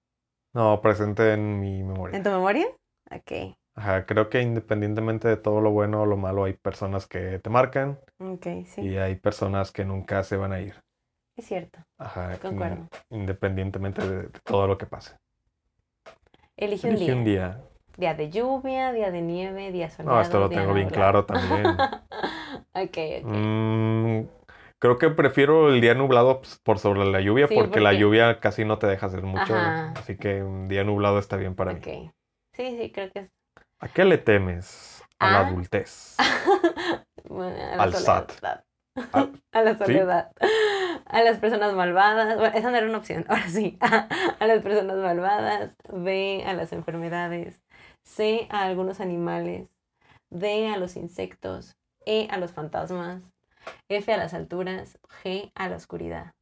No, 0.54 0.82
presente 0.82 1.34
en 1.34 1.60
mi 1.60 1.84
memoria. 1.84 2.18
¿en 2.18 2.24
tu 2.24 2.32
memoria? 2.32 2.66
Ok, 3.12 3.56
Ajá, 3.76 4.06
creo 4.06 4.30
que 4.30 4.42
independientemente 4.42 5.28
de 5.28 5.38
todo 5.38 5.60
lo 5.62 5.72
bueno 5.72 6.02
o 6.04 6.06
lo 6.06 6.16
malo, 6.18 6.44
hay 6.44 6.54
personas 6.54 7.08
que 7.08 7.40
te 7.40 7.50
marcan 7.50 8.00
ok, 8.20 8.46
sí, 8.66 8.82
y 8.82 8.98
hay 8.98 9.16
personas 9.16 9.72
que 9.72 9.84
nunca 9.86 10.24
se 10.24 10.38
van 10.38 10.54
a 10.54 10.60
ir. 10.62 10.76
es 11.36 11.46
cierto. 11.46 11.80
Ajá, 11.98 12.38
Concuerdo. 12.42 12.88
in- 13.10 13.22
independientemente 13.22 14.08
de, 14.08 14.24
de 14.24 14.40
todo 14.44 14.68
lo 14.68 14.78
que 14.78 14.86
pase. 14.86 15.16
Elige 16.56 16.88
un 16.90 16.96
día. 16.96 17.14
un 17.16 17.26
día. 17.26 17.62
Día 17.98 18.14
de 18.16 18.30
lluvia, 18.30 18.92
día 18.92 19.12
de 19.12 19.22
nieve, 19.22 19.72
día 19.72 19.90
soleado. 19.90 20.18
No, 20.18 20.22
esto 20.22 20.40
lo 20.40 20.50
tengo 20.50 20.74
bien 20.74 20.88
nublado. 20.88 20.94
claro 21.12 21.26
también. 21.26 21.78
ok, 22.74 22.98
ok. 23.22 23.26
Mm, 23.26 24.26
creo 24.80 24.98
que 24.98 25.10
prefiero 25.10 25.70
el 25.70 25.80
día 25.82 25.94
nublado 25.94 26.42
pues, 26.42 26.60
por 26.64 26.80
sobre 26.80 27.06
la 27.06 27.22
lluvia 27.22 27.48
Sí, 27.48 27.56
porque 27.56 27.80
la 27.80 27.94
lluvia 27.94 28.40
casi 28.40 28.66
no 28.66 28.80
te 28.80 28.88
deja 28.88 29.08
hacer 29.08 29.24
mucho. 29.24 29.54
Ajá. 29.54 29.94
Así 29.96 30.16
que 30.18 30.44
un 30.44 30.68
día 30.68 30.84
nublado 30.84 31.20
está 31.20 31.38
bien 31.38 31.56
para 31.56 31.74
mí. 31.74 31.80
ok. 31.80 32.14
Sí, 32.54 32.78
sí, 32.78 32.92
creo 32.92 33.12
que 33.12 33.20
es. 33.20 33.32
¿A 33.84 33.90
qué 33.90 34.06
le 34.06 34.18
temes? 34.18 35.04
A 35.20 35.30
la 35.30 35.48
adultez. 35.48 36.16
Bueno, 37.26 37.58
a 37.58 37.76
la 37.78 37.84
Al 37.84 37.94
soledad. 37.94 38.64
A 39.52 39.62
la 39.62 39.72
¿Sí? 39.72 39.86
soledad. 39.86 40.32
A 41.06 41.24
las 41.24 41.40
personas 41.40 41.74
malvadas. 41.74 42.38
Bueno, 42.38 42.56
esa 42.56 42.72
no 42.72 42.78
era 42.78 42.88
una 42.88 43.00
opción. 43.00 43.26
Ahora 43.30 43.48
sí. 43.50 43.78
A 43.82 44.48
las 44.48 44.62
personas 44.62 44.98
malvadas. 44.98 45.76
B. 45.92 46.44
A 46.46 46.54
las 46.54 46.72
enfermedades. 46.72 47.62
C. 48.04 48.48
A 48.52 48.64
algunos 48.64 49.02
animales. 49.02 49.68
D. 50.30 50.70
A 50.70 50.78
los 50.78 50.96
insectos. 50.96 51.76
E. 52.06 52.28
A 52.32 52.38
los 52.38 52.52
fantasmas. 52.52 53.24
F. 53.90 54.14
A 54.14 54.18
las 54.18 54.34
alturas. 54.34 54.98
G. 55.24 55.52
A 55.56 55.70
la 55.70 55.76
oscuridad. 55.76 56.34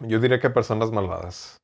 Yo 0.00 0.20
diría 0.20 0.40
que 0.40 0.50
personas 0.50 0.90
malvadas. 0.90 1.60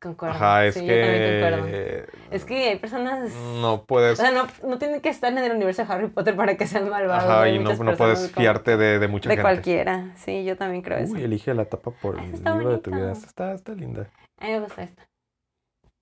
Concuerdo. 0.00 0.34
Ajá, 0.36 0.66
es 0.66 0.74
Sí, 0.74 0.80
que 0.86 2.04
Es 2.30 2.44
que 2.44 2.68
hay 2.68 2.78
personas. 2.78 3.32
no 3.60 3.74
O 3.74 3.84
puedes. 3.84 4.18
sea, 4.18 4.30
no, 4.30 4.46
no 4.66 4.78
tienen 4.78 5.00
que 5.00 5.08
estar 5.08 5.32
en 5.32 5.38
el 5.38 5.52
universo 5.52 5.84
de 5.84 5.92
Harry 5.92 6.08
Potter 6.08 6.36
para 6.36 6.56
que 6.56 6.66
sean 6.66 6.88
malvados. 6.88 7.24
Ajá, 7.24 7.48
y 7.48 7.58
no, 7.58 7.74
no 7.74 7.96
puedes 7.96 8.18
como- 8.28 8.42
fiarte 8.42 8.76
de, 8.76 8.98
de 8.98 9.08
mucha 9.08 9.28
De 9.28 9.36
gente. 9.36 9.42
cualquiera. 9.42 10.12
Sí, 10.16 10.44
yo 10.44 10.56
también 10.56 10.82
creo 10.82 10.98
eso. 10.98 11.12
Uy, 11.14 11.22
elige 11.24 11.52
la 11.54 11.64
tapa 11.64 11.90
por 11.90 12.18
el 12.18 12.32
libro 12.32 12.70
de 12.70 12.78
tu 12.78 12.90
vida. 12.90 13.12
Está, 13.12 13.52
está 13.54 13.72
linda. 13.72 14.08
A 14.40 14.46
mí 14.46 14.52
me 14.52 14.60
gusta 14.60 14.82
esta. 14.82 15.08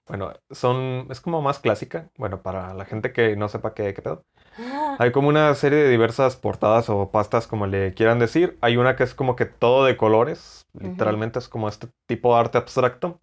Bueno, 0.09 0.33
son, 0.53 1.09
es 1.11 1.21
como 1.21 1.43
más 1.43 1.59
clásica. 1.59 2.11
Bueno, 2.17 2.41
para 2.41 2.73
la 2.75 2.85
gente 2.85 3.13
que 3.13 3.35
no 3.35 3.49
sepa 3.49 3.75
qué, 3.75 3.93
qué 3.93 4.03
pedo. 4.03 4.23
Ah, 4.59 4.95
Hay 5.01 5.11
como 5.11 5.29
una 5.29 5.53
serie 5.57 5.81
de 5.81 5.89
diversas 5.91 6.37
portadas 6.37 6.89
o 6.89 7.11
pastas, 7.11 7.49
como 7.49 7.67
le 7.67 7.93
quieran 7.93 8.21
decir. 8.21 8.57
Hay 8.61 8.77
una 8.77 8.95
que 8.95 9.03
es 9.03 9.15
como 9.15 9.35
que 9.35 9.47
todo 9.47 9.85
de 9.85 9.97
colores. 9.97 10.65
Literalmente 10.79 11.41
es 11.41 11.49
como 11.49 11.69
este 11.69 11.89
tipo 12.07 12.33
de 12.35 12.41
arte 12.41 12.57
abstracto. 12.59 13.19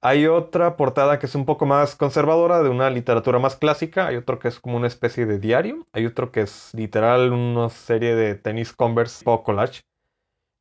Hay 0.00 0.26
otra 0.28 0.76
portada 0.76 1.18
que 1.18 1.26
es 1.26 1.34
un 1.34 1.44
poco 1.44 1.66
más 1.66 1.96
conservadora, 1.96 2.62
de 2.62 2.68
una 2.68 2.88
literatura 2.88 3.38
más 3.40 3.56
clásica. 3.56 4.06
Hay 4.06 4.16
otro 4.16 4.38
que 4.38 4.48
es 4.48 4.60
como 4.60 4.76
una 4.76 4.86
especie 4.86 5.26
de 5.26 5.38
diario. 5.40 5.86
Hay 5.92 6.06
otro 6.06 6.30
que 6.30 6.42
es 6.42 6.72
literal 6.72 7.32
una 7.32 7.68
serie 7.68 8.14
de 8.14 8.36
tenis 8.36 8.72
Converse 8.72 9.20
tipo 9.20 9.42
collage. 9.42 9.80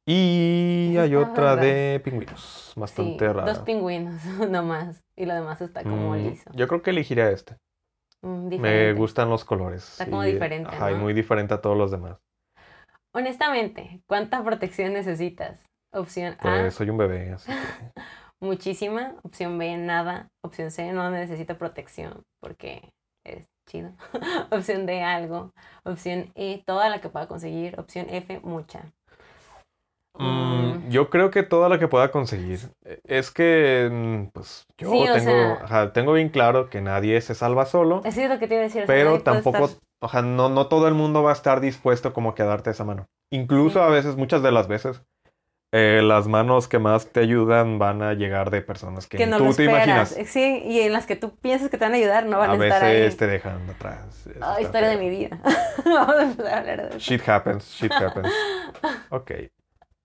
Y 0.07 0.95
hay 0.97 1.13
está 1.13 1.31
otra 1.31 1.43
rara. 1.55 1.61
de 1.61 2.01
pingüinos. 2.03 2.71
Sí, 2.73 2.79
Bastante 2.79 3.27
rara. 3.33 3.45
dos 3.53 3.59
pingüinos 3.59 4.23
nomás. 4.49 5.03
Y 5.15 5.25
lo 5.25 5.33
demás 5.35 5.61
está 5.61 5.83
como 5.83 6.13
Mm, 6.15 6.17
liso. 6.29 6.49
yo 6.53 6.67
creo 6.67 6.81
que 6.81 6.89
elegiría 6.91 7.29
este. 7.29 7.57
Mm, 8.23 8.59
Me 8.59 8.93
gustan 8.93 9.29
los 9.29 9.43
colores. 9.45 9.83
Está 9.91 10.05
como 10.05 10.23
y, 10.23 10.31
diferente, 10.31 10.69
Ajá, 10.75 10.91
muy 10.91 11.13
diferente 11.13 11.53
a 11.53 11.61
todos 11.61 11.77
los 11.77 11.91
demás. 11.91 12.17
Honestamente, 13.13 14.01
¿cuánta 14.07 14.43
protección 14.43 14.93
necesitas? 14.93 15.63
Opción 15.93 16.33
A, 16.39 16.41
Pues 16.41 16.73
soy 16.73 16.89
un 16.89 16.97
bebé, 16.97 17.33
así 17.33 17.51
que... 17.51 18.01
muchísima. 18.41 19.15
Opción 19.23 19.57
B, 19.57 19.77
nada. 19.77 20.27
Opción 20.43 20.71
C, 20.71 20.91
no 20.93 21.09
necesito 21.11 21.57
protección 21.57 22.23
porque 22.41 22.89
eres 23.25 23.47
chido. 23.69 23.91
Opción 24.51 24.85
D, 24.85 25.01
algo. 25.03 25.51
Opción 25.83 26.31
E, 26.35 26.63
toda 26.65 26.89
la 26.89 27.01
que 27.01 27.09
pueda 27.09 27.27
conseguir. 27.27 27.79
Opción 27.79 28.07
F, 28.09 28.39
mucha. 28.43 28.91
Mm, 30.19 30.89
yo 30.89 31.09
creo 31.11 31.29
que 31.29 31.43
toda 31.43 31.69
la 31.69 31.77
que 31.77 31.87
pueda 31.87 32.11
conseguir. 32.11 32.59
Eh, 32.85 32.99
Es 33.03 33.29
que, 33.29 33.87
mm, 33.91 34.25
pues, 34.33 34.65
yo 34.77 34.89
Sí, 34.89 34.97
o 35.07 35.13
tengo, 35.13 35.19
sea- 35.31 35.53
ajá, 35.63 35.93
tengo 35.93 36.13
bien 36.13 36.29
claro 36.29 36.69
que 36.69 36.81
nadie 36.81 37.21
se 37.21 37.35
salva 37.35 37.65
solo, 37.65 38.01
es 38.03 38.17
lo 38.17 38.39
que 38.39 38.47
te 38.47 38.55
iba 38.55 38.61
a 38.61 38.63
decir. 38.63 38.83
o 38.83 38.85
sea, 38.85 38.95
pero 38.95 39.21
tampoco, 39.21 39.65
estar- 39.65 39.79
ojalá, 40.01 40.27
no, 40.27 40.49
no 40.49 40.67
todo 40.67 40.87
el 40.87 40.95
mundo 40.95 41.21
va 41.21 41.29
a 41.31 41.33
estar 41.33 41.61
dispuesto 41.61 42.13
como 42.13 42.33
que 42.33 42.41
a 42.41 42.45
darte 42.45 42.71
esa 42.71 42.83
mano. 42.83 43.05
Incluso 43.31 43.79
Sí. 43.79 43.85
a 43.85 43.89
veces, 43.89 44.15
muchas 44.15 44.41
de 44.41 44.51
las 44.51 44.67
veces, 44.67 45.03
eh, 45.73 46.01
las 46.01 46.27
manos 46.27 46.67
que 46.67 46.79
más 46.79 47.11
te 47.11 47.19
ayudan 47.19 47.77
van 47.77 48.01
a 48.01 48.13
llegar 48.13 48.51
de 48.51 48.61
personas 48.61 49.05
que, 49.05 49.25
no 49.27 49.37
tú 49.37 49.53
te 49.53 49.65
imaginas. 49.65 50.15
Sí, 50.25 50.61
y 50.63 50.79
en 50.79 50.93
las 50.93 51.05
que 51.05 51.15
tú 51.17 51.35
piensas 51.35 51.69
que 51.69 51.77
te 51.77 51.83
van 51.83 51.93
a 51.93 51.97
ayudar 51.97 52.25
no 52.25 52.37
van 52.37 52.51
a, 52.51 52.53
A 52.53 52.65
estar 52.65 52.83
ahí. 52.83 53.01
veces 53.01 53.17
te 53.17 53.27
dejan 53.27 53.69
atrás. 53.69 54.25
Eso 54.27 54.31
está 54.31 54.61
historia 54.61 54.89
de 54.89 54.97
mi 54.97 55.09
vida. 55.09 55.39
Vamos 55.85 56.15
a 56.15 56.23
empezar 56.23 56.53
a 56.53 56.57
hablar 56.59 56.81
de 56.83 56.89
eso. 56.89 56.99
Shit 56.99 57.27
happens, 57.27 57.65
shit 57.65 57.91
happens. 57.91 58.33
Ok. 59.09 59.31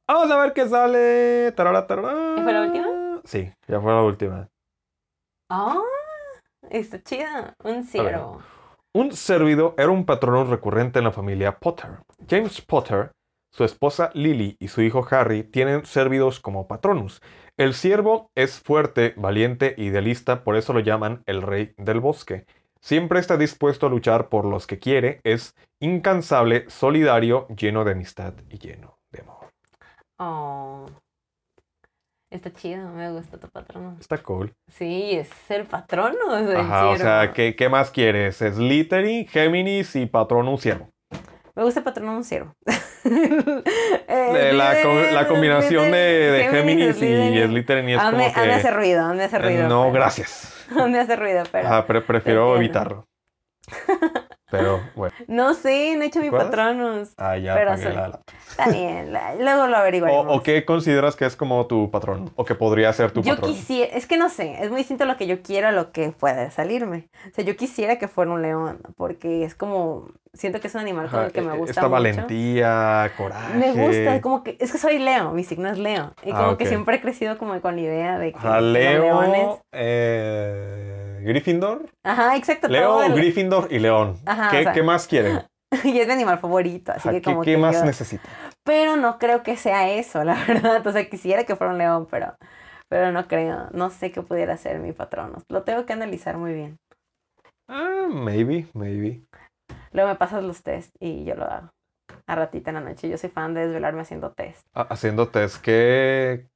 Vamos 0.09 0.31
a 0.31 0.37
ver 0.39 0.53
qué 0.53 0.69
sale. 0.69 1.53
Tarara, 1.53 1.87
tarara. 1.87 2.35
¿Y 2.37 2.43
fue 2.43 2.53
la 2.53 2.63
última? 2.63 3.21
Sí, 3.25 3.53
ya 3.69 3.81
fue 3.81 3.93
la 3.93 4.03
última. 4.03 4.49
Ah, 5.49 5.81
está 6.71 7.01
chida. 7.03 7.55
Un 7.63 7.85
ciervo. 7.85 8.43
Un 8.95 9.13
servido 9.13 9.75
era 9.79 9.91
un 9.91 10.05
patrón 10.05 10.51
recurrente 10.51 10.99
en 10.99 11.05
la 11.05 11.13
familia 11.13 11.59
Potter. 11.59 12.01
James 12.29 12.61
Potter 12.61 13.13
su 13.53 13.65
esposa 13.65 14.11
Lily 14.15 14.57
y 14.59 14.69
su 14.69 14.81
hijo 14.83 15.07
Harry 15.11 15.45
tienen 15.45 15.85
servidos 15.85 16.41
como 16.41 16.67
patronus. 16.67 17.21
El 17.59 17.75
ciervo 17.75 18.31
es 18.35 18.61
fuerte, 18.61 19.13
valiente, 19.17 19.75
idealista, 19.77 20.43
por 20.43 20.57
eso 20.57 20.73
lo 20.73 20.81
llaman 20.81 21.23
el 21.27 21.43
rey 21.43 21.75
del 21.77 22.01
bosque. 22.01 22.47
Siempre 22.81 23.21
está 23.21 23.37
dispuesto 23.37 23.87
a 23.87 23.91
luchar 23.91 24.29
por 24.29 24.45
los 24.47 24.67
que 24.67 24.79
quiere, 24.79 25.21
es 25.23 25.55
incansable, 25.81 26.69
solidario, 26.69 27.47
lleno 27.49 27.85
de 27.85 27.93
amistad 27.93 28.35
y 28.49 28.59
lleno 28.59 28.99
de 29.13 29.21
amor. 29.21 29.51
Oh. 30.19 30.87
Está 32.31 32.51
chido, 32.55 32.89
me 32.89 33.13
gusta 33.13 33.39
tu 33.39 33.49
patrono. 33.51 33.97
Está 34.01 34.17
cool. 34.23 34.55
Sí, 34.67 35.11
es 35.13 35.31
el 35.51 35.67
patrono. 35.67 36.35
del 36.43 36.57
Ajá, 36.57 36.89
o 36.89 36.97
ciervo. 36.97 36.97
sea, 36.97 37.33
¿qué, 37.35 37.55
qué 37.55 37.69
más 37.69 37.91
quieres? 37.91 38.39
Slytherin, 38.39 39.29
Géminis 39.29 39.95
y 39.97 40.07
Patronus 40.07 40.63
ciervo. 40.63 40.89
Me 41.55 41.63
gusta 41.63 41.81
el 41.81 41.85
patrono 41.85 42.17
un 42.17 42.25
ciervo. 42.25 42.55
Eh, 44.09 44.53
la, 44.55 44.83
co- 44.83 45.11
la 45.13 45.27
combinación 45.29 45.91
de, 45.91 45.99
de 45.99 46.49
Géminis 46.49 46.97
y 47.03 47.43
Slytherin 47.47 47.89
es 47.89 47.99
Hazme, 47.99 48.11
como 48.25 48.35
que... 48.35 48.41
hazme 48.41 48.55
hace 48.55 48.71
ruido, 48.71 49.05
hazme 49.07 49.25
hace 49.25 49.37
eh, 49.37 49.41
ruido. 49.41 49.69
no, 49.69 49.83
pero- 49.85 49.93
gracias. 49.95 50.67
Hazme 50.71 51.01
hace 51.01 51.17
ruido, 51.17 51.43
pero... 51.51 51.67
Ajá, 51.67 51.87
pre- 51.87 52.01
prefiero 52.03 52.57
evitarlo. 52.57 53.07
Pero, 54.53 54.81
bueno. 54.95 55.13
No 55.27 55.55
sé, 55.55 55.97
no 55.97 56.03
he 56.03 56.07
hecho 56.07 56.21
mi 56.21 56.31
patronos. 56.31 57.15
Ah, 57.17 57.37
ya 57.37 57.55
Pero 57.55 57.75
la- 57.75 58.09
la- 58.09 58.21
Está 58.51 58.69
bien, 58.71 59.13
la- 59.13 59.35
luego 59.35 59.67
lo 59.67 59.77
averiguaremos. 59.79 60.27
o 60.29 60.43
qué 60.43 60.65
consideras 60.65 61.17
que 61.17 61.25
es 61.25 61.35
como 61.37 61.67
tu 61.67 61.91
patrón? 61.91 62.31
O 62.37 62.45
que 62.45 62.55
podría 62.55 62.93
ser 62.93 63.11
tu 63.11 63.23
yo 63.23 63.35
patrón. 63.35 63.51
quisiera, 63.53 63.97
es 63.97 64.07
que 64.07 64.17
no 64.19 64.29
sé, 64.29 64.63
es 64.63 64.69
muy 64.71 64.79
distinto 64.79 65.07
lo 65.07 65.17
que 65.17 65.27
yo 65.27 65.41
quiero 65.43 65.69
a 65.69 65.73
lo 65.73 65.91
que 65.91 66.11
puede 66.13 66.51
salirme. 66.51 67.09
O 67.31 67.35
sea, 67.35 67.45
yo 67.45 67.57
quisiera 67.57 67.97
que 67.97 68.07
fuera 68.09 68.31
un 68.31 68.43
león, 68.43 68.79
porque 68.97 69.45
es 69.45 69.55
como, 69.55 70.09
siento 70.35 70.61
que 70.61 70.67
es 70.69 70.75
un 70.75 70.83
animal 70.83 71.09
con 71.09 71.25
el 71.25 71.33
que 71.33 71.41
me 71.41 71.55
e- 71.55 71.57
gusta 71.57 71.71
Esta 71.71 71.81
mucho. 71.83 71.91
valentía, 71.93 73.11
coraje. 73.17 73.55
Me 73.57 73.73
gusta, 73.73 74.21
como 74.21 74.45
que, 74.45 74.59
es 74.61 74.71
que 74.71 74.77
soy 74.79 74.99
Leo, 74.99 75.31
mi 75.33 75.45
signo 75.45 75.71
es 75.71 75.79
Leo. 75.79 76.13
Y 76.23 76.31
Ah, 76.33 76.37
como 76.45 76.57
que 76.59 76.67
siempre 76.67 76.97
he 76.97 77.01
crecido 77.01 77.39
como 77.39 77.59
con 77.63 77.77
la 77.77 77.81
idea 77.83 78.19
de 78.19 78.33
que 78.33 78.39
Ajá, 78.39 78.61
los 78.61 78.73
Leo, 78.73 79.03
leones. 79.23 79.47
eh, 79.73 81.12
Gryffindor. 81.25 81.91
Ajá, 82.05 82.37
exacto. 82.37 82.69
Leo, 82.69 82.89
todo 82.89 83.03
el- 83.05 83.15
Gryffindor 83.15 83.69
y 83.73 83.79
León. 83.79 84.19
Ajá, 84.27 84.51
¿Qué, 84.51 84.61
o 84.61 84.63
sea, 84.65 84.73
qué 84.73 84.83
más 84.83 85.07
quieren? 85.07 85.41
y 85.85 85.99
es 85.99 86.07
mi 86.07 86.13
animal 86.13 86.39
favorito, 86.39 86.93
así 86.93 87.09
Ajá, 87.09 87.13
que 87.13 87.23
¿Qué, 87.23 87.31
como 87.31 87.43
qué 87.43 87.53
que 87.53 87.59
más 87.59 87.77
yo- 87.81 87.85
necesitan? 87.85 88.31
Pero 88.65 88.97
no 88.97 89.19
creo 89.19 89.43
que 89.43 89.57
sea 89.57 89.91
eso, 89.91 90.23
la 90.25 90.35
verdad. 90.47 90.87
O 90.87 90.93
sea, 90.93 91.09
quisiera 91.09 91.45
que 91.45 91.57
fuera 91.57 91.73
un 91.73 91.79
león, 91.79 92.07
pero, 92.11 92.35
pero 92.89 93.11
no 93.13 93.27
creo. 93.27 93.69
No 93.73 93.91
sé 93.91 94.11
qué 94.13 94.23
pudiera 94.23 94.57
ser 94.57 94.79
mi 94.79 94.93
patrono. 94.93 95.39
Lo 95.49 95.63
tengo 95.63 95.87
que 95.87 95.93
analizar 95.93 96.37
muy 96.37 96.53
bien. 96.53 96.77
Ah, 97.69 98.07
maybe, 98.11 98.67
maybe. 98.75 99.23
Luego 99.93 100.11
me 100.11 100.17
pasas 100.17 100.43
los 100.43 100.63
test 100.63 100.95
y 101.01 101.25
yo 101.25 101.35
lo 101.35 101.45
hago. 101.45 101.71
A 102.27 102.35
ratita 102.35 102.71
en 102.71 102.75
la 102.75 102.81
noche. 102.83 103.09
Yo 103.09 103.17
soy 103.19 103.31
fan 103.31 103.55
de 103.55 103.63
desvelarme 103.67 104.03
haciendo 104.03 104.33
test. 104.33 104.63
Ah, 104.75 104.87
Haciendo 104.91 105.29
test, 105.29 105.61
¿qué, 105.63 106.47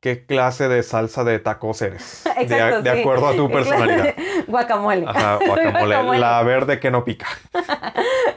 ¿qué 0.00 0.26
clase 0.26 0.68
de 0.68 0.82
salsa 0.82 1.24
de 1.24 1.38
tacos 1.38 1.82
eres? 1.82 2.24
Exacto, 2.38 2.82
de, 2.82 2.92
sí. 2.92 3.00
acuerdo 3.00 3.28
a 3.28 3.34
tu 3.36 3.48
personalidad. 3.50 4.14
Guacamole. 4.46 5.04
Ajá, 5.06 5.36
guacamole. 5.46 5.70
Guacamole. 5.86 6.18
La 6.18 6.42
verde 6.42 6.80
que 6.80 6.90
no 6.90 7.04
pica. 7.04 7.26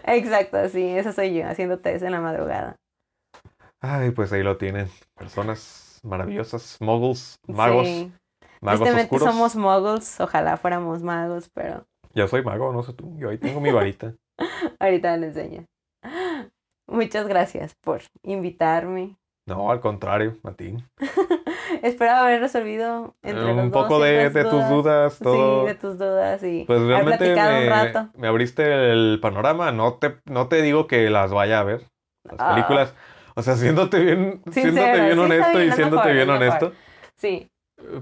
Exacto, 0.05 0.67
sí. 0.69 0.85
Eso 0.97 1.11
soy 1.13 1.33
yo, 1.35 1.47
haciendo 1.47 1.79
test 1.79 2.03
en 2.03 2.11
la 2.11 2.21
madrugada. 2.21 2.75
Ay, 3.79 4.11
pues 4.11 4.31
ahí 4.33 4.43
lo 4.43 4.57
tienen. 4.57 4.89
Personas 5.15 5.99
maravillosas, 6.03 6.77
muggles, 6.79 7.35
magos, 7.47 7.87
Sí. 7.87 8.11
magos 8.61 8.89
oscuros. 8.89 9.23
somos 9.29 9.55
muggles. 9.55 10.19
Ojalá 10.19 10.57
fuéramos 10.57 11.01
magos, 11.03 11.49
pero 11.53 11.85
Yo 12.13 12.27
soy 12.27 12.43
mago, 12.43 12.71
no 12.73 12.83
sé 12.83 12.93
tú. 12.93 13.15
Yo 13.17 13.29
ahí 13.29 13.37
tengo 13.37 13.59
mi 13.61 13.71
varita. 13.71 14.13
ahorita 14.79 15.15
le 15.17 15.27
enseño. 15.27 15.65
Muchas 16.87 17.27
gracias 17.27 17.75
por 17.81 18.01
invitarme. 18.23 19.15
No, 19.47 19.71
al 19.71 19.79
contrario, 19.79 20.37
a 20.43 20.53
ti. 20.53 20.75
Espero 21.81 22.11
haber 22.11 22.41
resolvido 22.41 23.15
entre 23.23 23.43
Un 23.51 23.57
los 23.57 23.71
dos 23.71 23.83
poco 23.83 23.99
de, 23.99 24.29
de 24.29 24.43
tus 24.45 24.69
dudas, 24.69 25.19
todo. 25.19 25.61
Sí, 25.63 25.67
de 25.67 25.75
tus 25.75 25.97
dudas 25.97 26.43
y 26.43 26.63
Pues 26.65 26.81
realmente 26.81 27.17
platicado 27.25 27.57
un 27.57 27.61
me, 27.63 27.69
rato. 27.69 28.09
me 28.17 28.27
abriste 28.27 28.91
el 28.91 29.19
panorama. 29.21 29.71
No 29.71 29.95
te, 29.95 30.17
no 30.25 30.47
te 30.47 30.61
digo 30.61 30.87
que 30.87 31.09
las 31.09 31.31
vaya 31.31 31.59
a 31.59 31.63
ver, 31.63 31.87
las 32.23 32.39
Ah. 32.39 32.55
películas. 32.55 32.93
O 33.35 33.41
sea, 33.41 33.55
siéndote 33.55 33.99
bien, 33.99 34.41
Sincero, 34.51 34.61
siéndote 34.75 35.01
bien 35.01 35.15
sí, 35.15 35.21
honesto 35.21 35.63
y 35.63 35.71
siéndote 35.71 35.95
mejor, 35.97 36.13
bien 36.13 36.29
honesto. 36.29 36.73
Sí, 37.15 37.47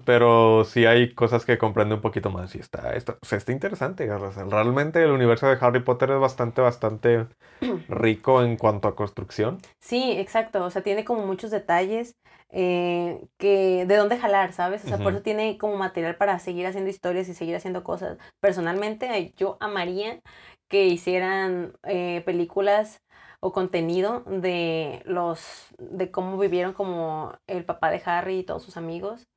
Pero 0.06 0.66
sí 0.66 0.86
hay 0.86 1.14
cosas 1.14 1.46
que 1.46 1.58
comprende 1.58 1.96
un 1.96 2.02
poquito 2.02 2.30
más 2.30 2.56
y 2.56 2.60
está, 2.60 2.94
está, 2.96 3.18
o 3.22 3.26
sea, 3.26 3.38
está 3.38 3.52
interesante. 3.52 4.08
realmente 4.50 5.04
el 5.04 5.12
universo 5.12 5.48
de 5.48 5.58
Harry 5.62 5.82
Potter 5.82 6.12
es 6.12 6.20
bastante, 6.20 6.62
bastante 6.62 7.28
rico 7.88 8.44
en 8.44 8.58
cuanto 8.58 8.88
a 8.88 8.96
construcción. 8.96 9.60
sí, 9.80 10.12
exacto. 10.18 10.64
O 10.66 10.70
sea, 10.70 10.84
tiene 10.84 11.06
como 11.06 11.26
muchos 11.26 11.52
detalles 11.52 12.16
eh, 12.52 13.28
que 13.38 13.86
de 13.86 13.96
dónde 13.96 14.18
jalar, 14.18 14.54
¿sabes? 14.54 14.84
O 14.86 14.88
sea, 14.88 15.02
por 15.02 15.14
eso 15.14 15.22
tiene 15.24 15.58
como 15.58 15.78
material 15.78 16.18
para 16.18 16.40
seguir 16.40 16.66
haciendo 16.68 16.90
historias 16.90 17.28
y 17.30 17.34
seguir 17.34 17.56
haciendo 17.56 17.84
cosas. 17.84 18.18
Personalmente, 18.40 19.34
yo 19.38 19.58
amaría 19.60 20.22
que 20.68 20.86
hicieran 20.88 21.74
eh, 21.84 22.22
películas 22.26 23.02
o 23.42 23.52
contenido 23.54 24.24
de 24.28 25.02
los 25.06 25.68
de 25.78 26.12
cómo 26.12 26.38
vivieron 26.38 26.74
como 26.74 27.34
el 27.48 27.66
papá 27.66 27.90
de 27.92 28.02
Harry 28.06 28.40
y 28.40 28.44
todos 28.44 28.64
sus 28.64 28.78
amigos. 28.78 29.28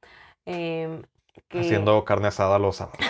Em, 0.46 1.02
que- 1.48 1.60
Haciendo 1.60 2.04
carne 2.04 2.28
asada 2.28 2.58
los 2.58 2.76
sábados. 2.76 2.98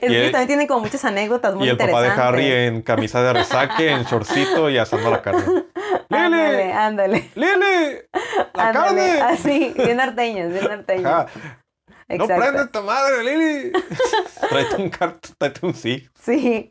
Es 0.00 0.10
Y 0.10 0.14
que 0.14 0.26
el- 0.26 0.32
también 0.32 0.46
tiene 0.48 0.66
como 0.68 0.80
muchas 0.80 1.04
anécdotas 1.04 1.54
muy 1.56 1.66
Y 1.66 1.70
el 1.70 1.76
papá 1.76 2.02
de. 2.02 2.08
Harry 2.10 2.52
en 2.52 2.82
camisa 2.82 3.20
de 3.22 3.32
resaque, 3.32 3.90
en 3.90 4.04
shortcito 4.04 4.68
y 4.70 4.78
asando 4.78 5.10
la 5.10 5.22
carne. 5.22 5.42
Ándale, 6.10 6.52
¡Lele! 6.58 6.72
ándale. 6.72 7.30
¡Lele! 7.34 8.08
¡La 8.54 8.68
ándale. 8.68 9.18
carne! 9.18 9.20
Así, 9.22 9.74
bien 9.76 9.96
norteños, 9.96 10.52
bien 10.52 10.64
norteños. 10.64 11.26
¡No 12.08 12.26
prende 12.26 12.62
esta 12.62 12.80
madre, 12.80 13.24
Lili! 13.24 13.72
tráete 14.50 14.76
un 14.76 14.88
cartón, 14.88 15.34
tráete 15.36 15.66
un 15.66 15.74
sí. 15.74 16.08
Sí. 16.14 16.70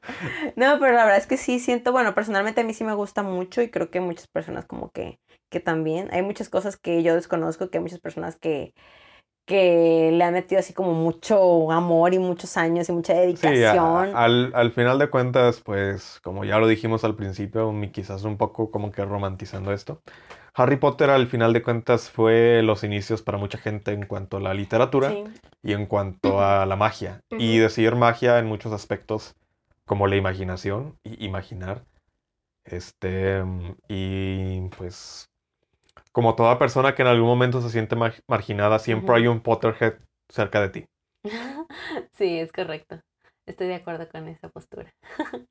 No, 0.56 0.80
pero 0.80 0.94
la 0.94 1.04
verdad 1.04 1.18
es 1.18 1.28
que 1.28 1.38
sí 1.38 1.60
siento, 1.60 1.92
bueno, 1.92 2.16
personalmente 2.16 2.62
a 2.62 2.64
mí 2.64 2.74
sí 2.74 2.84
me 2.84 2.94
gusta 2.96 3.22
mucho 3.24 3.62
y 3.62 3.70
creo 3.70 3.92
que 3.92 4.00
muchas 4.00 4.28
personas 4.28 4.66
como 4.66 4.90
que, 4.92 5.20
que 5.52 5.60
también. 5.60 6.10
Hay 6.14 6.22
muchas 6.24 6.50
cosas 6.50 6.78
que 6.78 7.04
yo 7.04 7.14
desconozco, 7.14 7.70
que 7.70 7.78
hay 7.78 7.84
muchas 7.84 8.00
personas 8.00 8.36
que, 8.38 8.74
que 9.48 10.12
le 10.14 10.24
han 10.26 10.34
metido 10.34 10.60
así 10.60 10.74
como 10.74 10.94
mucho 10.94 11.72
amor 11.72 12.14
y 12.14 12.20
muchos 12.20 12.58
años 12.58 12.90
y 12.90 12.92
mucha 12.92 13.14
Sí, 13.14 13.20
a- 13.20 13.22
dedicación. 13.26 14.12
al, 14.16 14.52
al 14.54 14.72
final 14.74 15.00
de 15.00 15.10
cuentas, 15.10 15.62
pues, 15.64 16.20
como 16.22 16.44
ya 16.44 16.60
lo 16.60 16.68
dijimos 16.68 17.06
al 17.06 17.16
principio, 17.16 17.74
quizás 17.94 18.24
un 18.26 18.36
poco 18.38 18.70
como 18.70 18.92
que 18.92 19.06
romantizando 19.06 19.72
esto. 19.72 20.02
Harry 20.54 20.76
Potter 20.76 21.10
al 21.12 21.28
final 21.28 21.54
de 21.54 21.64
cuentas 21.64 22.10
fue 22.12 22.62
los 22.62 22.84
inicios 22.84 23.22
para 23.22 23.38
mucha 23.38 23.58
gente 23.58 23.94
en 23.94 24.06
cuanto 24.06 24.38
a 24.38 24.40
la 24.42 24.54
literatura 24.54 25.12
Sí. 25.12 25.24
y 25.64 25.72
en 25.74 25.86
cuanto 25.86 26.42
a 26.42 26.66
la 26.66 26.76
magia. 26.76 27.22
Y 27.32 27.54
Ujú. 27.54 27.62
decir 27.64 27.96
magia 27.96 28.40
en 28.40 28.48
muchos 28.48 28.74
aspectos, 28.74 29.34
como 29.86 30.08
la 30.08 30.18
imaginación 30.18 30.98
y 31.06 31.26
imaginar. 31.26 31.86
Este, 32.66 33.44
y 33.88 34.68
pues, 34.78 35.27
como 36.18 36.34
toda 36.34 36.58
persona 36.58 36.96
que 36.96 37.04
en 37.04 37.10
algún 37.10 37.28
momento 37.28 37.62
se 37.62 37.70
siente 37.70 37.96
mar- 37.96 38.16
marginada, 38.28 38.80
siempre 38.80 39.16
hay 39.16 39.28
un 39.28 39.40
Potterhead 39.40 40.00
cerca 40.34 40.60
de 40.62 40.70
ti. 40.70 40.86
Sí, 42.14 42.40
es 42.40 42.52
correcto. 42.52 43.00
Estoy 43.46 43.68
de 43.68 43.76
acuerdo 43.76 44.10
con 44.10 44.28
esa 44.28 44.50
postura. 44.50 44.92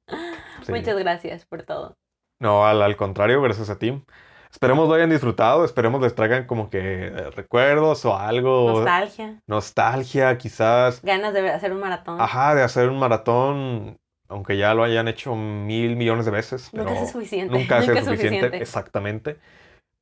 Sí. 0.65 0.73
Muchas 0.73 0.99
gracias 0.99 1.47
por 1.47 1.63
todo. 1.63 1.95
No, 2.41 2.67
al, 2.67 2.83
al 2.83 2.97
contrario, 2.97 3.41
gracias 3.43 3.71
a 3.71 3.79
ti. 3.79 4.03
Esperemos 4.51 4.89
lo 4.89 4.95
hayan 4.95 5.11
disfrutado, 5.11 5.65
esperemos 5.65 6.01
les 6.01 6.17
traigan 6.17 6.47
como 6.47 6.69
que 6.69 6.79
eh, 7.07 7.31
recuerdos 7.31 8.05
o 8.05 8.17
algo, 8.17 8.73
Nostalgia, 8.73 9.39
nostalgia, 9.47 10.37
quizás, 10.37 11.01
ganas 11.03 11.33
de 11.33 11.49
hacer 11.51 11.73
un 11.73 11.79
maratón. 11.81 12.21
ajá, 12.21 12.57
de 12.57 12.63
hacer 12.65 12.89
un 12.89 12.99
maratón, 12.99 13.97
aunque 14.29 14.57
ya 14.57 14.75
lo 14.75 14.83
hayan 14.83 15.07
hecho 15.07 15.37
mil 15.37 15.95
millones 15.95 16.25
de 16.25 16.33
veces, 16.33 16.71
pero 16.73 16.85
Nunca 16.87 17.03
es 17.05 17.11
suficiente. 17.13 17.53
nunca 17.57 17.79
es 17.79 17.87
suficiente, 18.05 18.57
exactamente. 18.57 19.37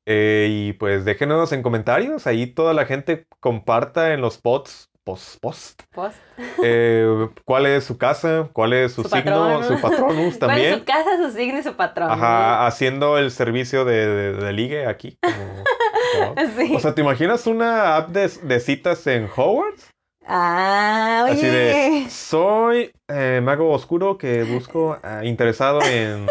Eh, 0.07 0.49
y 0.51 0.73
pues 0.75 1.05
déjenos 1.05 1.53
en 1.53 1.63
comentarios, 1.63 2.27
ahí 2.27 2.47
toda 2.47 2.75
la 2.75 2.85
gente 2.87 3.27
comparta 3.41 4.13
en 4.13 4.21
los 4.21 4.37
posts, 4.39 4.91
post, 5.03 5.39
post, 5.41 5.83
Post. 5.95 6.17
eh, 6.63 7.29
cuál 7.47 7.65
es 7.67 7.85
su 7.85 7.97
casa, 7.97 8.49
cuál 8.53 8.73
es 8.75 8.93
su, 8.93 9.03
Su 9.03 9.09
signo, 9.09 9.63
su 9.63 9.81
patronus 9.81 10.15
¿Cuál 10.17 10.29
es 10.29 10.39
también. 10.39 10.79
su 10.79 10.85
casa, 10.85 11.11
su 11.23 11.31
signo 11.31 11.59
y 11.59 11.63
su 11.63 11.75
patrón? 11.75 12.11
Ajá, 12.11 12.67
haciendo 12.67 13.17
el 13.19 13.31
servicio 13.31 13.85
de, 13.87 14.07
de- 14.07 14.33
de 14.35 14.53
ligue 14.53 14.87
aquí. 14.87 15.19
como- 15.23 16.35
como- 16.35 16.51
Sí. 16.57 16.75
O 16.77 16.81
sea, 16.81 16.95
¿te 16.95 17.01
imaginas 17.01 17.47
una 17.47 17.97
app 17.97 18.11
de, 18.11 18.29
de 18.43 18.61
citas 18.61 19.07
en 19.07 19.29
Hogwarts? 19.35 19.89
ah, 20.27 21.23
oye. 21.25 21.33
Así 21.33 21.47
de, 21.47 22.07
soy 22.11 22.93
eh, 23.09 23.41
mago 23.43 23.71
oscuro 23.71 24.17
que 24.17 24.43
busco 24.45 24.99
ah, 25.03 25.21
interesado 25.25 25.81
en, 25.83 26.27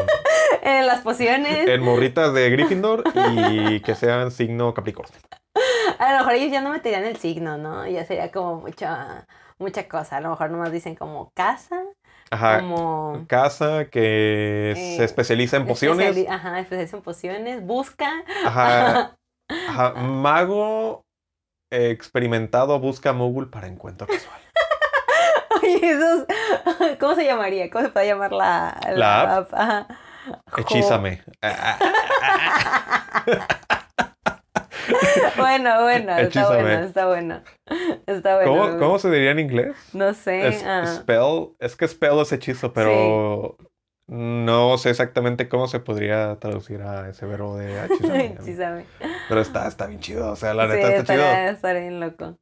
En 0.66 0.88
las 0.88 1.02
pociones. 1.02 1.68
en 1.68 1.82
morritas 1.82 2.34
de 2.34 2.50
Gryffindor 2.50 3.04
y 3.14 3.82
que 3.82 3.96
sean 3.96 4.32
signo 4.32 4.74
Capricornio. 4.74 5.20
A 6.00 6.14
lo 6.14 6.18
mejor 6.20 6.34
ellos 6.34 6.52
ya 6.52 6.62
no 6.62 6.70
meterían 6.72 7.04
el 7.04 7.18
signo, 7.18 7.58
¿no? 7.58 7.86
Ya 7.88 8.06
sería 8.06 8.32
como 8.32 8.62
mucha, 8.62 9.28
mucha 9.60 9.88
cosa. 9.88 10.18
A 10.18 10.22
lo 10.22 10.30
mejor 10.30 10.50
nomás 10.52 10.72
dicen 10.72 10.96
como 10.96 11.30
casa, 11.36 11.82
Ajá. 12.32 12.62
como 12.62 13.26
Casa 13.28 13.86
que 13.92 14.72
Eh, 14.72 14.96
se 14.98 15.04
especializa 15.04 15.58
en 15.58 15.68
pociones. 15.68 16.16
especiali- 16.16 16.30
Ajá, 16.30 16.60
especializa 16.60 16.98
en 16.98 17.04
pociones. 17.04 17.64
Busca. 17.66 18.10
Ajá. 18.46 19.16
Ajá. 19.68 19.94
Mago 19.96 21.02
experimentado 21.72 22.80
busca 22.80 23.14
Moogle 23.14 23.48
para 23.48 23.68
encuentro 23.68 24.08
casual. 24.08 24.40
Oye, 25.62 25.80
esos. 25.92 26.26
¿Cómo 27.00 27.16
se 27.16 27.26
llamaría? 27.26 27.70
¿Cómo 27.70 27.86
se 27.86 27.92
puede 27.92 28.08
llamar 28.08 28.32
la, 28.32 28.80
¿La 28.96 29.38
app? 29.38 29.54
Ajá. 29.54 29.88
Hechízame. 30.58 31.22
Bueno, 35.38 35.82
bueno, 35.84 36.18
está 36.18 36.48
bueno, 36.48 36.70
está 36.70 37.08
bueno. 37.08 37.42
Está 38.06 38.36
bueno. 38.36 38.52
¿Cómo, 38.52 38.80
cómo 38.80 39.00
se 39.00 39.10
diría 39.10 39.32
en 39.32 39.40
inglés? 39.40 39.76
No 39.94 40.14
sé. 40.14 40.48
Es, 40.48 40.64
ah. 40.66 40.86
spell. 40.86 41.56
Es 41.60 41.76
que 41.76 41.88
spell 41.88 42.20
es 42.20 42.32
hechizo, 42.32 42.74
pero 42.74 43.58
no 44.08 44.78
sé 44.78 44.90
exactamente 44.90 45.48
cómo 45.48 45.68
se 45.68 45.80
podría 45.80 46.38
traducir 46.40 46.82
a 46.82 47.10
ese 47.10 47.26
verbo 47.26 47.58
de 47.58 47.86
hechizame. 47.86 48.86
Pero 49.30 49.42
está, 49.42 49.68
está 49.68 49.88
bien 49.88 50.02
chido. 50.02 50.32
O 50.32 50.36
sea, 50.36 50.54
la 50.54 50.66
Sí, 50.68 50.74
neta 50.76 50.96
está 50.96 51.14
chido. 51.14 51.26
estaría 51.52 51.82
bien 51.82 52.00
loco. 52.02 52.38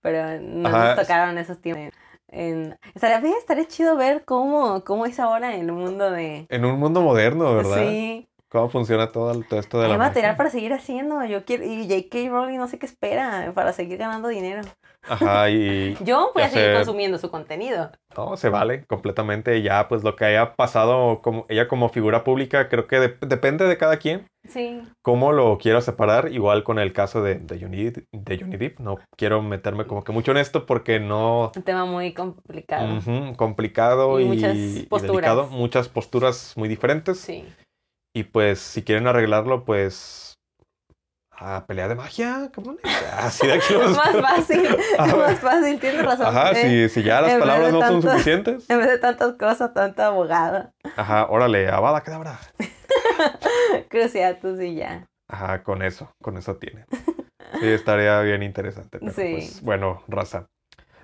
Pero 0.00 0.40
no 0.40 0.68
Ajá. 0.68 0.94
nos 0.94 1.06
tocaron 1.06 1.36
esos 1.38 1.60
tiempos. 1.60 1.92
En, 2.28 2.78
estaría, 2.94 3.36
estaría 3.38 3.66
chido 3.66 3.96
ver 3.96 4.24
cómo, 4.24 4.84
cómo 4.84 5.06
es 5.06 5.18
ahora 5.18 5.54
en 5.54 5.62
el 5.62 5.72
mundo 5.72 6.10
de... 6.10 6.46
En 6.50 6.64
un 6.64 6.78
mundo 6.78 7.00
moderno, 7.02 7.54
¿verdad? 7.54 8.00
Sí, 8.00 8.28
¿Cómo 8.50 8.68
funciona 8.70 9.12
todo, 9.12 9.30
el- 9.32 9.46
todo 9.46 9.60
esto 9.60 9.80
de 9.80 9.84
hay 9.84 9.90
la 9.90 9.98
material 9.98 10.32
magia? 10.32 10.36
para 10.36 10.50
seguir 10.50 10.72
haciendo. 10.72 11.24
Yo 11.24 11.44
quiero, 11.44 11.64
y 11.64 11.88
J.K. 11.88 12.28
Rowling 12.30 12.58
no 12.58 12.68
sé 12.68 12.78
qué 12.78 12.86
espera 12.86 13.52
para 13.54 13.72
seguir 13.72 13.98
ganando 13.98 14.28
dinero. 14.28 14.62
Ajá, 15.08 15.50
y 15.50 15.96
Yo 16.04 16.30
voy 16.34 16.42
a 16.42 16.48
seguir 16.48 16.74
consumiendo 16.74 17.18
su 17.18 17.30
contenido. 17.30 17.90
no, 18.16 18.36
se 18.36 18.48
vale 18.48 18.84
completamente. 18.86 19.60
Ya, 19.62 19.88
pues 19.88 20.04
lo 20.04 20.16
que 20.16 20.24
haya 20.26 20.54
pasado, 20.54 21.20
como 21.22 21.46
ella 21.48 21.68
como 21.68 21.88
figura 21.88 22.24
pública, 22.24 22.68
creo 22.68 22.86
que 22.86 23.00
de- 23.00 23.16
depende 23.26 23.66
de 23.66 23.78
cada 23.78 23.96
quien 23.98 24.26
Sí, 24.48 24.80
cómo 25.02 25.32
lo 25.32 25.58
quiera 25.58 25.80
separar. 25.82 26.32
Igual 26.32 26.64
con 26.64 26.78
el 26.78 26.92
caso 26.92 27.22
de, 27.22 27.34
de, 27.34 27.60
Johnny, 27.60 27.90
de 28.12 28.38
Johnny 28.38 28.56
Depp. 28.56 28.78
No 28.80 28.98
quiero 29.16 29.42
meterme 29.42 29.86
como 29.86 30.04
que 30.04 30.12
mucho 30.12 30.30
en 30.30 30.38
esto 30.38 30.64
porque 30.64 31.00
no... 31.00 31.52
un 31.54 31.62
tema 31.62 31.84
muy 31.84 32.14
complicado. 32.14 32.98
Complicado 33.36 34.20
Y 34.20 34.24
y, 34.24 34.26
muchas 34.26 34.56
y 34.56 34.86
posturas. 34.88 35.12
delicado. 35.16 35.46
Muchas 35.48 35.88
posturas 35.88 36.54
muy 36.56 36.68
diferentes. 36.68 37.18
Sí. 37.18 37.44
Y 38.14 38.24
pues 38.24 38.58
si 38.58 38.82
quieren 38.82 39.06
arreglarlo, 39.06 39.64
pues... 39.64 40.27
A 41.40 41.64
pelea 41.66 41.86
de 41.86 41.94
magia, 41.94 42.50
¿cómo? 42.54 42.74
Así 43.16 43.46
de 43.46 43.52
aquí 43.54 43.72
lo 43.74 43.88
Más 43.90 44.16
fácil, 44.20 44.66
Ajá. 44.98 45.16
más 45.16 45.38
fácil, 45.38 45.78
tienes 45.78 46.04
razón. 46.04 46.26
Ajá, 46.26 46.50
eh. 46.52 46.88
si, 46.88 46.94
si 46.94 47.02
ya 47.06 47.20
las 47.20 47.34
palabras 47.38 47.72
no 47.72 47.80
son 47.80 47.90
tanto- 48.00 48.10
suficientes. 48.10 48.68
En 48.68 48.78
vez 48.78 48.88
de 48.88 48.98
tantas 48.98 49.34
cosas, 49.34 49.72
tanto 49.72 50.02
abogado. 50.02 50.72
Ajá, 50.96 51.26
órale, 51.30 51.68
abada 51.68 52.00
cadabra. 52.00 52.38
Cruciatus 53.88 54.60
y 54.60 54.74
ya. 54.76 55.06
Ajá, 55.28 55.62
con 55.62 55.82
eso, 55.82 56.10
con 56.22 56.36
eso 56.36 56.56
tiene. 56.56 56.84
Sí, 57.60 57.66
estaría 57.68 58.20
bien 58.20 58.42
interesante. 58.42 58.98
Pero 58.98 59.12
Sí. 59.12 59.32
pues, 59.36 59.62
bueno, 59.62 60.02
raza. 60.08 60.46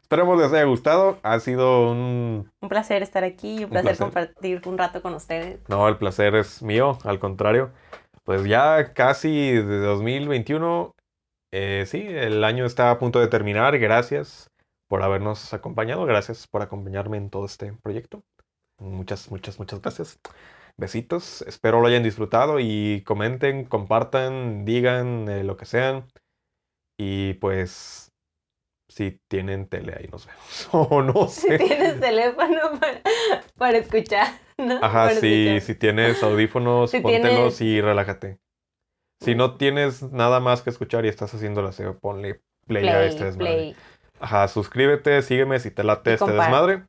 Esperemos 0.00 0.38
les 0.38 0.52
haya 0.52 0.64
gustado. 0.64 1.18
Ha 1.22 1.40
sido 1.40 1.90
un... 1.90 2.50
Un 2.60 2.68
placer 2.68 3.02
estar 3.02 3.24
aquí 3.24 3.60
y 3.60 3.64
un 3.64 3.70
placer, 3.70 3.96
placer. 3.96 4.04
compartir 4.06 4.62
un 4.66 4.78
rato 4.78 5.00
con 5.02 5.14
ustedes. 5.14 5.60
No, 5.68 5.88
el 5.88 5.96
placer 5.96 6.34
es 6.34 6.62
mío, 6.62 6.98
al 7.04 7.18
contrario. 7.18 7.70
Pues 8.24 8.44
ya 8.44 8.92
casi 8.94 9.52
de 9.52 9.78
2021, 9.80 10.94
eh, 11.52 11.84
sí, 11.86 12.06
el 12.08 12.42
año 12.44 12.64
está 12.66 12.90
a 12.90 12.98
punto 12.98 13.20
de 13.20 13.28
terminar. 13.28 13.78
Gracias 13.78 14.50
por 14.88 15.02
habernos 15.02 15.52
acompañado. 15.54 16.06
Gracias 16.06 16.46
por 16.48 16.62
acompañarme 16.62 17.18
en 17.18 17.30
todo 17.30 17.46
este 17.46 17.72
proyecto. 17.82 18.22
Muchas, 18.78 19.30
muchas, 19.30 19.58
muchas 19.58 19.80
gracias. 19.82 20.18
Besitos. 20.76 21.42
Espero 21.42 21.80
lo 21.80 21.88
hayan 21.88 22.02
disfrutado 22.02 22.58
y 22.60 23.02
comenten, 23.06 23.64
compartan, 23.66 24.64
digan 24.64 25.28
eh, 25.28 25.44
lo 25.44 25.56
que 25.56 25.66
sean. 25.66 26.06
Y 26.98 27.34
pues, 27.34 28.12
si 28.88 29.18
tienen 29.28 29.68
tele, 29.68 29.94
ahí 29.98 30.08
nos 30.08 30.26
vemos. 30.26 30.68
O 30.72 31.02
no 31.02 31.28
Si 31.28 31.48
sé. 31.48 31.58
tienes 31.58 32.00
teléfono 32.00 32.78
para, 32.80 33.02
para 33.56 33.78
escuchar, 33.78 34.28
¿no? 34.58 34.78
Ajá, 34.82 35.10
sí, 35.10 35.60
si 35.60 35.74
tienes 35.74 36.22
audífonos, 36.22 36.90
Si 36.90 37.00
póntelos 37.00 37.58
tienes- 37.58 37.60
y 37.60 37.80
relájate. 37.80 38.38
Si 39.22 39.34
no 39.34 39.56
tienes 39.56 40.02
nada 40.12 40.40
más 40.40 40.62
que 40.62 40.70
escuchar 40.70 41.04
y 41.04 41.08
estás 41.08 41.32
haciendo 41.34 41.62
la 41.62 41.72
SEO, 41.72 41.98
ponle 41.98 42.42
play, 42.66 42.88
a 42.88 42.92
Play, 42.92 43.08
este 43.08 43.24
desmadre. 43.24 43.52
play. 43.54 43.76
Ajá, 44.20 44.48
suscríbete, 44.48 45.22
sígueme 45.22 45.58
si 45.60 45.70
te 45.70 45.82
late 45.84 46.10
Y 46.10 46.14
este 46.14 46.30
desmadre. 46.32 46.84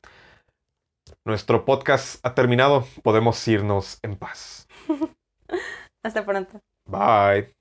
Nuestro 1.24 1.64
podcast 1.64 2.24
ha 2.26 2.34
terminado. 2.34 2.84
Podemos 3.02 3.46
irnos 3.48 3.98
en 4.02 4.16
paz. 4.16 4.66
Hasta 6.04 6.24
pronto. 6.24 6.60
Bye. 6.88 7.55